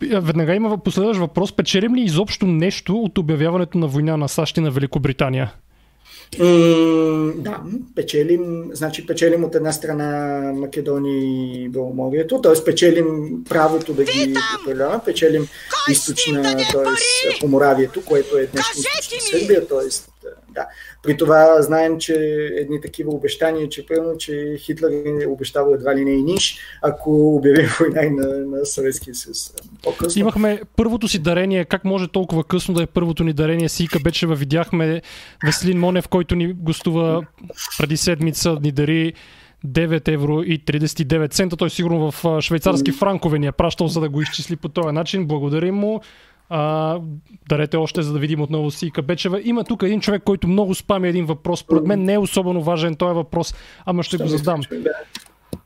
Веднага 0.00 0.54
има 0.54 0.78
последващ 0.78 1.20
въпрос. 1.20 1.52
Печелим 1.52 1.94
ли 1.94 2.00
изобщо 2.00 2.46
нещо 2.46 2.96
от 2.96 3.18
обявяването 3.18 3.78
на 3.78 3.86
война 3.86 4.16
на 4.16 4.28
САЩ 4.28 4.56
и 4.56 4.60
на 4.60 4.70
Великобритания? 4.70 5.52
Mm, 6.32 7.32
да, 7.34 7.60
печелим, 7.94 8.70
значи 8.72 9.06
печелим 9.06 9.44
от 9.44 9.54
една 9.54 9.72
страна 9.72 10.40
Македония 10.54 11.18
и 11.18 11.68
Беломорието, 11.68 12.40
т.е. 12.40 12.64
печелим 12.64 13.44
правото 13.48 13.94
да 13.94 14.04
ги 14.04 14.34
управляваме, 14.62 15.00
печелим 15.04 15.48
източна, 15.90 16.42
т.е. 16.42 17.38
Поморавието, 17.40 18.04
което 18.04 18.38
е 18.38 18.42
източна 18.42 19.20
Сърбия, 19.20 19.66
т.е. 19.66 20.17
да. 20.58 20.66
При 21.02 21.16
това 21.16 21.62
знаем, 21.62 21.98
че 21.98 22.14
едни 22.56 22.80
такива 22.80 23.10
обещания, 23.10 23.68
че 23.68 23.86
пълно, 23.86 24.16
че 24.18 24.56
Хитлер 24.58 24.90
е 25.22 25.26
обещавал 25.26 25.74
едва 25.74 25.96
ли 25.96 26.04
не 26.04 26.12
и 26.12 26.22
ниш, 26.22 26.58
ако 26.82 27.36
обяви 27.36 27.68
война 27.80 28.22
на, 28.22 28.46
на 28.46 28.66
Съветския 28.66 29.14
съюз 29.14 29.52
по-късно. 29.82 30.20
Имахме 30.20 30.60
първото 30.76 31.08
си 31.08 31.18
дарение, 31.18 31.64
как 31.64 31.84
може 31.84 32.08
толкова 32.08 32.44
късно 32.44 32.74
да 32.74 32.82
е 32.82 32.86
първото 32.86 33.24
ни 33.24 33.32
дарение? 33.32 33.68
Сика 33.68 33.98
Бечева 34.04 34.34
видяхме 34.34 35.02
Веселин 35.46 35.78
Монев, 35.78 36.08
който 36.08 36.34
ни 36.34 36.52
гостува 36.52 37.22
преди 37.78 37.96
седмица, 37.96 38.58
ни 38.62 38.72
дари 38.72 39.12
9 39.66 40.08
евро 40.08 40.42
и 40.42 40.64
39 40.64 41.30
цента. 41.30 41.56
Той 41.56 41.70
сигурно 41.70 42.10
в 42.10 42.40
швейцарски 42.40 42.92
франкове 42.92 43.38
ни 43.38 43.46
е 43.46 43.52
пращал, 43.52 43.88
за 43.88 44.00
да 44.00 44.08
го 44.08 44.22
изчисли 44.22 44.56
по 44.56 44.68
този 44.68 44.94
начин. 44.94 45.26
Благодарим 45.26 45.74
му. 45.74 46.00
А, 46.50 47.00
дарете 47.48 47.76
още, 47.76 48.02
за 48.02 48.12
да 48.12 48.18
видим 48.18 48.40
отново 48.40 48.70
си 48.70 48.90
Кабечева. 48.90 49.40
Има 49.44 49.64
тук 49.64 49.82
един 49.82 50.00
човек, 50.00 50.22
който 50.24 50.48
много 50.48 50.74
спами 50.74 51.08
един 51.08 51.26
въпрос. 51.26 51.60
Според 51.60 51.86
мен 51.86 52.04
не 52.04 52.12
е 52.12 52.18
особено 52.18 52.62
важен 52.62 52.94
този 52.94 53.14
въпрос, 53.14 53.54
ама 53.86 54.02
ще 54.02 54.16
го 54.16 54.26
задам. 54.26 54.60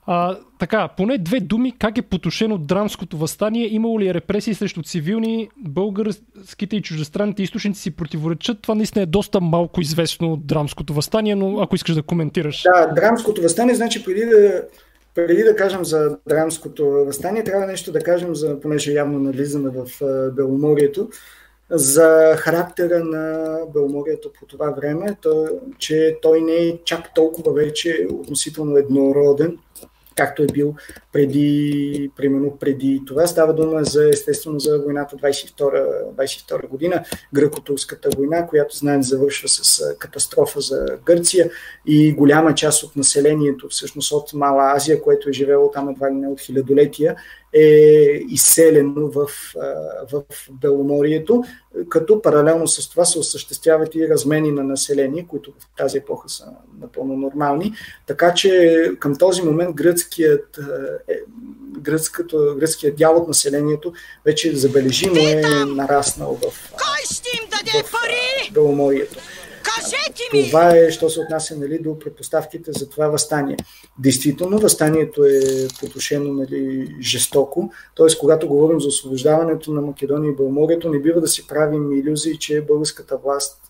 А, 0.07 0.37
така, 0.59 0.89
поне 0.89 1.19
две 1.19 1.41
думи, 1.41 1.73
как 1.79 1.99
е 1.99 2.03
потушено 2.03 2.59
драмското 2.59 3.17
възстание? 3.17 3.75
Имало 3.75 4.01
ли 4.01 4.09
е 4.09 4.15
репресии 4.15 4.55
срещу 4.55 4.83
цивилни? 4.83 5.49
Българските 5.59 6.77
и 6.77 6.83
чуждестранните 6.83 7.43
източници 7.43 7.81
си 7.81 7.91
противоречат. 7.91 8.63
Това 8.63 8.75
наистина 8.75 9.03
е 9.03 9.07
доста 9.07 9.41
малко 9.41 9.81
известно 9.81 10.33
от 10.33 10.47
драмското 10.47 10.95
възстание, 10.95 11.35
но 11.35 11.61
ако 11.61 11.75
искаш 11.75 11.95
да 11.95 12.03
коментираш. 12.03 12.63
Да, 12.63 12.87
драмското 12.95 13.43
възстание, 13.43 13.75
значи 13.75 14.05
преди 14.05 14.21
да 14.21 14.63
преди 15.15 15.43
да 15.43 15.57
кажем 15.57 15.85
за 15.85 16.19
драмското 16.29 16.87
възстание, 16.91 17.45
трябва 17.45 17.67
нещо 17.67 17.93
да 17.93 18.01
кажем, 18.01 18.35
за, 18.35 18.61
понеже 18.61 18.93
явно 18.93 19.19
навлизаме 19.19 19.71
в 19.71 19.87
Беломорието, 20.33 21.09
за 21.71 22.37
характера 22.37 23.05
на 23.05 23.57
Беломорието 23.75 24.31
по 24.41 24.47
това 24.47 24.71
време, 24.71 25.17
то, 25.23 25.49
че 25.79 26.19
той 26.23 26.41
не 26.41 26.53
е 26.53 26.79
чак 26.85 27.15
толкова 27.15 27.53
вече 27.53 28.07
относително 28.11 28.77
еднороден, 28.77 29.59
както 30.17 30.43
е 30.43 30.47
бил 30.47 30.75
преди, 31.13 32.11
примерно 32.17 32.57
преди 32.61 33.03
това. 33.07 33.27
Става 33.27 33.53
дума 33.55 33.85
за, 33.85 34.09
естествено, 34.09 34.59
за 34.59 34.79
войната 34.79 35.17
22, 35.17 35.87
22 36.15 36.69
година, 36.69 37.05
гръко-турската 37.35 38.17
война, 38.17 38.47
която 38.47 38.77
знаем 38.77 39.03
завършва 39.03 39.49
с 39.49 39.95
катастрофа 39.99 40.61
за 40.61 40.87
Гърция 41.05 41.51
и 41.87 42.13
голяма 42.13 42.55
част 42.55 42.83
от 42.83 42.97
населението, 42.97 43.69
всъщност 43.69 44.13
от 44.13 44.33
Мала 44.35 44.73
Азия, 44.77 45.03
което 45.03 45.29
е 45.29 45.33
живело 45.33 45.71
там 45.71 45.89
едва 45.89 46.11
ли 46.11 46.15
не 46.15 46.29
от 46.29 46.41
хилядолетия, 46.41 47.17
е 47.53 47.67
изселено 48.29 49.11
в, 49.11 49.27
в 50.13 50.23
Беломорието, 50.51 51.45
като 51.89 52.23
паралелно 52.23 52.69
с 52.69 52.91
това 52.91 53.05
се 53.05 53.19
осъществяват 53.19 53.95
и 53.95 54.09
размени 54.09 54.53
на 54.53 54.65
население, 54.65 55.27
които 55.29 55.51
в 55.51 55.77
тази 55.77 55.99
епоха 55.99 56.29
са 56.29 56.45
напълно 56.81 57.17
нормални. 57.17 57.73
Така 58.07 58.35
че 58.35 58.93
към 58.99 59.17
този 59.17 59.43
момент 59.43 59.75
гръцкият, 59.75 60.59
е, 61.09 61.15
гръцкото, 61.81 62.57
гръцкият 62.59 62.97
дял 62.97 63.17
от 63.17 63.29
населението 63.29 63.93
вече 64.25 64.57
забележимо 64.57 65.17
е 65.17 65.43
нараснал 65.67 66.39
в, 66.43 66.51
в 66.51 66.73
Беломорието. 68.53 69.19
Кажете 69.81 70.23
ми! 70.33 70.47
Това 70.47 70.77
е, 70.77 70.91
що 70.91 71.11
се 71.11 71.21
отнася 71.21 71.57
нали, 71.57 71.79
до 71.79 71.99
предпоставките 71.99 72.73
за 72.73 72.89
това 72.89 73.09
възстание. 73.09 73.57
Действително, 73.99 74.59
възстанието 74.59 75.25
е 75.25 75.41
потушено 75.81 76.33
нали, 76.33 76.89
жестоко. 77.01 77.73
Т.е. 77.97 78.19
когато 78.21 78.49
говорим 78.49 78.81
за 78.81 78.89
освобождаването 78.89 79.73
на 79.73 79.81
Македония 79.81 80.31
и 80.31 80.35
Бълморието, 80.35 80.91
не 80.91 80.99
бива 80.99 81.21
да 81.21 81.29
си 81.29 81.47
правим 81.47 81.93
иллюзии, 81.93 82.39
че 82.39 82.61
българската 82.61 83.17
власт 83.17 83.61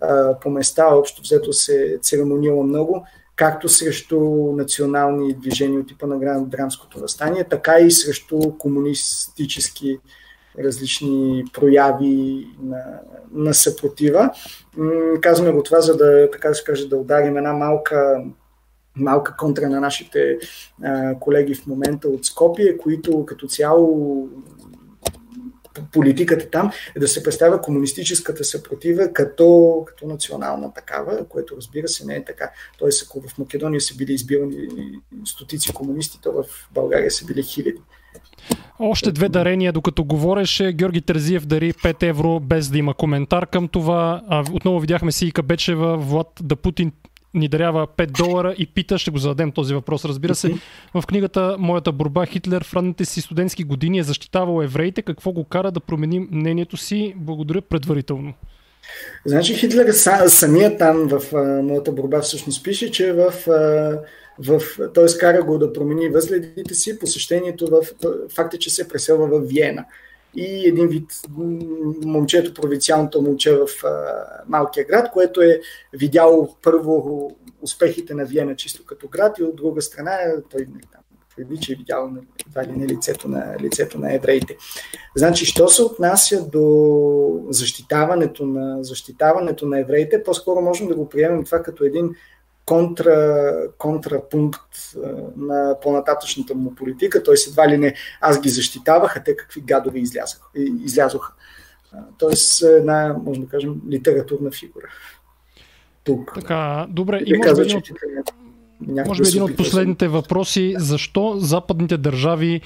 а, 0.00 0.38
по 0.40 0.50
места 0.50 0.86
общо 0.94 1.22
взето 1.22 1.52
се 1.52 1.98
церемонила 2.02 2.64
много, 2.64 3.06
както 3.36 3.68
срещу 3.68 4.20
национални 4.56 5.34
движения 5.34 5.80
от 5.80 5.88
типа 5.88 6.06
на 6.06 6.44
Драмското 6.46 7.00
възстание, 7.00 7.44
така 7.44 7.78
и 7.78 7.90
срещу 7.90 8.38
комунистически 8.58 9.98
различни 10.58 11.44
прояви 11.52 12.46
на, 12.62 13.00
на 13.32 13.54
съпротива. 13.54 14.30
Казваме 15.20 15.52
го 15.52 15.62
това, 15.62 15.80
за 15.80 15.96
да, 15.96 16.30
така 16.30 16.48
да 16.48 16.54
се 16.54 16.64
каже, 16.64 16.88
да 16.88 16.96
ударим 16.96 17.36
една 17.36 17.52
малка 17.52 18.24
малка 18.96 19.36
контра 19.36 19.68
на 19.68 19.80
нашите 19.80 20.38
а, 20.82 21.18
колеги 21.20 21.54
в 21.54 21.66
момента 21.66 22.08
от 22.08 22.24
Скопие, 22.24 22.76
които 22.76 23.26
като 23.26 23.46
цяло 23.46 24.28
политиката 25.92 26.50
там 26.50 26.70
е 26.96 27.00
да 27.00 27.08
се 27.08 27.22
представя 27.22 27.60
комунистическата 27.60 28.44
съпротива 28.44 29.12
като, 29.12 29.82
като 29.86 30.06
национална 30.06 30.72
такава, 30.74 31.28
което 31.28 31.56
разбира 31.56 31.88
се 31.88 32.06
не 32.06 32.16
е 32.16 32.24
така. 32.24 32.50
Тоест, 32.78 33.06
ако 33.06 33.20
в 33.20 33.38
Македония 33.38 33.80
са 33.80 33.96
били 33.96 34.12
избирани 34.12 34.68
стотици 35.24 35.72
комунисти, 35.72 36.18
то 36.22 36.32
в 36.32 36.44
България 36.74 37.10
са 37.10 37.24
били 37.24 37.42
хиляди. 37.42 37.80
Още 38.78 39.12
две 39.12 39.28
дарения, 39.28 39.72
докато 39.72 40.04
говореше. 40.04 40.72
Георги 40.72 41.00
Терзиев 41.00 41.46
дари 41.46 41.72
5 41.72 42.02
евро, 42.02 42.40
без 42.40 42.70
да 42.70 42.78
има 42.78 42.94
коментар 42.94 43.46
към 43.46 43.68
това. 43.68 44.22
А, 44.28 44.44
отново 44.52 44.80
видяхме 44.80 45.12
си 45.12 45.26
Ика 45.26 45.42
Бечева, 45.42 45.96
Влад 45.96 46.40
да 46.42 46.56
Путин 46.56 46.92
ни 47.34 47.48
дарява 47.48 47.86
5 47.86 48.10
долара 48.10 48.54
и 48.58 48.66
пита, 48.66 48.98
ще 48.98 49.10
го 49.10 49.18
зададем 49.18 49.52
този 49.52 49.74
въпрос, 49.74 50.04
разбира 50.04 50.34
се. 50.34 50.54
В 50.94 51.02
книгата 51.06 51.56
Моята 51.58 51.92
борба 51.92 52.26
Хитлер 52.26 52.64
в 52.64 52.74
ранните 52.74 53.04
си 53.04 53.20
студентски 53.20 53.64
години 53.64 53.98
е 53.98 54.02
защитавал 54.02 54.62
евреите. 54.62 55.02
Какво 55.02 55.32
го 55.32 55.44
кара 55.44 55.70
да 55.70 55.80
промени 55.80 56.20
мнението 56.30 56.76
си? 56.76 57.14
Благодаря 57.16 57.60
предварително. 57.62 58.34
Значи 59.26 59.54
Хитлер 59.54 59.92
самия 60.28 60.78
там 60.78 61.08
в 61.08 61.34
а, 61.34 61.62
моята 61.62 61.92
борба 61.92 62.20
всъщност 62.20 62.64
пише, 62.64 62.90
че 62.90 63.12
в 63.12 63.50
а, 63.50 63.98
в, 64.38 64.62
т.е. 64.94 65.18
кара 65.18 65.42
го 65.42 65.58
да 65.58 65.72
промени 65.72 66.08
възгледите 66.08 66.74
си, 66.74 66.98
посещението 66.98 67.66
в 67.66 67.82
факта, 68.34 68.58
че 68.58 68.70
се 68.70 68.88
преселва 68.88 69.26
в 69.26 69.46
Виена. 69.46 69.84
И 70.34 70.68
един 70.68 70.88
вид 70.88 71.10
момчето, 72.04 72.54
провинциалното 72.54 73.22
момче 73.22 73.52
в 73.52 73.66
а, 73.84 74.14
малкия 74.48 74.86
град, 74.86 75.10
което 75.12 75.42
е 75.42 75.60
видяло 75.92 76.56
първо 76.62 77.36
успехите 77.62 78.14
на 78.14 78.24
Виена 78.24 78.56
чисто 78.56 78.84
като 78.84 79.08
град 79.08 79.38
и 79.38 79.42
от 79.42 79.56
друга 79.56 79.82
страна 79.82 80.18
той 80.50 80.66
там, 80.92 81.01
твърди, 81.34 81.60
че 81.60 81.72
е 81.72 81.76
видял 81.76 82.10
едва 82.46 82.64
ли 82.64 82.72
не 82.72 82.86
лицето 82.86 83.28
на, 83.28 83.56
лицето 83.60 83.98
на 83.98 84.14
евреите. 84.14 84.56
Значи, 85.16 85.46
що 85.46 85.68
се 85.68 85.82
отнася 85.82 86.48
до 86.48 87.46
защитаването 87.48 88.46
на, 88.46 88.84
защитаването 88.84 89.66
на 89.66 89.80
евреите, 89.80 90.22
по-скоро 90.22 90.60
можем 90.60 90.88
да 90.88 90.94
го 90.94 91.08
приемем 91.08 91.44
това 91.44 91.62
като 91.62 91.84
един 91.84 92.10
контра, 92.66 93.52
контрапункт 93.78 94.94
на 95.36 95.76
по-нататъчната 95.82 96.54
му 96.54 96.74
политика. 96.74 97.22
Той 97.22 97.34
едва 97.48 97.68
ли 97.68 97.78
не 97.78 97.94
аз 98.20 98.40
ги 98.40 98.48
защитавах, 98.48 99.16
а 99.16 99.24
те 99.24 99.36
какви 99.36 99.60
гадове 99.60 99.98
излязоха. 100.84 101.32
Тоест 102.18 102.62
една, 102.62 103.16
може 103.24 103.40
да 103.40 103.46
кажем, 103.46 103.74
литературна 103.90 104.50
фигура. 104.50 104.86
Тук. 106.04 106.32
Така, 106.34 106.86
добре. 106.90 107.20
И 107.26 107.36
може 107.36 107.54
би 107.54 107.60
един, 107.60 107.82
от, 108.88 109.06
може 109.06 109.22
би 109.22 109.28
един 109.28 109.42
от 109.42 109.56
последните 109.56 110.08
въпроси. 110.08 110.74
Защо 110.78 111.34
западните 111.38 111.96
държави 111.96 112.60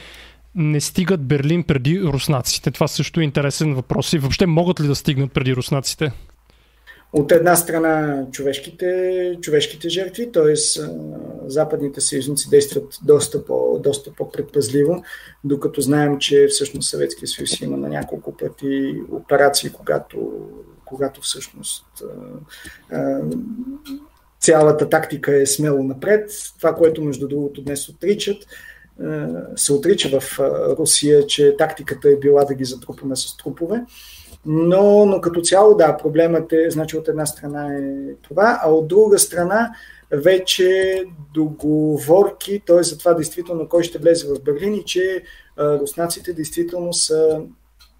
не 0.54 0.80
стигат 0.80 1.20
Берлин 1.26 1.64
преди 1.64 2.02
руснаците? 2.02 2.70
Това 2.70 2.88
също 2.88 3.20
е 3.20 3.24
интересен 3.24 3.74
въпрос. 3.74 4.12
И 4.12 4.18
въобще 4.18 4.46
могат 4.46 4.80
ли 4.80 4.86
да 4.86 4.94
стигнат 4.94 5.32
преди 5.32 5.56
руснаците? 5.56 6.12
От 7.12 7.32
една 7.32 7.56
страна 7.56 8.24
човешките, 8.32 9.38
човешките 9.40 9.88
жертви, 9.88 10.32
т.е. 10.32 10.54
западните 11.46 12.00
съюзници 12.00 12.50
действат 12.50 12.98
доста, 13.02 13.44
по, 13.44 13.80
доста 13.84 14.12
по-предпазливо, 14.12 15.02
докато 15.44 15.80
знаем, 15.80 16.18
че 16.18 16.46
всъщност 16.50 16.90
Съветския 16.90 17.28
съюз 17.28 17.60
има 17.60 17.76
на 17.76 17.88
няколко 17.88 18.36
пъти 18.36 18.94
операции, 19.10 19.70
когато, 19.70 20.32
когато 20.84 21.20
всъщност 21.20 21.86
цялата 24.46 24.88
тактика 24.88 25.36
е 25.36 25.46
смело 25.46 25.82
напред. 25.82 26.30
Това, 26.58 26.74
което 26.74 27.02
между 27.02 27.28
другото 27.28 27.62
днес 27.62 27.88
отричат, 27.88 28.36
се 29.56 29.72
отрича 29.72 30.20
в 30.20 30.38
Русия, 30.78 31.26
че 31.26 31.56
тактиката 31.56 32.08
е 32.08 32.16
била 32.16 32.44
да 32.44 32.54
ги 32.54 32.64
затрупаме 32.64 33.16
с 33.16 33.36
трупове. 33.36 33.84
Но, 34.46 35.06
но 35.06 35.20
като 35.20 35.40
цяло, 35.40 35.76
да, 35.76 35.96
проблемът 35.96 36.52
е, 36.52 36.70
значи 36.70 36.96
от 36.96 37.08
една 37.08 37.26
страна 37.26 37.74
е 37.74 38.14
това, 38.22 38.60
а 38.62 38.70
от 38.70 38.88
друга 38.88 39.18
страна 39.18 39.72
вече 40.10 41.02
договорки, 41.34 42.62
т.е. 42.66 42.82
за 42.82 42.98
това 42.98 43.14
действително 43.14 43.68
кой 43.68 43.82
ще 43.82 43.98
влезе 43.98 44.26
в 44.26 44.42
Берлин 44.44 44.74
и 44.74 44.84
че 44.84 45.22
а, 45.56 45.78
руснаците 45.78 46.32
действително 46.32 46.92
са 46.92 47.40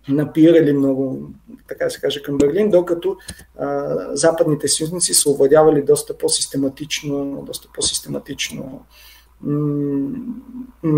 напирали 0.08 0.72
много, 0.72 1.30
така 1.68 1.84
да 1.84 1.90
се 1.90 2.00
каже, 2.00 2.22
към 2.22 2.38
Берлин, 2.38 2.70
докато 2.70 3.16
а, 3.58 3.94
западните 4.16 4.68
съюзници 4.68 5.14
са 5.14 5.30
овладявали 5.30 5.82
доста 5.82 6.18
по-систематично, 6.18 7.42
доста 7.46 7.68
по-систематично 7.74 8.86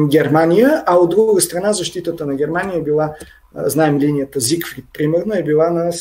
Германия, 0.08 0.82
а 0.86 0.96
от 0.96 1.10
друга 1.10 1.40
страна 1.40 1.72
защитата 1.72 2.26
на 2.26 2.34
Германия 2.34 2.78
е 2.78 2.82
била, 2.82 3.14
знаем 3.54 3.98
линията 3.98 4.40
Зигфрид, 4.40 4.84
примерно, 4.92 5.34
е 5.34 5.42
била 5.42 5.70
на, 5.70 5.92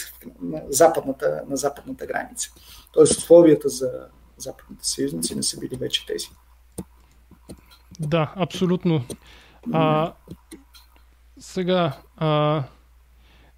на, 0.42 0.62
западната, 0.70 1.42
на 1.50 1.58
западната 1.58 2.06
граница. 2.06 2.50
Тоест 2.94 3.18
условията 3.18 3.70
за 3.70 3.92
западните 4.38 4.88
съюзници 4.88 5.36
не 5.36 5.44
са 5.44 5.60
били 5.60 5.76
вече 5.76 6.06
тези. 6.06 6.28
Да, 8.00 8.34
абсолютно. 8.36 9.04
А, 9.74 10.14
сега, 11.40 11.98
а, 12.18 12.64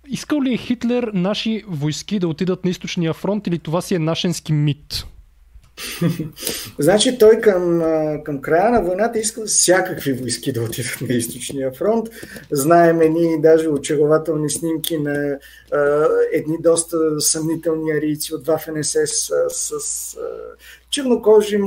искал 0.10 0.41
ли 0.41 0.53
е 0.53 0.57
Хитлер 0.57 1.11
наши 1.14 1.64
войски 1.68 2.19
да 2.19 2.27
отидат 2.27 2.65
на 2.65 2.72
източния 2.72 3.14
фронт 3.14 3.48
или 3.48 3.60
това 3.60 3.81
си 3.81 3.95
е 3.95 3.99
нашенски 3.99 4.53
мит? 4.53 5.06
значи 6.80 7.18
той 7.18 7.41
към, 7.41 7.81
към 8.23 8.41
края 8.41 8.72
на 8.72 8.81
войната 8.81 9.19
иска 9.19 9.45
всякакви 9.45 10.14
войски 10.14 10.53
да 10.53 10.61
отидат 10.61 11.02
на 11.02 11.14
източния 11.14 11.72
фронт. 11.72 12.10
Знаеме 12.52 13.10
ни 13.10 13.41
даже 13.41 13.69
очарователни 13.69 14.49
снимки 14.49 14.98
на 14.98 15.38
а, 15.73 16.07
едни 16.34 16.57
доста 16.60 17.22
съмнителни 17.22 17.91
арийци 17.91 18.36
от 18.36 18.48
Вафен 18.48 18.84
с, 18.84 19.07
с 19.49 19.72
а, 20.18 20.22
чернокожи, 20.90 21.60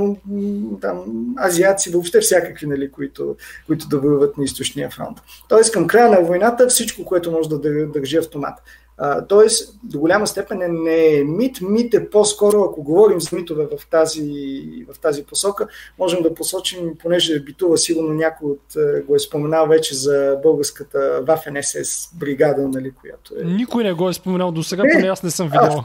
там, 0.81 1.05
азиаци, 1.45 1.91
въобще 1.91 2.21
всякакви, 2.21 2.67
нали, 2.67 2.91
които, 2.91 3.37
които 3.67 3.89
да 3.89 3.99
воюват 3.99 4.39
на 4.39 4.45
източния 4.45 4.91
фронт. 4.91 5.19
Тоест 5.49 5.73
към 5.73 5.87
края 5.87 6.11
на 6.11 6.21
войната 6.21 6.67
всичко, 6.67 7.05
което 7.05 7.31
може 7.31 7.49
да 7.49 7.87
държи 7.87 8.17
автомат. 8.17 8.55
Тоест, 9.29 9.79
до 9.83 9.99
голяма 9.99 10.27
степен 10.27 10.63
е, 10.63 10.69
не 10.69 11.19
е 11.19 11.25
мит. 11.25 11.61
Мит 11.61 11.95
е 11.95 12.11
по-скоро, 12.11 12.63
ако 12.63 12.83
говорим 12.83 13.21
за 13.21 13.37
митове 13.37 13.67
в 13.67 13.87
тази, 13.91 14.33
в 14.95 14.99
тази 14.99 15.25
посока, 15.25 15.69
можем 15.99 16.23
да 16.23 16.35
посочим, 16.35 16.79
понеже 16.99 17.41
битува 17.41 17.79
сигурно 17.79 18.15
някой 18.15 18.51
от 18.51 18.77
е, 18.77 19.01
го 19.01 19.15
е 19.15 19.19
споменал 19.19 19.67
вече 19.67 19.95
за 19.95 20.39
българската 20.43 20.99
Waffen 20.99 21.61
SS 21.61 22.19
бригада, 22.19 22.69
нали, 22.69 22.93
която 23.01 23.35
е... 23.41 23.45
Никой 23.45 23.85
не 23.85 23.93
го 23.93 24.09
е 24.09 24.13
споменал 24.15 24.53
до 24.53 24.63
сега, 24.63 24.83
поне 24.95 25.09
аз 25.09 25.23
не 25.23 25.31
съм 25.31 25.47
видял. 25.47 25.85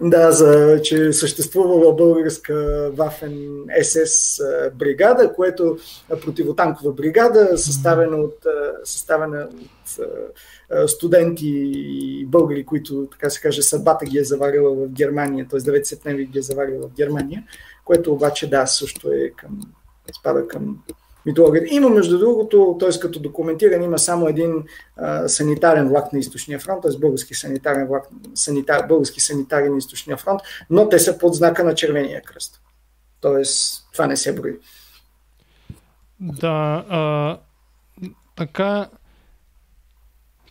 Да, 0.00 0.32
за, 0.32 0.80
че 0.82 1.12
съществувала 1.12 1.94
българска 1.94 2.52
Waffen 2.94 3.64
SS 3.82 4.40
бригада, 4.70 5.32
което 5.32 5.78
противотанкова 6.20 6.92
бригада, 6.92 7.58
съставена 7.58 8.16
от, 8.16 8.46
съставена 8.84 9.48
от 9.64 10.90
студенти 10.90 11.72
и 11.74 12.26
българи, 12.26 12.66
които, 12.66 13.08
така 13.12 13.30
се 13.30 13.40
каже, 13.40 13.62
съдбата 13.62 14.04
ги 14.04 14.18
е 14.18 14.24
заварила 14.24 14.74
в 14.74 14.88
Германия, 14.88 15.46
т.е. 15.50 15.60
9 15.60 15.82
септември 15.82 16.26
ги 16.26 16.38
е 16.38 16.42
заварила 16.42 16.88
в 16.88 16.94
Германия, 16.96 17.44
което 17.84 18.12
обаче, 18.12 18.50
да, 18.50 18.66
също 18.66 19.12
е 19.12 19.30
към, 19.36 19.60
спада 20.18 20.48
към 20.48 20.78
митологията. 21.26 21.74
Има, 21.74 21.88
между 21.88 22.18
другото, 22.18 22.76
т.е. 22.80 23.00
като 23.00 23.20
документиран, 23.20 23.82
има 23.82 23.98
само 23.98 24.28
един 24.28 24.64
а, 24.96 25.28
санитарен 25.28 25.88
влак 25.88 26.12
на 26.12 26.18
източния 26.18 26.58
фронт, 26.58 26.82
т.е. 26.82 26.98
български 26.98 27.34
санитарен 27.34 27.86
влак, 27.86 28.04
санитар, 28.34 28.86
български 28.86 29.20
санитари 29.20 29.68
на 29.68 29.78
източния 29.78 30.16
фронт, 30.16 30.40
но 30.70 30.88
те 30.88 30.98
са 30.98 31.18
под 31.18 31.34
знака 31.34 31.64
на 31.64 31.74
червения 31.74 32.22
кръст. 32.22 32.60
Тоест, 33.20 33.86
това 33.92 34.06
не 34.06 34.16
се 34.16 34.34
брои. 34.34 34.52
Да, 36.20 36.84
а, 36.88 37.38
така, 38.36 38.88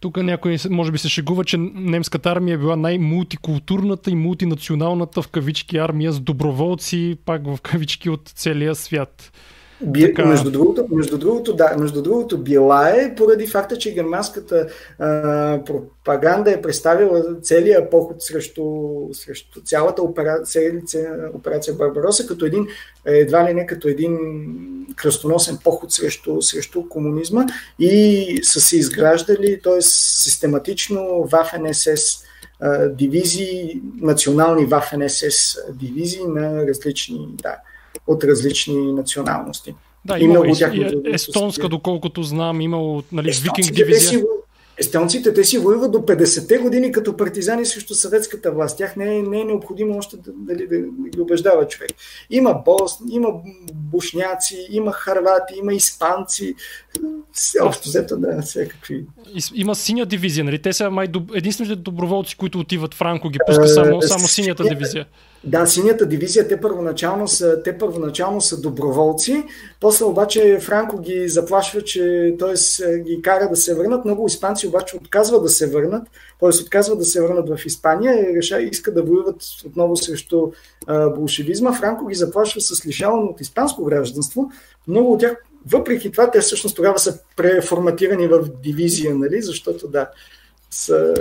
тук 0.01 0.17
някой 0.17 0.57
може 0.69 0.91
би 0.91 0.97
се 0.97 1.09
шегува, 1.09 1.43
че 1.43 1.57
немската 1.57 2.29
армия 2.29 2.55
е 2.55 2.57
била 2.57 2.75
най-мултикултурната 2.75 4.11
и 4.11 4.15
мултинационалната 4.15 5.21
в 5.21 5.27
кавички 5.27 5.77
армия 5.77 6.11
с 6.11 6.19
доброволци, 6.19 7.17
пак 7.25 7.47
в 7.47 7.61
кавички 7.61 8.09
от 8.09 8.31
целия 8.35 8.75
свят. 8.75 9.31
Би, 9.81 10.01
така... 10.01 10.25
между, 10.25 10.51
другото, 10.51 10.87
между, 10.91 11.17
другото, 11.17 11.53
да, 11.53 11.75
между 11.77 12.01
другото, 12.01 12.37
била 12.37 12.89
е 12.89 13.15
поради 13.15 13.47
факта, 13.47 13.77
че 13.77 13.93
германската 13.93 14.67
а, 14.99 15.59
пропаганда 15.65 16.51
е 16.51 16.61
представила 16.61 17.41
целият 17.41 17.91
поход 17.91 18.23
срещу, 18.23 18.63
срещу 19.13 19.61
цялата 19.61 20.01
операция, 20.01 20.73
операция 21.33 21.73
Барбароса 21.73 22.27
като 22.27 22.45
един, 22.45 22.67
едва 23.05 23.49
ли 23.49 23.53
не 23.53 23.65
като 23.65 23.87
един 23.87 24.17
кръстоносен 24.95 25.57
поход 25.63 25.91
срещу, 25.91 26.41
срещу 26.41 26.89
комунизма 26.89 27.45
и 27.79 28.39
са 28.43 28.61
се 28.61 28.77
изграждали, 28.77 29.59
т.е. 29.63 29.81
систематично 29.81 31.27
в 31.31 31.49
НСС 31.59 32.25
дивизии, 32.89 33.81
национални 34.01 34.65
в 34.65 34.83
НСС 34.97 35.57
дивизии 35.73 36.25
на 36.27 36.67
различни, 36.67 37.27
да, 37.31 37.55
от 38.07 38.23
различни 38.23 38.93
националности. 38.93 39.75
Да, 40.05 40.19
и 40.19 40.27
много 40.27 40.45
и, 40.45 40.55
и, 40.73 41.13
естонска, 41.13 41.69
доколкото 41.69 42.23
знам, 42.23 42.61
имало 42.61 43.03
нали, 43.11 43.31
викинг 43.43 43.71
дивизия. 43.71 44.23
Естонците, 44.77 45.33
те 45.33 45.43
си 45.43 45.57
воюват 45.57 45.91
до 45.91 45.97
50-те 45.97 46.57
години 46.57 46.91
като 46.91 47.17
партизани 47.17 47.65
срещу 47.65 47.93
съветската 47.93 48.51
власт. 48.51 48.77
Тях 48.77 48.95
не 48.95 49.17
е, 49.17 49.21
не 49.21 49.41
е 49.41 49.43
необходимо 49.43 49.97
още 49.97 50.17
да, 50.17 50.31
дали, 50.35 50.67
да, 50.67 50.77
да 50.77 51.09
ги 51.09 51.21
убеждава 51.21 51.67
човек. 51.67 51.91
Има 52.29 52.53
бос, 52.65 52.91
има 53.11 53.29
бушняци, 53.73 54.67
има 54.71 54.91
харвати, 54.91 55.53
има 55.59 55.73
испанци. 55.73 56.55
Общо 57.61 57.89
взето, 57.89 58.17
да, 58.17 58.41
всякакви. 58.41 59.05
Има 59.53 59.75
синя 59.75 60.05
дивизия, 60.05 60.43
нали? 60.43 60.61
Те 60.61 60.73
са 60.73 60.91
май 60.91 61.07
единствените 61.35 61.75
доброволци, 61.75 62.37
които 62.37 62.59
отиват 62.59 62.93
Франко, 62.93 63.29
ги 63.29 63.39
пуска 63.47 63.67
само, 63.67 63.97
е, 63.97 64.01
само 64.01 64.27
синята 64.27 64.63
дивизия. 64.63 65.05
Да, 65.45 65.65
синята 65.65 66.05
дивизия, 66.05 66.47
те 66.47 66.61
първоначално 66.61 67.27
са, 67.27 67.63
те 67.63 67.77
първоначално 67.77 68.41
са 68.41 68.61
доброволци, 68.61 69.43
после 69.79 70.05
обаче 70.05 70.59
Франко 70.61 70.99
ги 70.99 71.29
заплашва, 71.29 71.81
че 71.81 72.35
т.е. 72.39 72.97
ги 72.99 73.21
кара 73.21 73.49
да 73.49 73.55
се 73.55 73.75
върнат. 73.75 74.05
Много 74.05 74.27
испанци 74.27 74.67
обаче 74.67 74.97
отказват 74.97 75.43
да 75.43 75.49
се 75.49 75.67
върнат, 75.67 76.03
т.е. 76.39 76.63
отказват 76.63 76.99
да 76.99 77.05
се 77.05 77.21
върнат 77.21 77.49
в 77.49 77.65
Испания 77.65 78.31
и 78.31 78.37
реша, 78.37 78.61
иска 78.61 78.93
да 78.93 79.03
воюват 79.03 79.43
отново 79.65 79.95
срещу 79.95 80.51
а, 80.87 81.09
болшевизма. 81.09 81.73
Франко 81.73 82.07
ги 82.07 82.15
заплашва 82.15 82.61
с 82.61 82.85
лишаване 82.85 83.23
от 83.23 83.41
испанско 83.41 83.83
гражданство. 83.83 84.51
Много 84.87 85.13
от 85.13 85.19
тях, 85.19 85.43
въпреки 85.71 86.11
това, 86.11 86.31
те 86.31 86.39
всъщност 86.39 86.75
тогава 86.75 86.99
са 86.99 87.19
преформатирани 87.35 88.27
в 88.27 88.49
дивизия, 88.63 89.15
нали? 89.15 89.41
защото 89.41 89.87
да, 89.87 90.09
са... 90.71 91.13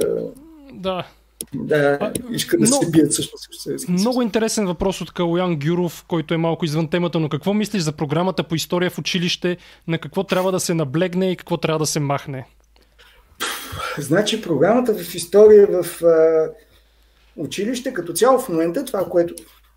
Да, 0.72 1.06
да, 1.54 2.12
иска 2.30 2.58
да 2.58 2.66
се 2.66 2.90
бият 2.90 3.12
всъщност. 3.12 3.88
Много 3.88 4.22
интересен 4.22 4.66
въпрос 4.66 5.00
от 5.00 5.12
Калоян 5.12 5.58
Гюров, 5.58 6.04
който 6.08 6.34
е 6.34 6.36
малко 6.36 6.64
извън 6.64 6.88
темата, 6.90 7.20
но 7.20 7.28
какво 7.28 7.54
мислиш 7.54 7.82
за 7.82 7.92
програмата 7.92 8.42
по 8.42 8.54
история 8.54 8.90
в 8.90 8.98
училище, 8.98 9.56
на 9.88 9.98
какво 9.98 10.24
трябва 10.24 10.52
да 10.52 10.60
се 10.60 10.74
наблегне 10.74 11.30
и 11.30 11.36
какво 11.36 11.56
трябва 11.56 11.78
да 11.78 11.86
се 11.86 12.00
махне? 12.00 12.46
Значи 13.98 14.42
програмата 14.42 14.94
в 14.94 15.14
история 15.14 15.66
в 15.66 16.02
а, 16.02 16.50
училище 17.36 17.92
като 17.92 18.12
цяло 18.12 18.38
в 18.38 18.48
момента, 18.48 18.84
това, 18.84 19.04
което 19.04 19.34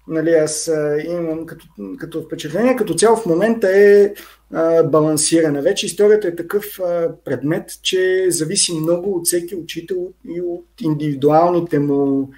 нали, 0.07 0.31
аз 0.31 0.67
а, 0.67 0.97
имам 1.07 1.45
като, 1.45 1.65
като 1.99 2.21
впечатление, 2.21 2.75
като 2.75 2.93
цяло 2.93 3.17
в 3.17 3.25
момента 3.25 3.77
е 3.77 4.13
а, 4.53 4.83
балансирана. 4.83 5.61
Вече 5.61 5.85
историята 5.85 6.27
е 6.27 6.35
такъв 6.35 6.79
предмет, 7.25 7.71
че 7.81 8.25
зависи 8.29 8.73
много 8.73 9.15
от 9.15 9.25
всеки 9.25 9.55
учител 9.55 10.07
и 10.29 10.41
от 10.41 10.65
индивидуалните 10.81 11.79
му 11.79 12.29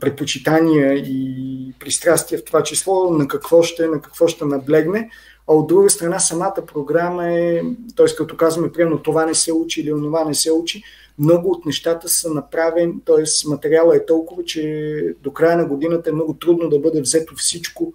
предпочитания 0.00 0.94
и 0.94 1.72
пристрастия 1.80 2.38
в 2.38 2.44
това 2.44 2.62
число, 2.62 3.10
на 3.10 3.28
какво 3.28 3.62
ще, 3.62 3.86
на 3.86 4.00
какво 4.00 4.28
ще 4.28 4.44
наблегне. 4.44 5.10
А 5.48 5.54
от 5.54 5.66
друга 5.66 5.90
страна, 5.90 6.18
самата 6.18 6.54
програма 6.74 7.28
е, 7.28 7.62
т.е. 7.96 8.06
като 8.16 8.36
казваме, 8.36 8.72
примерно 8.72 9.02
това 9.02 9.26
не 9.26 9.34
се 9.34 9.52
учи 9.52 9.80
или 9.80 9.90
това 9.90 10.24
не 10.24 10.34
се 10.34 10.52
учи, 10.52 10.82
много 11.18 11.50
от 11.50 11.66
нещата 11.66 12.08
са 12.08 12.34
направени, 12.34 12.94
т.е. 13.04 13.48
материала 13.48 13.96
е 13.96 14.06
толкова, 14.06 14.44
че 14.44 15.14
до 15.22 15.32
края 15.32 15.56
на 15.56 15.64
годината 15.64 16.10
е 16.10 16.12
много 16.12 16.34
трудно 16.34 16.68
да 16.68 16.78
бъде 16.78 17.00
взето 17.00 17.34
всичко, 17.36 17.94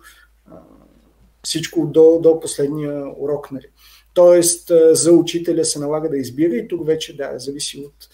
всичко 1.48 1.86
до, 1.86 2.20
до 2.24 2.40
последния 2.40 3.04
урок. 3.18 3.52
Нали. 3.52 3.66
Тоест, 4.14 4.72
за 4.92 5.12
учителя 5.12 5.66
се 5.66 5.80
налага 5.80 6.10
да 6.10 6.18
избира 6.18 6.56
и 6.56 6.68
тук 6.68 6.86
вече 6.86 7.18
да, 7.18 7.32
зависи 7.36 7.80
от 7.80 8.08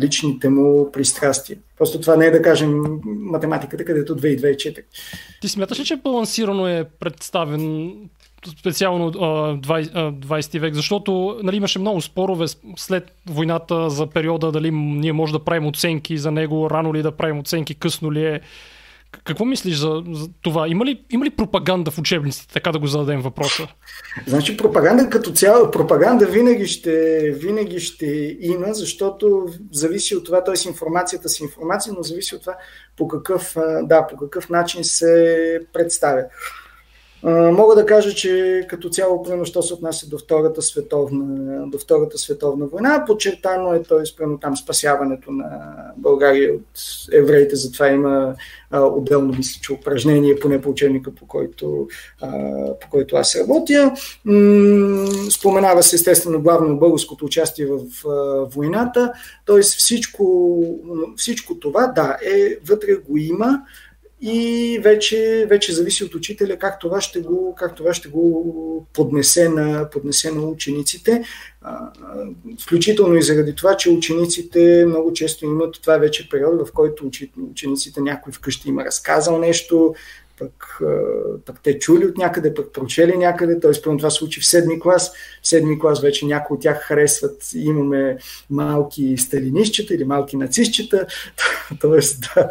личните 0.00 0.48
му 0.48 0.92
пристрастия. 0.92 1.58
Просто 1.78 2.00
това 2.00 2.16
не 2.16 2.26
е 2.26 2.30
да 2.30 2.42
кажем 2.42 2.82
математиката, 3.04 3.84
където 3.84 4.16
2 4.16 4.26
и 4.26 4.38
2 4.38 4.50
е 4.50 4.56
4. 4.56 4.84
Ти 5.40 5.48
смяташ 5.48 5.80
ли, 5.80 5.84
че 5.84 5.96
балансирано 5.96 6.68
е 6.68 6.84
представен 7.00 7.92
специално 8.60 9.12
20, 9.12 9.90
20 10.12 10.58
век, 10.58 10.74
защото 10.74 11.40
нали, 11.42 11.56
имаше 11.56 11.78
много 11.78 12.00
спорове 12.00 12.46
след 12.76 13.12
войната 13.26 13.90
за 13.90 14.06
периода, 14.06 14.52
дали 14.52 14.70
ние 14.70 15.12
може 15.12 15.32
да 15.32 15.44
правим 15.44 15.66
оценки 15.66 16.18
за 16.18 16.30
него, 16.30 16.70
рано 16.70 16.94
ли 16.94 17.02
да 17.02 17.12
правим 17.12 17.38
оценки, 17.38 17.74
късно 17.74 18.12
ли 18.12 18.26
е. 18.26 18.40
Какво 19.24 19.44
мислиш 19.44 19.76
за, 19.76 20.02
за 20.12 20.28
това? 20.42 20.68
Има 20.68 20.84
ли, 20.84 21.04
има 21.10 21.24
ли 21.24 21.30
пропаганда 21.30 21.90
в 21.90 21.98
учебниците, 21.98 22.52
така 22.52 22.72
да 22.72 22.78
го 22.78 22.86
зададем 22.86 23.20
въпроса? 23.20 23.68
Значи 24.26 24.56
пропаганда 24.56 25.10
като 25.10 25.32
цяло, 25.32 25.70
пропаганда 25.70 26.26
винаги 26.26 26.66
ще, 26.66 27.20
винаги 27.30 27.80
ще 27.80 28.36
има, 28.40 28.74
защото 28.74 29.46
зависи 29.72 30.16
от 30.16 30.24
това, 30.24 30.44
т.е. 30.44 30.68
информацията 30.68 31.28
си 31.28 31.42
информация, 31.42 31.94
но 31.96 32.02
зависи 32.02 32.34
от 32.34 32.40
това 32.40 32.56
по 32.96 33.08
какъв, 33.08 33.56
да, 33.82 34.06
по 34.06 34.16
какъв 34.16 34.48
начин 34.48 34.84
се 34.84 35.60
представя. 35.72 36.24
Мога 37.22 37.74
да 37.74 37.86
кажа, 37.86 38.14
че 38.14 38.66
като 38.68 38.88
цяло, 38.88 39.22
примерно, 39.22 39.44
що 39.44 39.62
се 39.62 39.74
отнася 39.74 40.08
до 40.08 40.18
Втората 40.18 40.62
световна, 40.62 41.66
до 41.66 41.78
Втората 41.78 42.18
световна 42.18 42.66
война, 42.66 43.04
подчертано 43.06 43.74
е, 43.74 43.82
т.е. 43.82 44.16
примерно 44.16 44.38
там 44.38 44.56
спасяването 44.56 45.30
на 45.32 45.46
България 45.96 46.54
от 46.54 46.80
евреите, 47.12 47.56
затова 47.56 47.88
има 47.88 48.34
а, 48.70 48.80
отделно, 48.80 49.34
мисля, 49.36 49.60
че 49.62 49.72
упражнение, 49.72 50.38
поне 50.38 50.60
по 50.60 50.70
учебника, 50.70 51.14
по 51.14 51.26
който, 51.26 51.88
а, 52.20 52.30
по 52.80 52.88
който 52.90 53.16
аз 53.16 53.36
работя. 53.36 53.94
Споменава 55.30 55.82
се 55.82 55.96
естествено 55.96 56.42
главно 56.42 56.78
българското 56.78 57.24
участие 57.24 57.66
в 57.66 58.08
а, 58.08 58.44
войната, 58.54 59.12
т.е. 59.46 59.60
Всичко, 59.60 60.64
всичко 61.16 61.54
това, 61.54 61.86
да, 61.86 62.16
е, 62.22 62.56
вътре 62.66 62.94
го 62.94 63.16
има, 63.16 63.60
и 64.20 64.78
вече, 64.82 65.46
вече 65.48 65.72
зависи 65.72 66.04
от 66.04 66.14
учителя 66.14 66.56
как 66.56 66.78
това 66.78 67.00
ще 67.00 67.20
го, 67.20 67.54
как 67.58 67.74
това 67.74 67.94
ще 67.94 68.08
го 68.08 68.86
поднесе, 68.92 69.48
на, 69.48 69.90
поднесе 69.90 70.30
на 70.30 70.42
учениците. 70.42 71.24
Включително 72.62 73.16
и 73.16 73.22
заради 73.22 73.54
това, 73.54 73.76
че 73.76 73.90
учениците 73.90 74.84
много 74.86 75.12
често 75.12 75.44
имат, 75.44 75.78
това 75.82 75.94
е 75.94 75.98
вече 75.98 76.28
период, 76.28 76.68
в 76.68 76.72
който 76.72 77.10
учениците 77.50 78.00
някой 78.00 78.32
вкъщи 78.32 78.68
има 78.68 78.84
разказал 78.84 79.38
нещо, 79.38 79.94
пък, 80.38 80.80
пък 81.46 81.60
те 81.62 81.78
чули 81.78 82.06
от 82.06 82.16
някъде, 82.16 82.54
пък 82.54 82.72
прочели 82.72 83.16
някъде, 83.16 83.60
т.е. 83.60 83.72
това 83.72 84.10
се 84.10 84.16
случи 84.16 84.40
в 84.40 84.46
седми 84.46 84.80
клас. 84.80 85.12
В 85.42 85.48
седми 85.48 85.78
клас 85.78 86.00
вече 86.00 86.26
някои 86.26 86.54
от 86.54 86.62
тях 86.62 86.80
харесват, 86.82 87.50
имаме 87.54 88.18
малки 88.50 89.16
сталинистчета 89.18 89.94
или 89.94 90.04
малки 90.04 90.36
нацистчета, 90.36 91.06
т.е. 91.80 92.00
да, 92.34 92.48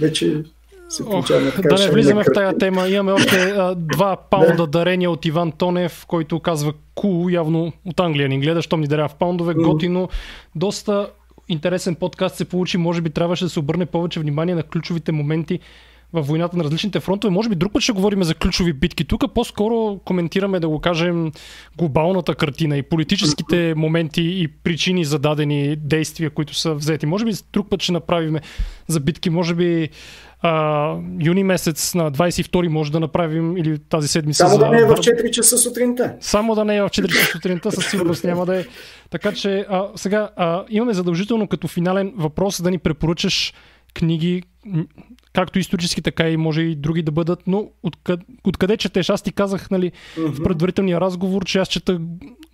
вече 0.00 0.42
се 0.88 1.04
получава 1.04 1.52
така. 1.52 1.68
Да 1.68 1.84
не 1.84 1.90
влизаме 1.90 2.22
в 2.22 2.32
тая 2.34 2.58
тема. 2.58 2.88
Имаме 2.88 3.12
още 3.12 3.36
а, 3.36 3.74
два 3.74 4.16
паунда 4.30 4.66
дарения 4.66 5.10
от 5.10 5.24
Иван 5.24 5.52
Тонев, 5.52 6.04
който 6.06 6.40
казва 6.40 6.72
кул, 6.94 7.28
явно 7.30 7.72
от 7.84 8.00
Англия 8.00 8.28
ни 8.28 8.40
гледа, 8.40 8.62
щом 8.62 8.80
ни 8.80 8.86
даря 8.86 9.08
в 9.08 9.14
паундове, 9.14 9.54
mm. 9.54 9.62
готино. 9.62 10.08
Доста 10.54 11.08
интересен 11.48 11.94
подкаст 11.94 12.36
се 12.36 12.44
получи. 12.44 12.78
Може 12.78 13.00
би 13.00 13.10
трябваше 13.10 13.44
да 13.44 13.50
се 13.50 13.58
обърне 13.58 13.86
повече 13.86 14.20
внимание 14.20 14.54
на 14.54 14.62
ключовите 14.62 15.12
моменти 15.12 15.60
във 16.12 16.26
войната 16.26 16.56
на 16.56 16.64
различните 16.64 17.00
фронтове. 17.00 17.30
Може 17.30 17.48
би 17.48 17.54
друг 17.54 17.72
път 17.72 17.82
ще 17.82 17.92
говорим 17.92 18.22
за 18.22 18.34
ключови 18.34 18.72
битки. 18.72 19.04
Тук 19.04 19.34
по-скоро 19.34 20.00
коментираме, 20.04 20.60
да 20.60 20.68
го 20.68 20.80
кажем, 20.80 21.32
глобалната 21.76 22.34
картина 22.34 22.76
и 22.76 22.82
политическите 22.82 23.74
моменти 23.76 24.22
и 24.22 24.48
причини 24.48 25.04
за 25.04 25.18
дадени 25.18 25.76
действия, 25.76 26.30
които 26.30 26.54
са 26.54 26.74
взети. 26.74 27.06
Може 27.06 27.24
би 27.24 27.32
друг 27.52 27.70
път 27.70 27.82
ще 27.82 27.92
направим 27.92 28.36
за 28.88 29.00
битки. 29.00 29.30
Може 29.30 29.54
би 29.54 29.88
а, 30.40 30.96
юни 31.20 31.44
месец 31.44 31.94
на 31.94 32.12
22 32.12 32.68
може 32.68 32.92
да 32.92 33.00
направим 33.00 33.56
или 33.56 33.78
тази 33.78 34.08
седмица. 34.08 34.38
Само 34.38 34.52
за... 34.52 34.58
да 34.58 34.70
не 34.70 34.78
е 34.78 34.84
в 34.84 34.94
4 34.94 35.30
часа 35.30 35.58
сутринта. 35.58 36.14
Само 36.20 36.54
да 36.54 36.64
не 36.64 36.76
е 36.76 36.82
в 36.82 36.88
4 36.88 37.08
часа 37.08 37.32
сутринта, 37.32 37.72
със 37.72 37.90
сигурност 37.90 38.24
няма 38.24 38.46
да 38.46 38.60
е. 38.60 38.64
Така 39.10 39.32
че 39.32 39.66
а, 39.68 39.86
сега 39.96 40.30
а, 40.36 40.64
имаме 40.68 40.92
задължително 40.92 41.48
като 41.48 41.68
финален 41.68 42.12
въпрос 42.16 42.62
да 42.62 42.70
ни 42.70 42.78
препоръчаш 42.78 43.54
книги, 43.94 44.42
както 45.32 45.58
исторически, 45.58 46.02
така 46.02 46.28
и 46.28 46.36
може 46.36 46.62
и 46.62 46.74
други 46.74 47.02
да 47.02 47.12
бъдат, 47.12 47.40
но 47.46 47.68
откъде, 47.82 48.24
откъде 48.44 48.76
четеш? 48.76 49.10
Аз 49.10 49.22
ти 49.22 49.32
казах 49.32 49.70
нали, 49.70 49.92
mm-hmm. 49.92 50.32
в 50.32 50.42
предварителния 50.42 51.00
разговор, 51.00 51.44
че 51.44 51.58
аз 51.58 51.68
чета 51.68 52.00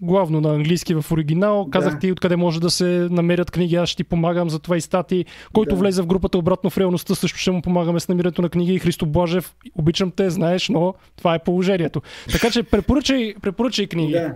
главно 0.02 0.40
на 0.40 0.54
английски 0.54 0.94
в 0.94 1.04
оригинал. 1.12 1.68
Казах 1.70 1.92
да. 1.94 1.98
ти 1.98 2.12
откъде 2.12 2.36
може 2.36 2.60
да 2.60 2.70
се 2.70 3.08
намерят 3.10 3.50
книги, 3.50 3.76
аз 3.76 3.88
ще 3.88 3.96
ти 3.96 4.04
помагам 4.04 4.50
за 4.50 4.58
това 4.58 4.76
и 4.76 4.80
стати. 4.80 5.24
Който 5.52 5.74
да. 5.74 5.80
влезе 5.80 6.02
в 6.02 6.06
групата 6.06 6.38
обратно 6.38 6.70
в 6.70 6.78
реалността, 6.78 7.14
също 7.14 7.38
ще 7.38 7.50
му 7.50 7.62
помагаме 7.62 8.00
с 8.00 8.08
намирането 8.08 8.42
на 8.42 8.48
книги. 8.48 8.78
Христо 8.78 9.06
Блажев, 9.06 9.54
обичам 9.74 10.10
те, 10.10 10.30
знаеш, 10.30 10.68
но 10.68 10.94
това 11.16 11.34
е 11.34 11.38
положението. 11.38 12.02
Така 12.32 12.50
че 12.50 12.62
препоръчай, 12.62 13.34
препоръчай 13.42 13.86
книги. 13.86 14.12
Да. 14.12 14.34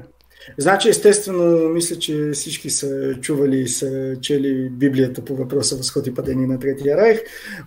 Значи, 0.58 0.88
естествено, 0.88 1.68
мисля, 1.68 1.98
че 1.98 2.30
всички 2.32 2.70
са 2.70 3.14
чували 3.20 3.60
и 3.60 3.68
са 3.68 4.16
чели 4.20 4.68
Библията 4.70 5.24
по 5.24 5.36
въпроса 5.36 5.76
възход 5.76 6.06
и 6.06 6.14
падение 6.14 6.46
на 6.46 6.58
Третия 6.58 6.96
райх. 6.96 7.20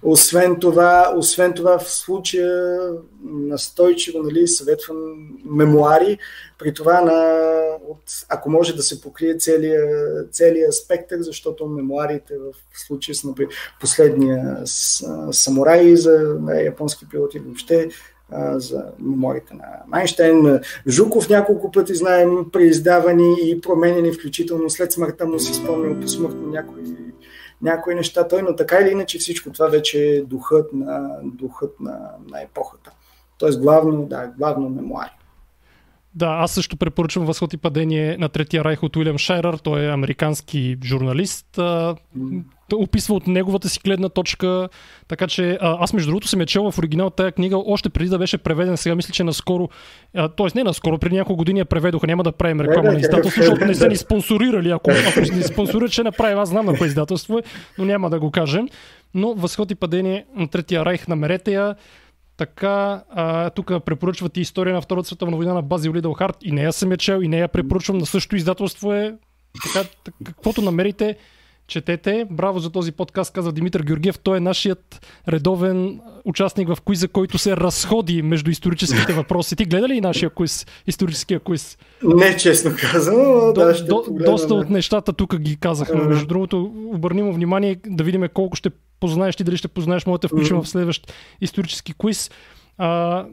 Освен 0.04 0.60
това, 0.60 1.14
освен 1.18 1.54
това 1.54 1.80
в 1.80 1.92
случая 1.92 2.78
настойчиво 3.24 4.24
нали, 4.24 4.48
съветвам 4.48 4.98
мемуари, 5.46 6.18
при 6.60 6.74
това 6.74 7.02
на, 7.02 7.38
от, 7.88 8.02
ако 8.30 8.50
може 8.50 8.76
да 8.76 8.84
се 8.84 9.02
покрие 9.02 9.38
целият 9.38 10.34
целия 10.34 10.72
спектър, 10.72 11.18
защото 11.22 11.68
мемуарите 11.68 12.34
в 12.38 12.80
случая 12.88 13.16
са 13.16 13.28
например, 13.28 13.54
последния 13.80 14.58
самурай 15.32 15.96
за 15.96 16.38
японски 16.66 17.10
пилоти 17.10 17.40
въобще 17.40 17.90
за 18.56 18.86
меморите 19.00 19.54
на 19.54 19.66
Майнштейн. 19.88 20.60
Жуков 20.88 21.30
няколко 21.30 21.72
пъти 21.72 21.96
знаем 21.96 22.30
преиздавани 22.52 23.36
и 23.42 23.62
променени, 23.62 24.12
включително 24.12 24.70
след 24.70 24.92
смъртта 24.92 25.26
му 25.26 25.40
си 25.40 25.54
спомнил 25.54 26.00
посмъртно 26.00 26.48
някои, 26.48 26.84
някои 27.62 27.96
неща. 27.96 28.28
Той, 28.28 28.42
но 28.42 28.56
така 28.56 28.80
или 28.80 28.90
иначе 28.90 29.20
всичко 29.20 29.52
това 29.52 29.68
вече 29.68 30.06
е 30.06 30.22
духът 30.22 30.74
на, 30.74 31.20
духът 31.24 31.80
на, 31.80 32.10
на 32.32 32.42
епохата. 32.42 32.92
Тоест 33.38 33.60
главно, 33.60 34.06
да, 34.06 34.32
главно 34.38 34.70
мемуари. 34.70 35.21
Да, 36.16 36.28
аз 36.28 36.52
също 36.52 36.78
препоръчвам 36.78 37.26
Възход 37.26 37.54
и 37.54 37.58
падение 37.58 38.18
на 38.18 38.30
Третия 38.30 38.64
райх 38.64 38.84
от 38.84 38.96
Уилям 38.96 39.18
Шайрър. 39.18 39.58
Той 39.58 39.86
е 39.86 39.90
американски 39.94 40.78
журналист. 40.84 41.48
Mm. 41.58 42.44
Описва 42.74 43.16
от 43.16 43.28
неговата 43.28 43.70
си 43.70 43.80
гледна 43.84 44.10
точка. 44.10 44.70
Така 45.08 45.28
че 45.28 45.58
аз 45.62 45.94
между 45.94 46.10
другото 46.10 46.28
съм 46.28 46.40
я 46.40 46.46
чел 46.46 46.72
в 46.72 46.78
оригинал 46.78 47.10
тази 47.10 47.32
книга 47.32 47.58
още 47.58 47.90
преди 47.90 48.10
да 48.10 48.18
беше 48.18 48.38
преведена. 48.38 48.78
Сега 48.78 48.96
мисля, 48.96 49.14
че 49.14 49.24
наскоро, 49.24 49.70
т.е. 50.14 50.48
не 50.56 50.64
наскоро, 50.64 50.98
преди 50.98 51.16
няколко 51.16 51.38
години 51.38 51.60
я 51.60 51.66
преведоха. 51.66 52.08
Няма 52.08 52.24
да 52.24 52.32
правим 52.32 52.62
реклама 52.62 52.92
на 52.92 53.00
издателство, 53.00 53.42
защото 53.42 53.66
не 53.66 53.76
са 53.76 53.88
ни 53.88 53.96
спонсорирали. 54.06 54.72
Ако, 54.72 54.92
ако 55.10 55.20
ни 55.20 55.44
спонсорират, 55.44 55.92
ще 55.92 56.04
направим. 56.04 56.40
Аз 56.40 56.50
знам 56.50 56.66
на 56.66 56.78
кое 56.78 56.88
издателство 56.88 57.38
е, 57.38 57.42
но 57.78 57.86
няма 57.86 58.10
да 58.10 58.20
го 58.20 58.32
кажем. 58.32 58.68
Но 59.14 59.34
Възход 59.34 59.72
и 59.72 59.76
падение 59.76 60.26
на 60.36 60.48
Третия 60.48 60.86
райх, 60.86 61.08
намерете 61.08 61.54
я. 61.54 61.76
Така, 62.42 63.04
а, 63.10 63.50
тук 63.50 63.72
препоръчвате 63.86 64.42
история 64.42 64.74
на 64.74 64.82
Втората 64.82 65.08
световна 65.08 65.38
война 65.38 65.54
на 65.54 65.62
Базил 65.62 65.94
Лидъл 65.94 66.14
Харт. 66.14 66.38
И 66.44 66.52
нея 66.52 66.74
съм 66.74 66.92
я 66.92 66.98
чел, 66.98 67.22
и 67.22 67.28
нея 67.28 67.48
препоръчвам 67.48 67.98
на 67.98 68.06
същото 68.06 68.36
издателство 68.36 68.94
е. 68.94 69.16
Така, 69.64 69.88
каквото 70.26 70.62
намерите, 70.62 71.18
четете. 71.68 72.28
Браво 72.32 72.60
за 72.60 72.70
този 72.70 72.92
подкаст, 72.92 73.34
каза 73.34 73.52
Димитър 73.52 73.84
Георгиев. 73.84 74.20
Той 74.20 74.38
е 74.38 74.40
нашият 74.40 75.08
редовен 75.28 76.00
участник 76.26 76.68
в 76.68 76.82
куиза, 76.82 77.08
който 77.08 77.38
се 77.38 77.58
разходи 77.58 78.22
между 78.22 78.52
историческите 78.52 79.14
въпроси. 79.14 79.56
Ти 79.56 79.66
гледа 79.66 79.90
ли 79.90 80.02
нашия 80.02 80.30
куиз, 80.30 80.66
историческия 80.88 81.40
куиз? 81.40 81.78
Не, 82.04 82.38
честно 82.38 82.72
казано. 82.92 83.54
До, 83.54 83.66
да, 83.66 83.76
ще 83.76 83.86
до, 83.86 84.04
доста 84.26 84.54
от 84.54 84.70
нещата 84.70 85.14
тук 85.14 85.38
ги 85.38 85.58
казахме. 85.58 86.04
Между 86.04 86.28
другото, 86.28 86.74
обърни 86.94 87.24
му 87.24 87.34
внимание 87.34 87.80
да 87.88 88.04
видим 88.04 88.28
колко 88.34 88.56
ще 88.56 88.70
познаеш 89.02 89.36
ти, 89.36 89.44
дали 89.44 89.58
ще 89.58 89.68
познаеш, 89.68 90.06
моята 90.06 90.28
включим 90.28 90.58
mm-hmm. 90.58 90.64
в 90.64 90.70
следващ 90.70 91.14
исторически 91.42 91.94
квиз. 91.94 92.32
А, 92.78 93.26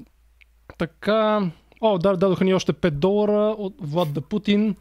така, 0.78 1.51
о, 1.81 1.99
да, 1.99 2.16
дадоха 2.16 2.45
ни 2.45 2.55
още 2.55 2.73
5 2.73 2.90
долара 2.90 3.55
от 3.59 3.74
Влад 3.81 4.12
да 4.12 4.20
Путин. 4.20 4.77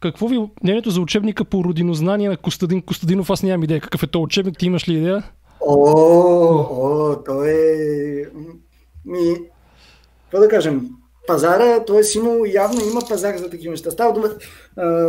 Какво 0.00 0.28
ви 0.28 0.38
мнението 0.62 0.90
за 0.90 1.00
учебника 1.00 1.44
по 1.44 1.64
родинознание 1.64 2.28
на 2.28 2.36
Костадин 2.36 2.82
Костадинов? 2.82 3.30
Аз 3.30 3.42
нямам 3.42 3.64
идея 3.64 3.80
какъв 3.80 4.02
е 4.02 4.06
то 4.06 4.22
учебник. 4.22 4.58
Ти 4.58 4.66
имаш 4.66 4.88
ли 4.88 4.94
идея? 4.94 5.22
О, 5.60 5.74
о, 6.70 7.16
той 7.26 7.50
е... 7.50 8.24
Ми, 9.04 9.34
какво 10.22 10.40
да 10.40 10.48
кажем, 10.48 10.90
пазара, 11.26 11.84
т.е. 11.84 12.18
има, 12.18 12.48
явно 12.48 12.80
има 12.90 13.00
пазар 13.08 13.36
за 13.36 13.50
такива 13.50 13.70
неща. 13.70 13.90
Става 13.90 14.12
дума 14.12 14.28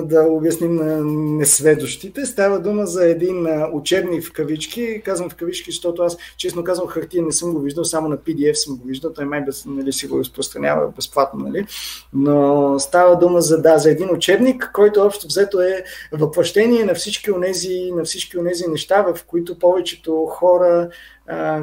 да 0.04 0.26
обясним 0.30 0.76
на 0.76 1.04
несведощите. 1.38 2.26
Става 2.26 2.60
дума 2.60 2.86
за 2.86 3.06
един 3.06 3.48
учебник 3.74 4.24
в 4.24 4.34
кавички. 4.34 5.02
Казвам 5.06 5.30
в 5.30 5.36
кавички, 5.36 5.72
защото 5.72 6.02
аз, 6.02 6.18
честно 6.38 6.64
казвам, 6.64 6.88
хартия 6.88 7.24
не 7.24 7.32
съм 7.32 7.54
го 7.54 7.60
виждал, 7.60 7.86
само 7.86 8.10
на 8.10 8.18
PDF 8.18 8.54
съм 8.54 8.78
го 8.78 8.88
виждал. 8.88 9.14
Той 9.14 9.26
май 9.26 9.42
без, 9.42 9.66
нали, 9.66 9.94
си 9.94 10.08
го 10.08 10.20
разпространява 10.20 10.92
безплатно. 10.96 11.46
Нали? 11.46 11.66
Но 12.14 12.76
става 12.80 13.18
дума 13.18 13.42
за, 13.42 13.62
да, 13.62 13.78
за 13.78 13.92
един 13.92 14.16
учебник, 14.16 14.72
който 14.74 15.02
общо 15.02 15.28
взето 15.28 15.62
е 15.62 15.84
въплъщение 16.14 16.86
на 16.86 16.94
всички 16.94 17.32
онези, 17.32 17.92
на 17.92 18.04
всички 18.04 18.38
онези 18.38 18.68
неща, 18.68 19.02
в 19.02 19.24
които 19.28 19.60
повечето 19.60 20.26
хора 20.26 20.90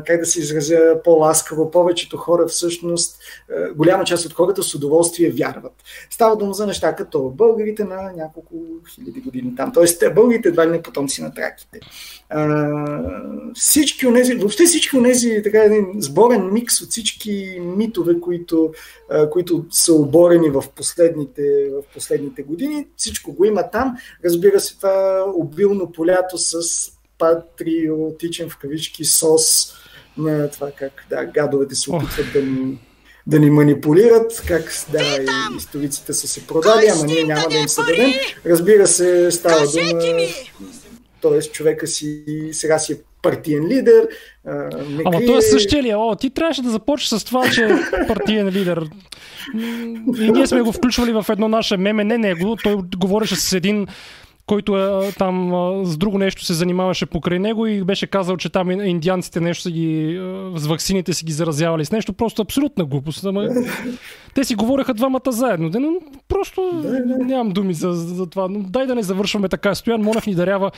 как 0.07 0.20
да 0.20 0.27
се 0.27 0.41
изразя 0.41 1.01
по-ласкаво, 1.05 1.70
повечето 1.70 2.16
хора 2.16 2.47
всъщност, 2.47 3.19
голяма 3.77 4.05
част 4.05 4.27
от 4.27 4.32
хората 4.32 4.62
с 4.62 4.74
удоволствие 4.74 5.31
вярват. 5.31 5.73
Става 6.11 6.36
дума 6.36 6.55
за 6.55 6.66
неща 6.66 6.97
като 6.97 7.31
българите 7.31 7.85
на 7.85 8.12
няколко 8.16 8.55
хиляди 8.95 9.20
години 9.20 9.55
там, 9.57 9.73
т.е. 9.73 10.11
българите 10.11 10.49
едва 10.49 10.66
ли 10.66 10.70
не 10.70 10.82
потомци 10.82 11.23
на 11.23 11.35
траките. 11.35 11.81
Всички 13.55 14.07
онези, 14.07 14.35
въобще 14.35 14.65
всички 14.65 14.97
онези, 14.97 15.41
така 15.45 15.65
един 15.65 15.86
сборен 15.99 16.53
микс 16.53 16.82
от 16.82 16.91
всички 16.91 17.61
митове, 17.61 18.20
които, 18.20 18.73
които 19.31 19.65
са 19.70 19.95
оборени 19.95 20.51
в 20.51 20.65
последните, 20.77 21.70
в 21.70 21.95
последните 21.95 22.43
години, 22.43 22.86
всичко 22.97 23.32
го 23.32 23.45
има 23.45 23.70
там. 23.70 23.97
Разбира 24.24 24.61
се, 24.61 24.77
това 24.77 25.24
обилно 25.35 25.93
полято 25.93 26.39
с 26.39 26.62
патриотичен 27.25 28.51
в 28.51 28.57
кавички 28.57 29.05
сос 29.05 29.75
на 30.19 30.51
това 30.51 30.71
как 30.71 31.07
да, 31.11 31.25
гадовете 31.25 31.75
се 31.75 31.91
опитват 31.91 32.33
да 32.33 32.43
ни, 32.43 32.79
да 33.27 33.41
ни 33.41 33.51
манипулират, 33.51 34.43
как 34.49 34.73
да, 34.93 35.03
историците 35.59 36.13
са 36.13 36.29
се 36.29 36.47
продали, 36.47 36.87
ама 36.93 37.05
ние 37.07 37.25
няма 37.25 37.49
да 37.51 37.57
им 37.57 37.69
се 37.69 37.81
дадем. 37.83 38.13
Разбира 38.47 38.87
се, 38.87 39.31
става 39.31 39.67
дума, 39.67 40.01
т.е. 41.23 41.41
човека 41.41 41.87
си 41.87 42.25
сега 42.53 42.79
си 42.79 42.93
е 42.93 42.97
партиен 43.23 43.67
лидер. 43.69 44.09
Не 44.45 45.03
Ама 45.05 45.19
крие... 45.19 45.27
той 45.27 45.39
е 45.39 45.43
същия 45.43 45.83
ли? 45.83 45.95
О, 45.95 46.17
ти 46.21 46.31
трябваше 46.31 46.63
да 46.63 46.71
започнеш 46.71 47.21
с 47.21 47.25
това, 47.25 47.51
че 47.51 47.65
е 47.65 48.07
партиен 48.07 48.49
лидер. 48.49 48.91
И 50.21 50.31
ние 50.33 50.47
сме 50.47 50.63
го 50.63 50.73
включвали 50.73 51.13
в 51.13 51.27
едно 51.29 51.49
наше 51.49 51.77
меме, 51.77 52.05
не 52.05 52.19
него. 52.19 52.57
Той 52.63 52.77
говореше 52.97 53.37
с 53.37 53.53
един 53.53 53.87
който 54.47 54.79
е, 54.79 55.12
там 55.12 55.53
с 55.85 55.97
друго 55.97 56.19
нещо 56.19 56.45
се 56.45 56.55
занимаваше 56.55 57.07
покрай 57.07 57.39
него 57.39 57.66
и 57.66 57.85
беше 57.85 58.07
казал, 58.07 58.37
че 58.37 58.49
там 58.49 58.71
индианците 58.71 59.41
нещо 59.41 59.62
са 59.62 59.71
ги, 59.71 60.21
с 60.55 60.66
ваксините 60.66 61.12
си 61.12 61.25
ги 61.25 61.33
заразявали 61.33 61.85
с 61.85 61.93
нещо. 61.93 62.12
Просто 62.12 62.43
абсолютна 62.43 62.85
глупост. 62.85 63.25
Ама, 63.25 63.49
те 64.35 64.45
си 64.45 64.55
говореха 64.55 64.95
двамата 64.95 65.21
заедно. 65.29 65.71
Но 65.81 65.93
просто 66.29 66.83
нямам 67.25 67.51
думи 67.51 67.75
за, 67.75 67.93
за 67.93 68.27
това. 68.27 68.49
Но 68.49 68.59
дай 68.59 68.87
да 68.87 68.95
не 68.95 69.03
завършваме 69.03 69.49
така. 69.49 69.75
Стоян 69.75 70.01
Монев 70.01 70.27
ни 70.27 70.35
дарява 70.35 70.71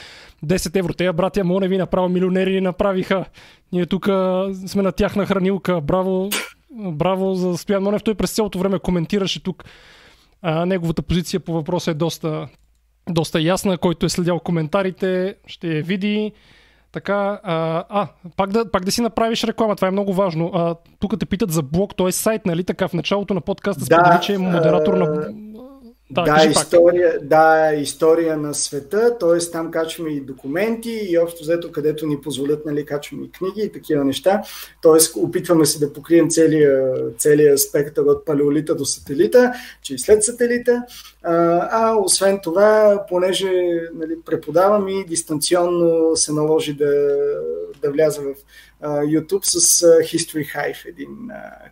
10 0.45 0.77
евро. 0.77 0.93
Те 0.93 1.13
братя 1.13 1.45
Моневи 1.45 1.79
направо 1.79 2.09
милионери 2.09 2.53
ни 2.53 2.61
направиха. 2.61 3.25
Ние 3.73 3.87
тук 3.87 4.05
сме 4.67 4.83
на 4.83 4.93
тяхна 4.93 5.27
хранилка. 5.27 5.81
Браво, 5.81 6.31
браво 6.73 7.35
за 7.35 7.57
Стоян 7.59 7.83
Монев. 7.83 8.03
Той 8.03 8.15
през 8.15 8.35
цялото 8.35 8.59
време 8.59 8.79
коментираше 8.79 9.43
тук 9.43 9.65
а, 10.43 10.67
неговата 10.67 11.03
позиция 11.03 11.41
по 11.41 11.53
въпроса 11.53 11.91
е 11.91 11.95
доста 11.95 12.49
доста 13.11 13.41
ясна. 13.41 13.79
Който 13.79 14.07
е 14.07 14.09
следял 14.09 14.41
коментарите, 14.41 15.35
ще 15.47 15.69
я 15.69 15.83
види. 15.83 16.33
Така, 16.93 17.41
а, 17.43 17.85
а 17.89 18.09
пак, 18.37 18.51
да, 18.51 18.71
пак 18.71 18.85
да 18.85 18.93
си 18.93 19.01
направиш 19.01 19.45
реклама, 19.45 19.77
това 19.77 19.89
е 19.89 19.91
много 19.91 20.15
важно. 20.15 20.51
А, 20.55 20.77
тук 20.99 21.21
те 21.21 21.27
питат 21.27 21.51
за 21.51 21.63
блог, 21.63 21.97
т.е. 21.97 22.13
сайт, 22.13 22.47
нали 22.47 22.65
така? 22.65 22.89
В 22.89 22.93
началото 22.93 23.35
на 23.35 23.41
подкаста 23.41 23.85
да, 23.85 23.87
сподели, 23.87 24.19
че 24.23 24.35
е 24.35 24.39
модератор 24.39 24.95
на 24.95 25.29
Да, 26.11 26.23
да, 26.23 26.45
история, 26.51 27.19
да, 27.23 27.73
история 27.75 28.37
на 28.37 28.55
света, 28.55 29.19
т.е. 29.19 29.51
там 29.53 29.71
качваме 29.71 30.11
и 30.11 30.21
документи 30.21 31.01
и 31.11 31.19
общо 31.19 31.43
взето, 31.43 31.73
където 31.73 32.07
ни 32.07 32.21
позволят, 32.21 32.67
нали, 32.67 32.85
качваме 32.85 33.25
и 33.25 33.31
книги 33.31 33.61
и 33.63 33.73
такива 33.73 34.05
неща. 34.05 34.43
Т.е. 34.83 35.21
опитваме 35.21 35.65
се 35.65 35.79
да 35.79 35.93
покрием 35.93 36.31
целия, 36.31 36.95
целия 37.19 37.59
спектър 37.59 38.03
от 38.03 38.25
палеолита 38.25 38.75
до 38.75 38.85
сателита, 38.85 39.53
че 39.83 39.95
и 39.95 39.99
след 39.99 40.25
сателита. 40.25 40.83
А, 41.29 41.95
освен 41.97 42.41
това, 42.43 43.01
понеже 43.09 43.53
нали, 43.95 44.13
преподавам 44.27 44.89
и 44.89 45.05
дистанционно 45.05 46.17
се 46.17 46.33
наложи 46.33 46.75
да, 46.75 47.17
да 47.83 47.91
вляза 47.91 48.23
в 48.23 48.35
YouTube 48.87 49.45
с 49.45 49.83
History 49.83 50.55
Hive, 50.55 50.89
един 50.89 51.09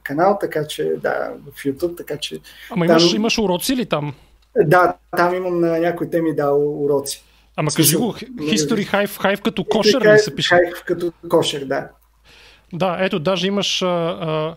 канал, 0.02 0.38
така 0.40 0.66
че 0.66 0.84
да, 0.84 1.32
в 1.52 1.64
YouTube, 1.64 1.96
така 1.96 2.16
че... 2.16 2.38
Ама 2.70 2.86
имаш, 2.86 3.06
там... 3.06 3.16
имаш 3.16 3.38
уроци 3.38 3.76
ли 3.76 3.86
там? 3.86 4.14
Да, 4.56 4.96
там 5.16 5.34
имам 5.34 5.60
на 5.60 5.78
някои 5.78 6.10
теми 6.10 6.34
да 6.34 6.52
уроци. 6.54 7.24
Ама 7.56 7.70
кажи 7.70 7.96
го, 7.96 8.12
History 8.38 8.92
Hive, 8.92 9.06
Hive 9.06 9.42
като 9.42 9.64
кошер 9.64 10.14
ли 10.14 10.18
се 10.18 10.34
пише? 10.34 10.54
Hive 10.54 10.84
като 10.84 11.12
кошер, 11.28 11.64
да. 11.64 11.88
Да, 12.72 12.96
ето, 13.00 13.18
даже 13.18 13.46
имаш 13.46 13.82
а, 13.82 13.86
а, 13.86 14.56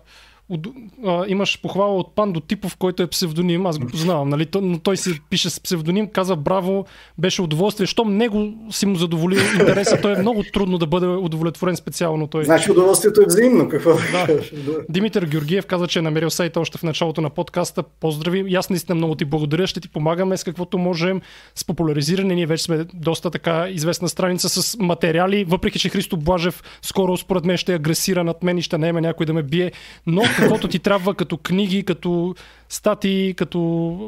а, 1.06 1.24
имаш 1.28 1.60
похвала 1.62 1.96
от 1.96 2.14
Пандо 2.14 2.40
Типов, 2.40 2.76
който 2.76 3.02
е 3.02 3.06
псевдоним, 3.06 3.66
аз 3.66 3.78
го 3.78 3.86
познавам, 3.86 4.28
нали? 4.28 4.48
но 4.54 4.78
той 4.78 4.96
се 4.96 5.20
пише 5.30 5.50
с 5.50 5.60
псевдоним, 5.60 6.06
каза 6.06 6.36
браво, 6.36 6.86
беше 7.18 7.42
удоволствие. 7.42 7.86
Щом 7.86 8.16
него 8.16 8.54
си 8.70 8.86
му 8.86 8.94
задоволил 8.94 9.40
интереса, 9.60 10.00
той 10.02 10.12
е 10.12 10.18
много 10.18 10.44
трудно 10.52 10.78
да 10.78 10.86
бъде 10.86 11.06
удовлетворен 11.06 11.76
специално. 11.76 12.26
Той. 12.26 12.44
Значи 12.44 12.70
удоволствието 12.70 13.20
е 13.20 13.26
взаимно. 13.26 13.68
Какво? 13.68 13.94
Да. 13.94 14.40
Димитър 14.88 15.24
Георгиев 15.24 15.66
каза, 15.66 15.86
че 15.86 15.98
е 15.98 16.02
намерил 16.02 16.30
сайта 16.30 16.60
още 16.60 16.78
в 16.78 16.82
началото 16.82 17.20
на 17.20 17.30
подкаста. 17.30 17.82
Поздрави. 17.82 18.44
И 18.48 18.54
аз 18.54 18.70
наистина 18.70 18.94
много 18.94 19.14
ти 19.14 19.24
благодаря. 19.24 19.66
Ще 19.66 19.80
ти 19.80 19.88
помагаме 19.88 20.36
с 20.36 20.44
каквото 20.44 20.78
можем 20.78 21.20
с 21.54 21.64
популяризиране. 21.64 22.34
Ние 22.34 22.46
вече 22.46 22.64
сме 22.64 22.84
доста 22.94 23.30
така 23.30 23.68
известна 23.68 24.08
страница 24.08 24.48
с 24.48 24.78
материали, 24.78 25.44
въпреки 25.44 25.78
че 25.78 25.88
Христо 25.88 26.16
Блажев 26.16 26.62
скоро 26.82 27.16
според 27.16 27.44
мен 27.44 27.56
ще 27.56 27.74
агресира 27.74 28.24
над 28.24 28.42
мен 28.42 28.58
и 28.58 28.62
ще 28.62 28.78
наеме 28.78 29.00
някой 29.00 29.26
да 29.26 29.32
ме 29.32 29.42
бие. 29.42 29.72
Но 30.06 30.22
каквото 30.38 30.68
ти 30.68 30.78
трябва 30.78 31.14
като 31.14 31.36
книги, 31.36 31.82
като 31.82 32.34
статии, 32.68 33.34
като 33.34 33.60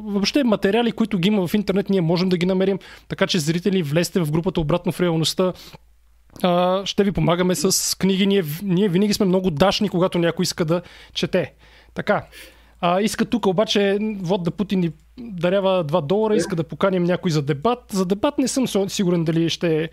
въобще 0.06 0.44
материали, 0.44 0.92
които 0.92 1.18
ги 1.18 1.28
има 1.28 1.46
в 1.46 1.54
интернет, 1.54 1.90
ние 1.90 2.00
можем 2.00 2.28
да 2.28 2.36
ги 2.36 2.46
намерим. 2.46 2.78
Така 3.08 3.26
че 3.26 3.38
зрители, 3.38 3.82
влезте 3.82 4.20
в 4.20 4.30
групата 4.30 4.60
обратно 4.60 4.92
в 4.92 5.00
реалността. 5.00 5.52
А, 6.42 6.86
ще 6.86 7.04
ви 7.04 7.12
помагаме 7.12 7.54
с 7.54 7.98
книги. 7.98 8.26
Ние, 8.26 8.44
ние 8.62 8.88
винаги 8.88 9.14
сме 9.14 9.26
много 9.26 9.50
дашни, 9.50 9.88
когато 9.88 10.18
някой 10.18 10.42
иска 10.42 10.64
да 10.64 10.82
чете. 11.14 11.54
Така. 11.94 12.26
А, 12.80 13.00
иска 13.00 13.24
тук 13.24 13.46
обаче 13.46 13.98
Вод 14.20 14.42
да 14.42 14.50
Путин 14.50 14.80
ни 14.80 14.90
дарява 15.18 15.84
2 15.84 16.06
долара, 16.06 16.36
иска 16.36 16.56
да 16.56 16.64
поканим 16.64 17.04
някой 17.04 17.30
за 17.30 17.42
дебат. 17.42 17.84
За 17.92 18.06
дебат 18.06 18.38
не 18.38 18.48
съм 18.48 18.88
сигурен 18.88 19.24
дали 19.24 19.50
ще 19.50 19.90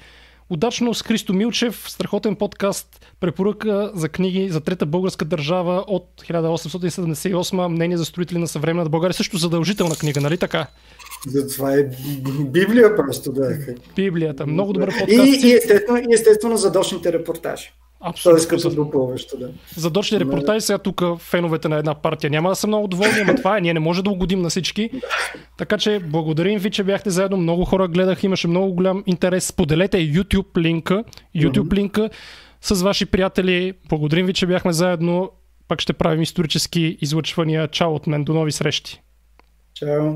Удачно 0.49 0.93
с 0.93 1.03
Христо 1.03 1.33
Милчев, 1.33 1.89
страхотен 1.89 2.35
подкаст, 2.35 3.05
препоръка 3.19 3.91
за 3.93 4.09
книги 4.09 4.49
за 4.49 4.61
трета 4.61 4.85
българска 4.85 5.25
държава 5.25 5.83
от 5.87 6.09
1878, 6.29 7.67
мнение 7.67 7.97
за 7.97 8.05
строители 8.05 8.37
на 8.37 8.47
съвременната 8.47 8.89
България. 8.89 9.13
Също 9.13 9.37
задължителна 9.37 9.95
книга, 9.95 10.21
нали 10.21 10.37
така? 10.37 10.67
За 11.27 11.47
това 11.47 11.73
е 11.73 11.83
Библия 12.45 12.95
просто, 12.95 13.31
да. 13.31 13.57
Библията. 13.95 14.47
Много 14.47 14.73
добър 14.73 14.89
подкаст. 14.99 15.43
И, 15.43 15.47
и, 15.47 15.53
естествено, 15.53 15.97
и 15.97 16.13
естествено 16.13 16.57
задочните 16.57 17.13
репортажи. 17.13 17.73
Абсолютно. 18.01 18.37
Тоест 18.37 18.49
като 18.49 18.75
допълващо, 18.75 19.37
да. 19.37 19.49
Задочни 19.75 20.19
репортажи, 20.19 20.61
сега 20.61 20.77
тук 20.77 21.03
феновете 21.19 21.67
на 21.69 21.77
една 21.77 21.95
партия 21.95 22.29
няма 22.29 22.49
да 22.49 22.55
са 22.55 22.67
много 22.67 22.87
доволни, 22.87 23.23
но 23.27 23.35
това 23.35 23.57
е, 23.57 23.61
ние 23.61 23.73
не 23.73 23.79
може 23.79 24.03
да 24.03 24.09
угодим 24.09 24.41
на 24.41 24.49
всички. 24.49 24.89
Така 25.57 25.77
че 25.77 25.99
благодарим 25.99 26.59
ви, 26.59 26.71
че 26.71 26.83
бяхте 26.83 27.09
заедно. 27.09 27.37
Много 27.37 27.65
хора 27.65 27.87
гледах, 27.87 28.23
имаше 28.23 28.47
много 28.47 28.73
голям 28.73 29.03
интерес. 29.05 29.45
Споделете 29.45 29.97
YouTube 29.97 30.57
линка, 30.57 31.03
YouTube 31.35 31.73
линка 31.73 32.09
с 32.61 32.81
ваши 32.81 33.05
приятели. 33.05 33.73
Благодарим 33.89 34.25
ви, 34.25 34.33
че 34.33 34.47
бяхме 34.47 34.73
заедно. 34.73 35.31
Пак 35.67 35.81
ще 35.81 35.93
правим 35.93 36.21
исторически 36.21 36.97
излъчвания. 37.01 37.67
Чао 37.67 37.93
от 37.93 38.07
мен. 38.07 38.23
До 38.23 38.33
нови 38.33 38.51
срещи. 38.51 39.01
Чао. 39.73 40.13